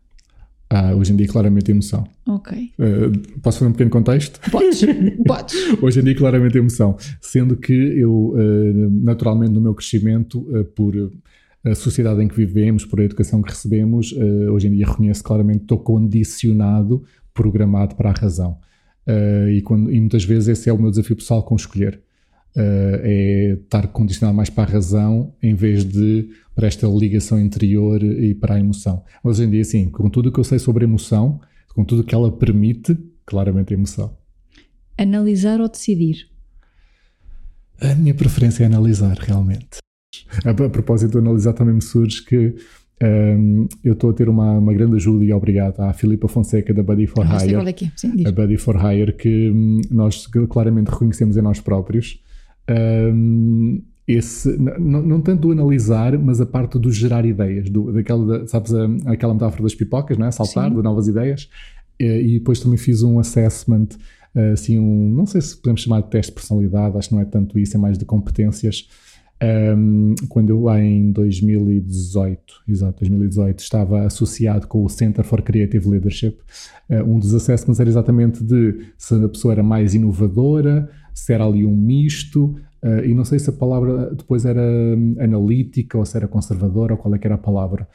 Ah, 0.71 0.95
hoje 0.95 1.12
em 1.12 1.16
dia, 1.16 1.27
claramente, 1.27 1.71
emoção. 1.71 2.05
Ok. 2.27 2.73
Uh, 2.79 3.41
posso 3.41 3.59
fazer 3.59 3.71
um 3.71 3.73
pequeno 3.73 3.91
contexto? 3.91 4.39
Podes, 4.51 4.83
podes. 5.27 5.55
hoje 5.83 6.01
em 6.01 6.05
dia, 6.05 6.14
claramente, 6.14 6.59
emoção. 6.59 6.97
Sendo 7.23 7.57
que 7.57 7.73
eu, 7.73 8.35
uh, 8.35 8.91
naturalmente, 9.03 9.53
no 9.53 9.62
meu 9.62 9.75
crescimento, 9.75 10.41
uh, 10.41 10.64
por 10.64 10.95
a 11.64 11.75
sociedade 11.75 12.23
em 12.23 12.29
que 12.29 12.37
vivemos, 12.37 12.85
por 12.85 13.01
a 13.01 13.05
educação 13.05 13.43
que 13.43 13.51
recebemos, 13.51 14.14
hoje 14.53 14.69
em 14.69 14.73
dia 14.73 14.87
reconheço 14.87 15.25
claramente 15.25 15.59
que 15.59 15.64
estou 15.64 15.79
condicionado, 15.79 17.03
programado 17.35 17.97
para 17.97 18.11
a 18.11 18.12
razão. 18.12 18.57
e, 19.53 19.61
quando, 19.62 19.93
e 19.93 19.99
muitas 19.99 20.25
vezes 20.25 20.49
esse 20.49 20.71
é 20.71 20.73
o 20.73 20.79
meu 20.81 20.89
desafio 20.89 21.16
pessoal 21.16 21.43
com 21.43 21.57
escolher. 21.57 22.01
Uh, 22.59 22.99
é 23.03 23.59
estar 23.63 23.87
condicionado 23.87 24.37
mais 24.37 24.51
para 24.51 24.69
a 24.69 24.73
razão 24.73 25.33
em 25.41 25.55
vez 25.55 25.85
de 25.85 26.29
para 26.59 26.67
esta 26.67 26.89
ligação 26.89 27.39
interior 27.39 28.03
e 28.03 28.35
para 28.35 28.57
a 28.57 28.59
emoção. 28.59 29.05
Mas 29.23 29.39
hoje 29.39 29.47
em 29.47 29.51
dia, 29.53 29.65
sim, 29.65 29.89
com 29.89 30.11
tudo 30.11 30.29
o 30.29 30.33
que 30.33 30.41
eu 30.41 30.45
sei 30.45 30.59
sobre 30.59 30.85
a 30.85 30.89
emoção, 30.89 31.41
com 31.73 31.85
tudo 31.85 32.01
o 32.01 32.05
que 32.05 32.13
ela 32.13 32.33
permite, 32.33 32.99
claramente 33.25 33.73
a 33.73 33.77
emoção. 33.77 34.17
Analisar 34.99 35.61
ou 35.61 35.69
decidir? 35.69 36.27
A 37.81 37.95
minha 37.95 38.13
preferência 38.13 38.65
é 38.65 38.67
analisar, 38.67 39.17
realmente. 39.19 39.79
A, 40.45 40.51
a 40.51 40.69
propósito 40.69 41.13
de 41.13 41.19
analisar, 41.19 41.53
também 41.53 41.75
me 41.75 41.83
surge 41.83 42.25
que 42.25 42.57
um, 43.01 43.69
eu 43.85 43.93
estou 43.93 44.11
a 44.11 44.13
ter 44.13 44.29
uma, 44.29 44.59
uma 44.59 44.75
grande 44.75 44.97
ajuda 44.97 45.25
e 45.25 45.33
obrigado 45.33 45.79
à 45.79 45.93
Filipa 45.93 46.27
Fonseca 46.27 46.75
da 46.75 46.83
Buddy 46.83 47.07
for 47.07 47.25
Hire. 47.25 47.53
Sim, 47.95 48.27
a 48.27 48.33
Buddy 48.33 48.57
for 48.57 48.75
Hire, 48.75 49.13
que 49.13 49.49
hum, 49.49 49.81
nós 49.93 50.27
claramente 50.27 50.89
reconhecemos 50.89 51.37
em 51.37 51.43
nós 51.43 51.61
próprios 51.61 52.21
um, 52.71 53.83
esse, 54.07 54.57
não, 54.57 55.03
não 55.03 55.21
tanto 55.21 55.43
do 55.43 55.53
analisar, 55.53 56.19
mas 56.19 56.41
a 56.41 56.47
parte 56.47 56.79
do 56.79 56.91
gerar 56.91 57.27
ideias, 57.27 57.69
do, 57.69 57.93
daquela, 57.93 58.47
sabes, 58.47 58.73
a, 58.73 58.87
aquela 59.07 59.35
metáfora 59.35 59.62
das 59.62 59.75
pipocas, 59.75 60.16
não 60.16 60.27
é? 60.27 60.31
saltar 60.31 60.69
Sim. 60.69 60.77
de 60.77 60.83
novas 60.83 61.09
ideias. 61.09 61.49
E 62.01 62.39
depois 62.39 62.61
também 62.61 62.79
fiz 62.79 63.03
um 63.03 63.19
assessment, 63.19 63.89
assim, 64.53 64.79
um, 64.79 65.11
não 65.11 65.27
sei 65.27 65.41
se 65.41 65.57
podemos 65.57 65.81
chamar 65.81 66.03
de 66.03 66.11
teste 66.11 66.31
de 66.31 66.37
personalidade, 66.37 66.97
acho 66.97 67.09
que 67.09 67.14
não 67.14 67.21
é 67.21 67.25
tanto 67.25 67.59
isso, 67.59 67.77
é 67.77 67.81
mais 67.81 67.99
de 67.99 68.05
competências. 68.05 68.89
Um, 69.41 70.16
quando 70.29 70.51
eu 70.51 70.69
em 70.77 71.12
2018, 71.12 72.41
exato, 72.69 72.99
2018, 73.01 73.61
estava 73.61 74.05
associado 74.05 74.66
com 74.66 74.85
o 74.85 74.89
Center 74.89 75.25
for 75.25 75.43
Creative 75.43 75.89
Leadership, 75.89 76.39
uh, 76.91 77.05
um 77.05 77.21
dos 77.21 77.33
assessments 77.33 77.79
era 77.79 77.89
exatamente 77.89 78.43
de 78.43 78.87
se 78.97 79.14
a 79.14 79.29
pessoa 79.29 79.55
era 79.55 79.62
mais 79.62 79.95
inovadora, 79.95 80.91
se 81.19 81.33
era 81.33 81.45
ali 81.45 81.64
um 81.64 81.75
misto, 81.75 82.57
uh, 82.83 83.05
e 83.05 83.14
não 83.14 83.25
sei 83.25 83.39
se 83.39 83.51
a 83.51 83.53
palavra 83.53 84.14
depois 84.14 84.45
era 84.45 84.61
um, 84.61 85.16
analítica 85.21 85.99
ou 85.99 86.05
se 86.05 86.16
era 86.16 86.29
conservadora 86.29 86.95
ou 86.95 86.99
qual 86.99 87.14
é 87.14 87.19
que 87.19 87.27
era 87.27 87.35
a 87.35 87.39
palavra. 87.39 87.89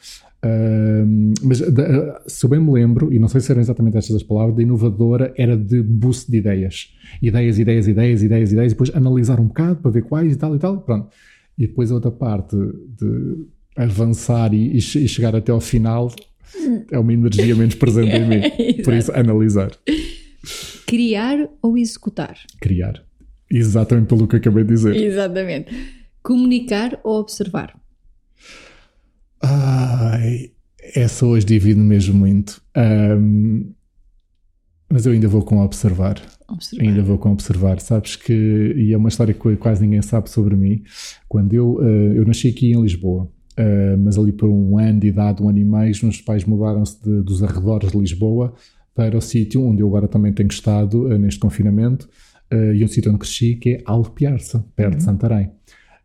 Uh, 0.44 1.34
mas 1.42 1.60
de, 1.60 1.82
uh, 1.82 2.16
se 2.28 2.46
eu 2.46 2.50
bem 2.50 2.60
me 2.60 2.72
lembro, 2.72 3.14
e 3.14 3.20
não 3.20 3.28
sei 3.28 3.40
se 3.42 3.52
eram 3.52 3.62
exatamente 3.62 3.98
estas 3.98 4.16
as 4.16 4.24
palavras, 4.24 4.56
de 4.56 4.64
inovadora 4.64 5.34
era 5.38 5.56
de 5.56 5.82
boost 5.82 6.30
de 6.30 6.38
ideias. 6.38 6.94
Ideias, 7.22 7.58
ideias, 7.58 7.88
ideias, 7.88 8.22
ideias, 8.22 8.52
ideias, 8.52 8.72
e 8.72 8.76
depois 8.76 8.94
analisar 8.94 9.40
um 9.40 9.48
bocado 9.48 9.78
para 9.78 9.92
ver 9.92 10.04
quais 10.04 10.34
e 10.34 10.36
tal 10.36 10.56
e 10.56 10.60
tal, 10.60 10.82
pronto. 10.82 11.08
E 11.58 11.68
depois 11.68 11.92
a 11.92 11.96
outra 11.96 12.12
parte 12.12 12.56
de 12.56 13.46
avançar 13.76 14.54
e, 14.54 14.78
e 14.78 14.82
chegar 14.82 15.36
até 15.36 15.52
ao 15.52 15.60
final 15.60 16.12
é 16.92 17.00
uma 17.00 17.14
energia 17.14 17.56
menos 17.56 17.76
presente 17.76 18.16
em 18.16 18.28
mim. 18.28 18.42
Por 18.84 18.94
isso, 18.94 19.12
analisar. 19.14 19.72
Criar 20.86 21.50
ou 21.62 21.78
executar? 21.78 22.38
Criar. 22.60 23.04
Exatamente 23.54 24.08
pelo 24.08 24.28
que 24.28 24.38
acabei 24.38 24.64
de 24.64 24.74
dizer. 24.74 24.96
Exatamente. 24.96 25.72
Comunicar 26.24 27.00
ou 27.04 27.20
observar? 27.20 27.78
Ai, 29.42 30.52
essa 30.96 31.26
hoje 31.26 31.46
divide 31.46 31.80
mesmo 31.80 32.16
muito. 32.16 32.62
Um, 32.76 33.74
mas 34.90 35.06
eu 35.06 35.12
ainda 35.12 35.28
vou 35.28 35.44
com 35.44 35.60
observar. 35.60 36.22
observar. 36.48 36.86
Ainda 36.86 37.04
vou 37.04 37.18
com 37.18 37.32
observar. 37.32 37.80
Sabes 37.80 38.16
que, 38.16 38.74
e 38.76 38.94
é 38.94 38.98
uma 38.98 39.10
história 39.10 39.34
que 39.34 39.56
quase 39.58 39.82
ninguém 39.82 40.02
sabe 40.02 40.30
sobre 40.30 40.56
mim. 40.56 40.84
Quando 41.28 41.54
eu, 41.54 41.76
uh, 41.76 42.14
eu 42.16 42.26
nasci 42.26 42.48
aqui 42.48 42.72
em 42.72 42.82
Lisboa, 42.82 43.24
uh, 43.24 43.98
mas 44.00 44.18
ali 44.18 44.32
por 44.32 44.50
um 44.50 44.78
ano 44.78 45.00
de 45.00 45.08
idade, 45.08 45.44
um 45.44 45.50
ano 45.50 45.60
e 45.60 45.66
meio, 45.66 45.94
meus 46.04 46.22
pais 46.22 46.46
mudaram-se 46.46 46.98
dos 47.22 47.44
arredores 47.44 47.92
de 47.92 47.98
Lisboa 47.98 48.54
para 48.96 49.18
o 49.18 49.22
sítio 49.22 49.64
onde 49.64 49.82
eu 49.82 49.88
agora 49.88 50.08
também 50.08 50.32
tenho 50.32 50.50
estado 50.50 51.06
uh, 51.06 51.18
neste 51.18 51.40
confinamento 51.40 52.08
uh, 52.54 52.74
e 52.74 52.84
um 52.84 52.88
sítio 52.88 53.10
onde 53.10 53.20
cresci, 53.20 53.56
que 53.56 53.70
é 53.76 53.82
Alpiarça, 53.86 54.64
perto 54.76 54.94
uhum. 54.94 54.98
de 54.98 55.04
Santarém. 55.04 55.52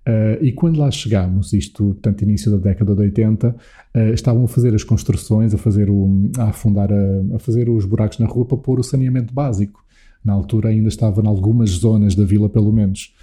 Uh, 0.09 0.43
e 0.43 0.53
quando 0.53 0.79
lá 0.79 0.91
chegámos, 0.91 1.53
isto, 1.53 1.85
portanto, 1.85 2.23
início 2.23 2.51
da 2.51 2.57
década 2.57 2.95
de 2.95 3.03
80, 3.03 3.51
uh, 3.51 3.99
estavam 4.15 4.45
a 4.45 4.49
fazer 4.49 4.75
as 4.75 4.83
construções, 4.83 5.53
a 5.53 5.59
fazer 5.59 5.91
o, 5.91 6.31
a 6.39 6.45
afundar, 6.45 6.91
a, 6.91 7.37
a, 7.37 7.39
fazer 7.39 7.69
os 7.69 7.85
buracos 7.85 8.19
na 8.19 8.27
rua 8.27 8.47
para 8.47 8.57
pôr 8.57 8.81
o 8.81 8.83
saneamento 8.83 9.35
básico. 9.35 9.85
Na 10.25 10.33
altura 10.33 10.71
ainda 10.71 10.89
estava 10.89 11.21
em 11.21 11.27
algumas 11.27 11.71
zonas 11.71 12.15
da 12.15 12.25
vila, 12.25 12.49
pelo 12.49 12.73
menos. 12.73 13.15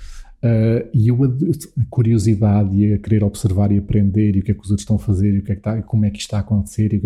Uh, 0.43 0.87
e 0.93 1.07
eu, 1.07 1.17
a 1.23 1.85
curiosidade 1.89 2.75
e 2.75 2.93
a 2.93 2.99
querer 2.99 3.23
observar 3.23 3.71
e 3.71 3.79
aprender 3.79 4.35
e 4.35 4.41
o 4.41 4.43
que 4.43 4.51
é 4.51 4.53
que 4.53 4.61
os 4.61 4.69
outros 4.69 4.83
estão 4.83 4.97
a 4.97 4.99
fazer 4.99 5.33
e 5.33 5.39
o 5.39 5.41
que 5.41 5.53
é 5.53 5.55
que 5.55 5.61
está, 5.61 5.81
como 5.81 6.05
é 6.05 6.11
que 6.11 6.19
isto 6.19 6.27
está 6.27 6.37
a 6.37 6.41
acontecer, 6.41 6.93
e, 6.93 7.01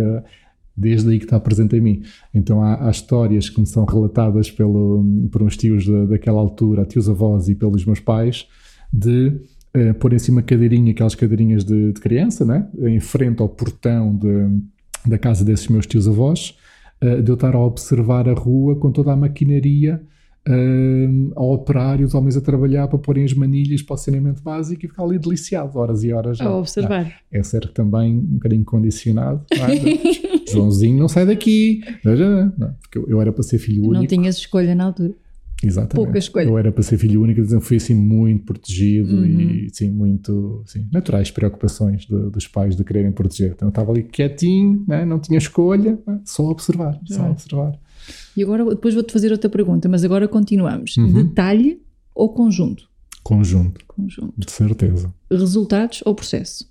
desde 0.80 1.10
aí 1.10 1.20
que 1.20 1.26
está 1.26 1.40
presente 1.40 1.76
em 1.76 1.82
mim. 1.82 2.02
Então 2.34 2.64
há, 2.64 2.88
há 2.88 2.92
histórias 2.92 3.50
que 3.50 3.60
me 3.60 3.68
são 3.68 3.86
relatadas 3.86 4.50
pelo, 4.50 5.04
por 5.32 5.44
uns 5.44 5.58
tios 5.58 5.86
da, 5.86 6.06
daquela 6.06 6.40
altura, 6.40 6.86
tios 6.86 7.10
avós 7.10 7.50
e 7.50 7.56
pelos 7.56 7.86
meus 7.86 8.00
pais, 8.00 8.48
de 8.92 9.28
uh, 9.76 9.94
pôr 10.00 10.14
em 10.14 10.20
cima 10.20 10.42
cadeirinha, 10.42 10.92
aquelas 10.92 11.16
cadeirinhas 11.16 11.64
de, 11.64 11.92
de, 11.92 12.00
criança, 12.00 12.46
né? 12.46 12.68
em 12.80 13.00
frente 13.00 13.42
ao 13.42 13.50
portão 13.50 14.16
de, 14.16 14.62
da 15.06 15.18
casa 15.18 15.44
desses 15.44 15.68
meus 15.68 15.86
tios 15.86 16.08
avós, 16.08 16.58
uh, 17.04 17.22
de 17.22 17.30
eu 17.30 17.36
estar 17.36 17.54
a 17.56 17.60
observar 17.60 18.30
a 18.30 18.34
rua 18.34 18.76
com 18.78 18.92
toda 18.92 19.12
a 19.12 19.16
maquinaria 19.16 20.02
uh, 20.48 21.34
a 21.36 21.44
operar 21.44 22.00
e 22.00 22.04
os 22.04 22.14
homens 22.14 22.38
a 22.38 22.42
trabalhar 22.42 22.88
para 22.88 23.00
porem 23.00 23.24
as 23.24 23.34
manilhas 23.34 23.82
para 23.82 23.94
o 23.94 23.98
saneamento 23.98 24.42
básico 24.42 24.86
e 24.86 24.88
ficar 24.88 25.04
ali 25.04 25.20
deliciado 25.20 25.78
horas 25.78 26.04
e 26.04 26.12
horas. 26.12 26.40
A 26.42 26.56
observar. 26.56 27.12
é 27.32 27.44
ser 27.44 27.68
também 27.70 28.18
um 28.18 28.36
bocadinho 28.36 28.64
condicionado. 28.64 29.44
É? 29.52 30.50
Joãozinho 30.52 30.98
não 30.98 31.08
sai 31.08 31.26
daqui. 31.26 31.82
Não, 32.04 32.74
porque 32.82 32.98
eu, 32.98 33.08
eu, 33.08 33.22
era 33.22 33.32
para 33.32 33.44
ser 33.44 33.60
filho 33.60 33.84
único. 33.84 34.00
Não 34.00 34.08
tinhas 34.08 34.38
escolha 34.38 34.74
na 34.74 34.86
altura. 34.86 35.14
Exatamente. 35.64 36.06
Pouca 36.06 36.18
escolha. 36.18 36.48
Eu 36.48 36.58
era 36.58 36.72
para 36.72 36.84
ser 36.84 36.98
filho 36.98 37.22
único, 37.22 37.42
então 37.42 37.60
fui 37.60 37.78
assim 37.78 37.94
muito 37.94 38.46
protegido 38.46 39.18
uhum. 39.18 39.26
e 39.26 39.70
sim, 39.74 39.92
muito 39.92 40.64
sim, 40.66 40.88
naturais 40.92 41.30
preocupações 41.32 42.06
de, 42.06 42.30
dos 42.30 42.48
pais 42.48 42.76
de 42.76 42.84
quererem 42.84 43.12
proteger. 43.12 43.52
Então 43.52 43.68
eu 43.68 43.70
estava 43.70 43.92
ali 43.92 44.04
quietinho, 44.04 44.86
né? 44.88 45.04
não 45.06 45.20
tinha 45.20 45.38
escolha, 45.38 46.00
só 46.24 46.44
observar, 46.44 46.98
Já. 47.06 47.16
só 47.16 47.32
observar. 47.32 47.74
E 48.36 48.43
agora 48.43 48.66
depois 48.66 48.93
vou-te 48.93 49.12
fazer 49.12 49.32
outra 49.32 49.49
pergunta, 49.49 49.89
mas 49.89 50.03
agora 50.03 50.28
continuamos. 50.28 50.97
Uhum. 50.97 51.14
Detalhe 51.14 51.82
ou 52.14 52.34
conjunto? 52.34 52.89
Conjunto. 53.24 53.82
Conjunto. 53.88 54.34
De 54.38 54.51
certeza. 54.51 55.14
Resultados 55.30 56.01
ou 56.05 56.16
processo? 56.16 56.70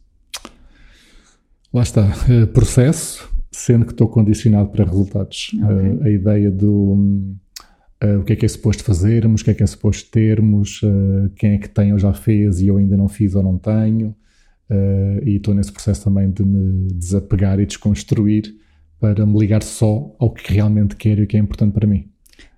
Lá 1.72 1.82
está. 1.82 2.06
Uh, 2.28 2.46
processo, 2.48 3.28
sendo 3.52 3.84
que 3.84 3.92
estou 3.92 4.08
condicionado 4.08 4.70
para 4.70 4.84
resultados. 4.84 5.50
Okay. 5.54 5.66
Uh, 5.66 6.02
a 6.02 6.10
ideia 6.10 6.50
do 6.50 6.94
uh, 8.02 8.18
o 8.20 8.24
que 8.24 8.32
é 8.32 8.36
que 8.36 8.46
é 8.46 8.48
suposto 8.48 8.82
fazermos, 8.82 9.42
o 9.42 9.44
que 9.44 9.50
é 9.50 9.54
que 9.54 9.62
é 9.62 9.66
suposto 9.66 10.10
termos, 10.10 10.80
quem 11.36 11.52
é 11.52 11.58
que 11.58 11.68
tem 11.68 11.92
ou 11.92 11.98
já 11.98 12.12
fez 12.12 12.60
e 12.60 12.68
eu 12.68 12.78
ainda 12.78 12.96
não 12.96 13.08
fiz 13.08 13.34
ou 13.34 13.42
não 13.42 13.58
tenho. 13.58 14.14
E 15.24 15.36
estou 15.36 15.54
nesse 15.54 15.72
processo 15.72 16.04
também 16.04 16.30
de 16.30 16.44
me 16.44 16.88
desapegar 16.92 17.58
e 17.58 17.64
desconstruir 17.64 18.54
para 19.00 19.24
me 19.24 19.38
ligar 19.38 19.62
só 19.62 20.14
ao 20.18 20.30
que 20.30 20.52
realmente 20.52 20.96
quero 20.96 21.20
e 21.20 21.24
o 21.24 21.26
que 21.26 21.36
é 21.36 21.40
importante 21.40 21.72
para 21.72 21.86
mim. 21.86 22.08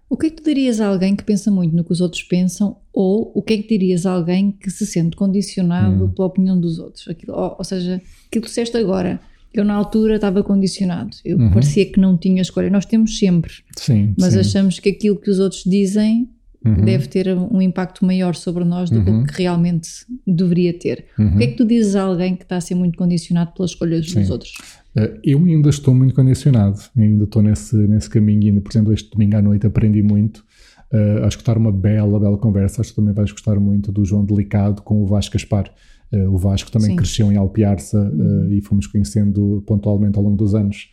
O 0.08 0.16
que 0.16 0.26
é 0.26 0.30
que 0.30 0.36
tu 0.36 0.44
dirias 0.44 0.80
a 0.80 0.88
alguém 0.88 1.14
que 1.14 1.22
pensa 1.22 1.50
muito 1.52 1.74
no 1.74 1.84
que 1.84 1.92
os 1.92 2.00
outros 2.00 2.24
pensam 2.24 2.76
ou 2.92 3.30
o 3.32 3.40
que 3.40 3.54
é 3.54 3.58
que 3.58 3.68
dirias 3.68 4.04
a 4.04 4.12
alguém 4.12 4.50
que 4.50 4.68
se 4.68 4.84
sente 4.84 5.16
condicionado 5.16 6.04
hum. 6.04 6.08
pela 6.08 6.26
opinião 6.26 6.58
dos 6.60 6.80
outros? 6.80 7.06
Aquilo, 7.06 7.32
ou, 7.32 7.56
ou, 7.58 7.64
seja, 7.64 8.02
aquilo 8.26 8.42
que 8.42 8.48
disseste 8.48 8.76
agora, 8.76 9.20
eu 9.54 9.64
na 9.64 9.74
altura 9.74 10.16
estava 10.16 10.42
condicionado, 10.42 11.16
eu 11.24 11.38
uhum. 11.38 11.50
parecia 11.52 11.86
que 11.86 12.00
não 12.00 12.16
tinha 12.16 12.42
escolha. 12.42 12.68
Nós 12.70 12.84
temos 12.84 13.18
sempre, 13.18 13.52
sim, 13.76 14.14
mas 14.18 14.32
sim. 14.32 14.40
achamos 14.40 14.80
que 14.80 14.88
aquilo 14.88 15.16
que 15.16 15.30
os 15.30 15.38
outros 15.38 15.62
dizem 15.64 16.28
uhum. 16.64 16.84
deve 16.84 17.06
ter 17.08 17.36
um 17.36 17.60
impacto 17.60 18.04
maior 18.04 18.34
sobre 18.34 18.64
nós 18.64 18.90
do 18.90 18.98
uhum. 18.98 19.24
que 19.24 19.42
realmente 19.42 19.88
deveria 20.26 20.72
ter. 20.72 21.06
O 21.18 21.38
que 21.38 21.44
é 21.44 21.46
que 21.48 21.56
tu 21.56 21.64
dizes 21.64 21.96
a 21.96 22.02
alguém 22.02 22.36
que 22.36 22.42
está 22.42 22.56
a 22.56 22.60
ser 22.60 22.74
muito 22.74 22.96
condicionado 22.96 23.52
pelas 23.52 23.70
escolhas 23.70 24.10
sim. 24.10 24.20
dos 24.20 24.30
outros? 24.30 24.52
Eh, 24.96 25.20
eu 25.24 25.44
ainda 25.44 25.70
estou 25.70 25.94
muito 25.94 26.14
condicionado, 26.14 26.80
ainda 26.96 27.24
estou 27.24 27.42
nesse, 27.42 27.76
nesse 27.76 28.10
caminho. 28.10 28.48
Ainda, 28.48 28.60
por 28.60 28.70
exemplo, 28.70 28.92
este 28.92 29.10
domingo 29.10 29.36
à 29.36 29.42
noite 29.42 29.66
aprendi 29.66 30.02
muito 30.02 30.44
uh, 30.92 31.24
a 31.24 31.28
escutar 31.28 31.56
uma 31.56 31.72
bela, 31.72 32.18
bela 32.18 32.38
conversa. 32.38 32.80
Acho 32.80 32.90
que 32.90 32.96
também 32.96 33.14
vais 33.14 33.30
gostar 33.30 33.58
muito 33.58 33.92
do 33.92 34.04
João 34.04 34.24
Delicado 34.24 34.82
com 34.82 35.02
o 35.02 35.06
Vasco 35.06 35.34
Gaspar. 35.34 35.72
Uh, 36.12 36.28
o 36.28 36.36
Vasco 36.36 36.70
também 36.70 36.90
Sim. 36.90 36.96
cresceu 36.96 37.32
em 37.32 37.36
Alpiarça 37.36 37.98
uh, 38.00 38.52
e 38.52 38.60
fomos 38.60 38.86
conhecendo 38.86 39.62
pontualmente 39.66 40.16
ao 40.18 40.24
longo 40.24 40.36
dos 40.36 40.54
anos. 40.54 40.90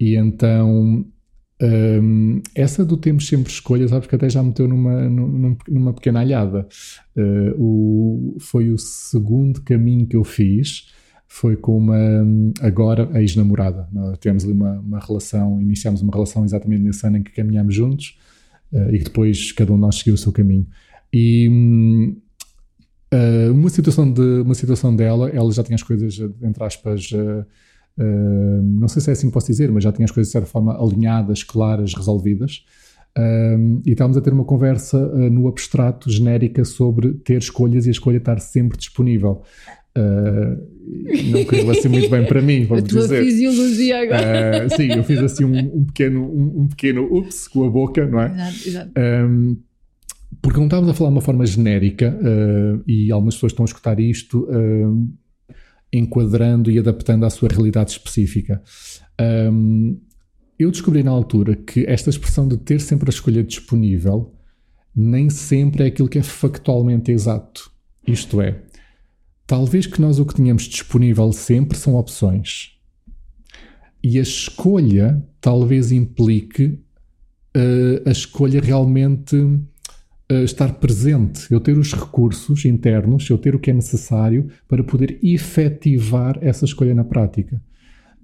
E 0.00 0.16
então, 0.16 1.04
um, 1.60 2.40
essa 2.54 2.84
do 2.84 2.96
temos 2.96 3.26
sempre 3.26 3.50
escolhas, 3.52 3.90
sabes 3.90 4.08
que 4.08 4.14
até 4.14 4.28
já 4.28 4.42
meteu 4.42 4.68
numa, 4.68 5.08
numa, 5.08 5.56
numa 5.68 5.92
pequena 5.92 6.20
alhada. 6.20 6.66
o, 7.58 8.36
foi 8.40 8.70
o 8.70 8.78
segundo 8.78 9.60
caminho 9.62 10.06
que 10.06 10.16
eu 10.16 10.24
fiz 10.24 10.86
foi 11.28 11.56
com 11.56 11.76
uma 11.76 12.26
agora 12.60 13.08
ex-namorada. 13.20 13.86
Tivemos 14.18 14.44
ali 14.44 14.52
uma, 14.54 14.80
uma 14.80 14.98
relação, 14.98 15.60
iniciámos 15.60 16.00
uma 16.00 16.12
relação 16.12 16.44
exatamente 16.44 16.82
nesse 16.82 17.06
ano 17.06 17.18
em 17.18 17.22
que 17.22 17.30
caminhámos 17.32 17.74
juntos 17.74 18.18
uh, 18.72 18.94
e 18.94 18.98
que 18.98 19.04
depois 19.04 19.52
cada 19.52 19.70
um 19.70 19.76
de 19.76 19.82
nós 19.82 19.96
seguiu 19.96 20.14
o 20.14 20.18
seu 20.18 20.32
caminho. 20.32 20.66
E 21.12 22.16
uh, 23.12 23.52
uma, 23.52 23.68
situação 23.68 24.10
de, 24.10 24.40
uma 24.40 24.54
situação 24.54 24.96
dela, 24.96 25.28
ela 25.28 25.52
já 25.52 25.62
tinha 25.62 25.76
as 25.76 25.82
coisas, 25.82 26.18
entre 26.42 26.64
aspas, 26.64 27.10
uh, 27.12 27.44
não 27.98 28.88
sei 28.88 29.02
se 29.02 29.10
é 29.10 29.12
assim 29.12 29.26
que 29.28 29.32
posso 29.32 29.48
dizer, 29.48 29.70
mas 29.70 29.84
já 29.84 29.92
tinha 29.92 30.04
as 30.04 30.10
coisas 30.10 30.28
de 30.28 30.32
certa 30.32 30.48
forma 30.48 30.76
alinhadas, 30.80 31.42
claras, 31.42 31.94
resolvidas. 31.94 32.64
e 33.84 33.90
estávamos 33.90 34.16
a 34.16 34.20
ter 34.20 34.32
uma 34.32 34.44
conversa 34.44 34.98
no 35.30 35.48
abstrato, 35.48 36.10
genérica, 36.10 36.64
sobre 36.64 37.14
ter 37.14 37.38
escolhas 37.38 37.86
e 37.86 37.88
a 37.88 37.92
escolha 37.92 38.18
estar 38.18 38.38
sempre 38.38 38.78
disponível. 38.78 39.42
Uh, 39.98 40.78
não 41.32 41.44
correu 41.44 41.70
assim 41.70 41.88
muito 41.88 42.08
bem 42.08 42.24
para 42.24 42.40
mim, 42.40 42.64
vamos 42.64 42.84
a 42.84 42.86
tua 42.86 43.02
dizer. 43.02 43.24
fisiologia 43.24 44.02
agora. 44.02 44.66
Uh, 44.66 44.76
sim, 44.76 44.92
eu 44.92 45.02
fiz 45.02 45.18
assim 45.18 45.44
um, 45.44 45.58
um 45.58 45.84
pequeno, 45.84 46.24
um, 46.24 46.62
um, 46.62 46.68
pequeno 46.68 47.04
ups 47.10 47.48
com 47.48 47.64
a 47.64 47.70
boca, 47.70 48.06
não 48.06 48.20
é? 48.20 48.26
Exato, 48.26 48.68
exato. 48.68 48.92
Um, 48.96 49.56
porque 50.40 50.58
não 50.58 50.66
estávamos 50.66 50.90
a 50.90 50.94
falar 50.94 51.10
de 51.10 51.16
uma 51.16 51.20
forma 51.20 51.44
genérica 51.46 52.16
uh, 52.16 52.82
e 52.86 53.10
algumas 53.10 53.34
pessoas 53.34 53.52
estão 53.52 53.64
a 53.64 53.66
escutar 53.66 53.98
isto 53.98 54.46
enquadrando 55.92 56.70
e 56.70 56.78
adaptando 56.78 57.24
à 57.24 57.30
sua 57.30 57.48
realidade 57.48 57.92
específica. 57.92 58.62
Um, 59.20 60.00
eu 60.58 60.70
descobri 60.70 61.02
na 61.02 61.10
altura 61.10 61.56
que 61.56 61.84
esta 61.86 62.10
expressão 62.10 62.46
de 62.46 62.56
ter 62.56 62.80
sempre 62.80 63.08
a 63.08 63.14
escolha 63.14 63.42
disponível 63.42 64.34
nem 64.94 65.30
sempre 65.30 65.84
é 65.84 65.86
aquilo 65.86 66.08
que 66.08 66.18
é 66.18 66.22
factualmente 66.22 67.12
exato. 67.12 67.70
Isto 68.06 68.40
é, 68.40 68.62
Talvez 69.48 69.86
que 69.86 69.98
nós 69.98 70.18
o 70.18 70.26
que 70.26 70.34
tenhamos 70.34 70.64
disponível 70.64 71.32
sempre 71.32 71.78
são 71.78 71.94
opções. 71.94 72.78
E 74.04 74.18
a 74.18 74.22
escolha 74.22 75.26
talvez 75.40 75.90
implique 75.90 76.78
uh, 77.56 78.06
a 78.06 78.10
escolha 78.10 78.60
realmente 78.60 79.34
uh, 80.30 80.44
estar 80.44 80.74
presente, 80.74 81.50
eu 81.50 81.60
ter 81.60 81.76
os 81.76 81.92
recursos 81.92 82.64
internos, 82.64 83.28
eu 83.30 83.38
ter 83.38 83.54
o 83.54 83.58
que 83.58 83.70
é 83.70 83.74
necessário 83.74 84.48
para 84.66 84.84
poder 84.84 85.18
efetivar 85.22 86.38
essa 86.40 86.64
escolha 86.64 86.94
na 86.94 87.04
prática. 87.04 87.60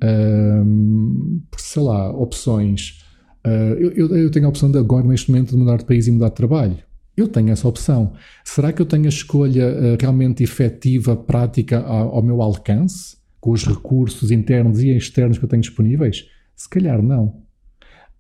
Uh, 0.02 1.40
sei 1.56 1.82
lá, 1.82 2.10
opções. 2.10 3.02
Uh, 3.46 3.74
eu, 3.78 4.16
eu, 4.16 4.30
tenho 4.30 4.46
a 4.46 4.48
opção 4.48 4.70
de 4.70 4.78
agora, 4.78 5.06
neste 5.06 5.30
momento, 5.30 5.50
de 5.50 5.56
mudar 5.56 5.76
de 5.76 5.84
país 5.84 6.06
e 6.06 6.10
mudar 6.10 6.28
de 6.28 6.34
trabalho. 6.34 6.78
Eu 7.16 7.28
tenho 7.28 7.50
essa 7.50 7.68
opção. 7.68 8.12
Será 8.44 8.72
que 8.72 8.82
eu 8.82 8.86
tenho 8.86 9.04
a 9.06 9.08
escolha 9.08 9.68
uh, 9.68 9.96
realmente 10.00 10.42
efetiva, 10.42 11.16
prática 11.16 11.78
ao, 11.78 12.16
ao, 12.16 12.22
meu 12.22 12.42
alcance, 12.42 13.16
com 13.40 13.52
os 13.52 13.64
recursos 13.64 14.30
internos 14.30 14.82
e 14.82 14.90
externos 14.90 15.38
que 15.38 15.44
eu 15.44 15.48
tenho 15.48 15.62
disponíveis? 15.62 16.26
Se 16.56 16.68
calhar 16.68 17.00
não. 17.02 17.42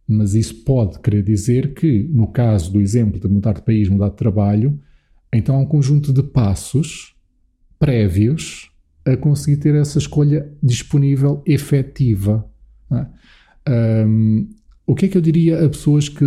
Mas 0.06 0.34
isso 0.34 0.62
pode 0.64 0.98
querer 1.00 1.22
dizer 1.22 1.72
que, 1.74 2.08
no 2.12 2.26
caso 2.26 2.72
do 2.72 2.80
exemplo 2.80 3.18
de 3.18 3.26
mudar 3.26 3.54
de 3.54 3.62
país, 3.62 3.88
mudar 3.88 4.10
de 4.10 4.16
trabalho, 4.16 4.78
então 5.32 5.56
há 5.56 5.58
um 5.58 5.66
conjunto 5.66 6.12
de 6.12 6.22
passos 6.22 7.14
prévios 7.78 8.70
a 9.04 9.16
conseguir 9.16 9.58
ter 9.58 9.74
essa 9.74 9.98
escolha 9.98 10.50
disponível, 10.62 11.42
efetiva. 11.46 12.48
É? 12.90 14.06
Um, 14.06 14.48
o 14.86 14.94
que 14.94 15.06
é 15.06 15.08
que 15.08 15.16
eu 15.16 15.22
diria 15.22 15.64
a 15.64 15.68
pessoas 15.68 16.08
que 16.08 16.24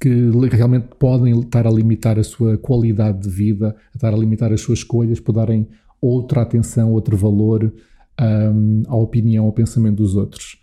que 0.00 0.30
realmente 0.50 0.88
podem 0.98 1.38
estar 1.40 1.66
a 1.66 1.70
limitar 1.70 2.18
a 2.18 2.24
sua 2.24 2.56
qualidade 2.56 3.20
de 3.20 3.28
vida, 3.28 3.76
a 3.92 3.96
estar 3.96 4.14
a 4.14 4.16
limitar 4.16 4.50
as 4.50 4.62
suas 4.62 4.78
escolhas 4.78 5.20
por 5.20 5.32
darem 5.32 5.68
outra 6.00 6.40
atenção, 6.40 6.90
outro 6.90 7.18
valor 7.18 7.70
um, 8.18 8.82
à 8.88 8.96
opinião, 8.96 9.44
ao 9.44 9.52
pensamento 9.52 9.96
dos 9.96 10.16
outros. 10.16 10.58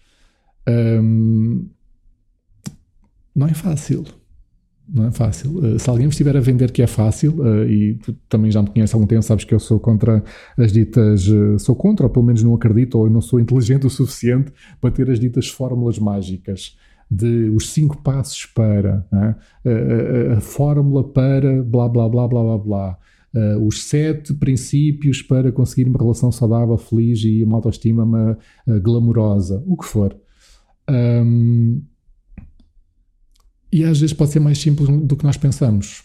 Um, 0.68 1.70
não 3.38 3.47
é 3.47 3.53
fácil. 3.53 4.03
Não 4.89 5.05
é 5.05 5.11
fácil. 5.11 5.59
Uh, 5.59 5.77
se 5.77 5.88
alguém 5.89 6.07
estiver 6.07 6.35
a 6.35 6.39
vender 6.39 6.71
que 6.71 6.81
é 6.81 6.88
fácil, 6.88 7.39
uh, 7.39 7.69
e 7.69 7.95
tu 7.95 8.13
também 8.27 8.49
já 8.49 8.63
me 8.63 8.69
conheces 8.69 8.95
há 8.95 8.97
algum 8.97 9.05
tempo, 9.05 9.21
sabes 9.21 9.43
que 9.43 9.53
eu 9.53 9.59
sou 9.59 9.79
contra 9.79 10.23
as 10.57 10.71
ditas, 10.71 11.27
uh, 11.27 11.59
sou 11.59 11.75
contra, 11.75 12.07
ou 12.07 12.09
pelo 12.09 12.25
menos 12.25 12.41
não 12.41 12.55
acredito, 12.55 12.97
ou 12.97 13.05
eu 13.05 13.11
não 13.11 13.21
sou 13.21 13.39
inteligente 13.39 13.85
o 13.85 13.89
suficiente 13.89 14.51
para 14.81 14.89
ter 14.89 15.09
as 15.11 15.19
ditas 15.19 15.49
fórmulas 15.49 15.99
mágicas 15.99 16.75
de 17.11 17.49
os 17.49 17.69
cinco 17.69 18.01
passos 18.01 18.45
para, 18.47 19.05
é? 19.13 19.17
a, 19.17 20.33
a, 20.33 20.38
a, 20.38 20.41
fórmula 20.41 21.03
para 21.03 21.63
blá 21.63 21.88
blá 21.88 22.09
blá 22.09 22.27
blá 22.27 22.43
blá 22.43 22.57
blá. 22.57 22.97
Uh, 23.35 23.67
os 23.67 23.83
sete 23.83 24.33
princípios 24.33 25.21
para 25.21 25.51
conseguir 25.51 25.88
uma 25.88 25.99
relação 25.99 26.31
saudável, 26.31 26.77
feliz 26.77 27.19
e 27.23 27.43
uma 27.43 27.57
autoestima 27.57 28.03
uma, 28.03 28.38
uh, 28.65 28.81
glamourosa, 28.81 29.63
o 29.67 29.77
que 29.77 29.85
for. 29.85 30.17
Um, 30.89 31.83
e 33.72 33.84
às 33.84 33.99
vezes 33.99 34.13
pode 34.13 34.32
ser 34.32 34.39
mais 34.39 34.57
simples 34.57 34.88
do 34.88 35.15
que 35.15 35.24
nós 35.24 35.38
pensamos. 35.38 36.03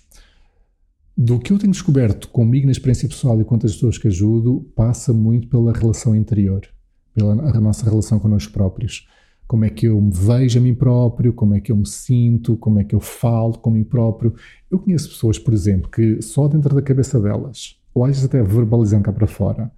Do 1.17 1.39
que 1.39 1.53
eu 1.53 1.59
tenho 1.59 1.73
descoberto 1.73 2.29
comigo 2.29 2.67
na 2.67 2.73
experiência 2.73 3.09
pessoal 3.09 3.41
e 3.41 3.45
com 3.45 3.55
as 3.57 3.73
pessoas 3.73 3.99
que 3.99 4.09
ajudo, 4.09 4.67
passa 4.75 5.13
muito 5.13 5.49
pela 5.49 5.73
relação 5.73 6.15
interior, 6.15 6.66
pela 7.15 7.35
nossa 7.35 7.85
relação 7.85 8.19
connosco 8.19 8.53
próprios 8.53 9.07
como 9.53 9.66
é 9.66 9.69
que 9.69 9.86
eu 9.86 10.01
me 10.01 10.11
vejo 10.11 10.59
a 10.59 10.62
mim 10.62 10.74
próprio, 10.74 11.31
como 11.31 11.55
é 11.55 11.61
que 11.61 11.70
eu 11.70 11.77
me 11.77 11.86
sinto, 11.86 12.57
como 12.57 12.81
é 12.81 12.85
que 12.85 12.95
eu 12.95 13.01
falo 13.01 13.59
com 13.59 13.70
mim 13.70 13.85
próprio. 13.85 14.35
Eu 14.70 14.78
conheço 14.78 15.11
pessoas, 15.11 15.39
por 15.39 15.53
exemplo, 15.53 15.91
que 15.91 16.23
só 16.23 16.49
dentro 16.49 16.74
da 16.74 16.81
cabeça 16.81 17.20
delas, 17.20 17.78
ou 17.93 18.03
às 18.03 18.12
vezes 18.12 18.24
até 18.24 18.43
verbalizam 18.43 19.03
cá 19.03 19.12
para 19.12 19.27
fora, 19.27 19.70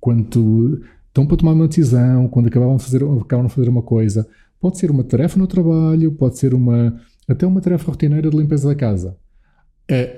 quando 0.00 0.80
estão 1.06 1.26
para 1.26 1.36
tomar 1.36 1.52
uma 1.52 1.68
decisão, 1.68 2.28
quando 2.28 2.46
acabavam 2.46 2.78
de 2.78 2.84
fazer, 2.84 3.04
acabam 3.04 3.46
de 3.46 3.52
fazer 3.52 3.68
uma 3.68 3.82
coisa, 3.82 4.26
pode 4.58 4.78
ser 4.78 4.90
uma 4.90 5.04
tarefa 5.04 5.38
no 5.38 5.46
trabalho, 5.46 6.12
pode 6.12 6.38
ser 6.38 6.54
uma 6.54 6.98
até 7.28 7.46
uma 7.46 7.60
tarefa 7.60 7.90
rotineira 7.90 8.30
de 8.30 8.36
limpeza 8.36 8.68
da 8.68 8.74
casa. 8.74 9.16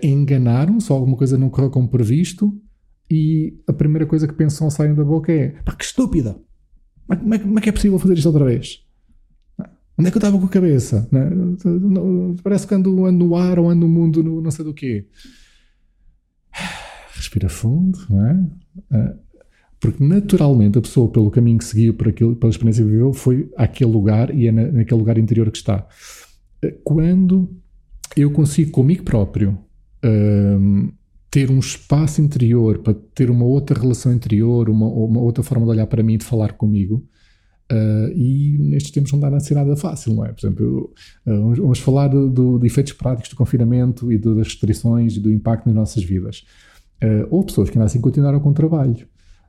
Enganaram-se, 0.03 0.93
alguma 0.93 1.17
coisa 1.17 1.39
não 1.39 1.49
correu 1.49 1.71
como 1.71 1.89
previsto, 1.89 2.53
e 3.11 3.59
a 3.67 3.73
primeira 3.73 4.07
coisa 4.07 4.27
que 4.27 4.35
pensam 4.35 4.71
saem 4.71 4.95
da 4.95 5.05
boca 5.05 5.33
é: 5.33 5.49
pá, 5.65 5.75
que 5.75 5.85
estúpida! 5.85 6.37
Como 7.07 7.35
é, 7.35 7.39
como 7.39 7.59
é 7.59 7.63
que 7.63 7.69
é 7.69 7.73
possível 7.73 7.99
fazer 7.99 8.15
isto 8.15 8.27
outra 8.27 8.45
vez? 8.45 8.85
Onde 9.99 10.09
é 10.09 10.11
que 10.11 10.17
eu 10.17 10.21
estava 10.21 10.39
com 10.39 10.47
a 10.47 10.49
cabeça? 10.49 11.07
Né? 11.13 11.31
Parece 12.43 12.67
que 12.67 12.75
ando, 12.75 13.05
ando 13.05 13.25
no 13.27 13.37
ar 13.37 13.59
ou 13.59 13.69
ando 13.69 13.87
no 13.87 13.93
mundo, 13.93 14.23
no, 14.23 14.41
não 14.41 14.51
sei 14.51 14.65
do 14.65 14.73
quê. 14.73 15.07
Respira 17.15 17.49
fundo, 17.49 17.99
não 18.09 18.27
é? 18.27 18.47
Ah, 18.91 19.15
porque 19.79 20.03
naturalmente 20.03 20.79
a 20.79 20.83
pessoa, 20.83 21.11
pelo 21.11 21.31
caminho 21.31 21.59
que 21.59 21.65
seguiu, 21.65 21.95
por 21.95 22.09
aquilo, 22.09 22.35
pela 22.37 22.51
experiência 22.51 22.85
que 22.85 22.91
viveu, 22.91 23.13
foi 23.13 23.51
àquele 23.57 23.91
lugar 23.91 24.35
e 24.35 24.49
é 24.49 24.53
na, 24.53 24.73
naquele 24.73 24.99
lugar 24.99 25.19
interior 25.19 25.51
que 25.51 25.59
está. 25.59 25.87
Quando 26.85 27.49
eu 28.17 28.31
consigo 28.31 28.71
comigo 28.71 29.03
próprio 29.03 29.59
um, 30.05 30.93
ter 31.31 31.51
um 31.51 31.59
espaço 31.59 32.21
interior 32.21 32.79
para 32.79 32.95
ter 33.15 33.31
uma 33.31 33.45
outra 33.45 33.81
relação 33.81 34.13
interior, 34.13 34.69
uma, 34.69 34.87
uma 34.87 35.21
outra 35.21 35.43
forma 35.43 35.65
de 35.65 35.71
olhar 35.71 35.87
para 35.87 36.03
mim 36.03 36.15
e 36.15 36.19
de 36.19 36.25
falar 36.25 36.53
comigo, 36.53 37.07
Uh, 37.73 38.13
e 38.15 38.59
nestes 38.59 38.91
tempos 38.91 39.13
não 39.13 39.21
dá 39.21 39.35
a 39.35 39.41
ser 39.41 39.55
nada 39.55 39.75
fácil, 39.75 40.13
não 40.13 40.27
é? 40.27 40.33
Por 40.33 40.47
exemplo, 40.47 40.93
uh, 41.27 41.55
vamos 41.55 41.79
falar 41.79 42.09
do, 42.09 42.29
do, 42.29 42.59
de 42.59 42.67
efeitos 42.67 42.93
práticos 42.93 43.31
do 43.31 43.37
confinamento 43.37 44.13
e 44.13 44.19
do, 44.19 44.35
das 44.35 44.49
restrições 44.49 45.17
e 45.17 45.21
do 45.21 45.33
impacto 45.33 45.67
nas 45.67 45.75
nossas 45.75 46.05
vidas. 46.05 46.45
Uh, 47.03 47.27
ou 47.31 47.43
pessoas 47.43 47.71
que 47.71 47.79
ainda 47.79 47.87
assim 47.87 48.01
continuaram 48.01 48.41
com 48.41 48.51
o 48.51 48.53
trabalho. 48.53 49.07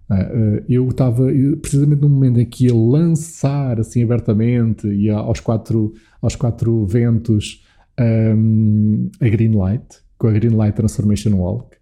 Uh, 0.09 0.63
eu 0.67 0.87
estava 0.89 1.27
precisamente 1.61 2.01
no 2.01 2.09
momento 2.09 2.39
em 2.39 2.45
que 2.45 2.65
ia 2.65 2.75
lançar 2.75 3.79
assim 3.79 4.03
abertamente 4.03 4.87
e 4.87 5.09
aos 5.09 5.39
quatro, 5.39 5.93
aos 6.21 6.35
quatro 6.35 6.85
ventos 6.85 7.65
um, 7.99 9.09
a 9.19 9.27
Greenlight, 9.27 9.85
com 10.17 10.27
a 10.27 10.31
Greenlight 10.31 10.75
Transformation 10.75 11.35
Walk, 11.35 11.77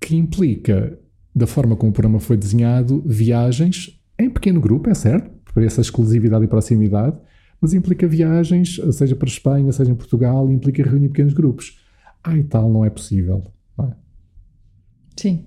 que 0.00 0.16
implica, 0.16 0.98
da 1.34 1.46
forma 1.46 1.76
como 1.76 1.90
o 1.90 1.92
programa 1.92 2.20
foi 2.20 2.36
desenhado, 2.36 3.02
viagens 3.06 4.00
em 4.18 4.30
pequeno 4.30 4.60
grupo, 4.60 4.90
é 4.90 4.94
certo, 4.94 5.30
para 5.52 5.64
essa 5.64 5.80
exclusividade 5.80 6.44
e 6.44 6.48
proximidade, 6.48 7.18
mas 7.60 7.72
implica 7.72 8.06
viagens, 8.06 8.80
seja 8.92 9.16
para 9.16 9.28
Espanha, 9.28 9.72
seja 9.72 9.90
em 9.90 9.94
Portugal, 9.94 10.50
implica 10.50 10.82
reunir 10.82 11.08
pequenos 11.08 11.32
grupos. 11.32 11.80
Ah, 12.22 12.36
e 12.36 12.44
tal, 12.44 12.70
não 12.70 12.84
é 12.84 12.90
possível. 12.90 13.42
Não 13.76 13.86
é? 13.86 13.92
Sim. 15.16 15.46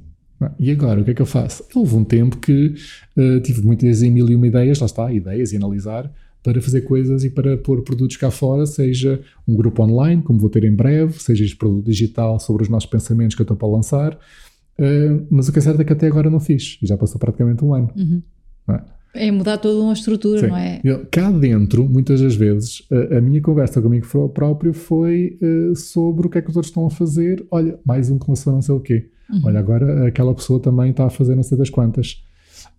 E 0.59 0.71
agora, 0.71 1.01
o 1.01 1.03
que 1.03 1.11
é 1.11 1.13
que 1.13 1.21
eu 1.21 1.25
faço? 1.25 1.63
Houve 1.73 1.95
um 1.95 2.03
tempo 2.03 2.37
que 2.37 2.75
uh, 3.17 3.39
tive 3.41 3.61
muitas 3.63 4.01
e 4.01 4.09
mil 4.09 4.29
e 4.29 4.35
uma 4.35 4.47
ideias, 4.47 4.79
lá 4.79 4.85
está, 4.85 5.11
ideias 5.11 5.51
e 5.51 5.57
analisar, 5.57 6.11
para 6.43 6.61
fazer 6.61 6.81
coisas 6.81 7.23
e 7.23 7.29
para 7.29 7.57
pôr 7.57 7.83
produtos 7.83 8.15
cá 8.17 8.29
fora, 8.29 8.65
seja 8.65 9.19
um 9.47 9.55
grupo 9.55 9.83
online, 9.83 10.21
como 10.21 10.39
vou 10.39 10.49
ter 10.49 10.63
em 10.63 10.73
breve, 10.73 11.21
seja 11.21 11.43
este 11.43 11.57
produto 11.57 11.85
digital 11.85 12.39
sobre 12.39 12.63
os 12.63 12.69
nossos 12.69 12.89
pensamentos 12.89 13.35
que 13.35 13.41
eu 13.41 13.43
estou 13.43 13.57
para 13.57 13.67
lançar. 13.67 14.13
Uh, 14.79 15.25
mas 15.29 15.47
o 15.47 15.51
que 15.51 15.59
é 15.59 15.61
certo 15.61 15.81
é 15.81 15.83
que 15.83 15.93
até 15.93 16.05
agora 16.05 16.29
não 16.29 16.39
fiz, 16.39 16.77
e 16.81 16.87
já 16.87 16.95
passou 16.95 17.19
praticamente 17.19 17.65
um 17.65 17.73
ano. 17.73 17.91
Uhum. 17.97 18.21
É? 18.69 19.27
é? 19.27 19.31
mudar 19.31 19.57
toda 19.57 19.81
uma 19.81 19.93
estrutura, 19.93 20.41
Sim. 20.41 20.47
não 20.47 20.57
é? 20.57 20.79
Eu, 20.83 21.05
cá 21.09 21.31
dentro, 21.31 21.83
muitas 21.89 22.21
das 22.21 22.35
vezes, 22.35 22.83
a, 22.91 23.17
a, 23.17 23.21
minha 23.21 23.41
conversa 23.41 23.81
comigo 23.81 24.29
próprio 24.29 24.71
foi 24.71 25.39
uh, 25.41 25.75
sobre 25.75 26.27
o 26.27 26.29
que 26.29 26.37
é 26.37 26.41
que 26.43 26.49
os 26.51 26.55
outros 26.55 26.69
estão 26.69 26.85
a 26.85 26.91
fazer. 26.91 27.43
Olha, 27.49 27.79
mais 27.83 28.11
um 28.11 28.19
que 28.19 28.27
não 28.27 28.61
sei 28.61 28.75
o 28.75 28.79
quê. 28.79 29.09
Uhum. 29.29 29.41
Olha, 29.45 29.59
agora 29.59 30.07
aquela 30.07 30.33
pessoa 30.33 30.59
também 30.59 30.91
está 30.91 31.05
a 31.05 31.09
fazer 31.09 31.35
não 31.35 31.43
sei 31.43 31.57
das 31.57 31.69
quantas. 31.69 32.23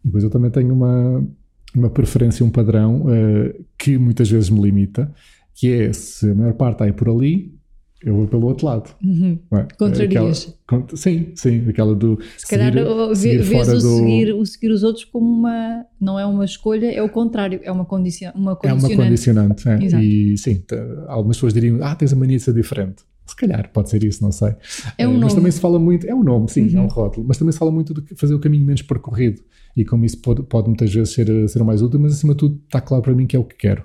E 0.04 0.06
depois 0.06 0.24
eu 0.24 0.30
também 0.30 0.50
tenho 0.50 0.74
uma, 0.74 1.26
uma 1.74 1.90
preferência, 1.90 2.44
um 2.44 2.50
padrão 2.50 3.02
uh, 3.02 3.64
que 3.76 3.98
muitas 3.98 4.30
vezes 4.30 4.50
me 4.50 4.60
limita, 4.60 5.12
que 5.54 5.72
é 5.72 5.92
se 5.92 6.30
a 6.30 6.34
maior 6.34 6.54
parte 6.54 6.74
está 6.74 6.84
aí 6.84 6.92
por 6.92 7.08
ali, 7.08 7.58
eu 8.02 8.14
vou 8.14 8.28
pelo 8.28 8.46
outro 8.46 8.66
lado. 8.66 8.90
Uhum. 9.04 9.38
É? 9.52 9.66
Contrarias. 9.76 10.56
Aquela, 10.66 10.86
sim, 10.94 11.32
sim, 11.34 11.68
aquela 11.68 11.94
do. 11.94 12.18
Se 12.36 12.46
calhar 12.46 12.72
seguir, 13.14 13.42
vês 13.42 13.68
o, 13.68 13.72
do... 13.72 13.80
seguir, 13.80 14.32
o 14.34 14.46
seguir 14.46 14.70
os 14.70 14.82
outros 14.84 15.04
como 15.04 15.26
uma. 15.26 15.84
Não 16.00 16.18
é 16.18 16.24
uma 16.24 16.44
escolha, 16.44 16.92
é 16.92 17.02
o 17.02 17.08
contrário, 17.08 17.60
é 17.64 17.72
uma, 17.72 17.84
condicion, 17.84 18.30
uma 18.36 18.54
condicionante. 18.54 18.92
É 18.92 18.96
uma 18.96 19.04
condicionante, 19.04 19.68
é. 19.68 20.00
E 20.00 20.38
sim, 20.38 20.62
algumas 21.08 21.36
pessoas 21.36 21.52
diriam, 21.52 21.78
ah, 21.82 21.94
tens 21.96 22.12
a 22.12 22.16
mania 22.16 22.36
de 22.36 22.42
ser 22.44 22.54
diferente. 22.54 23.02
Se 23.38 23.46
calhar 23.46 23.70
pode 23.72 23.88
ser 23.88 24.02
isso, 24.02 24.22
não 24.22 24.32
sei. 24.32 24.52
É 24.96 25.06
um 25.06 25.12
uh, 25.12 25.14
mas 25.14 25.20
nome. 25.20 25.34
também 25.36 25.52
se 25.52 25.60
fala 25.60 25.78
muito, 25.78 26.06
é 26.06 26.14
um 26.14 26.24
nome, 26.24 26.50
sim, 26.50 26.66
uhum. 26.66 26.78
é 26.78 26.80
um 26.82 26.88
rótulo, 26.88 27.24
mas 27.26 27.38
também 27.38 27.52
se 27.52 27.58
fala 27.58 27.70
muito 27.70 27.94
de 27.94 28.14
fazer 28.16 28.34
o 28.34 28.40
caminho 28.40 28.66
menos 28.66 28.82
percorrido 28.82 29.40
e 29.76 29.84
como 29.84 30.04
isso 30.04 30.18
pode, 30.18 30.42
pode 30.42 30.66
muitas 30.66 30.92
vezes 30.92 31.14
ser, 31.14 31.48
ser 31.48 31.62
o 31.62 31.64
mais 31.64 31.80
útil, 31.80 32.00
mas 32.00 32.14
acima 32.14 32.32
de 32.32 32.38
tudo 32.38 32.60
está 32.64 32.80
claro 32.80 33.02
para 33.02 33.14
mim 33.14 33.28
que 33.28 33.36
é 33.36 33.38
o 33.38 33.44
que 33.44 33.54
quero. 33.54 33.84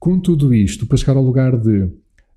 Com 0.00 0.18
tudo 0.18 0.52
isto, 0.52 0.84
para 0.84 0.98
chegar 0.98 1.16
ao 1.16 1.22
lugar 1.22 1.56
de 1.56 1.88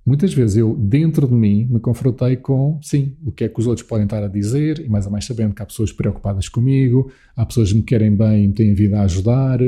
muitas 0.05 0.31
vezes 0.35 0.57
eu, 0.57 0.75
dentro 0.75 1.27
de 1.27 1.33
mim, 1.33 1.67
me 1.67 1.79
confrontei 1.79 2.35
com, 2.35 2.79
sim, 2.79 3.15
o 3.25 3.31
que 3.31 3.45
é 3.45 3.49
que 3.49 3.59
os 3.59 3.65
outros 3.65 3.87
podem 3.87 4.03
estar 4.03 4.23
a 4.23 4.27
dizer, 4.27 4.85
e 4.85 4.87
mais 4.87 5.07
ou 5.07 5.11
mais 5.11 5.25
sabendo 5.25 5.55
que 5.55 5.63
há 5.63 5.65
pessoas 5.65 5.91
preocupadas 5.91 6.47
comigo, 6.47 7.11
há 7.35 7.43
pessoas 7.43 7.71
que 7.71 7.77
me 7.79 7.83
querem 7.83 8.15
bem 8.15 8.43
e 8.43 8.47
me 8.49 8.53
têm 8.53 8.75
vida 8.75 8.99
a 8.99 9.03
ajudar, 9.05 9.59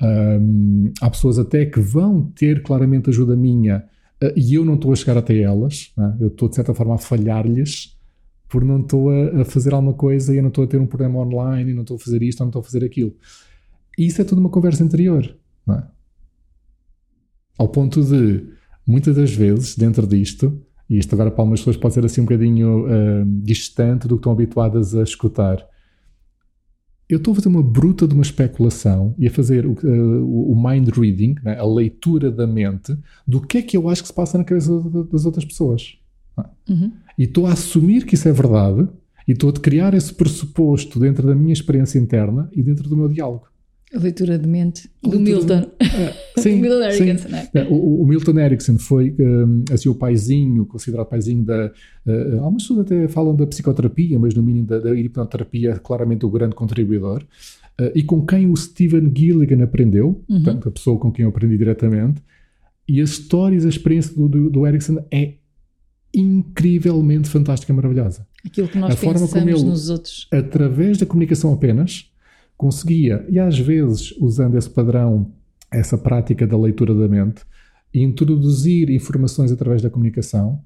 hum, 0.00 0.92
há 1.00 1.10
pessoas 1.10 1.40
até 1.40 1.66
que 1.66 1.80
vão 1.80 2.22
ter 2.36 2.62
claramente 2.62 3.10
ajuda 3.10 3.34
minha 3.34 3.84
e 4.36 4.54
eu 4.54 4.64
não 4.64 4.74
estou 4.74 4.92
a 4.92 4.96
chegar 4.96 5.16
até 5.16 5.38
elas, 5.38 5.92
né? 5.96 6.16
eu 6.20 6.28
estou 6.28 6.48
de 6.48 6.54
certa 6.54 6.74
forma 6.74 6.94
a 6.94 6.98
falhar-lhes 6.98 7.98
por 8.50 8.64
não 8.64 8.80
estou 8.80 9.10
a, 9.10 9.42
a, 9.42 9.44
fazer 9.44 9.72
alguma 9.72 9.94
coisa 9.94 10.34
e 10.34 10.38
eu 10.38 10.42
não 10.42 10.48
estou 10.48 10.64
a 10.64 10.66
ter 10.66 10.78
um 10.78 10.86
problema 10.86 11.20
online 11.20 11.70
e 11.70 11.74
não 11.74 11.82
estou 11.82 11.96
a 11.96 12.00
fazer 12.00 12.20
isto 12.22 12.40
ou 12.40 12.46
não 12.46 12.50
estou 12.50 12.60
a 12.60 12.64
fazer 12.64 12.84
aquilo. 12.84 13.14
E 13.96 14.06
isso 14.06 14.20
é 14.20 14.24
tudo 14.24 14.40
uma 14.40 14.50
conversa 14.50 14.82
interior, 14.82 15.34
é? 15.70 15.82
Ao 17.56 17.68
ponto 17.68 18.02
de, 18.02 18.44
muitas 18.86 19.14
das 19.14 19.32
vezes, 19.32 19.76
dentro 19.76 20.06
disto, 20.06 20.60
e 20.88 20.98
isto 20.98 21.14
agora 21.14 21.30
para 21.30 21.42
algumas 21.42 21.60
pessoas 21.60 21.76
pode 21.76 21.94
ser 21.94 22.04
assim 22.04 22.22
um 22.22 22.24
bocadinho 22.24 22.86
uh, 22.86 23.24
distante 23.42 24.08
do 24.08 24.16
que 24.16 24.20
estão 24.20 24.32
habituadas 24.32 24.94
a 24.94 25.02
escutar, 25.02 25.64
eu 27.10 27.18
estou 27.18 27.32
a 27.32 27.34
fazer 27.34 27.48
uma 27.48 27.62
bruta 27.62 28.06
de 28.06 28.14
uma 28.14 28.22
especulação 28.22 29.14
e 29.18 29.26
a 29.26 29.30
fazer 29.30 29.66
o, 29.66 29.72
uh, 29.72 30.52
o 30.52 30.68
mind 30.68 30.88
reading, 30.88 31.34
né, 31.42 31.58
a 31.58 31.66
leitura 31.66 32.30
da 32.30 32.46
mente, 32.46 32.96
do 33.26 33.40
que 33.40 33.58
é 33.58 33.62
que 33.62 33.76
eu 33.76 33.88
acho 33.88 34.02
que 34.02 34.08
se 34.08 34.14
passa 34.14 34.38
na 34.38 34.44
cabeça 34.44 34.70
das 35.10 35.26
outras 35.26 35.44
pessoas. 35.44 35.96
Uhum. 36.68 36.92
E 37.18 37.24
estou 37.24 37.46
a 37.46 37.52
assumir 37.52 38.06
que 38.06 38.14
isso 38.14 38.28
é 38.28 38.32
verdade 38.32 38.88
e 39.26 39.32
estou 39.32 39.50
a 39.50 39.52
criar 39.52 39.92
esse 39.94 40.14
pressuposto 40.14 40.98
dentro 40.98 41.26
da 41.26 41.34
minha 41.34 41.52
experiência 41.52 41.98
interna 41.98 42.48
e 42.52 42.62
dentro 42.62 42.88
do 42.88 42.96
meu 42.96 43.08
diálogo. 43.08 43.49
A 43.92 43.98
leitura 43.98 44.38
de 44.38 44.46
mente 44.46 44.88
do 45.02 45.18
Milton. 45.18 45.66
É, 45.80 46.14
sim, 46.40 46.60
Milton 46.60 46.84
Erickson, 46.84 47.28
sim. 47.28 47.48
É? 47.54 47.62
O, 47.64 48.02
o, 48.02 48.06
Milton 48.06 48.38
Erickson 48.38 48.78
foi 48.78 49.14
um, 49.18 49.64
assim, 49.72 49.88
o 49.88 49.94
paizinho, 49.94 50.64
considerado 50.64 51.06
paizinho 51.06 51.44
da. 51.44 51.72
Uh, 52.06 52.38
algumas 52.38 52.62
pessoas 52.62 52.80
até 52.80 53.08
falam 53.08 53.34
da 53.34 53.46
psicoterapia, 53.46 54.16
mas 54.18 54.32
no 54.32 54.42
mínimo 54.44 54.66
da, 54.66 54.78
da 54.78 54.94
hipnoterapia, 54.94 55.72
é 55.72 55.78
claramente 55.78 56.24
o 56.24 56.30
grande 56.30 56.54
contribuidor. 56.54 57.24
Uh, 57.80 57.90
e 57.94 58.02
com 58.04 58.24
quem 58.24 58.48
o 58.48 58.56
Stephen 58.56 59.12
Gilligan 59.14 59.64
aprendeu, 59.64 60.22
uhum. 60.28 60.42
portanto, 60.42 60.68
a 60.68 60.72
pessoa 60.72 60.98
com 60.98 61.10
quem 61.10 61.24
eu 61.24 61.30
aprendi 61.30 61.58
diretamente. 61.58 62.22
E 62.86 63.00
as 63.00 63.10
histórias, 63.10 63.66
a 63.66 63.68
experiência 63.68 64.14
do, 64.14 64.28
do, 64.28 64.50
do 64.50 64.66
Erickson 64.66 65.04
é 65.10 65.34
incrivelmente 66.14 67.28
fantástica 67.28 67.72
e 67.72 67.76
maravilhosa. 67.76 68.26
Aquilo 68.44 68.68
que 68.68 68.78
nós 68.78 68.94
a 68.94 68.96
forma 68.96 69.28
como 69.28 69.48
ele, 69.48 69.62
nos 69.64 69.90
outros. 69.90 70.28
Através 70.32 70.98
da 70.98 71.06
comunicação 71.06 71.52
apenas, 71.52 72.09
conseguia, 72.60 73.24
e 73.30 73.38
às 73.38 73.58
vezes 73.58 74.12
usando 74.20 74.58
esse 74.58 74.68
padrão, 74.68 75.32
essa 75.72 75.96
prática 75.96 76.46
da 76.46 76.58
leitura 76.58 76.94
da 76.94 77.08
mente, 77.08 77.40
introduzir 77.94 78.90
informações 78.90 79.50
através 79.50 79.80
da 79.80 79.88
comunicação 79.88 80.60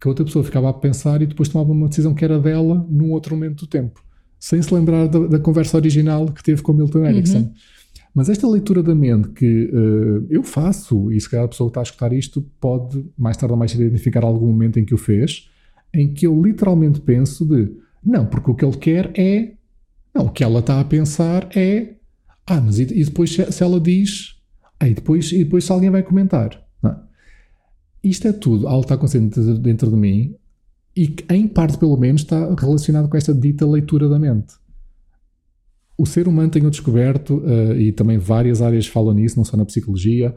que 0.00 0.06
a 0.06 0.10
outra 0.10 0.24
pessoa 0.24 0.44
ficava 0.44 0.70
a 0.70 0.72
pensar 0.72 1.20
e 1.20 1.26
depois 1.26 1.48
tomava 1.48 1.72
uma 1.72 1.88
decisão 1.88 2.14
que 2.14 2.24
era 2.24 2.38
dela 2.38 2.86
num 2.88 3.10
outro 3.10 3.34
momento 3.34 3.64
do 3.64 3.66
tempo, 3.66 4.00
sem 4.38 4.62
se 4.62 4.72
lembrar 4.72 5.08
da, 5.08 5.26
da 5.26 5.38
conversa 5.40 5.76
original 5.76 6.26
que 6.26 6.40
teve 6.40 6.62
com 6.62 6.72
Milton 6.72 7.04
Erickson. 7.04 7.38
Uhum. 7.38 7.52
Mas 8.14 8.28
esta 8.28 8.48
leitura 8.48 8.80
da 8.80 8.94
mente 8.94 9.30
que 9.30 9.70
uh, 9.72 10.26
eu 10.30 10.44
faço, 10.44 11.10
e 11.10 11.20
se 11.20 11.28
calhar 11.28 11.46
a 11.46 11.48
pessoa 11.48 11.68
que 11.68 11.72
está 11.72 11.80
a 11.80 11.82
escutar 11.82 12.12
isto 12.12 12.46
pode 12.60 13.04
mais 13.18 13.36
tarde 13.36 13.52
ou 13.52 13.58
mais 13.58 13.74
identificar 13.74 14.22
algum 14.22 14.46
momento 14.46 14.78
em 14.78 14.84
que 14.84 14.94
o 14.94 14.98
fez, 14.98 15.50
em 15.92 16.14
que 16.14 16.28
eu 16.28 16.40
literalmente 16.40 17.00
penso 17.00 17.44
de 17.44 17.72
não, 18.04 18.24
porque 18.24 18.50
o 18.52 18.54
que 18.54 18.64
ele 18.64 18.76
quer 18.76 19.10
é. 19.18 19.52
Não, 20.14 20.26
o 20.26 20.30
que 20.30 20.42
ela 20.42 20.60
está 20.60 20.80
a 20.80 20.84
pensar 20.84 21.48
é. 21.56 21.94
Ah, 22.46 22.60
mas 22.60 22.78
e, 22.78 22.82
e 22.82 23.04
depois 23.04 23.32
se, 23.32 23.52
se, 23.52 23.62
ela 23.62 23.80
diz. 23.80 24.36
Ah, 24.78 24.88
e 24.88 24.94
depois, 24.94 25.30
e 25.32 25.44
depois 25.44 25.64
se 25.64 25.72
alguém 25.72 25.90
vai 25.90 26.02
comentar. 26.02 26.62
Não. 26.82 27.00
Isto 28.02 28.28
é 28.28 28.32
tudo, 28.32 28.66
algo 28.66 28.82
está 28.82 28.94
acontecendo 28.94 29.58
dentro 29.58 29.90
de 29.90 29.96
mim 29.96 30.34
e 30.96 31.14
em 31.30 31.46
parte, 31.46 31.78
pelo 31.78 31.96
menos, 31.96 32.22
está 32.22 32.54
relacionado 32.54 33.08
com 33.08 33.16
esta 33.16 33.32
dita 33.32 33.66
leitura 33.66 34.08
da 34.08 34.18
mente 34.18 34.54
o 36.00 36.06
ser 36.06 36.26
humano 36.26 36.50
tem 36.50 36.66
descoberto, 36.70 37.36
uh, 37.36 37.78
e 37.78 37.92
também 37.92 38.16
várias 38.16 38.62
áreas 38.62 38.86
falam 38.86 39.12
nisso, 39.12 39.36
não 39.36 39.44
só 39.44 39.54
na 39.54 39.66
psicologia, 39.66 40.34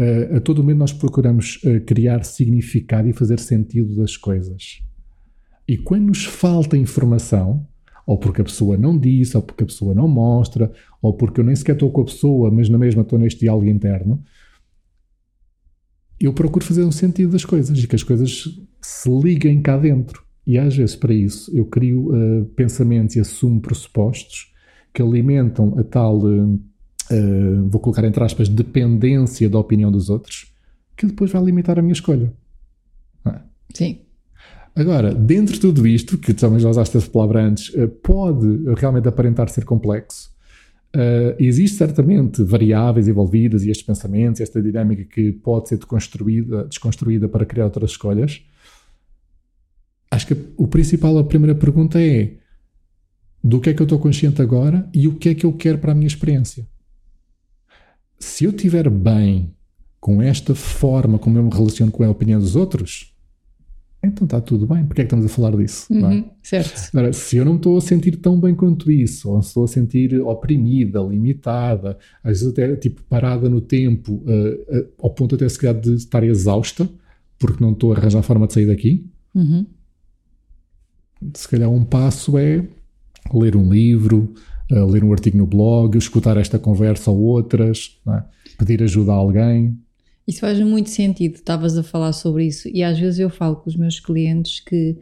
uh, 0.00 0.36
a 0.36 0.40
todo 0.40 0.62
momento 0.62 0.78
nós 0.78 0.94
procuramos 0.94 1.60
uh, 1.62 1.78
criar 1.84 2.24
significado 2.24 3.06
e 3.06 3.12
fazer 3.12 3.38
sentido 3.38 3.94
das 3.96 4.16
coisas. 4.16 4.80
E 5.68 5.76
quando 5.76 6.06
nos 6.06 6.24
falta 6.24 6.74
informação, 6.74 7.66
ou 8.06 8.18
porque 8.18 8.40
a 8.40 8.44
pessoa 8.44 8.76
não 8.76 8.98
disse, 8.98 9.36
ou 9.36 9.42
porque 9.42 9.64
a 9.64 9.66
pessoa 9.66 9.94
não 9.94 10.06
mostra, 10.06 10.70
ou 11.00 11.14
porque 11.14 11.40
eu 11.40 11.44
nem 11.44 11.56
sequer 11.56 11.72
estou 11.72 11.90
com 11.90 12.02
a 12.02 12.04
pessoa, 12.04 12.50
mas 12.50 12.68
na 12.68 12.78
mesma 12.78 13.02
estou 13.02 13.18
neste 13.18 13.40
diálogo 13.40 13.66
interno, 13.66 14.22
eu 16.20 16.32
procuro 16.32 16.64
fazer 16.64 16.84
um 16.84 16.92
sentido 16.92 17.32
das 17.32 17.44
coisas 17.44 17.82
e 17.82 17.86
que 17.86 17.96
as 17.96 18.02
coisas 18.02 18.58
se 18.80 19.10
liguem 19.10 19.60
cá 19.60 19.76
dentro. 19.76 20.22
E 20.46 20.58
às 20.58 20.76
vezes, 20.76 20.94
para 20.94 21.12
isso, 21.12 21.50
eu 21.56 21.64
crio 21.64 22.10
uh, 22.12 22.44
pensamentos 22.56 23.16
e 23.16 23.20
assumo 23.20 23.60
pressupostos 23.60 24.52
que 24.92 25.02
alimentam 25.02 25.74
a 25.78 25.82
tal, 25.82 26.18
uh, 26.18 26.54
uh, 26.54 27.68
vou 27.68 27.80
colocar 27.80 28.04
entre 28.04 28.22
aspas, 28.22 28.48
dependência 28.48 29.48
da 29.48 29.58
opinião 29.58 29.90
dos 29.90 30.10
outros, 30.10 30.52
que 30.96 31.06
depois 31.06 31.32
vai 31.32 31.42
limitar 31.42 31.78
a 31.78 31.82
minha 31.82 31.94
escolha. 31.94 32.32
É? 33.26 33.40
Sim. 33.72 34.00
Agora, 34.76 35.14
dentro 35.14 35.54
de 35.54 35.60
tudo 35.60 35.86
isto, 35.86 36.18
que 36.18 36.34
também 36.34 36.58
já 36.58 36.68
usaste 36.68 36.96
essa 36.96 37.08
palavra 37.08 37.44
antes, 37.44 37.68
uh, 37.74 37.88
pode 37.88 38.46
realmente 38.76 39.06
aparentar 39.06 39.48
ser 39.48 39.64
complexo. 39.64 40.32
Uh, 40.94 41.34
existe 41.38 41.76
certamente 41.76 42.42
variáveis 42.42 43.06
envolvidas 43.06 43.64
e 43.64 43.70
estes 43.70 43.86
pensamentos, 43.86 44.40
esta 44.40 44.60
dinâmica 44.60 45.04
que 45.04 45.32
pode 45.32 45.68
ser 45.68 45.76
desconstruída, 45.76 46.64
desconstruída 46.64 47.28
para 47.28 47.46
criar 47.46 47.64
outras 47.66 47.92
escolhas. 47.92 48.42
Acho 50.10 50.28
que 50.28 50.36
o 50.56 50.66
principal, 50.66 51.18
a 51.18 51.24
primeira 51.24 51.54
pergunta 51.54 52.00
é: 52.00 52.34
do 53.42 53.60
que 53.60 53.70
é 53.70 53.74
que 53.74 53.82
eu 53.82 53.84
estou 53.84 53.98
consciente 53.98 54.40
agora 54.42 54.88
e 54.94 55.06
o 55.06 55.14
que 55.16 55.28
é 55.28 55.34
que 55.34 55.46
eu 55.46 55.52
quero 55.52 55.78
para 55.78 55.92
a 55.92 55.94
minha 55.94 56.06
experiência. 56.06 56.66
Se 58.18 58.44
eu 58.44 58.50
estiver 58.50 58.88
bem 58.88 59.54
com 60.00 60.22
esta 60.22 60.54
forma 60.54 61.18
como 61.18 61.38
eu 61.38 61.42
me 61.42 61.50
relaciono 61.50 61.92
com 61.92 62.04
a 62.04 62.10
opinião 62.10 62.40
dos 62.40 62.56
outros, 62.56 63.13
então 64.06 64.24
está 64.24 64.40
tudo 64.40 64.66
bem, 64.66 64.84
porque 64.84 65.02
é 65.02 65.04
que 65.04 65.06
estamos 65.06 65.26
a 65.26 65.28
falar 65.28 65.56
disso? 65.56 65.86
Uhum, 65.92 66.12
é? 66.12 66.24
Certo. 66.42 66.90
Agora, 66.92 67.12
se 67.12 67.36
eu 67.36 67.44
não 67.44 67.56
estou 67.56 67.76
a 67.76 67.80
sentir 67.80 68.16
tão 68.16 68.40
bem 68.40 68.54
quanto 68.54 68.90
isso, 68.90 69.30
ou 69.30 69.40
se 69.42 69.48
estou 69.48 69.64
a 69.64 69.68
sentir 69.68 70.20
oprimida, 70.20 71.00
limitada, 71.00 71.98
às 72.22 72.40
vezes 72.40 72.48
até 72.48 72.76
tipo 72.76 73.02
parada 73.04 73.48
no 73.48 73.60
tempo, 73.60 74.22
uh, 74.26 74.78
uh, 74.78 74.88
ao 75.02 75.10
ponto 75.10 75.34
até 75.34 75.48
se 75.48 75.58
calhar 75.58 75.80
de 75.80 75.94
estar 75.94 76.22
exausta, 76.24 76.88
porque 77.38 77.62
não 77.62 77.72
estou 77.72 77.92
a 77.92 77.96
arranjar 77.96 78.22
forma 78.22 78.46
de 78.46 78.54
sair 78.54 78.66
daqui, 78.66 79.06
Uhum. 79.34 79.66
se 81.34 81.48
calhar 81.48 81.68
um 81.68 81.84
passo 81.84 82.38
é 82.38 82.64
ler 83.32 83.56
um 83.56 83.68
livro, 83.72 84.32
uh, 84.70 84.86
ler 84.86 85.02
um 85.02 85.12
artigo 85.12 85.36
no 85.36 85.46
blog, 85.46 85.96
escutar 85.98 86.36
esta 86.36 86.58
conversa 86.58 87.10
ou 87.10 87.18
outras, 87.20 88.00
é? 88.08 88.22
pedir 88.58 88.82
ajuda 88.82 89.12
a 89.12 89.16
alguém. 89.16 89.78
Isso 90.26 90.40
faz 90.40 90.58
muito 90.60 90.88
sentido, 90.90 91.34
estavas 91.36 91.76
a 91.76 91.82
falar 91.82 92.12
sobre 92.12 92.46
isso, 92.46 92.68
e 92.72 92.82
às 92.82 92.98
vezes 92.98 93.18
eu 93.18 93.28
falo 93.28 93.56
com 93.56 93.68
os 93.68 93.76
meus 93.76 94.00
clientes 94.00 94.60
que 94.60 94.96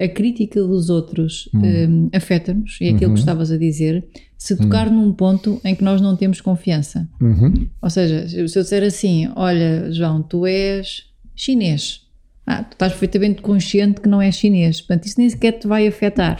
a 0.00 0.06
crítica 0.06 0.62
dos 0.62 0.88
outros 0.90 1.48
um, 1.52 2.08
afeta-nos, 2.14 2.78
e 2.80 2.84
é 2.86 2.90
aquilo 2.90 3.08
Uhum. 3.08 3.14
que 3.14 3.20
estavas 3.20 3.50
a 3.50 3.58
dizer, 3.58 4.04
se 4.36 4.54
tocar 4.56 4.88
num 4.88 5.12
ponto 5.12 5.60
em 5.64 5.74
que 5.74 5.82
nós 5.82 6.00
não 6.00 6.16
temos 6.16 6.40
confiança. 6.40 7.08
Uhum. 7.20 7.66
Ou 7.82 7.90
seja, 7.90 8.28
se 8.28 8.38
eu 8.38 8.62
disser 8.62 8.84
assim, 8.84 9.28
olha, 9.34 9.90
João, 9.90 10.22
tu 10.22 10.46
és 10.46 11.06
chinês. 11.34 12.06
Ah, 12.46 12.62
tu 12.62 12.72
estás 12.74 12.92
perfeitamente 12.92 13.42
consciente 13.42 14.00
que 14.00 14.08
não 14.08 14.22
és 14.22 14.36
chinês, 14.36 14.80
portanto 14.80 15.06
isso 15.06 15.18
nem 15.18 15.28
sequer 15.28 15.52
te 15.58 15.66
vai 15.66 15.88
afetar. 15.88 16.38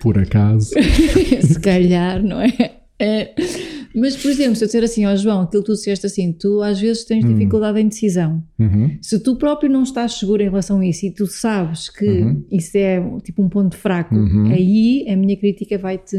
Por 0.00 0.16
acaso. 0.16 0.70
se 1.42 1.58
calhar, 1.60 2.22
não 2.22 2.40
é? 2.40 2.76
É. 3.00 3.34
Mas, 3.94 4.16
por 4.16 4.30
exemplo, 4.30 4.54
se 4.54 4.62
eu 4.62 4.66
disser 4.68 4.84
assim, 4.84 5.04
ó 5.06 5.16
João, 5.16 5.40
aquilo 5.40 5.62
que 5.64 5.66
tu 5.72 5.74
disseste 5.74 6.06
assim, 6.06 6.32
tu 6.32 6.62
às 6.62 6.78
vezes 6.80 7.02
tens 7.04 7.24
dificuldade 7.24 7.80
em 7.80 7.88
decisão. 7.88 8.40
Uhum. 8.58 8.96
Se 9.02 9.18
tu 9.18 9.34
próprio 9.34 9.68
não 9.68 9.82
estás 9.82 10.12
seguro 10.14 10.42
em 10.42 10.44
relação 10.48 10.78
a 10.78 10.86
isso 10.86 11.06
e 11.06 11.10
tu 11.10 11.26
sabes 11.26 11.88
que 11.88 12.06
Uhum. 12.06 12.44
isso 12.52 12.76
é 12.76 13.02
tipo 13.24 13.42
um 13.42 13.48
ponto 13.48 13.76
fraco, 13.76 14.14
Uhum. 14.14 14.52
aí 14.52 15.04
a 15.08 15.16
minha 15.16 15.36
crítica 15.36 15.76
vai-te 15.76 16.16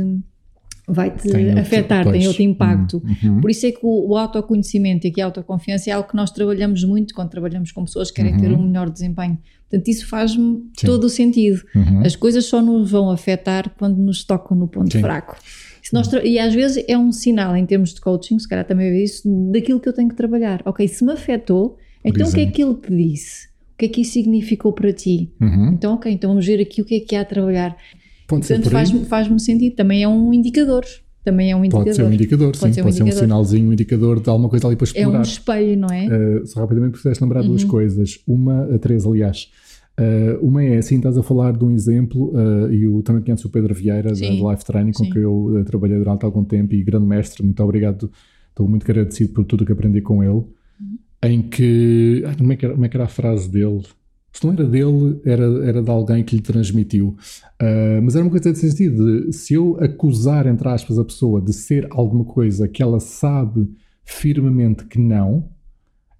vai-te 0.87 1.27
outro- 1.29 1.59
afetar, 1.59 2.11
tem 2.11 2.27
outro 2.27 2.41
impacto. 2.41 3.01
Uhum. 3.23 3.39
Por 3.39 3.49
isso 3.49 3.65
é 3.65 3.71
que 3.71 3.79
o, 3.83 4.09
o 4.09 4.17
autoconhecimento 4.17 5.07
e 5.07 5.21
a 5.21 5.25
autoconfiança 5.25 5.89
é 5.89 5.93
algo 5.93 6.09
que 6.09 6.15
nós 6.17 6.31
trabalhamos 6.31 6.83
muito 6.83 7.13
quando 7.13 7.29
trabalhamos 7.29 7.71
com 7.71 7.85
pessoas 7.85 8.11
que 8.11 8.21
querem 8.21 8.35
ter 8.37 8.51
um 8.51 8.61
melhor 8.67 8.89
desempenho. 8.89 9.37
Portanto, 9.69 9.87
isso 9.87 10.05
faz-me 10.07 10.43
Uhum. 10.43 10.69
Todo 10.83 11.05
o 11.05 11.09
sentido. 11.09 11.61
Uhum. 11.73 12.01
As 12.01 12.17
coisas 12.17 12.43
só 12.45 12.61
nos 12.61 12.91
vão 12.91 13.09
afetar 13.09 13.71
quando 13.77 13.95
nos 13.97 14.25
tocam 14.25 14.57
no 14.57 14.67
ponto 14.67 14.91
Sim. 14.91 14.99
fraco. 14.99 15.37
Nós 15.93 16.09
e 16.23 16.39
às 16.39 16.53
vezes 16.53 16.83
é 16.87 16.97
um 16.97 17.11
sinal 17.11 17.55
em 17.55 17.65
termos 17.65 17.93
de 17.93 18.01
coaching, 18.01 18.39
se 18.39 18.47
calhar 18.47 18.65
também 18.65 18.87
é 18.87 19.03
isso, 19.03 19.23
daquilo 19.51 19.79
que 19.79 19.89
eu 19.89 19.93
tenho 19.93 20.09
que 20.09 20.15
trabalhar. 20.15 20.61
Ok, 20.65 20.87
se 20.87 21.03
me 21.03 21.11
afetou, 21.11 21.77
então 22.03 22.27
o 22.27 22.33
que 22.33 22.41
é 22.41 22.45
que 22.45 22.63
ele 22.63 22.75
te 22.75 22.95
disse? 22.95 23.47
O 23.73 23.77
que 23.81 23.85
é 23.85 23.87
que 23.89 24.01
isso 24.01 24.13
significou 24.13 24.71
para 24.73 24.93
ti? 24.93 25.31
Uhum. 25.41 25.71
Então, 25.73 25.95
ok, 25.95 26.11
então 26.11 26.29
vamos 26.29 26.45
ver 26.45 26.61
aqui 26.61 26.81
o 26.81 26.85
que 26.85 26.95
é 26.95 26.99
que 26.99 27.15
há 27.15 27.21
a 27.21 27.25
trabalhar. 27.25 27.75
Pode 28.27 28.47
Portanto, 28.47 28.69
faz-me 28.69 29.05
faz-me 29.05 29.39
sentido. 29.39 29.75
Também 29.75 30.03
é 30.03 30.07
um 30.07 30.31
indicador. 30.33 30.85
Também 31.23 31.51
é 31.51 31.55
um 31.55 31.65
indicador. 31.65 31.83
Pode 31.85 31.95
ser 31.95 32.03
um 32.03 32.13
indicador, 32.13 32.55
sim. 32.55 32.73
ser 32.73 32.81
um 32.81 32.83
pode 32.83 32.95
ser 32.95 33.03
um 33.03 33.05
indicador. 33.07 33.23
sinalzinho, 33.27 33.69
um 33.69 33.73
indicador 33.73 34.19
de 34.21 34.29
alguma 34.29 34.49
coisa 34.49 34.67
ali 34.67 34.75
para 34.75 34.85
É 34.87 34.89
explorar. 34.99 35.19
um 35.19 35.21
espelho, 35.21 35.77
não 35.77 35.87
é? 35.89 36.07
Uh, 36.07 36.47
só 36.47 36.59
rapidamente 36.61 36.91
precisaste 36.93 37.23
lembrar 37.23 37.41
Uhum. 37.41 37.47
duas 37.49 37.63
coisas. 37.63 38.19
Uma, 38.27 38.73
a 38.73 38.79
três, 38.79 39.05
aliás. 39.05 39.49
Uh, 39.99 40.45
uma 40.45 40.63
é 40.63 40.77
assim, 40.77 40.97
estás 40.97 41.17
a 41.17 41.23
falar 41.23 41.51
de 41.51 41.63
um 41.63 41.71
exemplo, 41.71 42.31
uh, 42.33 42.71
e 42.71 42.87
o, 42.87 43.03
também 43.03 43.21
conheces 43.21 43.45
o 43.45 43.49
Pedro 43.49 43.73
Vieira, 43.73 44.09
da 44.09 44.15
Sim. 44.15 44.37
de 44.37 44.49
Life 44.49 44.65
Training, 44.65 44.93
com 44.93 45.03
Sim. 45.03 45.09
que 45.09 45.19
eu 45.19 45.45
uh, 45.45 45.63
trabalhei 45.65 45.97
durante 45.97 46.25
algum 46.25 46.43
tempo, 46.43 46.73
e 46.73 46.83
grande 46.83 47.05
mestre, 47.05 47.43
muito 47.43 47.61
obrigado, 47.61 48.09
estou 48.49 48.67
muito 48.67 48.83
agradecido 48.83 49.33
por 49.33 49.45
tudo 49.45 49.65
que 49.65 49.71
aprendi 49.71 50.01
com 50.01 50.23
ele. 50.23 50.43
Em 51.23 51.41
que. 51.41 52.23
ah, 52.25 52.35
Como 52.35 52.51
é 52.51 52.55
que, 52.55 52.65
era, 52.65 52.73
como 52.73 52.85
é 52.85 52.89
que 52.89 52.97
era 52.97 53.03
a 53.03 53.09
frase 53.09 53.49
dele? 53.49 53.83
Se 54.33 54.45
não 54.45 54.53
era 54.53 54.63
dele, 54.63 55.19
era, 55.25 55.43
era 55.67 55.83
de 55.83 55.89
alguém 55.89 56.23
que 56.23 56.37
lhe 56.37 56.41
transmitiu. 56.41 57.09
Uh, 57.61 58.01
mas 58.01 58.15
era 58.15 58.23
uma 58.23 58.31
coisa 58.31 58.51
desse 58.51 58.69
sentido: 58.69 59.27
de, 59.27 59.33
se 59.33 59.53
eu 59.53 59.77
acusar, 59.79 60.47
entre 60.47 60.67
aspas, 60.67 60.97
a 60.97 61.05
pessoa 61.05 61.41
de 61.41 61.53
ser 61.53 61.85
alguma 61.91 62.23
coisa 62.23 62.67
que 62.67 62.81
ela 62.81 62.99
sabe 62.99 63.69
firmemente 64.03 64.85
que 64.85 64.99
não, 64.99 65.49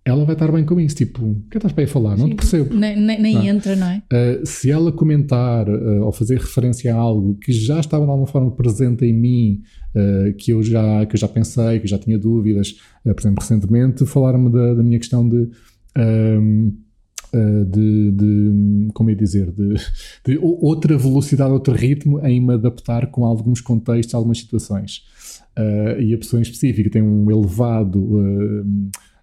ela 0.03 0.25
vai 0.25 0.33
estar 0.33 0.51
bem 0.51 0.65
com 0.65 0.79
isso. 0.79 0.95
Tipo, 0.95 1.23
o 1.23 1.43
que 1.49 1.57
estás 1.57 1.71
para 1.73 1.83
aí 1.83 1.87
falar? 1.87 2.17
Não 2.17 2.27
te 2.29 2.35
percebo. 2.35 2.73
Nem, 2.75 2.99
nem- 2.99 3.21
nem 3.21 3.35
Não. 3.35 3.45
entra, 3.45 3.75
não 3.75 3.87
é? 3.87 4.01
Uh, 4.11 4.45
se 4.45 4.71
ela 4.71 4.91
comentar 4.91 5.69
uh, 5.69 6.03
ou 6.05 6.11
fazer 6.11 6.37
referência 6.39 6.93
a 6.93 6.97
algo 6.97 7.35
que 7.35 7.51
já 7.53 7.79
estava 7.79 8.03
de 8.03 8.09
alguma 8.09 8.27
forma 8.27 8.49
presente 8.51 9.05
em 9.05 9.13
mim, 9.13 9.61
uh, 9.95 10.33
que, 10.35 10.51
eu 10.51 10.63
já, 10.63 11.05
que 11.05 11.15
eu 11.15 11.19
já 11.19 11.27
pensei, 11.27 11.77
que 11.79 11.85
eu 11.85 11.89
já 11.89 11.99
tinha 11.99 12.17
dúvidas, 12.17 12.73
por 13.03 13.19
exemplo, 13.19 13.41
recentemente 13.41 14.05
falaram-me 14.05 14.51
da, 14.51 14.73
da 14.73 14.83
minha 14.83 14.97
questão 14.99 15.27
de. 15.29 15.37
uh, 15.97 16.73
de, 17.33 18.11
de- 18.11 18.87
como 18.93 19.09
ia 19.09 19.15
dizer, 19.15 19.51
de, 19.51 19.75
de 20.25 20.37
outra 20.41 20.97
velocidade, 20.97 21.49
outro 21.53 21.73
ritmo 21.73 22.19
em 22.25 22.41
me 22.45 22.55
adaptar 22.55 23.07
com 23.07 23.23
alguns 23.23 23.61
contextos, 23.61 24.13
algumas 24.13 24.39
situações. 24.39 25.03
E 25.99 26.13
a 26.13 26.17
pessoa 26.17 26.39
em 26.39 26.43
específico 26.43 26.89
tem 26.89 27.01
um 27.01 27.31
elevado 27.31 28.65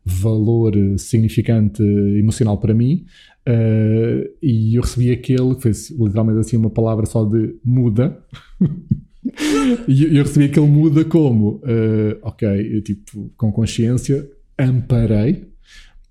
valor 0.05 0.77
uh, 0.77 0.99
significante 0.99 1.83
uh, 1.83 2.17
emocional 2.17 2.59
para 2.59 2.75
mim, 2.75 3.05
uh, 3.49 4.29
e 4.43 4.75
eu 4.77 4.83
recebi 4.83 5.11
aquele 5.11 5.55
que 5.55 5.63
foi 5.63 5.73
literalmente 6.07 6.41
assim 6.41 6.57
uma 6.57 6.71
palavra 6.71 7.07
só 7.07 7.25
de 7.25 7.57
muda. 7.65 8.19
e 9.87 10.17
eu- 10.17 10.25
recebi 10.25 10.47
aquele 10.47 10.67
muda 10.67 11.05
como, 11.05 11.57
uh, 11.57 12.19
ok, 12.23 12.49
eu, 12.49 12.83
tipo, 12.83 13.31
com 13.37 13.53
consciência, 13.53 14.29
amparei. 14.59 15.47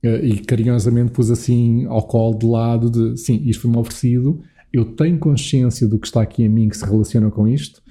Uh, 0.04 0.24
e 0.24 0.38
carinhosamente 0.40 1.12
pus 1.12 1.32
assim 1.32 1.86
ao 1.88 2.04
colo 2.04 2.38
de 2.38 2.46
lado 2.46 2.92
de 2.92 3.18
sim, 3.20 3.42
isto 3.46 3.64
foi-me 3.64 3.78
oferecido, 3.78 4.42
eu 4.72 4.86
tenho 4.86 5.18
consciência 5.18 5.88
do 5.88 5.98
que 5.98 6.06
está 6.06 6.22
aqui 6.22 6.44
em 6.44 6.50
mim 6.50 6.70
que 6.70 6.78
se 6.78 6.86
relaciona 6.86 7.32
com 7.32 7.48
isto. 7.48 7.82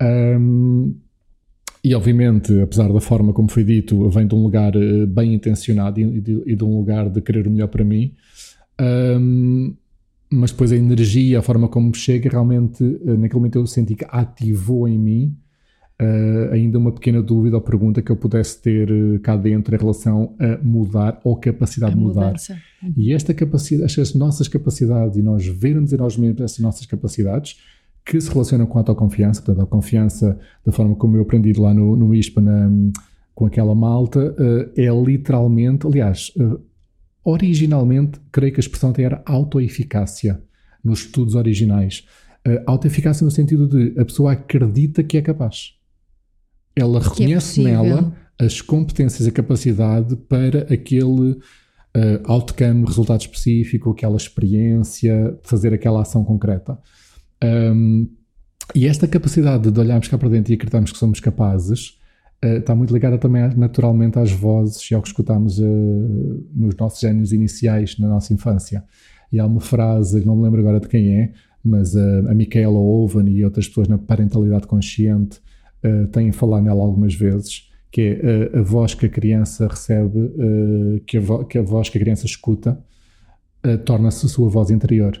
Um, 0.00 0.94
e 1.82 1.94
obviamente, 1.94 2.60
apesar 2.60 2.92
da 2.92 3.00
forma 3.00 3.32
como 3.32 3.48
foi 3.50 3.64
dito, 3.64 4.08
vem 4.10 4.26
de 4.26 4.34
um 4.34 4.42
lugar 4.42 4.74
eh, 4.76 5.06
bem 5.06 5.34
intencionado 5.34 5.98
e 5.98 6.20
de, 6.20 6.42
e 6.46 6.54
de 6.54 6.64
um 6.64 6.76
lugar 6.76 7.08
de 7.08 7.20
querer 7.22 7.46
o 7.46 7.50
melhor 7.50 7.68
para 7.68 7.82
mim. 7.84 8.14
Um, 8.80 9.74
mas 10.30 10.52
depois 10.52 10.70
a 10.72 10.76
energia, 10.76 11.38
a 11.38 11.42
forma 11.42 11.68
como 11.68 11.94
chega, 11.94 12.28
realmente, 12.30 12.84
eh, 12.84 13.16
naquele 13.16 13.34
momento 13.34 13.56
eu 13.56 13.66
senti 13.66 13.94
que 13.94 14.06
ativou 14.08 14.86
em 14.86 14.98
mim 14.98 15.36
eh, 15.98 16.50
ainda 16.52 16.78
uma 16.78 16.92
pequena 16.92 17.22
dúvida 17.22 17.56
ou 17.56 17.62
pergunta 17.62 18.00
que 18.02 18.12
eu 18.12 18.16
pudesse 18.16 18.60
ter 18.60 18.88
cá 19.20 19.36
dentro 19.36 19.74
em 19.74 19.78
relação 19.78 20.34
a 20.38 20.62
mudar 20.62 21.18
ou 21.24 21.36
capacidade 21.36 21.92
A 21.92 21.96
de 21.96 22.00
mudar. 22.00 22.26
mudança. 22.26 22.58
E 22.96 23.12
esta 23.12 23.32
capacidade, 23.34 23.84
estas 23.84 24.14
nossas 24.14 24.48
capacidades 24.48 25.16
e 25.16 25.22
nós 25.22 25.46
vermos 25.46 25.92
em 25.92 25.96
nós 25.96 26.16
mesmos 26.16 26.40
essas 26.42 26.58
nossas 26.58 26.86
capacidades 26.86 27.56
que 28.04 28.20
se 28.20 28.30
relacionam 28.30 28.66
com 28.66 28.78
a 28.78 28.80
autoconfiança, 28.80 29.40
portanto, 29.42 29.64
a 29.64 29.66
confiança 29.66 30.38
da 30.64 30.72
forma 30.72 30.94
como 30.96 31.16
eu 31.16 31.22
aprendi 31.22 31.52
lá 31.52 31.72
no, 31.74 31.96
no 31.96 32.14
ISPA 32.14 32.40
na- 32.40 32.70
com 33.34 33.46
aquela 33.46 33.74
malta, 33.74 34.34
eh, 34.76 34.84
é 34.86 34.90
literalmente, 34.92 35.86
aliás, 35.86 36.32
eh, 36.38 36.58
originalmente, 37.24 38.18
creio 38.32 38.52
que 38.52 38.58
a 38.60 38.62
expressão 38.62 38.90
até 38.90 39.02
era 39.02 39.22
autoeficácia 39.26 40.42
nos 40.82 41.00
estudos 41.00 41.34
originais. 41.34 42.04
Uh, 42.46 42.58
autoeficácia 42.66 43.22
no 43.24 43.30
sentido 43.30 43.68
de 43.68 43.98
a 44.00 44.04
pessoa 44.04 44.32
acredita 44.32 45.02
que 45.02 45.18
é 45.18 45.22
capaz. 45.22 45.74
Ela 46.74 46.98
Que 47.00 47.06
é 47.06 47.08
reconhece 47.10 47.46
possível. 47.62 47.82
nela 47.84 48.12
as 48.40 48.62
competências 48.62 49.28
a 49.28 49.30
capacidade 49.30 50.16
para 50.16 50.60
aquele 50.72 51.32
uh, 51.32 51.38
outcome, 52.24 52.86
resultado 52.86 53.20
específico, 53.20 53.90
aquela 53.90 54.16
experiência, 54.16 55.38
fazer 55.42 55.74
aquela 55.74 56.00
ação 56.00 56.24
concreta. 56.24 56.78
Um, 57.42 58.08
e 58.74 58.86
esta 58.86 59.08
capacidade 59.08 59.70
de 59.70 59.80
olharmos 59.80 60.08
cá 60.08 60.18
para 60.18 60.28
dentro 60.28 60.52
e 60.52 60.54
acreditarmos 60.54 60.92
que 60.92 60.98
somos 60.98 61.20
capazes 61.20 61.98
uh, 62.44 62.58
está 62.58 62.74
muito 62.74 62.92
ligada 62.92 63.18
também 63.18 63.42
naturalmente 63.56 64.18
às 64.18 64.30
vozes 64.30 64.90
e 64.90 64.94
ao 64.94 65.02
que 65.02 65.08
escutamos 65.08 65.58
uh, 65.58 66.46
nos 66.54 66.76
nossos 66.76 67.00
génios 67.00 67.32
iniciais 67.32 67.98
na 67.98 68.08
nossa 68.08 68.32
infância. 68.32 68.84
E 69.32 69.38
há 69.38 69.46
uma 69.46 69.60
frase, 69.60 70.24
não 70.24 70.36
me 70.36 70.42
lembro 70.42 70.60
agora 70.60 70.80
de 70.80 70.88
quem 70.88 71.16
é, 71.16 71.32
mas 71.64 71.94
uh, 71.94 72.28
a 72.28 72.34
Michaela 72.34 72.78
Owen 72.78 73.28
e 73.28 73.44
outras 73.44 73.68
pessoas 73.68 73.88
na 73.88 73.98
parentalidade 73.98 74.66
consciente 74.66 75.40
uh, 75.84 76.06
têm 76.08 76.30
falado 76.32 76.64
nela 76.64 76.82
algumas 76.82 77.14
vezes, 77.14 77.68
que 77.90 78.20
é 78.22 78.58
a 78.58 78.62
voz 78.62 78.94
que 78.94 79.06
a 79.06 79.08
criança 79.08 79.66
recebe, 79.66 80.32
que, 81.08 81.18
a 81.18 81.44
que 81.44 81.58
a 81.58 81.62
voz 81.62 81.88
que 81.88 81.98
a 81.98 82.00
criança 82.00 82.24
escuta, 82.24 82.80
torna-se 83.84 84.26
a 84.26 84.28
sua 84.28 84.48
voz 84.48 84.70
interior. 84.70 85.20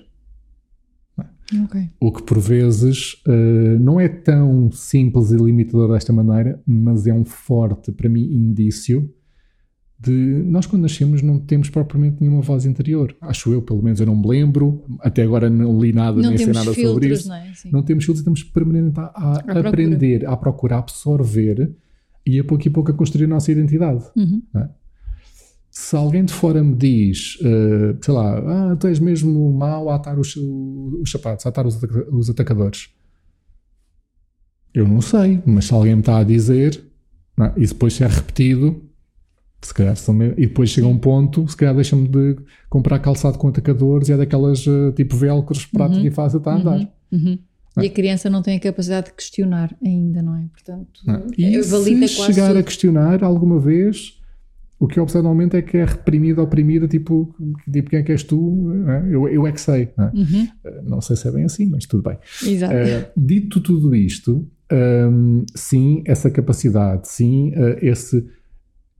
Ok. 1.64 1.88
O 2.00 2.12
que 2.12 2.22
por 2.22 2.38
vezes 2.38 3.20
eh, 3.26 3.76
não 3.80 3.98
é 3.98 4.08
tão 4.08 4.70
simples 4.70 5.30
e 5.32 5.36
limitador 5.36 5.92
desta 5.92 6.12
maneira, 6.12 6.60
mas 6.66 7.06
é 7.06 7.12
um 7.12 7.24
forte, 7.24 7.90
para 7.92 8.08
mim, 8.08 8.22
indício 8.22 9.12
de 10.02 10.10
nós, 10.46 10.64
quando 10.64 10.82
nascemos, 10.82 11.20
não 11.20 11.38
temos 11.38 11.68
propriamente 11.68 12.16
nenhuma 12.20 12.40
voz 12.40 12.64
interior. 12.64 13.14
Acho 13.20 13.52
eu, 13.52 13.60
pelo 13.60 13.82
menos 13.82 14.00
eu 14.00 14.06
não 14.06 14.16
me 14.16 14.26
lembro, 14.26 14.82
até 15.00 15.22
agora 15.22 15.50
não 15.50 15.78
li 15.78 15.92
nada, 15.92 16.22
Não 16.22 16.30
nem 16.30 16.38
sei 16.38 16.46
nada 16.46 16.72
sobre 16.72 16.80
filtros, 16.80 17.20
isso. 17.20 17.28
não 17.28 17.34
é? 17.34 17.52
Não 17.70 17.82
temos 17.82 18.04
filtros, 18.04 18.20
estamos 18.20 18.42
permanentemente 18.42 18.98
a, 18.98 19.04
a 19.04 19.42
procura. 19.42 19.68
aprender, 19.68 20.26
a 20.26 20.36
procurar, 20.38 20.76
a 20.76 20.78
absorver 20.78 21.70
e 22.26 22.38
a 22.40 22.44
pouco 22.44 22.66
e 22.66 22.70
pouco 22.70 22.90
a 22.90 22.94
construir 22.94 23.26
a 23.26 23.28
nossa 23.28 23.52
identidade. 23.52 24.02
Uhum. 24.16 24.40
Se 25.70 25.94
alguém 25.94 26.24
de 26.24 26.32
fora 26.32 26.62
me 26.64 26.74
diz, 26.74 27.36
uh, 27.36 27.96
sei 28.02 28.14
lá, 28.14 28.38
ah, 28.72 28.76
tu 28.76 28.88
és 28.88 28.98
mesmo 28.98 29.52
mau 29.52 29.88
a 29.88 29.94
atar 29.94 30.18
os, 30.18 30.36
os 30.36 31.10
sapatos, 31.10 31.46
a 31.46 31.48
atar 31.48 31.66
os, 31.66 31.80
os 32.10 32.28
atacadores, 32.28 32.88
eu 34.74 34.86
não 34.86 35.00
sei, 35.00 35.40
mas 35.46 35.66
se 35.66 35.74
alguém 35.74 35.94
me 35.94 36.00
está 36.00 36.18
a 36.18 36.24
dizer, 36.24 36.82
não, 37.36 37.52
e 37.56 37.66
depois 37.66 37.94
se 37.94 38.04
é 38.04 38.06
repetido, 38.06 38.82
se 39.62 39.74
calhar 39.74 39.96
são, 39.96 40.16
e 40.22 40.46
depois 40.46 40.70
chega 40.70 40.86
um 40.86 40.98
ponto, 40.98 41.46
se 41.48 41.56
calhar 41.56 41.74
deixa-me 41.74 42.08
de 42.08 42.36
comprar 42.68 42.98
calçado 42.98 43.38
com 43.38 43.48
atacadores 43.48 44.08
e 44.08 44.12
é 44.12 44.16
daquelas 44.16 44.66
uh, 44.66 44.92
tipo 44.92 45.16
velcros 45.16 45.66
prático 45.66 46.00
uhum. 46.00 46.06
e 46.06 46.10
fácil 46.10 46.40
para 46.40 46.56
andar. 46.56 46.78
Uhum. 46.78 46.88
Uhum. 47.12 47.38
E 47.80 47.86
a 47.86 47.90
criança 47.90 48.28
não 48.28 48.42
tem 48.42 48.56
a 48.56 48.60
capacidade 48.60 49.06
de 49.06 49.12
questionar 49.14 49.76
ainda, 49.84 50.22
não 50.22 50.36
é? 50.36 50.46
Portanto, 50.52 51.00
não. 51.06 51.26
E 51.38 51.56
é, 51.56 51.62
se 51.62 52.08
chegar 52.08 52.48
tudo. 52.48 52.58
a 52.58 52.62
questionar 52.62 53.22
alguma 53.22 53.60
vez, 53.60 54.19
o 54.80 54.88
que 54.88 54.98
eu 54.98 55.02
observo 55.02 55.28
normalmente 55.28 55.58
é 55.58 55.62
que 55.62 55.76
é 55.76 55.84
reprimido, 55.84 56.42
oprimida, 56.42 56.88
tipo, 56.88 57.34
tipo 57.70 57.90
quem 57.90 57.98
é 57.98 58.02
que 58.02 58.12
és 58.12 58.24
tu? 58.24 58.72
É? 58.88 59.14
Eu, 59.14 59.28
eu 59.28 59.46
é 59.46 59.52
que 59.52 59.60
sei. 59.60 59.90
Não, 59.94 60.06
é? 60.06 60.10
uhum. 60.14 60.48
Eh, 60.64 60.82
não, 60.84 61.00
sei 61.02 61.16
se 61.16 61.28
é 61.28 61.30
bem 61.30 61.44
assim, 61.44 61.66
mas 61.66 61.84
tudo 61.84 62.02
bem. 62.02 62.16
Exato. 62.42 62.74
Uh, 62.74 63.10
dito 63.14 63.60
tudo 63.60 63.94
isto, 63.94 64.48
um, 64.72 65.44
sim, 65.54 66.02
essa 66.06 66.30
capacidade, 66.30 67.08
sim, 67.08 67.50
uh, 67.50 67.76
esse. 67.82 68.26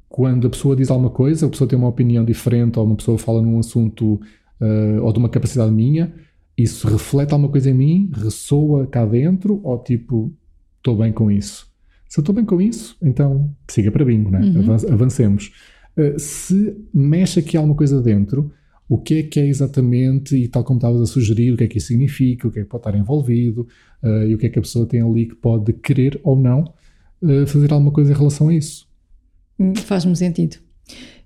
Quando 0.06 0.48
a 0.48 0.50
pessoa 0.50 0.76
diz 0.76 0.90
alguma 0.90 1.08
coisa, 1.08 1.46
a 1.46 1.48
pessoa 1.48 1.66
tem 1.66 1.78
uma 1.78 1.88
opinião 1.88 2.26
diferente, 2.26 2.78
ou 2.78 2.84
uma 2.84 2.96
pessoa 2.96 3.16
fala 3.16 3.40
num 3.40 3.58
assunto 3.58 4.20
uh, 4.60 5.02
ou 5.02 5.12
de 5.12 5.18
uma 5.18 5.30
capacidade 5.30 5.72
minha, 5.72 6.12
isso 6.58 6.86
reflete 6.88 7.32
alguma 7.32 7.50
coisa 7.50 7.70
em 7.70 7.74
mim, 7.74 8.10
ressoa 8.12 8.86
cá 8.86 9.06
dentro, 9.06 9.60
ou 9.64 9.78
tipo, 9.78 10.30
estou 10.76 10.98
bem 10.98 11.10
com 11.10 11.30
isso. 11.30 11.69
Se 12.10 12.18
eu 12.18 12.22
estou 12.22 12.34
bem 12.34 12.44
com 12.44 12.60
isso, 12.60 12.96
então 13.00 13.54
siga 13.68 13.88
para 13.92 14.04
bingo, 14.04 14.32
né? 14.32 14.40
Uhum. 14.40 14.74
avancemos. 14.92 15.52
Uh, 15.96 16.18
se 16.18 16.76
mexe 16.92 17.38
aqui 17.38 17.56
alguma 17.56 17.76
coisa 17.76 18.02
dentro, 18.02 18.52
o 18.88 18.98
que 18.98 19.14
é 19.14 19.22
que 19.22 19.38
é 19.38 19.46
exatamente, 19.46 20.34
e 20.34 20.48
tal 20.48 20.64
como 20.64 20.78
estavas 20.78 21.00
a 21.00 21.06
sugerir, 21.06 21.52
o 21.52 21.56
que 21.56 21.62
é 21.62 21.68
que 21.68 21.78
isso 21.78 21.86
significa, 21.86 22.48
o 22.48 22.50
que 22.50 22.58
é 22.58 22.62
que 22.64 22.68
pode 22.68 22.80
estar 22.80 22.98
envolvido, 22.98 23.68
uh, 24.02 24.24
e 24.24 24.34
o 24.34 24.38
que 24.38 24.46
é 24.46 24.48
que 24.48 24.58
a 24.58 24.62
pessoa 24.62 24.84
tem 24.86 25.00
ali 25.00 25.26
que 25.26 25.36
pode 25.36 25.72
querer 25.72 26.18
ou 26.24 26.36
não 26.36 26.64
uh, 27.22 27.46
fazer 27.46 27.72
alguma 27.72 27.92
coisa 27.92 28.10
em 28.10 28.16
relação 28.16 28.48
a 28.48 28.54
isso. 28.54 28.88
Hum, 29.56 29.76
faz-me 29.76 30.16
sentido. 30.16 30.56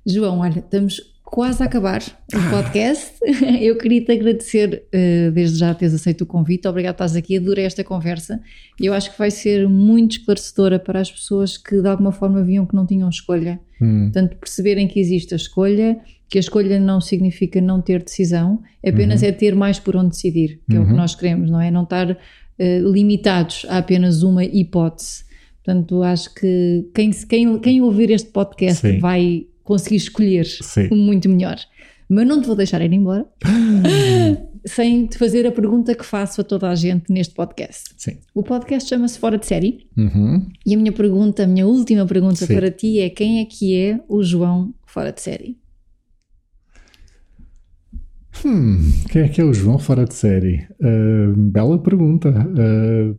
João, 0.05 0.41
olha, 0.41 0.59
estamos 0.59 1.14
quase 1.35 1.65
a 1.65 1.67
acabar 1.67 2.01
o 2.01 2.39
ah. 2.39 2.51
podcast. 2.51 3.15
Eu 3.61 3.77
queria 3.77 4.05
te 4.05 4.13
agradecer 4.13 4.85
uh, 4.87 5.33
desde 5.33 5.59
já 5.59 5.75
teres 5.75 5.93
aceito 5.93 6.21
o 6.21 6.27
convite. 6.27 6.69
Obrigado 6.69 6.95
por 6.95 7.03
estás 7.03 7.17
aqui. 7.17 7.37
Adorei 7.37 7.65
esta 7.65 7.83
conversa. 7.83 8.41
Eu 8.81 8.95
acho 8.95 9.11
que 9.11 9.19
vai 9.19 9.33
ser 9.33 9.69
muito 9.69 10.13
esclarecedora 10.13 10.79
para 10.79 11.01
as 11.01 11.11
pessoas 11.11 11.57
que 11.59 11.83
de 11.83 11.89
alguma 11.89 12.13
forma 12.13 12.41
viam 12.45 12.65
que 12.65 12.77
não 12.77 12.87
tinham 12.87 13.09
escolha. 13.09 13.59
Hum. 13.83 14.13
Portanto, 14.13 14.37
perceberem 14.37 14.87
que 14.87 15.01
existe 15.01 15.35
a 15.35 15.37
escolha, 15.37 15.99
que 16.31 16.39
a 16.39 16.41
escolha 16.41 16.79
não 16.79 17.01
significa 17.01 17.61
não 17.61 17.83
ter 17.83 18.05
decisão, 18.05 18.63
apenas 18.87 19.23
uhum. 19.23 19.29
é 19.29 19.33
ter 19.33 19.57
mais 19.57 19.81
por 19.81 19.97
onde 19.97 20.11
decidir, 20.11 20.61
que 20.71 20.77
uhum. 20.77 20.79
é 20.79 20.83
o 20.83 20.85
que 20.85 20.93
uhum. 20.93 20.97
nós 20.97 21.17
queremos, 21.17 21.51
não 21.51 21.61
é? 21.61 21.69
Não 21.69 21.83
estar 21.83 22.13
uh, 22.13 22.93
limitados 22.93 23.67
a 23.69 23.79
apenas 23.79 24.23
uma 24.23 24.45
hipótese. 24.45 25.25
Portanto, 25.65 26.01
acho 26.05 26.33
que 26.33 26.89
quem, 26.95 27.11
quem, 27.11 27.59
quem 27.59 27.83
ouvir 27.83 28.11
este 28.11 28.31
podcast 28.31 28.87
Sim. 28.87 29.01
vai 29.01 29.49
conseguir 29.65 29.97
escolher 29.97 30.45
Sim. 30.45 30.89
muito 30.91 31.29
melhor. 31.29 31.57
Mas 32.09 32.27
não 32.27 32.41
te 32.41 32.47
vou 32.47 32.55
deixar 32.55 32.81
ir 32.83 32.93
embora 32.93 33.27
sem 34.67 35.07
te 35.07 35.19
fazer 35.19 35.47
a 35.47 35.53
pergunta 35.53 35.95
que 35.95 36.05
faço 36.05 36.41
a 36.41 36.45
toda 36.45 36.69
a 36.69 36.75
gente 36.75 37.13
neste 37.13 37.35
podcast. 37.35 37.91
Sim. 37.97 38.19
O 38.35 38.43
podcast 38.43 38.89
chama-se 38.89 39.19
Fora 39.19 39.39
de 39.39 39.47
Série 39.47 39.89
uhum. 39.97 40.47
e 40.65 40.75
a 40.75 40.79
minha 40.79 40.93
pergunta, 40.93 41.45
a 41.45 41.47
minha 41.47 41.67
última 41.67 42.07
pergunta 42.07 42.47
Sim. 42.47 42.55
para 42.55 42.71
ti 42.71 43.01
é: 43.01 43.09
quem 43.11 43.41
é 43.41 43.45
que 43.45 43.75
é 43.75 44.01
o 44.09 44.23
João 44.23 44.75
fora 44.87 45.11
de 45.11 45.21
série? 45.21 45.59
Hum, 48.45 48.93
quem 49.11 49.23
é 49.23 49.29
que 49.29 49.41
é 49.41 49.45
o 49.45 49.55
João 49.55 49.79
fora 49.79 50.05
de 50.05 50.15
série? 50.15 50.67
Uh, 50.81 51.35
bela 51.37 51.79
pergunta. 51.79 52.31
Uh, 52.31 53.19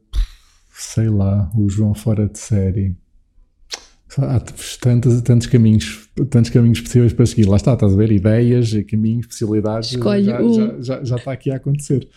sei 0.71 1.09
lá, 1.09 1.49
o 1.55 1.69
João 1.69 1.93
fora 1.93 2.27
de 2.27 2.37
série. 2.37 2.95
Há 4.17 4.39
tantos, 4.79 5.21
tantos 5.21 5.47
caminhos, 5.47 6.09
tantos 6.29 6.49
caminhos 6.49 6.79
possíveis 6.79 7.11
para 7.11 7.25
seguir. 7.25 7.47
Lá 7.47 7.57
está, 7.57 7.73
estás 7.73 7.93
a 7.93 7.95
ver? 7.95 8.11
Ideias, 8.11 8.71
caminhos, 8.89 9.27
possibilidades. 9.27 9.91
Escolhe 9.91 10.23
já, 10.23 10.41
um. 10.41 10.53
já, 10.53 10.81
já, 10.81 11.03
já, 11.03 11.15
está 11.17 11.31
aqui 11.31 11.51
a 11.51 11.57
acontecer. 11.57 12.07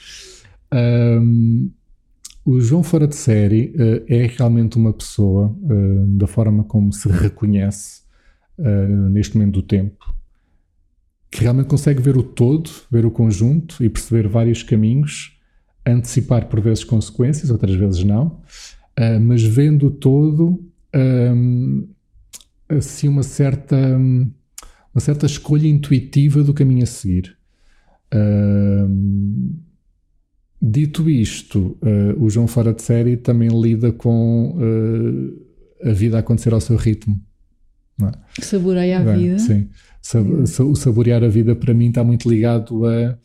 Um, 0.72 1.70
o 2.44 2.60
João 2.60 2.82
Fora 2.82 3.06
de 3.06 3.14
Série 3.14 3.74
uh, 3.76 4.04
é 4.08 4.26
realmente 4.26 4.78
uma 4.78 4.92
pessoa, 4.92 5.48
uh, 5.48 6.06
da 6.16 6.26
forma 6.26 6.64
como 6.64 6.92
se 6.92 7.08
reconhece 7.08 8.02
uh, 8.58 9.08
neste 9.10 9.36
momento 9.36 9.54
do 9.54 9.62
tempo, 9.62 10.14
que 11.30 11.42
realmente 11.42 11.66
consegue 11.66 12.00
ver 12.00 12.16
o 12.16 12.22
todo, 12.22 12.70
ver 12.90 13.04
o 13.04 13.10
conjunto 13.10 13.84
e 13.84 13.88
perceber 13.90 14.28
vários 14.28 14.62
caminhos, 14.62 15.38
antecipar 15.84 16.46
por 16.48 16.60
vezes 16.60 16.84
consequências, 16.84 17.50
outras 17.50 17.74
vezes 17.74 18.02
não, 18.02 18.40
mas 19.20 19.42
vendo 19.42 19.86
o 19.86 19.90
todo 19.90 20.67
assim 22.68 23.08
uma 23.08 23.22
certa 23.22 23.76
uma 23.76 25.00
certa 25.00 25.26
escolha 25.26 25.66
intuitiva 25.66 26.42
do 26.42 26.54
caminho 26.54 26.82
a 26.82 26.86
seguir. 26.86 27.36
Dito 30.60 31.08
isto, 31.08 31.78
uh, 31.82 32.20
o 32.22 32.28
João 32.28 32.48
fora 32.48 32.74
de 32.74 32.82
série 32.82 33.16
também 33.16 33.48
lida 33.48 33.92
com 33.92 34.56
uh, 34.58 35.88
a 35.88 35.92
vida 35.92 36.16
a 36.16 36.20
acontecer 36.20 36.52
ao 36.52 36.60
seu 36.60 36.76
ritmo. 36.76 37.20
É? 38.02 38.42
Saboreia 38.42 38.98
a 38.98 39.02
é, 39.02 39.16
vida. 39.16 39.38
Sim. 39.38 39.68
O 40.68 40.74
saborear 40.74 41.22
a 41.22 41.28
vida 41.28 41.54
para 41.54 41.72
mim 41.72 41.88
está 41.88 42.02
muito 42.02 42.28
ligado 42.28 42.86
a 42.86 43.16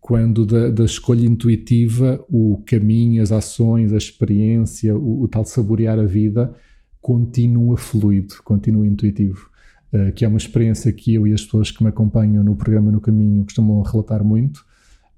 quando 0.00 0.44
da, 0.44 0.70
da, 0.70 0.84
escolha 0.84 1.24
intuitiva 1.24 2.24
o 2.28 2.62
caminho, 2.66 3.22
as 3.22 3.30
ações, 3.30 3.92
a 3.92 3.98
experiência, 3.98 4.96
o, 4.96 5.22
o 5.22 5.28
tal 5.28 5.44
saborear 5.44 5.98
a 5.98 6.04
vida 6.04 6.52
continua 7.00 7.76
fluido, 7.76 8.34
continua 8.44 8.86
intuitivo. 8.86 9.50
Uh, 9.92 10.12
que 10.12 10.24
é 10.24 10.28
uma 10.28 10.38
experiência 10.38 10.92
que 10.92 11.14
eu 11.14 11.26
e 11.26 11.32
as 11.32 11.42
pessoas 11.42 11.72
que 11.72 11.82
me 11.82 11.88
acompanham 11.88 12.44
no 12.44 12.54
programa 12.54 12.92
No 12.92 13.00
Caminho 13.00 13.42
costumam 13.42 13.82
relatar 13.82 14.22
muito. 14.22 14.64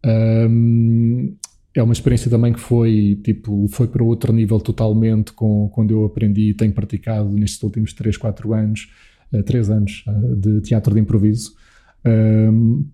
Um, 0.03 1.37
é 1.75 1.83
uma 1.83 1.93
experiência 1.93 2.31
também 2.31 2.55
que 2.55 2.61
foi 2.61 3.21
tipo 3.23 3.69
foi 3.69 3.87
para 3.87 4.03
outro 4.03 4.33
nível 4.33 4.59
totalmente 4.59 5.33
com 5.33 5.69
quando 5.69 5.91
eu 5.91 6.05
aprendi 6.07 6.51
e 6.51 6.55
tenho 6.55 6.73
praticado 6.73 7.29
nestes 7.31 7.63
últimos 7.63 7.93
3, 7.93 8.17
4 8.17 8.55
anos, 8.55 8.91
uh, 9.31 9.43
3 9.43 9.71
anos 9.71 10.05
uh, 10.07 10.37
de 10.37 10.63
teatro 10.63 10.95
de 10.95 11.01
improviso, 11.01 11.55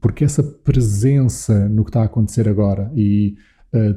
porque 0.01 0.25
essa 0.25 0.43
presença 0.43 1.69
no 1.69 1.85
que 1.85 1.91
está 1.91 2.03
a 2.03 2.07
acontecer 2.07 2.47
agora 2.47 2.93
e 2.95 3.37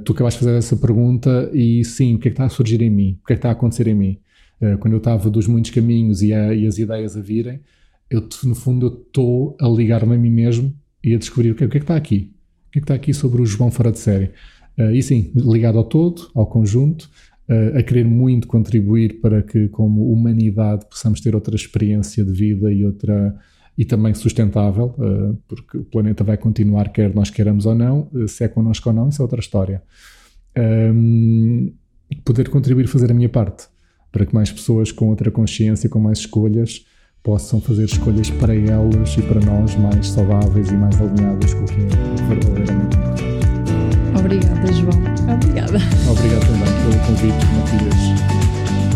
tu 0.06 0.14
acabaste 0.14 0.40
de 0.40 0.46
fazer 0.46 0.58
essa 0.58 0.78
pergunta 0.78 1.50
e 1.54 1.84
sim, 1.84 2.16
o 2.16 2.20
que 2.20 2.30
é 2.30 2.32
que 2.32 2.36
está 2.36 2.46
a 2.46 2.50
surgir 2.50 2.82
em 2.82 2.90
mim? 2.90 3.20
O 3.22 3.28
que 3.28 3.34
é 3.34 3.36
que 3.36 3.40
está 3.40 3.50
a 3.50 3.52
acontecer 3.52 3.88
em 3.88 3.96
mim? 3.96 4.20
Eh, 4.62 4.78
quando 4.78 4.94
eu 4.94 5.00
estava 5.00 5.30
dos 5.30 5.48
muitos 5.48 5.72
caminhos 5.72 6.22
e, 6.22 6.32
a, 6.32 6.54
e, 6.54 6.68
as 6.68 6.78
ideias 6.78 7.18
a 7.18 7.22
virem, 7.22 7.60
eu, 8.10 8.28
no 8.44 8.54
fundo, 8.54 8.88
estou 8.88 9.58
a 9.60 9.68
ligar-me 9.68 10.16
a 10.16 10.18
mim 10.18 10.30
mesmo 10.30 10.74
e 11.04 11.16
a 11.16 11.18
descobrir 11.18 11.52
o 11.52 11.56
que, 11.56 11.66
o 11.66 11.70
que 11.70 11.78
é 11.78 11.80
que 11.80 11.84
está 11.84 11.96
aqui. 11.96 12.32
O 12.68 12.72
que 12.72 12.78
é 12.78 12.82
que 12.82 12.86
está 12.86 12.94
aqui 12.94 13.14
sobre 13.14 13.42
o 13.42 13.46
João 13.46 13.72
fora 13.72 13.92
de 13.92 14.00
série. 14.00 14.32
Uh, 14.78 14.92
e 14.92 15.02
sim, 15.02 15.32
ligado 15.36 15.78
ao 15.78 15.84
todo, 15.84 16.30
ao 16.36 16.46
conjunto, 16.46 17.10
uh, 17.50 17.78
a 17.78 17.82
querer 17.82 18.06
muito 18.06 18.48
contribuir 18.48 19.20
para 19.20 19.42
que, 19.42 19.68
como 19.70 20.12
humanidade, 20.12 20.86
possamos 20.88 21.20
ter 21.22 21.34
outra 21.34 21.56
experiência 21.56 22.24
de 22.24 22.32
vida 22.32 22.72
e 22.72 22.86
outra 22.86 23.36
e 23.78 23.86
também 23.86 24.14
sustentável, 24.14 24.94
uh, 24.98 25.36
porque 25.48 25.78
o 25.78 25.84
planeta 25.86 26.24
vai 26.24 26.38
continuar, 26.38 26.90
quer 26.90 27.16
nós 27.16 27.30
queiramos 27.30 27.66
ou 27.66 27.74
não, 27.74 28.10
se 28.28 28.44
é 28.44 28.48
connosco 28.48 28.90
ou 28.90 28.96
não, 28.96 29.10
isso 29.10 29.22
é 29.22 29.24
outra 29.24 29.40
história. 29.40 29.82
Um, 30.58 31.74
poder 32.26 32.50
contribuir, 32.50 32.88
fazer 32.88 33.10
a 33.10 33.14
minha 33.14 33.30
parte 33.30 33.71
para 34.12 34.26
que 34.26 34.34
mais 34.34 34.52
pessoas 34.52 34.92
com 34.92 35.10
outra 35.10 35.32
consciência, 35.32 35.90
com 35.90 36.00
mais 36.00 36.20
escolhas, 36.20 36.86
possam 37.24 37.62
fazer 37.62 37.86
escolhas 37.86 38.30
para 38.30 38.56
elas 38.56 39.16
e 39.18 39.22
para 39.22 39.40
nós 39.40 39.76
mais 39.76 40.08
saudáveis 40.08 40.70
e 40.70 40.74
mais 40.74 41.00
alinhadas 41.00 41.54
com 41.54 41.62
o 41.62 41.66
que 41.66 41.82
é 41.82 42.28
verdadeiramente 42.28 42.98
importante. 42.98 43.42
Obrigada, 44.18 44.74
João. 44.74 45.34
Obrigada. 45.34 45.80
Obrigado 46.10 46.46
também 46.48 46.72
pelo 46.84 47.00
convite, 47.06 47.46
Matias. 47.56 48.91